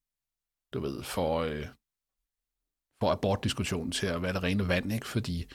du 0.73 0.79
ved, 0.79 1.03
får, 1.03 1.41
øh, 1.41 1.67
får 2.99 3.11
abortdiskussionen 3.11 3.91
til 3.91 4.07
at 4.07 4.21
være 4.21 4.33
det 4.33 4.43
rene 4.43 4.67
vand, 4.67 4.93
ikke? 4.93 5.07
fordi 5.07 5.45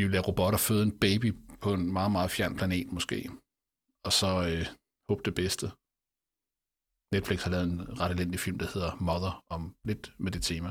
vi 0.00 0.04
vil 0.04 0.12
lade 0.12 0.26
robotter 0.28 0.58
føde 0.58 0.82
en 0.88 0.98
baby 1.04 1.28
på 1.62 1.68
en 1.74 1.92
meget, 1.92 2.12
meget 2.16 2.30
fjern 2.30 2.56
planet 2.56 2.92
måske, 2.96 3.18
og 4.06 4.12
så 4.20 4.30
øh, 4.50 4.66
håbe 5.08 5.22
det 5.28 5.34
bedste. 5.40 5.66
Netflix 7.14 7.38
har 7.44 7.50
lavet 7.54 7.66
en 7.72 8.00
ret 8.00 8.12
elendig 8.12 8.40
film, 8.40 8.58
der 8.58 8.68
hedder 8.74 8.92
Mother, 9.08 9.34
om 9.54 9.62
lidt 9.88 10.04
med 10.24 10.32
det 10.32 10.42
tema. 10.50 10.70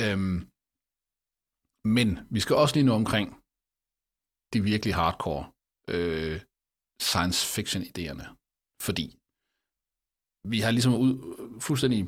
Øhm, 0.00 0.36
men 1.96 2.08
vi 2.34 2.40
skal 2.40 2.56
også 2.56 2.74
lige 2.74 2.88
nå 2.90 2.94
omkring 3.02 3.28
de 4.52 4.58
virkelig 4.72 4.94
hardcore 5.00 5.44
øh, 5.94 6.38
science 7.08 7.40
fiction 7.54 7.82
idéerne. 7.92 8.26
Fordi 8.86 9.06
vi 10.52 10.58
har 10.64 10.70
ligesom 10.70 10.94
ud, 11.04 11.14
fuldstændig 11.66 12.00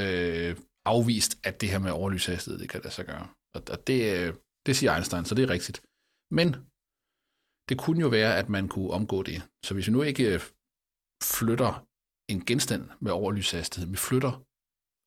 øh, 0.00 0.52
afvist, 0.94 1.32
at 1.48 1.60
det 1.60 1.70
her 1.72 1.78
med 1.78 1.90
overlyshastighed, 1.90 2.58
det 2.60 2.68
kan 2.70 2.80
lade 2.84 2.94
sig 2.94 3.06
gøre. 3.12 3.26
Og, 3.54 3.62
og 3.74 3.78
det, 3.86 4.00
øh, 4.16 4.34
det 4.66 4.76
siger 4.76 4.90
Einstein, 4.94 5.24
så 5.24 5.34
det 5.34 5.44
er 5.44 5.54
rigtigt. 5.56 5.78
Men 6.38 6.48
det 7.68 7.76
kunne 7.82 8.00
jo 8.00 8.08
være, 8.18 8.32
at 8.40 8.48
man 8.56 8.64
kunne 8.68 8.90
omgå 8.98 9.18
det. 9.22 9.38
Så 9.66 9.70
hvis 9.74 9.86
vi 9.86 9.92
nu 9.92 10.02
ikke 10.02 10.24
øh, 10.34 10.40
flytter 11.34 11.72
en 12.32 12.40
genstand 12.48 12.84
med 13.04 13.12
overlyshastighed, 13.12 13.88
vi 13.90 13.96
flytter 14.08 14.32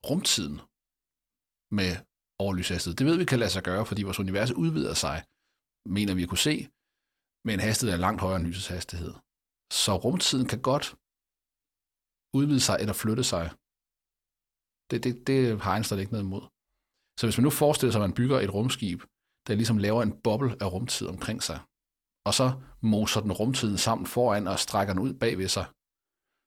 rumtiden 0.08 0.56
med 1.78 1.90
overlyshastighed. 2.44 2.96
Det 2.96 3.06
ved 3.06 3.16
vi 3.18 3.30
kan 3.30 3.38
lade 3.38 3.50
sig 3.50 3.62
gøre, 3.62 3.86
fordi 3.86 4.02
vores 4.02 4.22
univers 4.24 4.52
udvider 4.62 4.94
sig 5.04 5.18
mener 5.96 6.14
vi 6.14 6.22
at 6.22 6.28
kunne 6.28 6.46
se, 6.50 6.56
med 7.46 7.52
en 7.54 7.66
hastighed, 7.66 7.90
der 7.90 7.98
er 7.98 8.06
langt 8.06 8.20
højere 8.20 8.38
end 8.40 8.46
lysets 8.48 8.72
hastighed. 8.76 9.12
Så 9.82 9.92
rumtiden 10.04 10.46
kan 10.52 10.60
godt 10.70 10.86
udvide 12.38 12.64
sig 12.68 12.76
eller 12.82 12.96
flytte 13.02 13.24
sig. 13.32 13.46
Det, 14.90 14.98
det, 15.04 15.12
det 15.28 15.40
har 15.64 15.72
Einstein 15.74 16.00
ikke 16.00 16.12
noget 16.12 16.28
imod. 16.28 16.44
Så 17.18 17.22
hvis 17.26 17.38
man 17.38 17.46
nu 17.48 17.52
forestiller 17.62 17.92
sig, 17.92 18.00
at 18.00 18.08
man 18.08 18.18
bygger 18.20 18.38
et 18.40 18.54
rumskib, 18.56 19.00
der 19.50 19.56
ligesom 19.56 19.78
laver 19.78 20.02
en 20.02 20.20
boble 20.24 20.50
af 20.62 20.72
rumtid 20.72 21.06
omkring 21.14 21.42
sig, 21.42 21.58
og 22.28 22.32
så 22.34 22.46
moser 22.92 23.20
den 23.20 23.32
rumtiden 23.32 23.78
sammen 23.78 24.06
foran 24.06 24.46
og 24.46 24.58
strækker 24.58 24.94
den 24.94 25.02
ud 25.06 25.12
bagved 25.22 25.48
sig, 25.48 25.66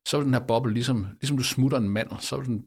så 0.09 0.13
vil 0.17 0.25
den 0.25 0.37
her 0.37 0.47
boble, 0.51 0.73
ligesom, 0.73 0.99
ligesom 1.21 1.37
du 1.37 1.43
smutter 1.43 1.77
en 1.77 1.93
mand, 1.97 2.09
så 2.27 2.33
vil 2.37 2.47
den 2.51 2.59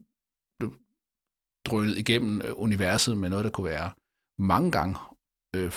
drønet 1.67 1.97
igennem 2.03 2.41
øh, 2.45 2.53
universet 2.67 3.17
med 3.17 3.29
noget, 3.29 3.45
der 3.45 3.51
kunne 3.51 3.71
være 3.75 3.89
mange 4.51 4.71
gange 4.77 4.95
øh, 5.55 5.71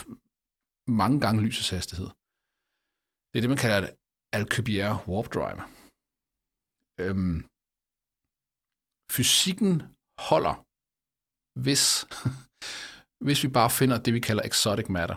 mange 1.03 1.19
gange 1.25 1.43
lysets 1.47 1.71
hastighed. 1.77 2.09
Det 3.29 3.37
er 3.37 3.43
det, 3.43 3.55
man 3.55 3.65
kalder 3.65 3.79
et 3.83 3.91
Alcubierre 4.37 4.97
warp 5.11 5.29
drive. 5.35 5.63
Øhm, 7.03 7.39
fysikken 9.17 9.73
holder, 10.29 10.57
hvis, 11.65 11.85
hvis 13.27 13.43
vi 13.45 13.49
bare 13.49 13.71
finder 13.71 13.99
det, 13.99 14.15
vi 14.15 14.21
kalder 14.21 14.43
exotic 14.51 14.89
matter. 14.97 15.17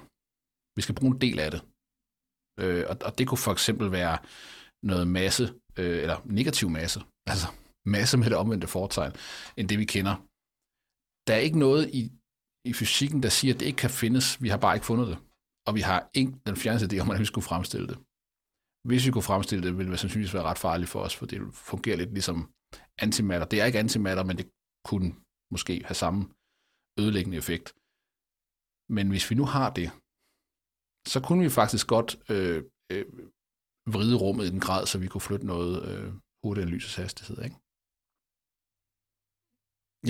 Vi 0.78 0.82
skal 0.82 0.96
bruge 0.96 1.14
en 1.16 1.22
del 1.22 1.40
af 1.46 1.52
det. 1.52 1.62
Øh, 2.62 2.86
og, 2.90 2.96
og 3.08 3.12
det 3.18 3.28
kunne 3.28 3.46
for 3.48 3.52
eksempel 3.58 3.92
være 3.92 4.18
noget 4.92 5.08
masse, 5.08 5.44
øh, 5.80 5.98
eller 6.04 6.18
negativ 6.40 6.70
masse, 6.70 7.00
altså 7.32 7.48
masse 7.96 8.18
med 8.18 8.28
det 8.30 8.38
omvendte 8.38 8.68
fortegn, 8.68 9.14
end 9.58 9.70
det 9.70 9.78
vi 9.80 9.86
kender. 9.96 10.16
Der 11.28 11.34
er 11.36 11.44
ikke 11.48 11.60
noget 11.60 11.84
i, 12.00 12.02
i 12.70 12.74
fysikken, 12.74 13.24
der 13.24 13.30
siger, 13.30 13.54
at 13.54 13.60
det 13.60 13.66
ikke 13.66 13.84
kan 13.86 13.90
findes. 14.04 14.26
Vi 14.44 14.50
har 14.50 14.58
bare 14.58 14.76
ikke 14.76 14.86
fundet 14.92 15.08
det 15.08 15.18
og 15.68 15.76
vi 15.78 15.82
har 15.90 16.00
ikke 16.14 16.34
den 16.50 16.56
fjerneste 16.56 16.88
idé 16.88 17.00
om, 17.00 17.06
hvordan 17.08 17.26
vi 17.26 17.32
skulle 17.32 17.50
fremstille 17.52 17.88
det. 17.92 17.98
Hvis 18.88 19.06
vi 19.06 19.12
kunne 19.12 19.30
fremstille 19.32 19.64
det, 19.66 19.78
ville 19.78 19.92
det 19.92 20.00
sandsynligvis 20.00 20.34
være 20.34 20.50
ret 20.52 20.64
farligt 20.68 20.90
for 20.94 21.00
os, 21.06 21.16
for 21.16 21.26
det 21.26 21.40
fungerer 21.54 21.98
lidt 21.98 22.14
ligesom 22.14 22.38
antimatter. 23.06 23.48
Det 23.48 23.62
er 23.62 23.66
ikke 23.66 23.80
antimatter, 23.80 24.24
men 24.24 24.38
det 24.38 24.48
kunne 24.90 25.10
måske 25.54 25.74
have 25.90 26.00
samme 26.04 26.22
ødelæggende 27.02 27.38
effekt. 27.38 27.68
Men 28.96 29.10
hvis 29.10 29.30
vi 29.30 29.36
nu 29.36 29.46
har 29.46 29.70
det, 29.80 29.90
så 31.14 31.20
kunne 31.26 31.44
vi 31.44 31.50
faktisk 31.50 31.86
godt 31.96 32.10
øh, 32.34 32.64
øh, 32.92 33.06
vride 33.94 34.18
rummet 34.24 34.46
i 34.46 34.50
den 34.50 34.60
grad, 34.60 34.86
så 34.88 34.98
vi 35.04 35.08
kunne 35.08 35.28
flytte 35.30 35.46
noget 35.46 35.74
øh, 35.90 36.14
hurtigere 36.44 36.68
end 36.68 36.76
lysets 36.76 36.96
hastighed, 36.96 37.38
ikke? 37.48 37.58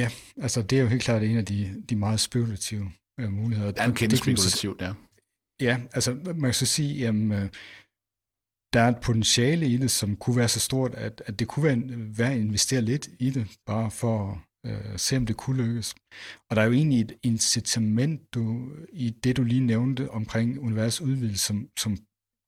Ja, 0.01 0.07
altså 0.45 0.61
det 0.61 0.77
er 0.77 0.83
jo 0.83 0.87
helt 0.87 1.03
klart 1.03 1.23
en 1.23 1.37
af 1.37 1.45
de, 1.45 1.83
de 1.89 1.95
meget 1.95 2.19
spekulative 2.19 2.85
øh, 3.19 3.29
muligheder. 3.31 3.71
Det 3.71 3.79
er 3.79 3.85
en 3.85 3.95
kende 3.95 4.17
spekulativt, 4.17 4.81
ja. 4.81 4.93
Ja, 5.61 5.75
altså 5.91 6.13
man 6.13 6.41
kan 6.41 6.53
så 6.53 6.65
sige, 6.65 7.07
at 7.07 7.15
øh, 7.15 7.49
der 8.73 8.81
er 8.81 8.89
et 8.89 9.01
potentiale 9.03 9.65
i 9.73 9.77
det, 9.77 9.91
som 9.91 10.15
kunne 10.17 10.37
være 10.37 10.47
så 10.47 10.59
stort, 10.59 10.93
at, 10.95 11.23
at 11.25 11.39
det 11.39 11.47
kunne 11.47 11.63
være, 11.63 11.81
være 12.17 12.33
at 12.33 12.39
investere 12.39 12.81
lidt 12.81 13.09
i 13.19 13.29
det, 13.29 13.57
bare 13.65 13.91
for 13.91 14.45
øh, 14.65 14.97
se, 14.97 15.17
om 15.17 15.25
det 15.25 15.37
kunne 15.37 15.63
lykkes. 15.63 15.95
Og 16.49 16.55
der 16.55 16.61
er 16.61 16.65
jo 16.65 16.71
egentlig 16.71 17.01
et 17.01 17.13
incitament 17.23 18.33
du, 18.33 18.71
i 18.93 19.09
det, 19.09 19.37
du 19.37 19.43
lige 19.43 19.65
nævnte 19.65 20.11
omkring 20.11 20.59
universets 20.59 21.01
udvidelse, 21.01 21.45
som, 21.45 21.69
som 21.79 21.97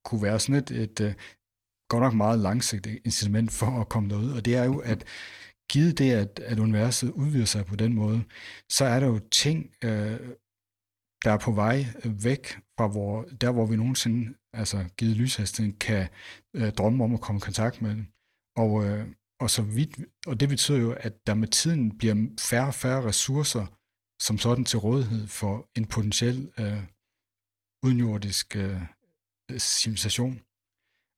kunne 0.05 0.23
være 0.23 0.39
sådan 0.39 0.61
et, 0.61 0.71
et, 0.71 0.81
et 0.81 1.01
øh, 1.01 1.13
godt 1.89 2.03
nok 2.03 2.13
meget 2.13 2.39
langsigtet 2.39 2.99
incitament 3.05 3.51
for 3.51 3.81
at 3.81 3.89
komme 3.89 4.09
derud, 4.09 4.31
og 4.31 4.45
det 4.45 4.55
er 4.55 4.63
jo, 4.63 4.79
at 4.79 5.05
givet 5.71 5.97
det, 5.97 6.11
at, 6.11 6.39
at 6.39 6.59
universet 6.59 7.11
udvider 7.11 7.45
sig 7.45 7.65
på 7.65 7.75
den 7.75 7.93
måde, 7.93 8.23
så 8.69 8.85
er 8.85 8.99
der 8.99 9.07
jo 9.07 9.19
ting, 9.19 9.71
øh, 9.83 10.19
der 11.23 11.31
er 11.31 11.37
på 11.37 11.51
vej 11.51 11.85
væk 12.23 12.47
fra 12.77 12.87
hvor, 12.87 13.25
der, 13.41 13.51
hvor 13.51 13.65
vi 13.65 13.75
nogensinde, 13.75 14.33
altså 14.53 14.85
givet 14.97 15.17
lyshastigheden, 15.17 15.79
kan 15.79 16.07
øh, 16.55 16.71
drømme 16.71 17.03
om 17.03 17.13
at 17.13 17.21
komme 17.21 17.39
i 17.39 17.45
kontakt 17.45 17.81
med 17.81 17.89
den. 17.89 18.07
Og, 18.55 18.85
øh, 18.85 19.07
og, 19.39 19.49
så 19.49 19.61
vidt, 19.61 19.99
og 20.27 20.39
det 20.39 20.49
betyder 20.49 20.77
jo, 20.77 20.91
at 20.91 21.27
der 21.27 21.33
med 21.33 21.47
tiden 21.47 21.97
bliver 21.97 22.15
færre 22.39 22.67
og 22.67 22.73
færre 22.73 23.05
ressourcer 23.05 23.65
som 24.21 24.37
sådan 24.37 24.65
til 24.65 24.79
rådighed 24.79 25.27
for 25.27 25.69
en 25.77 25.85
potentiel 25.85 26.51
øh, 26.59 26.83
udenjordisk 27.85 28.55
øh, 28.55 28.81
civilisation. 29.57 30.41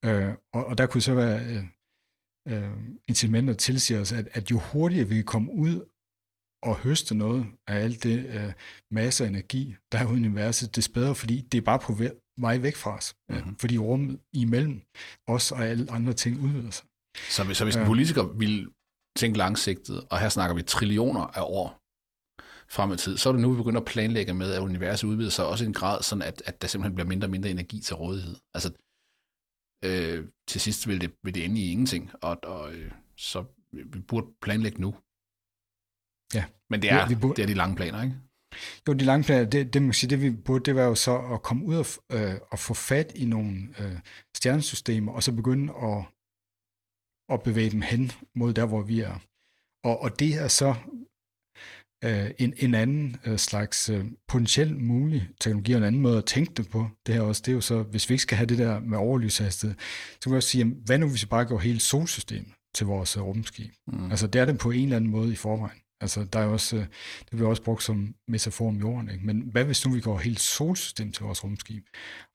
Øh, 0.05 0.33
og, 0.53 0.65
og 0.65 0.77
der 0.77 0.87
kunne 0.87 1.01
så 1.01 1.13
være 1.13 1.45
øh, 1.45 1.63
øh, 2.47 2.77
incitamenter 3.07 3.53
tilsiger 3.53 4.01
os, 4.01 4.11
at, 4.11 4.27
at 4.31 4.51
jo 4.51 4.59
hurtigere 4.59 5.07
vi 5.07 5.15
kan 5.15 5.25
komme 5.25 5.51
ud 5.51 5.85
at 6.63 6.75
høste 6.75 7.15
noget 7.15 7.45
af 7.67 7.75
alt 7.75 8.03
det 8.03 8.25
uh, 8.35 8.53
masse 8.91 9.23
af 9.23 9.29
energi, 9.29 9.75
der 9.91 9.97
er 9.97 10.03
i 10.03 10.05
universet, 10.05 10.75
det 10.75 10.91
bedre, 10.93 11.15
fordi 11.15 11.41
det 11.41 11.57
er 11.57 11.61
bare 11.61 11.79
på 11.79 11.93
vej 12.37 12.57
væk 12.57 12.75
fra 12.75 12.95
os. 12.97 13.15
Mm-hmm. 13.29 13.55
Fordi 13.55 13.77
rummet 13.77 14.19
imellem 14.33 14.81
os 15.27 15.51
og 15.51 15.65
alle 15.65 15.91
andre 15.91 16.13
ting 16.13 16.41
udvider 16.41 16.71
sig. 16.71 16.87
Så 17.29 17.43
hvis, 17.43 17.57
så 17.57 17.63
hvis 17.63 17.75
en 17.75 17.85
politiker 17.85 18.23
vil 18.23 18.67
tænke 19.15 19.37
langsigtet, 19.37 20.07
og 20.09 20.19
her 20.19 20.29
snakker 20.29 20.55
vi 20.55 20.61
trillioner 20.61 21.21
af 21.21 21.41
år 21.41 21.81
frem 22.69 22.91
i 22.91 22.97
tid, 22.97 23.17
så 23.17 23.29
er 23.29 23.33
det 23.33 23.41
nu, 23.41 23.51
vi 23.51 23.57
begynder 23.57 23.79
at 23.79 23.87
planlægge 23.87 24.33
med, 24.33 24.53
at 24.53 24.61
universet 24.61 25.07
udvider 25.07 25.29
sig 25.29 25.45
også 25.45 25.63
i 25.63 25.67
en 25.67 25.73
grad, 25.73 26.03
sådan 26.03 26.21
at, 26.21 26.43
at 26.45 26.61
der 26.61 26.67
simpelthen 26.67 26.95
bliver 26.95 27.07
mindre 27.07 27.25
og 27.25 27.31
mindre 27.31 27.49
energi 27.49 27.79
til 27.79 27.95
rådighed. 27.95 28.35
Altså, 28.53 28.73
øh, 29.85 30.25
til 30.47 30.61
sidst 30.61 30.87
vil 30.87 31.01
det, 31.01 31.11
vil 31.23 31.35
det 31.35 31.45
ende 31.45 31.61
i 31.61 31.71
ingenting, 31.71 32.11
og, 32.21 32.37
og 32.43 32.73
øh, 32.73 32.91
så 33.17 33.45
vi 33.71 33.99
burde 33.99 34.27
planlægge 34.41 34.81
nu. 34.81 34.95
Ja. 36.33 36.45
Men 36.69 36.81
det 36.81 36.91
er, 36.91 36.95
ja, 36.95 37.07
vi 37.07 37.15
burde... 37.15 37.35
det 37.35 37.43
er 37.43 37.47
de 37.47 37.53
lange 37.53 37.75
planer, 37.75 38.03
ikke? 38.03 38.15
Jo, 38.87 38.93
de 38.93 39.05
lange 39.05 39.23
planer, 39.23 39.49
det, 39.49 39.73
det, 39.73 39.81
man 39.81 39.93
sige, 39.93 40.09
det 40.09 40.21
vi 40.21 40.31
burde, 40.31 40.63
det 40.63 40.75
var 40.75 40.83
jo 40.83 40.95
så 40.95 41.17
at 41.17 41.43
komme 41.43 41.65
ud 41.65 41.75
og, 41.75 41.85
øh, 42.11 42.35
og 42.51 42.59
få 42.59 42.73
fat 42.73 43.11
i 43.15 43.25
nogle 43.25 43.55
øh, 43.79 43.99
stjernesystemer, 44.37 45.11
og 45.11 45.23
så 45.23 45.31
begynde 45.31 45.73
at, 45.73 46.05
at 47.29 47.43
bevæge 47.43 47.69
dem 47.69 47.81
hen 47.81 48.11
mod 48.35 48.53
der, 48.53 48.65
hvor 48.65 48.81
vi 48.81 48.99
er. 48.99 49.19
Og, 49.83 50.01
og 50.01 50.19
det 50.19 50.33
er 50.33 50.47
så 50.47 50.75
øh, 52.03 52.31
en, 52.37 52.53
en 52.57 52.75
anden 52.75 53.17
øh, 53.25 53.37
slags 53.37 53.89
øh, 53.89 54.05
potentielt 54.27 54.81
mulig 54.81 55.29
teknologi, 55.41 55.71
og 55.71 55.77
en 55.77 55.83
anden 55.83 56.01
måde 56.01 56.17
at 56.17 56.25
tænke 56.25 56.53
det 56.53 56.69
på. 56.69 56.89
Det 57.05 57.15
her 57.15 57.21
også, 57.21 57.41
det 57.45 57.51
er 57.51 57.55
jo 57.55 57.61
så, 57.61 57.83
hvis 57.83 58.09
vi 58.09 58.13
ikke 58.13 58.21
skal 58.21 58.37
have 58.37 58.47
det 58.47 58.57
der 58.57 58.79
med 58.79 58.97
overlyshastighed, 58.97 59.75
så 60.13 60.19
kan 60.23 60.31
vi 60.31 60.37
også 60.37 60.49
sige, 60.49 60.65
hvad 60.85 60.97
nu 60.97 61.09
hvis 61.09 61.23
vi 61.23 61.27
bare 61.27 61.45
går 61.45 61.57
hele 61.57 61.79
solsystemet 61.79 62.53
til 62.75 62.85
vores 62.85 63.17
øh, 63.17 63.23
rumskib? 63.23 63.71
Mm. 63.87 64.11
Altså 64.11 64.27
det 64.27 64.41
er 64.41 64.45
det 64.45 64.57
på 64.57 64.71
en 64.71 64.83
eller 64.83 64.95
anden 64.95 65.11
måde 65.11 65.31
i 65.31 65.35
forvejen. 65.35 65.81
Altså, 66.01 66.23
der 66.23 66.39
er 66.39 66.45
også, 66.45 66.75
det 67.19 67.31
bliver 67.31 67.49
også 67.49 67.63
brugt 67.63 67.83
som 67.83 68.15
metafor 68.27 68.67
om 68.67 68.75
jorden, 68.75 69.09
ikke? 69.09 69.25
Men 69.25 69.41
hvad 69.41 69.65
hvis 69.65 69.85
nu 69.85 69.93
vi 69.93 70.01
går 70.01 70.17
helt 70.17 70.39
solsystem 70.39 71.11
til 71.11 71.23
vores 71.23 71.43
rumskib? 71.43 71.85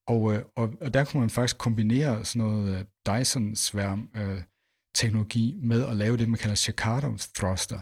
Og, 0.07 0.23
og, 0.57 0.75
og 0.81 0.95
der 0.95 1.05
kunne 1.05 1.21
man 1.21 1.31
faktisk 1.31 1.59
kombinere 1.59 2.25
sådan 2.25 2.49
noget 2.49 2.87
Dyson-sværm 3.07 4.11
øh, 4.17 4.43
teknologi 4.95 5.59
med 5.63 5.87
at 5.87 5.97
lave 5.97 6.17
det, 6.17 6.29
man 6.29 6.39
kalder 6.39 6.57
Chicago 6.57 7.17
thruster. 7.37 7.81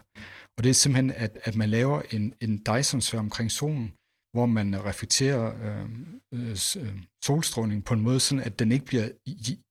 Og 0.58 0.64
det 0.64 0.70
er 0.70 0.74
simpelthen, 0.74 1.10
at, 1.10 1.38
at 1.44 1.56
man 1.56 1.70
laver 1.70 2.02
en, 2.10 2.34
en 2.40 2.64
dyson 2.68 3.00
sfære 3.00 3.20
omkring 3.20 3.50
solen, 3.50 3.92
hvor 4.32 4.46
man 4.46 4.84
reflekterer 4.84 5.44
øh, 5.66 5.90
øh, 6.34 6.50
øh, 6.50 7.02
solstråling 7.24 7.84
på 7.84 7.94
en 7.94 8.00
måde, 8.00 8.20
sådan 8.20 8.44
at 8.44 8.58
den 8.58 8.72
ikke 8.72 8.84
bliver 8.84 9.08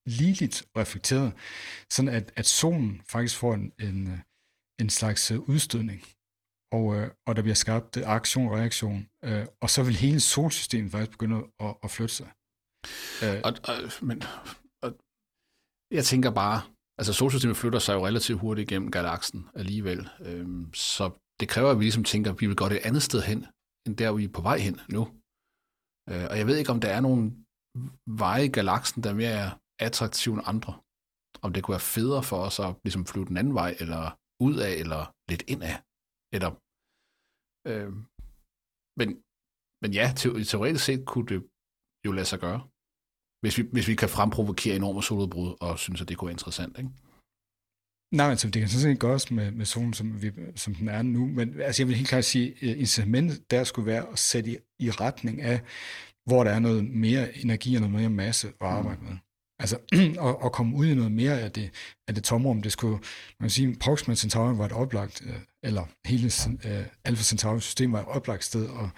ligeligt 0.05 0.65
reflekteret, 0.77 1.33
sådan 1.89 2.09
at, 2.09 2.31
at 2.35 2.45
solen 2.45 3.01
faktisk 3.09 3.37
får 3.37 3.53
en, 3.53 3.71
en, 3.79 4.07
øh, 4.07 4.19
en 4.81 4.89
slags 4.89 5.31
øh, 5.31 5.39
udstødning, 5.39 6.01
og, 6.71 6.95
øh, 6.95 7.11
og 7.27 7.35
der 7.35 7.41
bliver 7.41 7.55
skabt 7.55 7.97
aktion 7.97 8.47
og 8.47 8.57
reaktion, 8.57 9.07
øh, 9.23 9.45
og 9.61 9.69
så 9.69 9.83
vil 9.83 9.95
hele 9.95 10.19
solsystemet 10.19 10.91
faktisk 10.91 11.11
begynde 11.11 11.37
at, 11.59 11.75
at 11.83 11.91
flytte 11.91 12.15
sig. 12.15 12.29
Øh. 13.23 13.41
Og, 13.43 13.53
og, 13.69 13.77
men, 14.01 14.23
og, 14.83 14.89
jeg 15.91 16.05
tænker 16.05 16.31
bare, 16.31 16.61
altså 16.99 17.13
solsystemet 17.13 17.57
flytter 17.57 17.79
sig 17.79 17.93
jo 17.93 18.05
relativt 18.07 18.39
hurtigt 18.39 18.71
igennem 18.71 18.91
galaksen 18.91 19.41
alligevel, 19.61 20.09
øhm, 20.27 20.73
så 20.73 21.05
det 21.39 21.49
kræver, 21.49 21.71
at 21.71 21.79
vi 21.79 21.83
ligesom 21.83 22.03
tænker, 22.03 22.31
at 22.31 22.41
vi 22.41 22.47
vil 22.47 22.55
gå 22.55 22.69
det 22.69 22.79
andet 22.87 23.03
sted 23.03 23.21
hen, 23.21 23.39
end 23.85 23.97
der, 23.97 24.11
vi 24.11 24.23
er 24.23 24.35
på 24.37 24.41
vej 24.41 24.57
hen 24.67 24.75
nu. 24.95 25.01
Øh, 26.11 26.25
og 26.31 26.35
jeg 26.39 26.47
ved 26.47 26.57
ikke, 26.57 26.71
om 26.75 26.81
der 26.81 26.91
er 26.97 27.01
nogle 27.07 27.23
veje 28.23 28.45
i 28.45 28.53
galaksen, 28.57 29.03
der 29.03 29.09
er 29.09 29.21
mere 29.25 29.45
attraktive 29.87 30.33
end 30.35 30.43
andre. 30.51 30.73
Om 31.45 31.53
det 31.53 31.63
kunne 31.63 31.77
være 31.77 31.93
federe 31.97 32.23
for 32.29 32.39
os 32.47 32.57
at 32.59 32.75
ligesom 32.85 33.05
flyve 33.05 33.25
den 33.25 33.37
anden 33.37 33.55
vej, 33.61 33.71
eller 33.83 34.03
ud 34.47 34.55
af, 34.67 34.73
eller 34.83 35.01
lidt 35.31 35.43
ind 35.53 35.61
af. 35.71 35.75
Eller, 36.35 36.51
øh, 37.69 37.91
men, 38.99 39.09
men 39.81 39.91
ja, 39.99 40.05
teoretisk 40.51 40.85
set 40.85 41.01
kunne 41.11 41.27
det 41.31 41.39
jo 42.05 42.11
lade 42.17 42.29
sig 42.31 42.39
gøre. 42.45 42.61
Hvis 43.41 43.57
vi, 43.57 43.63
hvis 43.71 43.87
vi 43.87 43.95
kan 43.95 44.09
fremprovokere 44.09 44.75
enorme 44.75 45.03
soludbrud, 45.03 45.55
og 45.59 45.79
synes, 45.79 46.01
at 46.01 46.09
det 46.09 46.17
kunne 46.17 46.27
være 46.27 46.33
interessant, 46.33 46.77
ikke? 46.77 46.89
Nej, 48.11 48.29
altså, 48.29 48.49
det 48.49 48.61
kan 48.61 48.69
sådan 48.69 48.93
set 48.93 48.99
gøres 48.99 49.31
med, 49.31 49.51
med 49.51 49.65
solen, 49.65 49.93
som, 49.93 50.21
vi, 50.21 50.31
som 50.55 50.75
den 50.75 50.87
er 50.87 51.01
nu, 51.01 51.25
men 51.25 51.61
altså, 51.61 51.81
jeg 51.81 51.87
vil 51.87 51.95
helt 51.95 52.09
klart 52.09 52.25
sige, 52.25 52.47
at 52.47 52.77
incitamentet 52.77 53.51
der 53.51 53.63
skulle 53.63 53.85
være 53.85 54.05
at 54.11 54.19
sætte 54.19 54.51
i, 54.51 54.57
i 54.79 54.91
retning 54.91 55.41
af, 55.41 55.61
hvor 56.25 56.43
der 56.43 56.51
er 56.51 56.59
noget 56.59 56.83
mere 56.83 57.37
energi 57.37 57.75
og 57.75 57.81
noget 57.81 57.95
mere 57.95 58.09
masse 58.09 58.47
at 58.47 58.67
arbejde 58.67 59.01
mm. 59.01 59.07
med. 59.07 59.17
Altså 59.59 59.77
at, 60.27 60.35
at 60.45 60.51
komme 60.51 60.75
ud 60.75 60.85
i 60.85 60.95
noget 60.95 61.11
mere 61.11 61.39
af 61.41 61.51
det, 61.51 61.71
af 62.07 62.15
det 62.15 62.23
tomrum. 62.23 62.61
Det 62.61 62.71
skulle, 62.71 62.97
man 63.39 63.43
kan 63.45 63.49
sige, 63.49 63.75
Proxima 63.79 64.15
Centauri 64.15 64.57
var 64.57 64.65
et 64.65 64.71
oplagt, 64.71 65.21
øh, 65.25 65.39
eller 65.63 65.85
hele 66.05 66.31
uh, 66.47 66.85
Alpha 67.05 67.23
Centauri 67.23 67.61
system 67.61 67.91
var 67.91 67.99
et 67.99 68.07
oplagt 68.07 68.43
sted 68.43 68.65
at, 68.65 68.89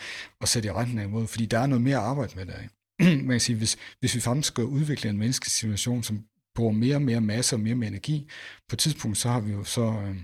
at 0.41 0.49
sætte 0.49 0.67
i 0.69 0.71
retning 0.71 0.99
af 0.99 1.03
imod, 1.03 1.27
fordi 1.27 1.45
der 1.45 1.59
er 1.59 1.65
noget 1.65 1.81
mere 1.81 1.97
at 1.97 2.03
arbejde 2.03 2.33
med 2.35 2.45
der. 2.45 2.53
man 3.27 3.29
kan 3.29 3.39
sige, 3.39 3.57
hvis, 3.57 3.77
hvis 3.99 4.15
vi 4.15 4.19
faktisk 4.19 4.47
skal 4.47 4.63
udvikle 4.63 5.09
en 5.09 5.17
menneskelig 5.17 5.51
situation, 5.51 6.03
som 6.03 6.25
bruger 6.55 6.71
mere 6.71 6.95
og 6.95 7.01
mere 7.01 7.21
masse 7.21 7.55
og 7.55 7.59
mere 7.59 7.73
og 7.73 7.77
mere 7.77 7.87
energi, 7.87 8.27
på 8.69 8.75
et 8.75 8.79
tidspunkt, 8.79 9.17
så 9.17 9.29
har 9.29 9.39
vi 9.39 9.51
jo 9.51 9.63
så, 9.63 9.81
øh, 9.81 10.15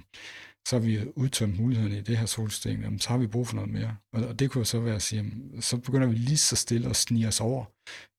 så 0.67 0.75
har 0.75 0.79
vi 0.79 0.99
udtømt 1.15 1.59
mulighederne 1.59 1.97
i 1.97 2.01
det 2.01 2.17
her 2.17 2.25
solsystem, 2.25 2.81
jamen, 2.81 2.99
så 2.99 3.09
har 3.09 3.17
vi 3.17 3.27
brug 3.27 3.47
for 3.47 3.55
noget 3.55 3.69
mere. 3.69 3.95
Og, 4.13 4.27
og 4.27 4.39
det 4.39 4.51
kunne 4.51 4.65
så 4.65 4.79
være 4.79 4.95
at 4.95 5.01
sige, 5.01 5.17
jamen, 5.17 5.61
så 5.61 5.77
begynder 5.77 6.07
vi 6.07 6.15
lige 6.15 6.37
så 6.37 6.55
stille 6.55 6.89
at 6.89 6.95
snige 6.95 7.27
os 7.27 7.41
over 7.41 7.65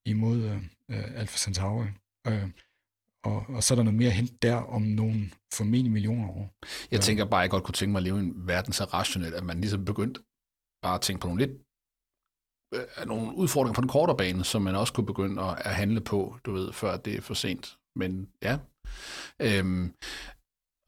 imod 0.07 0.45
øh, 0.91 1.21
Alpha 1.21 1.39
Centauri. 1.39 1.87
Øh, 2.27 2.49
og, 3.25 3.45
og 3.49 3.63
så 3.63 3.75
er 3.75 3.77
der 3.77 3.83
noget 3.83 3.99
mere 3.99 4.11
hent 4.11 4.43
der 4.43 4.55
om 4.55 4.83
nogle 4.83 5.31
formentlig 5.55 5.93
millioner 5.93 6.29
år. 6.29 6.55
Jeg 6.91 7.01
tænker 7.01 7.25
bare, 7.25 7.41
at 7.41 7.43
jeg 7.43 7.51
godt 7.51 7.65
kunne 7.65 7.73
tænke 7.73 7.93
mig 7.93 7.99
at 7.99 8.05
leve 8.05 8.17
i 8.17 8.21
en 8.21 8.33
verden 8.37 8.73
så 8.73 8.85
rationelt, 8.85 9.35
at 9.35 9.45
man 9.45 9.61
ligesom 9.61 9.85
begyndt 9.85 10.19
bare 10.83 10.95
at 10.95 11.01
tænke 11.01 11.21
på 11.21 11.29
nogle 11.29 11.47
lidt 11.47 11.68
øh, 12.75 13.07
nogle 13.07 13.37
udfordringer 13.37 13.75
på 13.75 13.81
den 13.81 13.89
kortere 13.89 14.17
bane, 14.17 14.45
som 14.45 14.63
man 14.63 14.75
også 14.75 14.93
kunne 14.93 15.07
begynde 15.07 15.43
at, 15.43 15.63
at 15.65 15.75
handle 15.75 16.01
på, 16.01 16.39
du 16.45 16.53
ved, 16.53 16.73
før 16.73 16.97
det 16.97 17.15
er 17.15 17.21
for 17.21 17.35
sent. 17.35 17.79
Men 17.97 18.33
ja. 18.43 18.59
Øhm, 19.41 19.95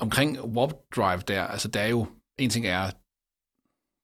omkring 0.01 0.41
warp 0.41 0.73
drive 0.97 1.21
der, 1.21 1.45
altså 1.45 1.69
der 1.69 1.81
er 1.81 1.89
jo, 1.89 2.07
en 2.39 2.51
ting 2.51 2.67
er 2.67 2.91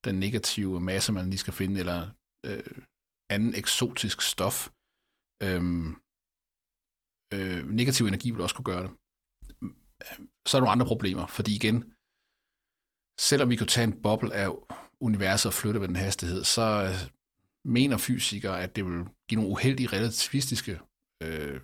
den 0.04 0.20
negative 0.20 0.80
masse, 0.80 1.12
man 1.12 1.30
lige 1.30 1.38
skal 1.38 1.52
finde, 1.52 1.80
eller 1.80 2.10
øh, 2.46 2.78
anden 3.30 3.54
eksotisk 3.54 4.22
stof. 4.22 4.68
Øhm, 5.42 5.88
øh, 7.34 7.68
negativ 7.80 8.06
energi 8.06 8.30
vil 8.30 8.40
også 8.40 8.54
kunne 8.54 8.64
gøre 8.72 8.82
det. 8.82 8.90
Så 10.46 10.56
er 10.56 10.60
der 10.60 10.64
nogle 10.64 10.72
andre 10.72 10.86
problemer, 10.86 11.26
fordi 11.26 11.54
igen, 11.54 11.94
selvom 13.20 13.50
vi 13.50 13.56
kunne 13.56 13.66
tage 13.66 13.84
en 13.84 14.02
boble 14.02 14.34
af 14.34 14.48
universet 15.00 15.48
og 15.50 15.54
flytte 15.54 15.80
ved 15.80 15.88
den 15.88 15.96
hastighed, 15.96 16.44
så 16.44 16.62
mener 17.66 17.96
fysikere, 17.96 18.62
at 18.62 18.76
det 18.76 18.84
vil 18.84 19.04
give 19.28 19.40
nogle 19.40 19.52
uheldige 19.52 19.88
relativistiske 19.88 20.80
øh, 21.22 21.60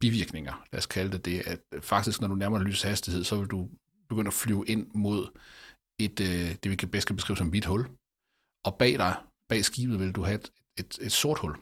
bivirkninger, 0.00 0.64
lad 0.72 0.78
os 0.78 0.86
kalde 0.86 1.12
det 1.12 1.24
det, 1.24 1.46
at 1.46 1.60
øh, 1.74 1.82
faktisk 1.82 2.20
når 2.20 2.28
du 2.28 2.34
nærmer 2.34 2.58
dig 2.58 2.66
lysets 2.66 2.82
hastighed, 2.82 3.24
så 3.24 3.36
vil 3.36 3.46
du 3.46 3.70
begynde 4.08 4.28
at 4.28 4.34
flyve 4.34 4.64
ind 4.66 4.90
mod 4.94 5.38
et, 6.00 6.20
øh, 6.20 6.48
det 6.60 6.70
vi 6.70 6.76
kan 6.76 6.90
bedst 6.90 7.06
kan 7.06 7.16
beskrive 7.16 7.36
som 7.36 7.46
et 7.46 7.52
hvidt 7.52 7.64
hul. 7.64 7.82
Og 8.66 8.78
bag 8.78 8.92
dig, 8.92 9.14
bag 9.48 9.64
skibet, 9.64 9.98
vil 10.00 10.12
du 10.12 10.22
have 10.22 10.34
et, 10.34 10.52
et, 10.78 10.98
et 10.98 11.12
sort 11.12 11.38
hul. 11.38 11.54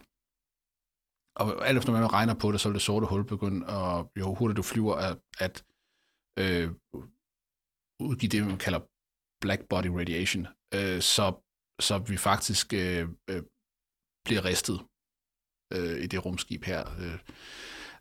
Og 1.36 1.68
alt 1.68 1.78
efter, 1.78 1.92
man 1.92 2.12
regner 2.12 2.34
på 2.34 2.52
det, 2.52 2.60
så 2.60 2.68
vil 2.68 2.74
det 2.74 2.82
sorte 2.82 3.06
hul 3.06 3.24
begynde, 3.24 3.66
at, 3.66 4.06
jo 4.18 4.34
hurtigere 4.34 4.56
du 4.56 4.62
flyver, 4.62 4.94
at, 4.94 5.18
at 5.38 5.64
øh, 6.42 6.70
udgive 8.08 8.30
det, 8.30 8.46
man 8.46 8.58
kalder 8.58 8.80
black 9.40 9.62
body 9.68 9.86
radiation, 9.86 10.46
øh, 10.74 11.00
så, 11.00 11.24
så 11.80 11.98
vi 11.98 12.16
faktisk 12.16 12.72
øh, 12.72 13.08
øh, 13.30 13.42
bliver 14.30 14.44
ristet 14.44 14.80
øh, 15.72 16.02
i 16.04 16.06
det 16.06 16.24
rumskib 16.24 16.64
her. 16.64 16.80
Øh, 17.00 17.18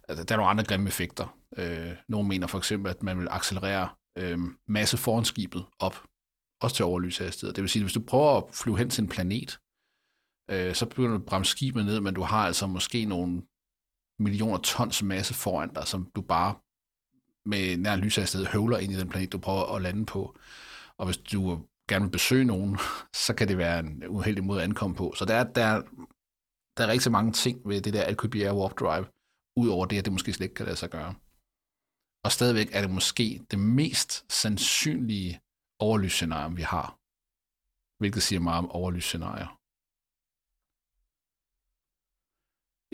altså, 0.08 0.24
der 0.24 0.36
er 0.36 0.38
nogle 0.38 0.50
andre 0.50 0.64
grimme 0.64 0.88
effekter. 0.88 1.38
Øh, 1.58 1.96
nogle 2.08 2.28
mener 2.28 2.48
for 2.48 2.58
eksempel, 2.58 2.90
at 2.90 3.04
man 3.04 3.20
vil 3.20 3.28
accelerere 3.32 3.90
øh, 4.18 4.40
masse 4.68 4.98
foran 4.98 5.26
skibet 5.26 5.66
op, 5.80 5.96
også 6.62 6.76
til 6.76 6.86
overlyshastighed. 6.86 7.54
Det 7.54 7.62
vil 7.62 7.70
sige, 7.70 7.82
at 7.82 7.84
hvis 7.84 7.94
du 7.94 8.02
prøver 8.08 8.38
at 8.38 8.44
flyve 8.54 8.78
hen 8.78 8.90
til 8.90 9.02
en 9.02 9.10
planet, 9.10 9.60
øh, 10.52 10.76
så 10.76 10.86
begynder 10.86 11.10
du 11.10 11.16
at 11.16 11.26
bremse 11.26 11.52
skibet 11.52 11.86
ned, 11.86 12.00
men 12.00 12.14
du 12.14 12.22
har 12.22 12.46
altså 12.46 12.68
måske 12.68 13.06
nogle 13.06 13.42
millioner 14.20 14.58
tons 14.58 15.04
masse 15.04 15.34
foran 15.34 15.74
dig, 15.74 15.88
som 15.88 16.12
du 16.16 16.22
bare 16.22 16.56
med 17.46 17.78
nær 17.78 17.96
lyshastighed 17.96 18.48
høvler 18.48 18.78
ind 18.78 18.92
i 18.92 19.00
den 19.00 19.10
planet, 19.10 19.32
du 19.32 19.38
prøver 19.38 19.76
at 19.76 19.82
lande 19.82 20.06
på. 20.06 20.38
Og 20.98 21.06
hvis 21.06 21.18
du 21.18 21.66
gerne 21.90 22.06
vil 22.06 22.12
besøge 22.12 22.46
nogen, 22.46 22.78
så 23.26 23.34
kan 23.34 23.48
det 23.48 23.58
være 23.58 23.80
en 23.80 24.04
uheldig 24.08 24.44
måde 24.44 24.60
at 24.60 24.64
ankomme 24.64 24.96
på. 24.96 25.14
Så 25.16 25.26
der 25.26 25.36
er, 25.36 25.44
der, 25.44 25.82
der 26.80 26.86
er 26.86 26.92
rigtig 26.92 27.12
mange 27.12 27.32
ting 27.32 27.68
ved 27.70 27.82
det 27.82 27.94
der 27.94 28.04
Alcubierre 28.04 28.56
Warp 28.56 28.80
Drive, 28.80 29.06
Udover 29.62 29.86
det, 29.86 29.98
at 29.98 30.06
det 30.06 30.14
måske 30.14 30.34
slet 30.34 30.46
ikke 30.46 30.56
kan 30.56 30.66
lade 30.66 30.76
sig 30.84 30.90
gøre. 30.90 31.16
Og 32.26 32.32
stadigvæk 32.32 32.70
er 32.72 32.82
det 32.82 32.92
måske 33.00 33.46
det 33.52 33.60
mest 33.60 34.12
sandsynlige 34.42 35.42
overlysscenarie, 35.80 36.56
vi 36.56 36.62
har. 36.62 36.88
Hvilket 38.00 38.24
siger 38.24 38.40
meget 38.40 38.58
om 38.64 38.72
overlysscenarier. 38.72 39.50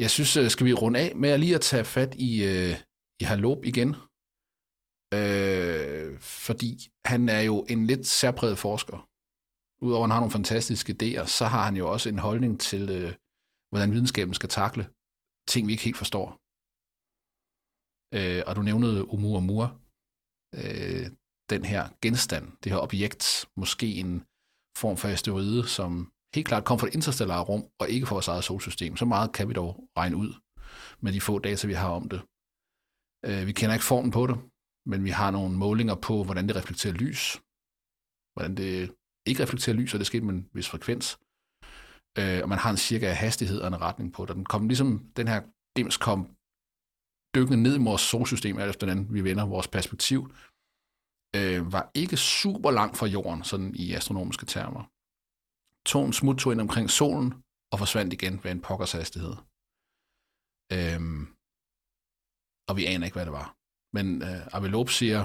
Jeg 0.04 0.12
synes, 0.12 0.38
øh, 0.38 0.50
skal 0.50 0.66
vi 0.66 0.74
runde 0.74 1.00
af 1.00 1.16
med 1.16 1.30
at 1.30 1.40
lige 1.40 1.56
at 1.56 1.62
tage 1.62 1.86
fat 1.86 2.16
i, 2.16 2.32
øh, 2.52 2.76
i 3.22 3.24
Halop 3.24 3.66
igen. 3.72 3.90
Øh, 5.18 6.20
fordi 6.20 6.72
han 7.06 7.30
er 7.30 7.42
jo 7.42 7.66
en 7.70 7.88
lidt 7.88 8.08
særpræget 8.08 8.58
forsker. 8.58 9.10
Udover 9.86 10.04
at 10.04 10.08
han 10.08 10.12
har 10.12 10.20
nogle 10.20 10.38
fantastiske 10.40 10.96
idéer, 10.98 11.26
så 11.26 11.46
har 11.46 11.64
han 11.66 11.76
jo 11.76 11.92
også 11.92 12.10
en 12.10 12.20
holdning 12.20 12.60
til, 12.60 12.90
øh, 12.90 13.14
hvordan 13.76 13.92
videnskaben 13.92 14.34
skal 14.34 14.50
takle 14.50 14.84
ting, 15.48 15.68
vi 15.68 15.72
ikke 15.72 15.84
helt 15.84 16.02
forstår. 16.04 16.28
Øh, 18.18 18.42
og 18.48 18.56
du 18.56 18.62
nævnede 18.62 19.02
Oumuamua, 19.14 19.68
øh, 20.60 21.06
den 21.54 21.66
her 21.72 21.84
genstand, 22.02 22.46
det 22.64 22.72
her 22.72 22.80
objekt, 22.80 23.26
måske 23.58 23.88
en 24.04 24.26
form 24.78 24.98
for 24.98 25.08
asteroide, 25.08 25.68
som 25.68 26.12
helt 26.36 26.48
klart 26.48 26.66
kom 26.66 26.80
fra 26.80 26.88
det 26.88 26.96
interstellare 26.96 27.44
rum, 27.44 27.64
og 27.80 27.90
ikke 27.90 28.06
fra 28.06 28.16
vores 28.16 28.28
eget 28.28 28.44
solsystem. 28.44 28.98
Så 28.98 29.06
meget 29.06 29.34
kan 29.36 29.48
vi 29.50 29.54
dog 29.54 29.90
regne 29.98 30.18
ud 30.24 30.32
med 31.04 31.14
de 31.14 31.22
få 31.22 31.40
data, 31.40 31.68
vi 31.68 31.74
har 31.74 31.90
om 31.90 32.10
det. 32.10 32.22
Øh, 33.28 33.48
vi 33.48 33.52
kender 33.52 33.74
ikke 33.76 33.92
formen 33.92 34.12
på 34.12 34.28
det, 34.28 34.38
men 34.86 35.04
vi 35.04 35.10
har 35.10 35.32
nogle 35.32 35.58
målinger 35.58 35.96
på, 35.96 36.24
hvordan 36.24 36.48
det 36.48 36.56
reflekterer 36.56 36.94
lys, 36.94 37.22
hvordan 38.34 38.56
det 38.58 38.96
ikke 39.26 39.44
reflekterer 39.44 39.76
lys, 39.76 39.94
og 39.94 40.00
det 40.00 40.08
sker 40.08 40.22
med 40.22 40.34
en 40.34 40.50
vis 40.54 40.70
frekvens. 40.70 41.20
Øh, 42.20 42.40
og 42.44 42.50
man 42.50 42.58
har 42.64 42.72
en 42.72 42.78
cirka 42.78 43.08
hastighed 43.12 43.60
og 43.62 43.68
en 43.68 43.82
retning 43.82 44.14
på 44.14 44.26
det. 44.26 44.36
Den 44.36 44.46
kom 44.46 44.68
ligesom, 44.68 45.12
den 45.18 45.28
her 45.28 45.42
dims 45.78 45.98
kom 45.98 46.20
dykkende 47.36 47.64
ned 47.64 47.76
i 47.80 47.84
vores 47.84 48.02
solsystem, 48.02 48.58
alt 48.58 48.70
efter 48.70 48.88
den, 48.88 49.14
vi 49.14 49.24
vender 49.24 49.46
vores 49.46 49.68
perspektiv, 49.68 50.20
øh, 51.38 51.74
var 51.76 51.92
ikke 52.02 52.18
super 52.18 52.72
langt 52.72 52.98
fra 52.98 53.08
jorden, 53.16 53.44
sådan 53.44 53.76
i 53.76 53.94
astronomiske 53.94 54.46
termer. 54.46 54.84
Tog 55.92 56.06
en 56.06 56.14
smut 56.14 56.46
ind 56.46 56.62
omkring 56.62 56.90
solen, 56.90 57.30
og 57.72 57.80
forsvandt 57.80 58.14
igen 58.14 58.44
ved 58.44 58.52
en 58.52 58.62
pokkers 58.68 58.92
hastighed. 59.00 59.36
Øhm, 60.76 61.22
og 62.70 62.74
vi 62.78 62.84
aner 62.86 63.06
ikke, 63.06 63.18
hvad 63.18 63.28
det 63.30 63.40
var. 63.42 63.48
Men 63.96 64.08
øh, 64.28 64.56
Avelop 64.56 64.90
siger, 65.00 65.20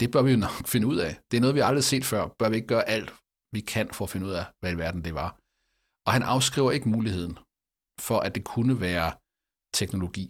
Det 0.00 0.08
bør 0.12 0.22
vi 0.26 0.30
jo 0.34 0.40
nok 0.46 0.56
finde 0.72 0.86
ud 0.92 0.98
af. 1.06 1.12
Det 1.28 1.36
er 1.36 1.40
noget, 1.44 1.58
vi 1.58 1.60
aldrig 1.60 1.82
har 1.84 1.92
set 1.92 2.04
før. 2.12 2.22
Bør 2.38 2.48
vi 2.48 2.56
ikke 2.56 2.72
gøre 2.74 2.88
alt, 2.96 3.10
vi 3.54 3.60
kan 3.72 3.86
for 3.96 4.04
at 4.04 4.10
finde 4.10 4.26
ud 4.28 4.34
af, 4.40 4.44
hvad 4.60 4.72
i 4.72 4.80
verden 4.84 5.04
det 5.04 5.14
var? 5.14 5.30
Og 6.06 6.12
han 6.12 6.22
afskriver 6.22 6.70
ikke 6.70 6.88
muligheden 6.88 7.38
for, 8.00 8.18
at 8.26 8.34
det 8.34 8.44
kunne 8.44 8.80
være 8.80 9.10
teknologi. 9.74 10.26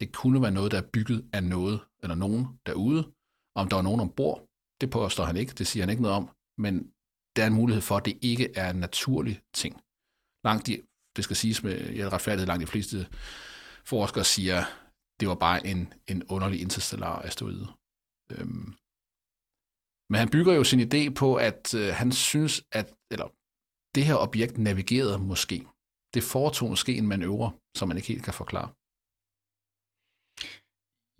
Det 0.00 0.08
kunne 0.20 0.42
være 0.42 0.56
noget, 0.58 0.72
der 0.72 0.78
er 0.82 0.90
bygget 0.92 1.30
af 1.32 1.42
noget 1.44 1.80
eller 2.02 2.14
nogen 2.14 2.44
derude. 2.66 3.02
Om 3.60 3.68
der 3.68 3.76
er 3.76 3.82
nogen 3.82 4.00
ombord, 4.00 4.38
det 4.80 4.90
påstår 4.90 5.24
han 5.24 5.36
ikke, 5.36 5.52
det 5.52 5.66
siger 5.66 5.82
han 5.82 5.90
ikke 5.90 6.02
noget 6.02 6.16
om, 6.16 6.30
men 6.58 6.74
der 7.36 7.42
er 7.42 7.46
en 7.46 7.60
mulighed 7.60 7.82
for, 7.82 7.96
at 7.96 8.04
det 8.04 8.18
ikke 8.22 8.46
er 8.56 8.70
en 8.70 8.80
naturlig 8.86 9.42
ting. 9.54 9.74
Langt 10.44 10.66
de, 10.66 10.82
det 11.16 11.24
skal 11.24 11.36
siges 11.36 11.62
med 11.62 11.94
ja, 11.98 12.08
retfærdighed, 12.08 12.46
langt 12.46 12.66
de 12.66 12.72
fleste 12.74 12.98
forskere 13.92 14.24
siger, 14.24 14.58
det 15.20 15.28
var 15.28 15.34
bare 15.34 15.66
en, 15.66 15.92
en 16.08 16.20
underlig 16.34 16.60
interstellar 16.60 17.22
asteroide. 17.28 17.66
Øhm. 18.32 18.68
Men 20.10 20.18
han 20.22 20.30
bygger 20.34 20.52
jo 20.54 20.64
sin 20.64 20.80
idé 20.80 21.02
på, 21.20 21.28
at 21.48 21.74
øh, 21.74 21.94
han 22.00 22.12
synes, 22.12 22.54
at 22.72 22.94
eller, 23.12 23.28
det 23.94 24.04
her 24.04 24.14
objekt 24.14 24.58
navigerede 24.58 25.18
måske. 25.18 25.66
Det 26.14 26.22
foretog 26.22 26.68
måske 26.70 26.94
en 26.96 27.08
manøvre, 27.08 27.52
som 27.76 27.88
man 27.88 27.96
ikke 27.96 28.08
helt 28.08 28.24
kan 28.24 28.34
forklare. 28.34 28.68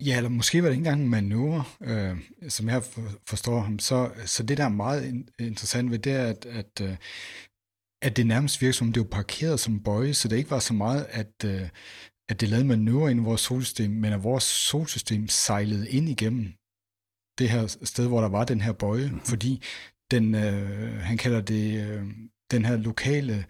Ja, 0.07 0.17
eller 0.17 0.29
måske 0.29 0.63
var 0.63 0.69
det 0.69 0.75
ikke 0.75 0.79
engang 0.87 1.01
en 1.01 1.09
manøvre, 1.09 1.63
øh, 1.81 2.17
som 2.49 2.69
jeg 2.69 2.83
forstår 3.27 3.59
ham. 3.59 3.79
Så, 3.79 4.11
så 4.25 4.43
det, 4.43 4.57
der 4.57 4.65
er 4.65 4.69
meget 4.69 5.25
interessant 5.39 5.91
ved 5.91 5.99
det, 5.99 6.13
er, 6.13 6.27
at, 6.27 6.45
at, 6.45 6.81
øh, 6.81 6.97
at 8.01 8.17
det 8.17 8.27
nærmest 8.27 8.61
virker 8.61 8.73
som, 8.73 8.93
det 8.93 9.01
var 9.03 9.09
parkeret 9.09 9.59
som 9.59 9.83
bøje, 9.83 10.13
så 10.13 10.27
det 10.27 10.37
ikke 10.37 10.51
var 10.51 10.59
så 10.59 10.73
meget, 10.73 11.05
at, 11.09 11.33
øh, 11.45 11.69
at 12.29 12.41
det 12.41 12.49
lavede 12.49 12.67
manøvre 12.67 13.11
ind 13.11 13.19
i 13.19 13.23
vores 13.23 13.41
solsystem, 13.41 13.91
men 13.91 14.13
at 14.13 14.23
vores 14.23 14.43
solsystem 14.43 15.27
sejlede 15.27 15.89
ind 15.89 16.09
igennem 16.09 16.45
det 17.39 17.49
her 17.49 17.67
sted, 17.67 18.07
hvor 18.07 18.21
der 18.21 18.29
var 18.29 18.45
den 18.45 18.61
her 18.61 18.73
bøje, 18.73 19.05
mm-hmm. 19.05 19.19
fordi 19.19 19.61
den, 20.11 20.35
øh, 20.35 20.99
han 20.99 21.17
kalder 21.17 21.41
det 21.41 21.65
øh, 21.87 22.07
den 22.51 22.65
her 22.65 22.77
lokale 22.77 23.45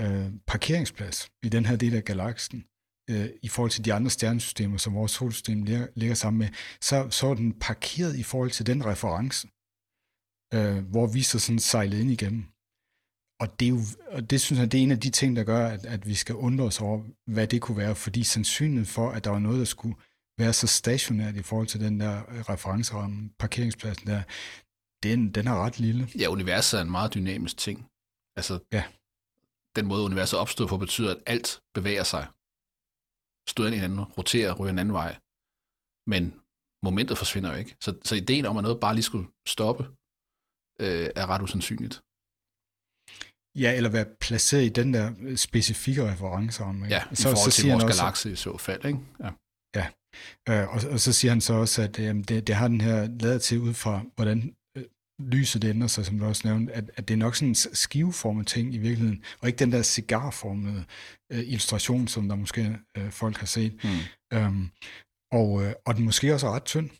øh, 0.00 0.32
parkeringsplads 0.46 1.30
i 1.42 1.48
den 1.48 1.66
her 1.66 1.76
del 1.76 1.94
af 1.94 2.04
galaksen, 2.04 2.64
øh, 3.10 3.28
i 3.42 3.48
forhold 3.48 3.70
til 3.70 3.84
de 3.84 3.94
andre 3.94 4.10
stjernesystemer, 4.10 4.76
som 4.78 4.94
vores 4.94 5.12
solsystem 5.12 5.62
ligger, 5.62 5.86
ligger 5.94 6.14
sammen 6.14 6.38
med, 6.38 6.48
så, 6.80 7.10
så 7.10 7.26
er 7.26 7.34
den 7.34 7.52
parkeret 7.52 8.16
i 8.16 8.22
forhold 8.22 8.50
til 8.50 8.66
den 8.66 8.86
reference, 8.86 9.48
øh, 10.54 10.90
hvor 10.90 11.06
vi 11.06 11.22
så 11.22 11.38
sådan 11.38 11.58
sejlede 11.58 12.00
ind 12.00 12.10
igennem. 12.10 12.44
Og 13.40 13.60
det, 13.60 13.66
er 13.66 13.70
jo, 13.70 13.80
og 14.06 14.30
det 14.30 14.40
synes 14.40 14.60
jeg, 14.60 14.72
det 14.72 14.78
er 14.78 14.82
en 14.82 14.90
af 14.90 15.00
de 15.00 15.10
ting, 15.10 15.36
der 15.36 15.44
gør, 15.44 15.66
at, 15.66 15.86
at 15.86 16.06
vi 16.06 16.14
skal 16.14 16.34
undre 16.34 16.64
os 16.64 16.80
over, 16.80 17.02
hvad 17.26 17.46
det 17.46 17.62
kunne 17.62 17.76
være, 17.76 17.94
fordi 17.94 18.22
sandsynligheden 18.22 18.86
for, 18.86 19.10
at 19.10 19.24
der 19.24 19.30
var 19.30 19.38
noget, 19.38 19.58
der 19.58 19.64
skulle 19.64 19.96
være 20.38 20.52
så 20.52 20.66
stationært 20.66 21.36
i 21.36 21.42
forhold 21.42 21.66
til 21.66 21.80
den 21.80 22.00
der 22.00 22.30
øh, 22.30 22.40
referenceramme, 22.40 23.30
parkeringspladsen 23.38 24.06
der, 24.06 24.22
den, 25.02 25.30
den 25.30 25.46
er 25.46 25.64
ret 25.64 25.80
lille. 25.80 26.08
Ja, 26.18 26.28
universet 26.28 26.78
er 26.78 26.82
en 26.82 26.90
meget 26.90 27.14
dynamisk 27.14 27.56
ting. 27.56 27.86
Altså, 28.38 28.54
ja. 28.76 28.84
den 29.76 29.86
måde 29.90 30.02
universet 30.08 30.38
opstod 30.42 30.66
på, 30.68 30.76
betyder, 30.76 31.10
at 31.14 31.22
alt 31.26 31.48
bevæger 31.76 32.06
sig. 32.14 32.24
Støder 33.50 33.68
ind 33.68 33.76
i 33.76 33.78
hinanden, 33.78 34.04
roterer, 34.18 34.50
ryger 34.58 34.72
en 34.72 34.78
anden 34.82 34.94
vej. 35.02 35.12
Men 36.12 36.22
momentet 36.86 37.18
forsvinder 37.22 37.50
jo 37.52 37.58
ikke. 37.62 37.76
Så, 37.84 37.90
så 38.08 38.14
ideen 38.14 38.46
om, 38.46 38.56
at 38.56 38.62
noget 38.62 38.80
bare 38.80 38.94
lige 38.94 39.08
skulle 39.10 39.28
stoppe, 39.54 39.82
øh, 40.84 41.08
er 41.20 41.26
ret 41.32 41.42
usandsynligt. 41.46 41.96
Ja, 43.62 43.70
eller 43.76 43.90
være 43.90 44.08
placeret 44.20 44.64
i 44.64 44.68
den 44.68 44.94
der 44.94 45.36
specifikke 45.36 46.02
referenceramme. 46.10 46.86
Ja, 46.86 47.02
i 47.12 47.16
så, 47.16 47.22
forhold 47.22 47.50
så 47.50 47.56
til 47.56 47.70
vores 47.70 47.84
også, 47.84 48.02
galakse 48.02 48.32
i 48.32 48.36
så 48.36 48.58
fald. 48.66 48.84
Ikke? 48.84 49.00
Ja. 49.24 49.30
ja. 49.78 49.86
Øh, 50.48 50.68
og, 50.74 50.78
og 50.92 51.00
så 51.00 51.12
siger 51.12 51.32
han 51.34 51.40
så 51.40 51.54
også, 51.54 51.82
at 51.82 51.98
øh, 51.98 52.14
det, 52.28 52.46
det 52.46 52.54
har 52.54 52.68
den 52.68 52.80
her 52.80 53.06
lavet 53.06 53.42
til 53.42 53.58
ud 53.60 53.74
fra, 53.74 54.04
hvordan 54.16 54.56
lyset 55.18 55.64
ændrer 55.64 55.88
sig, 55.88 56.06
som 56.06 56.18
du 56.18 56.24
også 56.24 56.48
nævnte, 56.48 56.72
at, 56.72 56.90
at 56.96 57.08
det 57.08 57.14
er 57.14 57.18
nok 57.18 57.36
sådan 57.36 57.48
en 57.48 57.54
skiveformet 57.54 58.46
ting 58.46 58.74
i 58.74 58.78
virkeligheden, 58.78 59.24
og 59.40 59.48
ikke 59.48 59.58
den 59.58 59.72
der 59.72 59.82
cigarformede 59.82 60.84
øh, 61.32 61.38
illustration, 61.38 62.08
som 62.08 62.28
der 62.28 62.36
måske 62.36 62.78
øh, 62.96 63.10
folk 63.10 63.36
har 63.36 63.46
set. 63.46 63.84
Mm. 63.84 64.38
Øhm, 64.38 64.70
og, 65.32 65.64
øh, 65.64 65.72
og 65.86 65.96
den 65.96 66.04
måske 66.04 66.34
også 66.34 66.46
er 66.46 66.52
ret 66.52 66.64
tynd. 66.64 66.90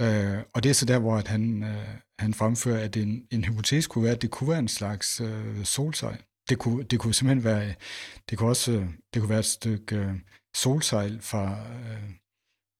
Øh, 0.00 0.42
og 0.54 0.62
det 0.62 0.70
er 0.70 0.74
så 0.74 0.86
der, 0.86 0.98
hvor 0.98 1.16
at 1.16 1.28
han, 1.28 1.62
øh, 1.62 1.88
han 2.18 2.34
fremfører, 2.34 2.84
at 2.84 2.96
en, 2.96 3.26
en 3.30 3.44
hypotese 3.44 3.88
kunne 3.88 4.04
være, 4.04 4.14
at 4.14 4.22
det 4.22 4.30
kunne 4.30 4.50
være 4.50 4.58
en 4.58 4.68
slags 4.68 5.20
øh, 5.20 5.64
solsejl. 5.64 6.22
Det 6.48 6.58
kunne, 6.58 6.82
det 6.84 7.00
kunne 7.00 7.14
simpelthen 7.14 7.44
være, 7.44 7.74
det 8.30 8.38
kunne 8.38 8.48
også, 8.48 8.72
det 9.14 9.22
kunne 9.22 9.28
være 9.28 9.38
et 9.38 9.44
stykke 9.44 9.96
øh, 9.96 10.14
solsejl 10.56 11.20
fra, 11.20 11.44
øh, 11.76 12.10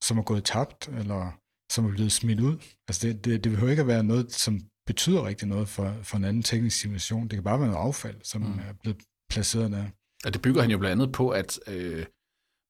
som 0.05 0.19
er 0.19 0.23
gået 0.23 0.45
tabt, 0.45 0.89
eller 0.89 1.33
som 1.73 1.87
er 1.87 1.91
blevet 1.91 2.13
smidt 2.13 2.41
ud. 2.41 2.57
Altså 2.89 3.09
det, 3.09 3.25
det, 3.25 3.45
det 3.45 3.53
behøver 3.53 3.71
ikke 3.71 3.83
at 3.83 3.89
være 3.89 4.05
noget, 4.05 4.33
som 4.33 4.61
betyder 4.87 5.27
rigtig 5.27 5.49
noget 5.49 5.69
for, 5.69 5.97
for 6.03 6.17
en 6.17 6.25
anden 6.25 6.43
teknisk 6.43 6.81
simulation. 6.81 7.23
Det 7.23 7.37
kan 7.37 7.45
bare 7.45 7.61
være 7.61 7.69
noget 7.69 7.87
affald, 7.87 8.21
som 8.23 8.43
mm. 8.43 8.59
er 8.59 8.73
blevet 8.73 9.03
placeret 9.31 9.71
der. 9.71 9.89
Og 10.25 10.33
det 10.33 10.43
bygger 10.43 10.63
han 10.63 10.71
jo 10.71 10.79
blandt 10.79 11.03
andet 11.03 11.15
på, 11.15 11.31
at 11.31 11.61
øh, 11.67 12.07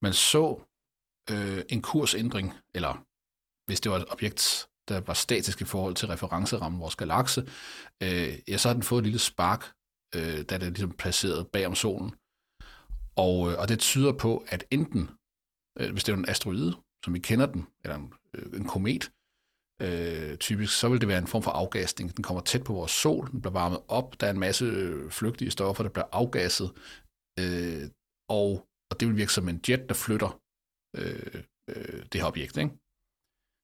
man 0.02 0.12
så 0.12 0.60
øh, 1.30 1.62
en 1.68 1.82
kursændring, 1.82 2.54
eller 2.74 3.04
hvis 3.66 3.80
det 3.80 3.92
var 3.92 3.98
et 3.98 4.12
objekt, 4.12 4.68
der 4.88 5.00
var 5.00 5.14
statisk 5.14 5.60
i 5.60 5.64
forhold 5.64 5.94
til 5.94 6.08
referencerammen, 6.08 6.80
vores 6.80 6.96
galakse, 6.96 7.40
øh, 8.02 8.38
ja, 8.48 8.56
så 8.56 8.68
har 8.68 8.74
den 8.74 8.82
fået 8.82 9.00
et 9.00 9.04
lille 9.04 9.18
spark, 9.18 9.72
øh, 10.14 10.22
da 10.22 10.58
det 10.58 10.62
er 10.62 10.70
ligesom 10.70 10.92
placeret 10.92 11.48
bag 11.48 11.66
om 11.66 11.74
solen. 11.74 12.14
Og, 13.16 13.52
øh, 13.52 13.58
og 13.58 13.68
det 13.68 13.78
tyder 13.78 14.12
på, 14.12 14.44
at 14.48 14.64
enten, 14.70 15.10
øh, 15.78 15.92
hvis 15.92 16.04
det 16.04 16.12
er 16.12 16.16
en 16.16 16.28
asteroide, 16.28 16.76
som 17.04 17.14
vi 17.14 17.18
kender 17.18 17.46
den, 17.46 17.66
eller 17.84 17.96
en, 17.96 18.12
Øh, 18.36 18.60
en 18.60 18.66
komet, 18.66 19.10
øh, 19.82 20.36
typisk, 20.38 20.78
så 20.80 20.88
vil 20.88 21.00
det 21.00 21.08
være 21.08 21.18
en 21.18 21.26
form 21.26 21.42
for 21.42 21.50
afgasning. 21.50 22.16
Den 22.16 22.24
kommer 22.24 22.42
tæt 22.42 22.64
på 22.64 22.72
vores 22.72 22.92
sol, 22.92 23.30
den 23.30 23.40
bliver 23.40 23.52
varmet 23.52 23.80
op, 23.88 24.20
der 24.20 24.26
er 24.26 24.30
en 24.30 24.38
masse 24.38 24.64
øh, 24.64 25.10
flygtige 25.10 25.50
stoffer, 25.50 25.82
der 25.82 25.90
bliver 25.90 26.08
afgasset, 26.12 26.70
øh, 27.40 27.90
og, 28.28 28.48
og 28.90 29.00
det 29.00 29.08
vil 29.08 29.16
virke 29.16 29.32
som 29.32 29.48
en 29.48 29.60
jet, 29.68 29.88
der 29.88 29.94
flytter 29.94 30.40
øh, 30.96 31.42
øh, 31.70 32.06
det 32.12 32.20
her 32.20 32.28
objekt. 32.28 32.56
Ikke? 32.56 32.72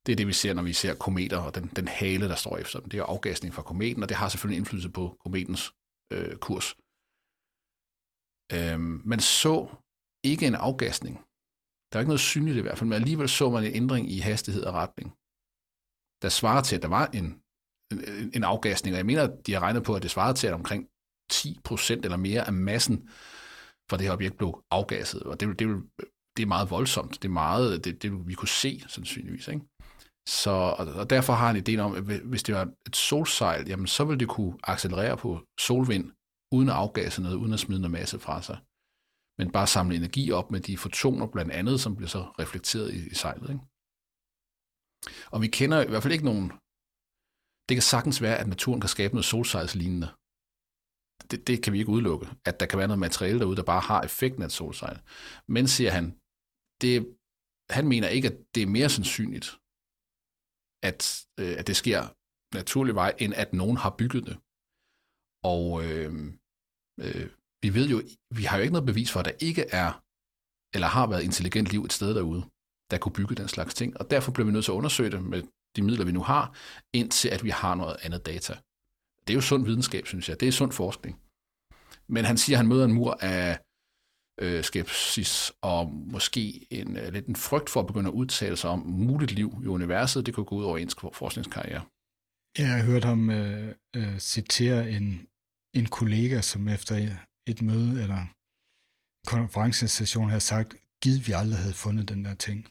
Det 0.07 0.12
er 0.12 0.16
det, 0.16 0.27
vi 0.27 0.32
ser, 0.32 0.55
når 0.55 0.62
vi 0.62 0.73
ser 0.73 0.94
kometer, 0.94 1.39
og 1.39 1.55
den, 1.55 1.65
den 1.78 1.89
hale, 1.89 2.28
der 2.28 2.35
står 2.35 2.59
efter 2.59 2.81
dem. 2.81 2.89
Det 2.89 2.99
er 2.99 3.05
afgasning 3.05 3.55
fra 3.55 3.62
kometen, 3.62 4.03
og 4.03 4.09
det 4.09 4.16
har 4.16 4.28
selvfølgelig 4.28 4.59
indflydelse 4.59 4.90
på 4.90 5.16
kometens 5.24 5.62
øh, 6.12 6.36
kurs. 6.36 6.66
Øh, 8.57 8.81
man 9.12 9.20
så 9.20 9.57
ikke 10.24 10.47
en 10.47 10.55
afgasning 10.55 11.15
der 11.93 11.98
var 11.98 12.01
ikke 12.01 12.09
noget 12.09 12.20
synligt 12.20 12.56
i 12.56 12.60
hvert 12.60 12.78
fald, 12.78 12.89
men 12.89 12.97
alligevel 12.97 13.28
så 13.28 13.51
man 13.51 13.64
en 13.64 13.74
ændring 13.74 14.10
i 14.10 14.19
hastighed 14.19 14.62
og 14.62 14.74
retning, 14.74 15.09
der 16.23 16.28
svarer 16.28 16.62
til, 16.62 16.77
at 16.77 16.82
der 16.82 16.89
var 16.89 17.06
en, 17.06 17.43
en, 17.93 18.31
en 18.35 18.44
afgasning. 18.44 18.94
Og 18.94 18.98
jeg 18.98 19.06
mener, 19.06 19.23
at 19.23 19.47
de 19.47 19.52
har 19.52 19.60
regnet 19.60 19.82
på, 19.82 19.94
at 19.94 20.02
det 20.02 20.10
svarede 20.10 20.39
til, 20.39 20.47
at 20.47 20.55
omkring 20.55 20.89
10% 21.32 21.90
eller 21.90 22.16
mere 22.16 22.47
af 22.47 22.52
massen 22.52 23.09
fra 23.90 23.97
det 23.97 24.06
her 24.06 24.12
objekt 24.12 24.36
blev 24.36 24.64
afgasset. 24.70 25.23
Og 25.23 25.40
det, 25.40 25.59
det, 25.59 25.69
det 26.36 26.43
er 26.43 26.47
meget 26.47 26.70
voldsomt. 26.70 27.23
Det 27.23 27.28
er 27.28 27.32
meget, 27.32 27.85
det, 27.85 28.02
det 28.02 28.28
vi 28.28 28.35
kunne 28.35 28.48
se 28.48 28.85
sandsynligvis. 28.89 29.48
Ikke? 29.48 29.60
Så, 30.28 30.51
og, 30.51 30.86
og 30.86 31.10
derfor 31.10 31.32
har 31.32 31.52
han 31.52 31.62
idéen 31.62 31.81
om, 31.81 31.94
at 31.94 32.02
hvis 32.02 32.43
det 32.43 32.55
var 32.55 32.70
et 32.86 32.97
solsejl, 32.97 33.69
jamen 33.69 33.86
så 33.86 34.05
ville 34.05 34.20
det 34.20 34.28
kunne 34.28 34.59
accelerere 34.62 35.16
på 35.16 35.40
solvind, 35.60 36.12
uden 36.52 36.69
at 36.69 36.74
afgasse 36.74 37.23
noget, 37.23 37.36
uden 37.36 37.52
at 37.52 37.60
smide 37.60 37.81
noget 37.81 37.93
masse 37.93 38.19
fra 38.19 38.43
sig 38.43 38.59
men 39.39 39.53
bare 39.53 39.67
samle 39.67 39.97
energi 39.97 40.25
op 40.39 40.51
med 40.51 40.61
de 40.61 40.79
fotoner 40.79 41.27
blandt 41.27 41.53
andet, 41.53 41.81
som 41.81 41.97
bliver 41.97 42.09
så 42.09 42.23
reflekteret 42.39 42.95
i, 42.95 42.99
i 43.13 43.15
sejlet. 43.15 43.51
Ikke? 43.51 43.65
Og 45.33 45.39
vi 45.43 45.49
kender 45.59 45.79
i 45.83 45.89
hvert 45.89 46.03
fald 46.03 46.13
ikke 46.13 46.31
nogen... 46.31 46.47
Det 47.69 47.75
kan 47.77 47.83
sagtens 47.83 48.23
være, 48.23 48.39
at 48.39 48.49
naturen 48.49 48.81
kan 48.81 48.95
skabe 48.97 49.15
noget 49.15 49.25
solsejlslignende. 49.25 50.09
Det, 51.31 51.47
det 51.47 51.63
kan 51.63 51.73
vi 51.73 51.79
ikke 51.79 51.95
udelukke. 51.97 52.27
At 52.49 52.61
der 52.61 52.67
kan 52.67 52.79
være 52.79 52.89
noget 52.89 53.07
materiale 53.07 53.39
derude, 53.39 53.57
der 53.57 53.71
bare 53.73 53.81
har 53.91 54.03
effekten 54.03 54.43
af 54.43 54.47
et 54.47 54.53
solsejl. 54.53 54.99
Men, 55.55 55.69
siger 55.69 55.91
han, 55.91 56.07
det, 56.83 56.95
han 57.77 57.89
mener 57.93 58.09
ikke, 58.09 58.29
at 58.29 58.37
det 58.55 58.63
er 58.63 58.75
mere 58.77 58.91
sandsynligt, 58.97 59.49
at, 60.89 61.01
øh, 61.41 61.55
at 61.61 61.67
det 61.67 61.77
sker 61.83 62.01
naturlig 62.61 62.95
vej, 62.95 63.11
end 63.23 63.33
at 63.43 63.53
nogen 63.53 63.77
har 63.77 63.93
bygget 64.01 64.25
det. 64.29 64.37
Og 65.53 65.65
øh, 65.87 66.13
øh, 67.05 67.29
vi 67.62 67.74
ved 67.74 67.89
jo, 67.89 68.02
vi 68.34 68.43
har 68.43 68.56
jo 68.56 68.62
ikke 68.62 68.72
noget 68.72 68.86
bevis 68.86 69.12
for, 69.12 69.20
at 69.20 69.26
der 69.26 69.32
ikke 69.40 69.64
er, 69.70 70.02
eller 70.74 70.86
har 70.86 71.06
været 71.06 71.22
intelligent 71.22 71.68
liv 71.68 71.84
et 71.84 71.93
sted 71.93 72.14
derude, 72.14 72.43
der 72.90 72.98
kunne 72.98 73.12
bygge 73.12 73.34
den 73.34 73.48
slags 73.48 73.74
ting. 73.74 74.01
Og 74.01 74.10
derfor 74.10 74.32
bliver 74.32 74.47
vi 74.47 74.52
nødt 74.52 74.64
til 74.64 74.72
at 74.72 74.76
undersøge 74.76 75.10
det 75.10 75.22
med 75.22 75.43
de 75.76 75.82
midler, 75.82 76.05
vi 76.05 76.12
nu 76.12 76.22
har, 76.22 76.56
indtil 76.93 77.28
at 77.28 77.44
vi 77.44 77.51
har 77.51 77.74
noget 77.74 77.97
andet 78.02 78.26
data. 78.26 78.52
Det 79.26 79.30
er 79.30 79.34
jo 79.34 79.40
sund 79.40 79.64
videnskab, 79.64 80.06
synes 80.06 80.28
jeg. 80.28 80.40
Det 80.40 80.48
er 80.48 80.52
sund 80.52 80.72
forskning. 80.72 81.20
Men 82.09 82.24
han 82.24 82.36
siger, 82.39 82.56
at 82.56 82.59
han 82.59 82.68
møder 82.68 82.84
en 82.84 82.93
mur 82.93 83.18
af 83.20 83.59
øh, 84.40 84.64
skepsis 84.64 85.52
og 85.60 85.93
måske 85.93 86.66
en, 86.70 86.97
øh, 86.97 87.12
lidt 87.12 87.26
en 87.26 87.36
frygt 87.36 87.70
for 87.70 87.80
at 87.80 87.86
begynde 87.86 88.09
at 88.09 88.14
udtale 88.14 88.56
sig 88.56 88.70
om 88.70 88.78
muligt 88.86 89.32
liv 89.32 89.60
i 89.64 89.66
universet. 89.66 90.26
Det 90.26 90.34
kunne 90.34 90.47
gå 90.47 90.56
ud 90.56 90.64
over 90.64 90.78
ens 90.78 90.97
forskningskarriere. 91.12 91.82
Jeg 92.59 92.68
har 92.68 92.82
hørt 92.82 93.05
ham 93.05 93.30
øh, 93.30 93.74
øh, 93.97 94.18
citere 94.18 94.90
en, 94.90 95.26
en 95.74 95.86
kollega, 95.86 96.40
som 96.40 96.68
efter 96.68 96.97
et 97.47 97.62
møde 97.62 98.02
eller 98.02 98.27
konferencestation 99.27 100.28
havde 100.28 100.40
sagt, 100.40 100.74
givet 101.02 101.27
vi 101.27 101.32
aldrig 101.32 101.59
havde 101.59 101.74
fundet 101.74 102.09
den 102.09 102.24
der 102.24 102.35
ting. 102.35 102.69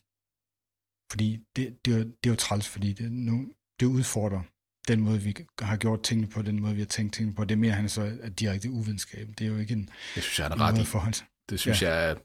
Fordi 1.11 1.45
det, 1.55 1.85
det, 1.85 1.93
er, 1.93 2.03
det 2.03 2.25
er 2.25 2.29
jo 2.29 2.35
træls, 2.35 2.67
fordi 2.67 2.93
det, 2.93 3.11
nu, 3.11 3.53
det 3.79 3.85
udfordrer 3.85 4.41
den 4.87 5.01
måde, 5.01 5.21
vi 5.21 5.35
har 5.59 5.77
gjort 5.77 6.03
tingene 6.03 6.27
på, 6.27 6.41
den 6.41 6.61
måde, 6.61 6.73
vi 6.73 6.81
har 6.81 6.85
tænkt 6.85 7.13
tingene 7.13 7.35
på. 7.35 7.45
Det 7.45 7.55
er 7.55 7.59
mere, 7.59 7.71
han 7.71 7.89
så 7.89 8.17
er 8.21 8.29
direkte 8.29 8.69
uvidenskab. 8.69 9.27
Det 9.37 9.41
er 9.41 9.47
jo 9.47 9.57
ikke 9.57 9.73
en, 9.73 9.89
det 10.15 10.23
synes 10.23 10.39
jeg, 10.39 10.47
er 10.47 10.61
ret 10.61 10.81
i. 10.81 10.85
forhold 10.85 11.13
Det 11.49 11.59
synes 11.59 11.81
ja. 11.81 11.93
jeg, 11.93 12.17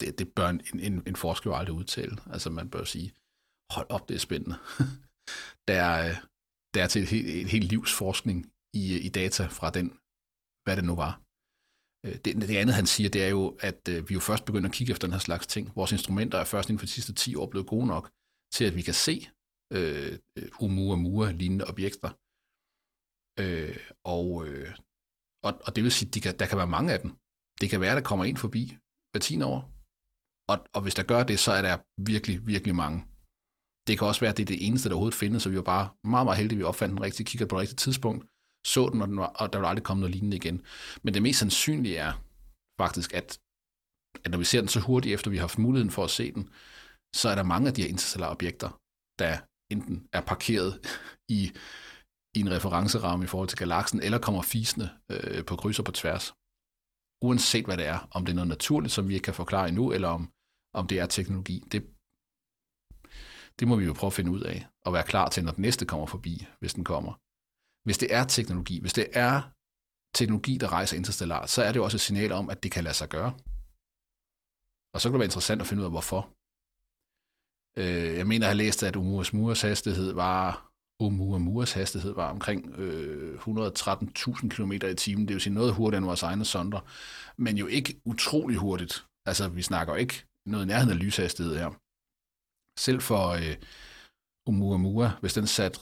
det, 0.00 0.18
det 0.18 0.28
bør 0.28 0.48
en, 0.48 0.60
en, 0.74 1.02
en 1.06 1.16
forsker 1.16 1.50
jo 1.50 1.56
aldrig 1.56 1.76
udtale. 1.76 2.16
Altså 2.26 2.50
man 2.50 2.70
bør 2.70 2.84
sige, 2.84 3.12
hold 3.70 3.86
op, 3.90 4.08
det 4.08 4.14
er 4.14 4.18
spændende. 4.18 4.56
der, 5.68 6.14
der 6.74 6.82
er 6.82 6.86
til 6.86 7.02
et, 7.02 7.08
helt, 7.08 7.28
et 7.28 7.48
helt 7.48 7.64
livs 7.64 7.92
forskning 7.92 8.52
i, 8.72 8.98
i 8.98 9.08
data 9.08 9.46
fra 9.46 9.70
den, 9.70 9.88
hvad 10.64 10.76
det 10.76 10.84
nu 10.84 10.94
var. 10.94 11.20
Øh, 12.06 12.14
det, 12.24 12.36
det 12.48 12.56
andet, 12.56 12.74
han 12.74 12.86
siger, 12.86 13.10
det 13.10 13.22
er 13.24 13.28
jo, 13.28 13.58
at 13.60 13.88
øh, 13.88 14.08
vi 14.08 14.14
jo 14.14 14.20
først 14.20 14.44
begynder 14.44 14.68
at 14.68 14.74
kigge 14.74 14.90
efter 14.90 15.06
den 15.06 15.12
her 15.12 15.20
slags 15.28 15.46
ting. 15.46 15.72
Vores 15.76 15.92
instrumenter 15.92 16.38
er 16.38 16.44
først 16.44 16.68
inden 16.68 16.78
for 16.78 16.86
de 16.86 16.92
sidste 16.92 17.14
10 17.14 17.36
år 17.36 17.46
blevet 17.46 17.66
gode 17.66 17.86
nok 17.86 18.10
til, 18.54 18.64
at 18.64 18.76
vi 18.76 18.82
kan 18.82 18.94
se 18.94 19.28
øh, 19.72 20.18
øh 20.38 20.48
Oumuamua-lignende 20.62 21.64
objekter. 21.72 22.10
Øh, 23.42 23.76
og, 24.04 24.26
øh, 24.46 24.70
og, 25.46 25.52
og 25.66 25.76
det 25.76 25.84
vil 25.84 25.92
sige, 25.92 26.08
at 26.08 26.14
de 26.14 26.20
kan, 26.20 26.38
der 26.38 26.46
kan 26.46 26.58
være 26.58 26.74
mange 26.76 26.92
af 26.92 27.00
dem. 27.00 27.10
Det 27.60 27.70
kan 27.70 27.80
være, 27.80 27.94
der 27.94 28.08
kommer 28.10 28.24
en 28.24 28.36
forbi 28.36 28.62
hver 29.10 29.20
10 29.20 29.42
år. 29.42 29.58
Og, 30.50 30.56
og 30.76 30.80
hvis 30.82 30.94
der 30.94 31.02
gør 31.02 31.22
det, 31.22 31.38
så 31.38 31.52
er 31.52 31.62
der 31.62 31.76
virkelig, 32.12 32.46
virkelig 32.46 32.74
mange. 32.74 32.98
Det 33.86 33.98
kan 33.98 34.06
også 34.06 34.20
være, 34.20 34.30
at 34.30 34.36
det 34.36 34.42
er 34.42 34.52
det 34.54 34.66
eneste, 34.66 34.88
der 34.88 34.94
overhovedet 34.94 35.18
findes, 35.22 35.42
så 35.42 35.48
vi 35.50 35.56
var 35.56 35.68
bare 35.76 35.86
meget, 36.04 36.26
meget 36.26 36.38
heldige, 36.38 36.56
at 36.56 36.58
vi 36.58 36.70
opfandt 36.70 36.92
den 36.92 37.04
rigtige, 37.06 37.26
kigger 37.26 37.46
på 37.46 37.54
det 37.54 37.60
rigtige 37.60 37.82
tidspunkt, 37.84 38.22
så 38.66 38.88
den, 38.88 39.02
og, 39.02 39.08
den 39.08 39.16
var, 39.16 39.26
og 39.26 39.52
der 39.52 39.58
var 39.58 39.68
aldrig 39.68 39.84
komme 39.84 40.00
noget 40.00 40.14
lignende 40.14 40.36
igen. 40.36 40.62
Men 41.02 41.14
det 41.14 41.22
mest 41.22 41.38
sandsynlige 41.38 41.96
er 41.96 42.12
faktisk, 42.80 43.14
at, 43.14 43.38
at 44.24 44.30
når 44.30 44.38
vi 44.38 44.44
ser 44.44 44.60
den 44.60 44.68
så 44.68 44.80
hurtigt, 44.80 45.14
efter 45.14 45.30
vi 45.30 45.36
har 45.36 45.42
haft 45.42 45.58
muligheden 45.58 45.90
for 45.90 46.04
at 46.04 46.10
se 46.10 46.32
den, 46.32 46.48
så 47.14 47.28
er 47.28 47.34
der 47.34 47.42
mange 47.42 47.68
af 47.68 47.74
de 47.74 47.82
her 47.82 47.88
interstellare 47.88 48.30
objekter, 48.30 48.80
der 49.18 49.38
enten 49.70 50.08
er 50.12 50.20
parkeret 50.20 50.72
i, 51.28 51.52
i 52.36 52.40
en 52.40 52.50
referenceramme 52.50 53.24
i 53.24 53.28
forhold 53.28 53.48
til 53.48 53.58
galaksen, 53.58 54.02
eller 54.02 54.18
kommer 54.18 54.42
fisende 54.42 54.90
øh, 55.10 55.44
på 55.44 55.56
kryds 55.56 55.78
og 55.78 55.84
på 55.84 55.92
tværs. 55.92 56.34
Uanset 57.22 57.64
hvad 57.64 57.76
det 57.76 57.86
er, 57.86 58.08
om 58.10 58.24
det 58.24 58.32
er 58.32 58.36
noget 58.36 58.48
naturligt, 58.48 58.94
som 58.94 59.08
vi 59.08 59.14
ikke 59.14 59.24
kan 59.24 59.34
forklare 59.34 59.68
endnu, 59.68 59.92
eller 59.92 60.08
om, 60.08 60.30
om 60.74 60.86
det 60.86 60.98
er 60.98 61.06
teknologi, 61.06 61.64
det, 61.72 61.80
det 63.58 63.68
må 63.68 63.76
vi 63.76 63.84
jo 63.84 63.92
prøve 63.92 64.08
at 64.08 64.12
finde 64.12 64.30
ud 64.30 64.40
af, 64.40 64.66
og 64.84 64.92
være 64.92 65.02
klar 65.12 65.28
til, 65.28 65.44
når 65.44 65.52
den 65.52 65.62
næste 65.62 65.86
kommer 65.86 66.06
forbi, 66.06 66.46
hvis 66.60 66.74
den 66.74 66.84
kommer. 66.84 67.12
Hvis 67.84 67.98
det 67.98 68.14
er 68.14 68.24
teknologi, 68.24 68.80
hvis 68.80 68.92
det 68.92 69.06
er 69.12 69.34
teknologi, 70.14 70.58
der 70.58 70.72
rejser 70.72 70.96
interstellar, 70.96 71.46
så 71.46 71.62
er 71.62 71.72
det 71.72 71.76
jo 71.76 71.84
også 71.84 71.96
et 71.96 72.00
signal 72.00 72.32
om, 72.32 72.50
at 72.50 72.62
det 72.62 72.70
kan 72.72 72.84
lade 72.84 72.94
sig 72.94 73.08
gøre. 73.08 73.32
Og 74.94 75.00
så 75.00 75.08
kan 75.08 75.12
det 75.12 75.18
være 75.18 75.32
interessant 75.32 75.60
at 75.60 75.66
finde 75.66 75.80
ud 75.80 75.84
af, 75.84 75.92
hvorfor. 75.92 76.22
Øh, 77.82 78.16
jeg 78.18 78.26
mener, 78.26 78.46
at 78.46 78.48
jeg 78.48 78.56
har 78.56 78.64
læst, 78.64 78.82
at 78.82 78.96
Oumuamuas 78.96 79.62
hastighed 79.62 80.12
var 80.12 80.72
Oumuamuas 81.00 81.72
hastighed 81.72 82.12
var 82.14 82.30
omkring 82.30 82.74
øh, 82.78 83.34
113.000 83.34 84.48
km 84.48 84.72
i 84.72 84.94
timen. 84.94 85.28
Det 85.28 85.34
vil 85.34 85.40
sige 85.40 85.54
noget 85.54 85.74
hurtigere 85.74 85.98
end 85.98 86.06
vores 86.06 86.22
egne 86.22 86.44
sonder, 86.44 86.80
men 87.36 87.56
jo 87.56 87.66
ikke 87.66 88.00
utrolig 88.04 88.56
hurtigt. 88.56 89.06
Altså, 89.26 89.48
vi 89.48 89.62
snakker 89.62 89.96
ikke 89.96 90.26
noget 90.46 90.66
nærheden 90.66 90.92
af 90.92 91.04
lyshastighed 91.04 91.56
her. 91.56 91.70
Selv 92.78 93.00
for 93.00 93.28
øh, 93.28 93.56
Oumuamua, 94.46 95.10
hvis 95.20 95.34
den 95.34 95.46
satte 95.46 95.80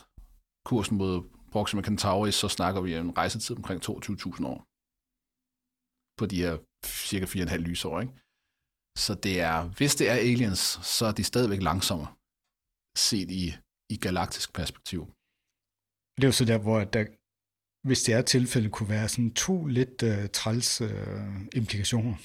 kursen 0.65 0.97
mod 0.99 1.40
Proxima 1.53 1.83
Centauri, 1.83 2.33
så 2.33 2.49
snakker 2.49 2.81
vi 2.81 2.95
en 2.95 3.17
rejsetid 3.19 3.57
omkring 3.57 3.79
22.000 3.83 4.47
år. 4.53 4.59
På 6.19 6.25
de 6.27 6.43
her 6.45 6.55
cirka 7.11 7.27
4,5 7.27 7.57
lysår, 7.57 8.01
ikke? 8.01 8.15
Så 9.05 9.13
det 9.27 9.41
er, 9.41 9.59
hvis 9.79 9.95
det 9.95 10.07
er 10.13 10.19
aliens, 10.31 10.63
så 10.95 11.03
er 11.11 11.15
de 11.19 11.25
stadigvæk 11.25 11.63
langsommere, 11.71 12.13
set 13.09 13.31
i, 13.43 13.45
i 13.95 13.97
galaktisk 14.05 14.49
perspektiv. 14.59 15.01
Det 16.17 16.23
er 16.25 16.31
jo 16.33 16.39
så 16.41 16.45
der, 16.53 16.59
hvor 16.59 16.79
der, 16.95 17.05
hvis 17.87 18.03
det 18.03 18.13
er 18.15 18.23
tilfælde, 18.23 18.71
kunne 18.71 18.89
være 18.97 19.09
sådan 19.09 19.35
to 19.35 19.67
lidt 19.67 20.03
uh, 20.03 20.27
træls 20.39 20.81
uh, 20.81 20.89
implikationer 21.61 22.17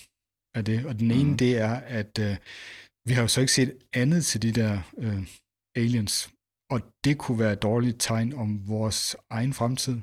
af 0.58 0.66
det. 0.66 0.86
Og 0.86 0.94
den 1.00 1.12
ene, 1.12 1.32
mm. 1.32 1.38
det 1.38 1.52
er, 1.68 1.76
at 2.00 2.14
uh, 2.26 2.36
vi 3.08 3.14
har 3.14 3.22
jo 3.22 3.28
så 3.28 3.42
ikke 3.42 3.54
set 3.54 3.72
andet 3.94 4.26
til 4.26 4.42
de 4.42 4.52
der 4.60 4.74
uh, 4.94 5.22
aliens, 5.76 6.16
og 6.74 6.82
det 7.04 7.18
kunne 7.18 7.40
være 7.40 7.54
et 7.54 7.62
dårligt 7.62 7.98
tegn 8.00 8.34
om 8.34 8.68
vores 8.68 9.16
egen 9.30 9.54
fremtid. 9.54 9.98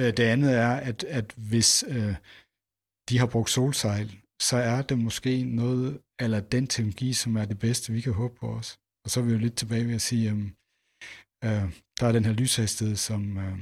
Øh, 0.00 0.10
det 0.16 0.24
andet 0.34 0.52
er, 0.66 0.74
at, 0.90 1.04
at 1.04 1.34
hvis 1.50 1.84
øh, 1.88 2.14
de 3.08 3.18
har 3.18 3.26
brugt 3.26 3.50
solsejl 3.50 4.10
så 4.40 4.56
er 4.56 4.82
det 4.82 4.98
måske 4.98 5.44
noget, 5.44 6.00
eller 6.20 6.40
den 6.40 6.66
teknologi, 6.66 7.12
som 7.12 7.36
er 7.36 7.44
det 7.44 7.58
bedste, 7.58 7.92
vi 7.92 8.00
kan 8.00 8.12
håbe 8.12 8.34
på 8.34 8.48
os. 8.48 8.78
Og 9.04 9.10
så 9.10 9.20
er 9.20 9.24
vi 9.24 9.32
jo 9.32 9.38
lidt 9.38 9.56
tilbage 9.56 9.86
ved 9.86 9.94
at 9.94 10.02
sige, 10.02 10.30
øh, 10.30 10.38
øh, 11.44 11.72
der 12.00 12.06
er 12.06 12.12
den 12.12 12.24
her 12.24 12.32
lyshastighed, 12.32 12.96
som, 12.96 13.38
øh, 13.38 13.58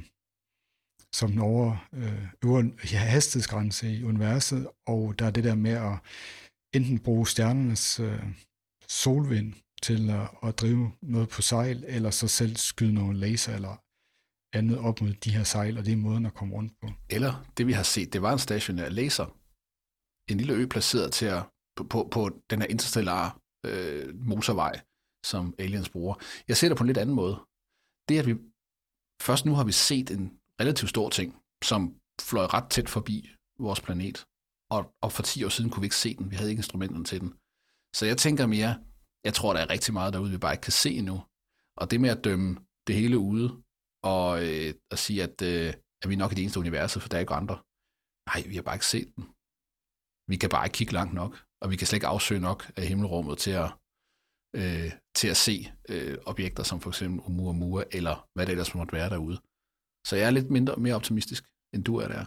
som 1.13 1.29
når 1.31 1.87
øh, 1.93 2.27
øver 2.45 2.61
ja, 2.93 2.97
hastighedsgrænse 2.97 3.93
i 3.93 4.03
universet, 4.03 4.67
og 4.87 5.19
der 5.19 5.25
er 5.25 5.31
det 5.31 5.43
der 5.43 5.55
med 5.55 5.71
at 5.71 5.99
enten 6.75 6.99
bruge 6.99 7.27
stjernernes 7.27 7.99
øh, 7.99 8.25
solvind 8.87 9.53
til 9.81 10.09
at, 10.09 10.29
at 10.43 10.59
drive 10.59 10.91
noget 11.01 11.29
på 11.29 11.41
sejl, 11.41 11.83
eller 11.87 12.11
så 12.11 12.27
selv 12.27 12.55
skyde 12.55 12.93
nogle 12.93 13.19
laser 13.19 13.55
eller 13.55 13.83
andet 14.57 14.77
op 14.77 15.01
mod 15.01 15.13
de 15.13 15.31
her 15.31 15.43
sejl, 15.43 15.77
og 15.77 15.85
det 15.85 15.93
er 15.93 15.97
måden 15.97 16.25
at 16.25 16.33
komme 16.33 16.55
rundt 16.55 16.73
på. 16.81 16.87
Eller 17.09 17.45
det 17.57 17.67
vi 17.67 17.71
har 17.71 17.83
set, 17.83 18.13
det 18.13 18.21
var 18.21 18.33
en 18.33 18.39
stationær 18.39 18.89
laser, 18.89 19.25
en 20.31 20.37
lille 20.37 20.53
ø 20.53 20.65
placeret 20.65 21.13
til 21.13 21.25
at, 21.25 21.43
på, 21.75 21.83
på, 21.83 22.07
på 22.11 22.41
den 22.49 22.61
her 22.61 22.67
interstellare 22.67 23.31
øh, 23.65 24.15
motorvej, 24.15 24.81
som 25.25 25.55
aliens 25.59 25.89
bruger. 25.89 26.15
Jeg 26.47 26.57
ser 26.57 26.67
det 26.67 26.77
på 26.77 26.83
en 26.83 26.87
lidt 26.87 26.97
anden 26.97 27.15
måde. 27.15 27.35
Det, 28.09 28.19
at 28.19 28.25
vi 28.25 28.35
først 29.21 29.45
nu 29.45 29.55
har 29.55 29.63
vi 29.63 29.71
set 29.71 30.11
en 30.11 30.39
relativt 30.61 30.89
stor 30.89 31.09
ting, 31.09 31.35
som 31.63 31.95
fløj 32.21 32.45
ret 32.45 32.69
tæt 32.69 32.89
forbi 32.89 33.29
vores 33.59 33.81
planet, 33.81 34.25
og, 34.69 34.93
og 35.01 35.11
for 35.11 35.23
10 35.23 35.43
år 35.43 35.49
siden 35.49 35.69
kunne 35.69 35.81
vi 35.81 35.85
ikke 35.85 35.95
se 35.95 36.15
den. 36.15 36.31
Vi 36.31 36.35
havde 36.35 36.49
ikke 36.49 36.59
instrumenterne 36.59 37.05
til 37.05 37.21
den. 37.21 37.33
Så 37.95 38.05
jeg 38.05 38.17
tænker 38.17 38.45
mere, 38.45 38.75
jeg 39.27 39.33
tror, 39.33 39.53
der 39.53 39.61
er 39.61 39.69
rigtig 39.75 39.93
meget 39.93 40.13
derude, 40.13 40.31
vi 40.31 40.37
bare 40.37 40.55
ikke 40.55 40.67
kan 40.69 40.79
se 40.83 40.91
endnu. 41.01 41.17
Og 41.79 41.85
det 41.91 42.01
med 42.01 42.09
at 42.15 42.23
dømme 42.27 42.49
det 42.87 42.95
hele 42.95 43.17
ude, 43.17 43.47
og 44.15 44.29
øh, 44.45 44.73
at 44.93 44.99
sige, 45.05 45.19
at, 45.27 45.37
øh, 45.51 45.73
at 46.01 46.09
vi 46.09 46.15
nok 46.15 46.31
i 46.31 46.35
det 46.35 46.41
eneste 46.41 46.63
universet, 46.65 47.01
for 47.01 47.09
der 47.09 47.17
er 47.17 47.25
ikke 47.25 47.39
andre. 47.41 47.57
Nej, 48.29 48.39
vi 48.49 48.55
har 48.55 48.65
bare 48.67 48.75
ikke 48.79 48.93
set 48.95 49.09
den 49.15 49.23
vi 50.27 50.35
kan 50.35 50.49
bare 50.49 50.65
ikke 50.65 50.75
kigge 50.75 50.93
langt 50.93 51.13
nok, 51.13 51.45
og 51.61 51.71
vi 51.71 51.75
kan 51.75 51.87
slet 51.87 51.97
ikke 51.97 52.07
afsøge 52.07 52.39
nok 52.39 52.71
af 52.77 52.87
himmelrummet 52.87 53.37
til 53.37 53.51
at, 53.51 53.69
øh, 54.55 54.91
til 55.15 55.27
at 55.27 55.37
se 55.37 55.71
øh, 55.89 56.17
objekter 56.25 56.63
som 56.63 56.79
for 56.81 56.89
eksempel 56.89 57.19
Oumuamua, 57.19 57.83
eller 57.91 58.29
hvad 58.33 58.45
det 58.45 58.51
ellers 58.51 58.75
måtte 58.75 58.93
være 58.93 59.09
derude. 59.09 59.37
Så 60.07 60.15
jeg 60.15 60.25
er 60.25 60.31
lidt 60.31 60.49
mindre, 60.49 60.75
mere 60.75 60.95
optimistisk, 60.95 61.43
end 61.73 61.83
du 61.83 61.95
er 61.97 62.07
der. 62.07 62.25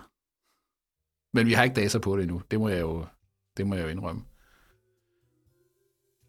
Men 1.37 1.47
vi 1.47 1.53
har 1.53 1.65
ikke 1.65 1.81
data 1.81 1.99
på 1.99 2.17
det 2.17 2.23
endnu. 2.23 2.43
Det 2.51 2.61
må 2.61 2.69
jeg 2.69 2.81
jo, 2.81 3.07
det 3.57 3.67
må 3.67 3.75
jeg 3.75 3.85
jo 3.85 3.89
indrømme. 3.89 4.23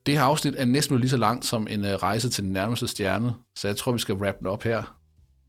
Det 0.05 0.13
her 0.13 0.23
afsnit 0.23 0.55
er 0.57 0.65
næsten 0.65 0.99
lige 0.99 1.09
så 1.09 1.17
langt 1.17 1.45
som 1.45 1.67
en 1.69 1.79
uh, 1.79 1.89
rejse 1.89 2.29
til 2.29 2.43
den 2.43 2.53
nærmeste 2.53 2.87
stjerne, 2.87 3.33
så 3.55 3.67
jeg 3.67 3.77
tror, 3.77 3.91
vi 3.91 3.99
skal 3.99 4.15
wrap 4.15 4.39
den 4.39 4.47
op 4.47 4.63
her. 4.63 4.97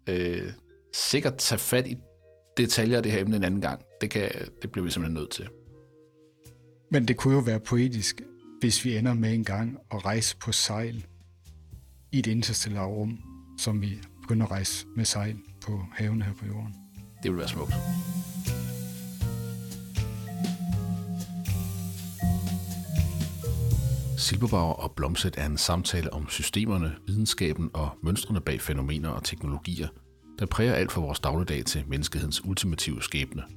Øh, 0.08 0.52
sikkert 0.94 1.36
tage 1.36 1.58
fat 1.58 1.86
i 1.86 1.96
detaljer 2.56 2.96
af 2.96 3.02
det 3.02 3.12
her 3.12 3.20
emne 3.20 3.36
en 3.36 3.44
anden 3.44 3.60
gang. 3.60 3.82
Det, 4.00 4.10
kan, 4.10 4.30
det 4.62 4.72
bliver 4.72 4.84
vi 4.84 4.90
simpelthen 4.90 5.14
nødt 5.14 5.30
til. 5.30 5.48
Men 6.90 7.08
det 7.08 7.16
kunne 7.16 7.34
jo 7.34 7.40
være 7.40 7.60
poetisk, 7.60 8.22
hvis 8.60 8.84
vi 8.84 8.96
ender 8.96 9.14
med 9.14 9.34
en 9.34 9.44
gang 9.44 9.78
at 9.92 10.04
rejse 10.04 10.36
på 10.36 10.52
sejl 10.52 11.06
i 12.12 12.18
et 12.18 12.26
interstellar 12.26 12.86
rum, 12.86 13.18
som 13.58 13.82
vi 13.82 13.98
begynder 14.20 14.46
at 14.46 14.52
rejse 14.52 14.86
med 14.96 15.04
sejl 15.04 15.36
på 15.66 15.80
havene 15.92 16.24
her 16.24 16.34
på 16.34 16.46
jorden. 16.46 16.74
Det 17.22 17.30
vil 17.30 17.38
være 17.38 17.48
smukt. 17.48 17.72
Silberbauer 24.23 24.74
og 24.74 24.93
Blomset 24.93 25.35
er 25.39 25.47
en 25.47 25.59
samtale 25.59 26.12
om 26.12 26.28
systemerne, 26.28 26.97
videnskaben 27.07 27.70
og 27.74 27.90
mønstrene 28.03 28.40
bag 28.40 28.61
fænomener 28.61 29.09
og 29.09 29.24
teknologier, 29.24 29.89
der 30.39 30.47
præger 30.47 30.74
alt 30.74 30.93
fra 30.93 31.01
vores 31.01 31.20
dagligdag 31.20 31.65
til 31.65 31.85
menneskehedens 31.89 32.44
ultimative 32.44 33.03
skæbne– 33.03 33.43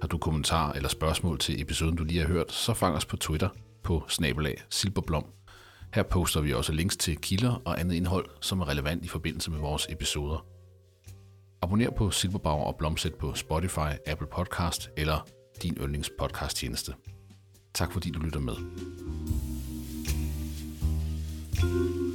har 0.00 0.08
du 0.08 0.18
kommentar 0.18 0.72
eller 0.72 0.88
spørgsmål 0.88 1.38
til 1.38 1.60
episoden, 1.60 1.96
du 1.96 2.04
lige 2.04 2.20
har 2.20 2.28
hørt, 2.28 2.52
så 2.52 2.74
fang 2.74 2.96
os 2.96 3.04
på 3.04 3.16
Twitter 3.16 3.48
på 3.84 4.04
snabelag 4.08 4.62
silberblom. 4.70 5.24
Her 5.94 6.02
poster 6.02 6.40
vi 6.40 6.52
også 6.52 6.72
links 6.72 6.96
til 6.96 7.16
kilder 7.16 7.62
og 7.64 7.80
andet 7.80 7.94
indhold, 7.94 8.26
som 8.40 8.60
er 8.60 8.68
relevant 8.68 9.04
i 9.04 9.08
forbindelse 9.08 9.50
med 9.50 9.58
vores 9.58 9.86
episoder. 9.90 10.46
Abonner 11.62 11.90
på 11.90 12.10
Silberbauer 12.10 12.64
og 12.64 12.76
Blomset 12.76 13.14
på 13.14 13.34
Spotify, 13.34 13.90
Apple 14.06 14.26
Podcast 14.32 14.90
eller 14.96 15.26
din 15.62 15.76
yndlingspodcasttjeneste. 15.80 16.92
tjeneste. 16.92 17.12
Tak 17.74 17.92
fordi 17.92 18.10
du 18.10 18.20
lytter 18.20 18.40
med. 18.40 18.54
Thank 21.60 21.72
you 21.72 22.07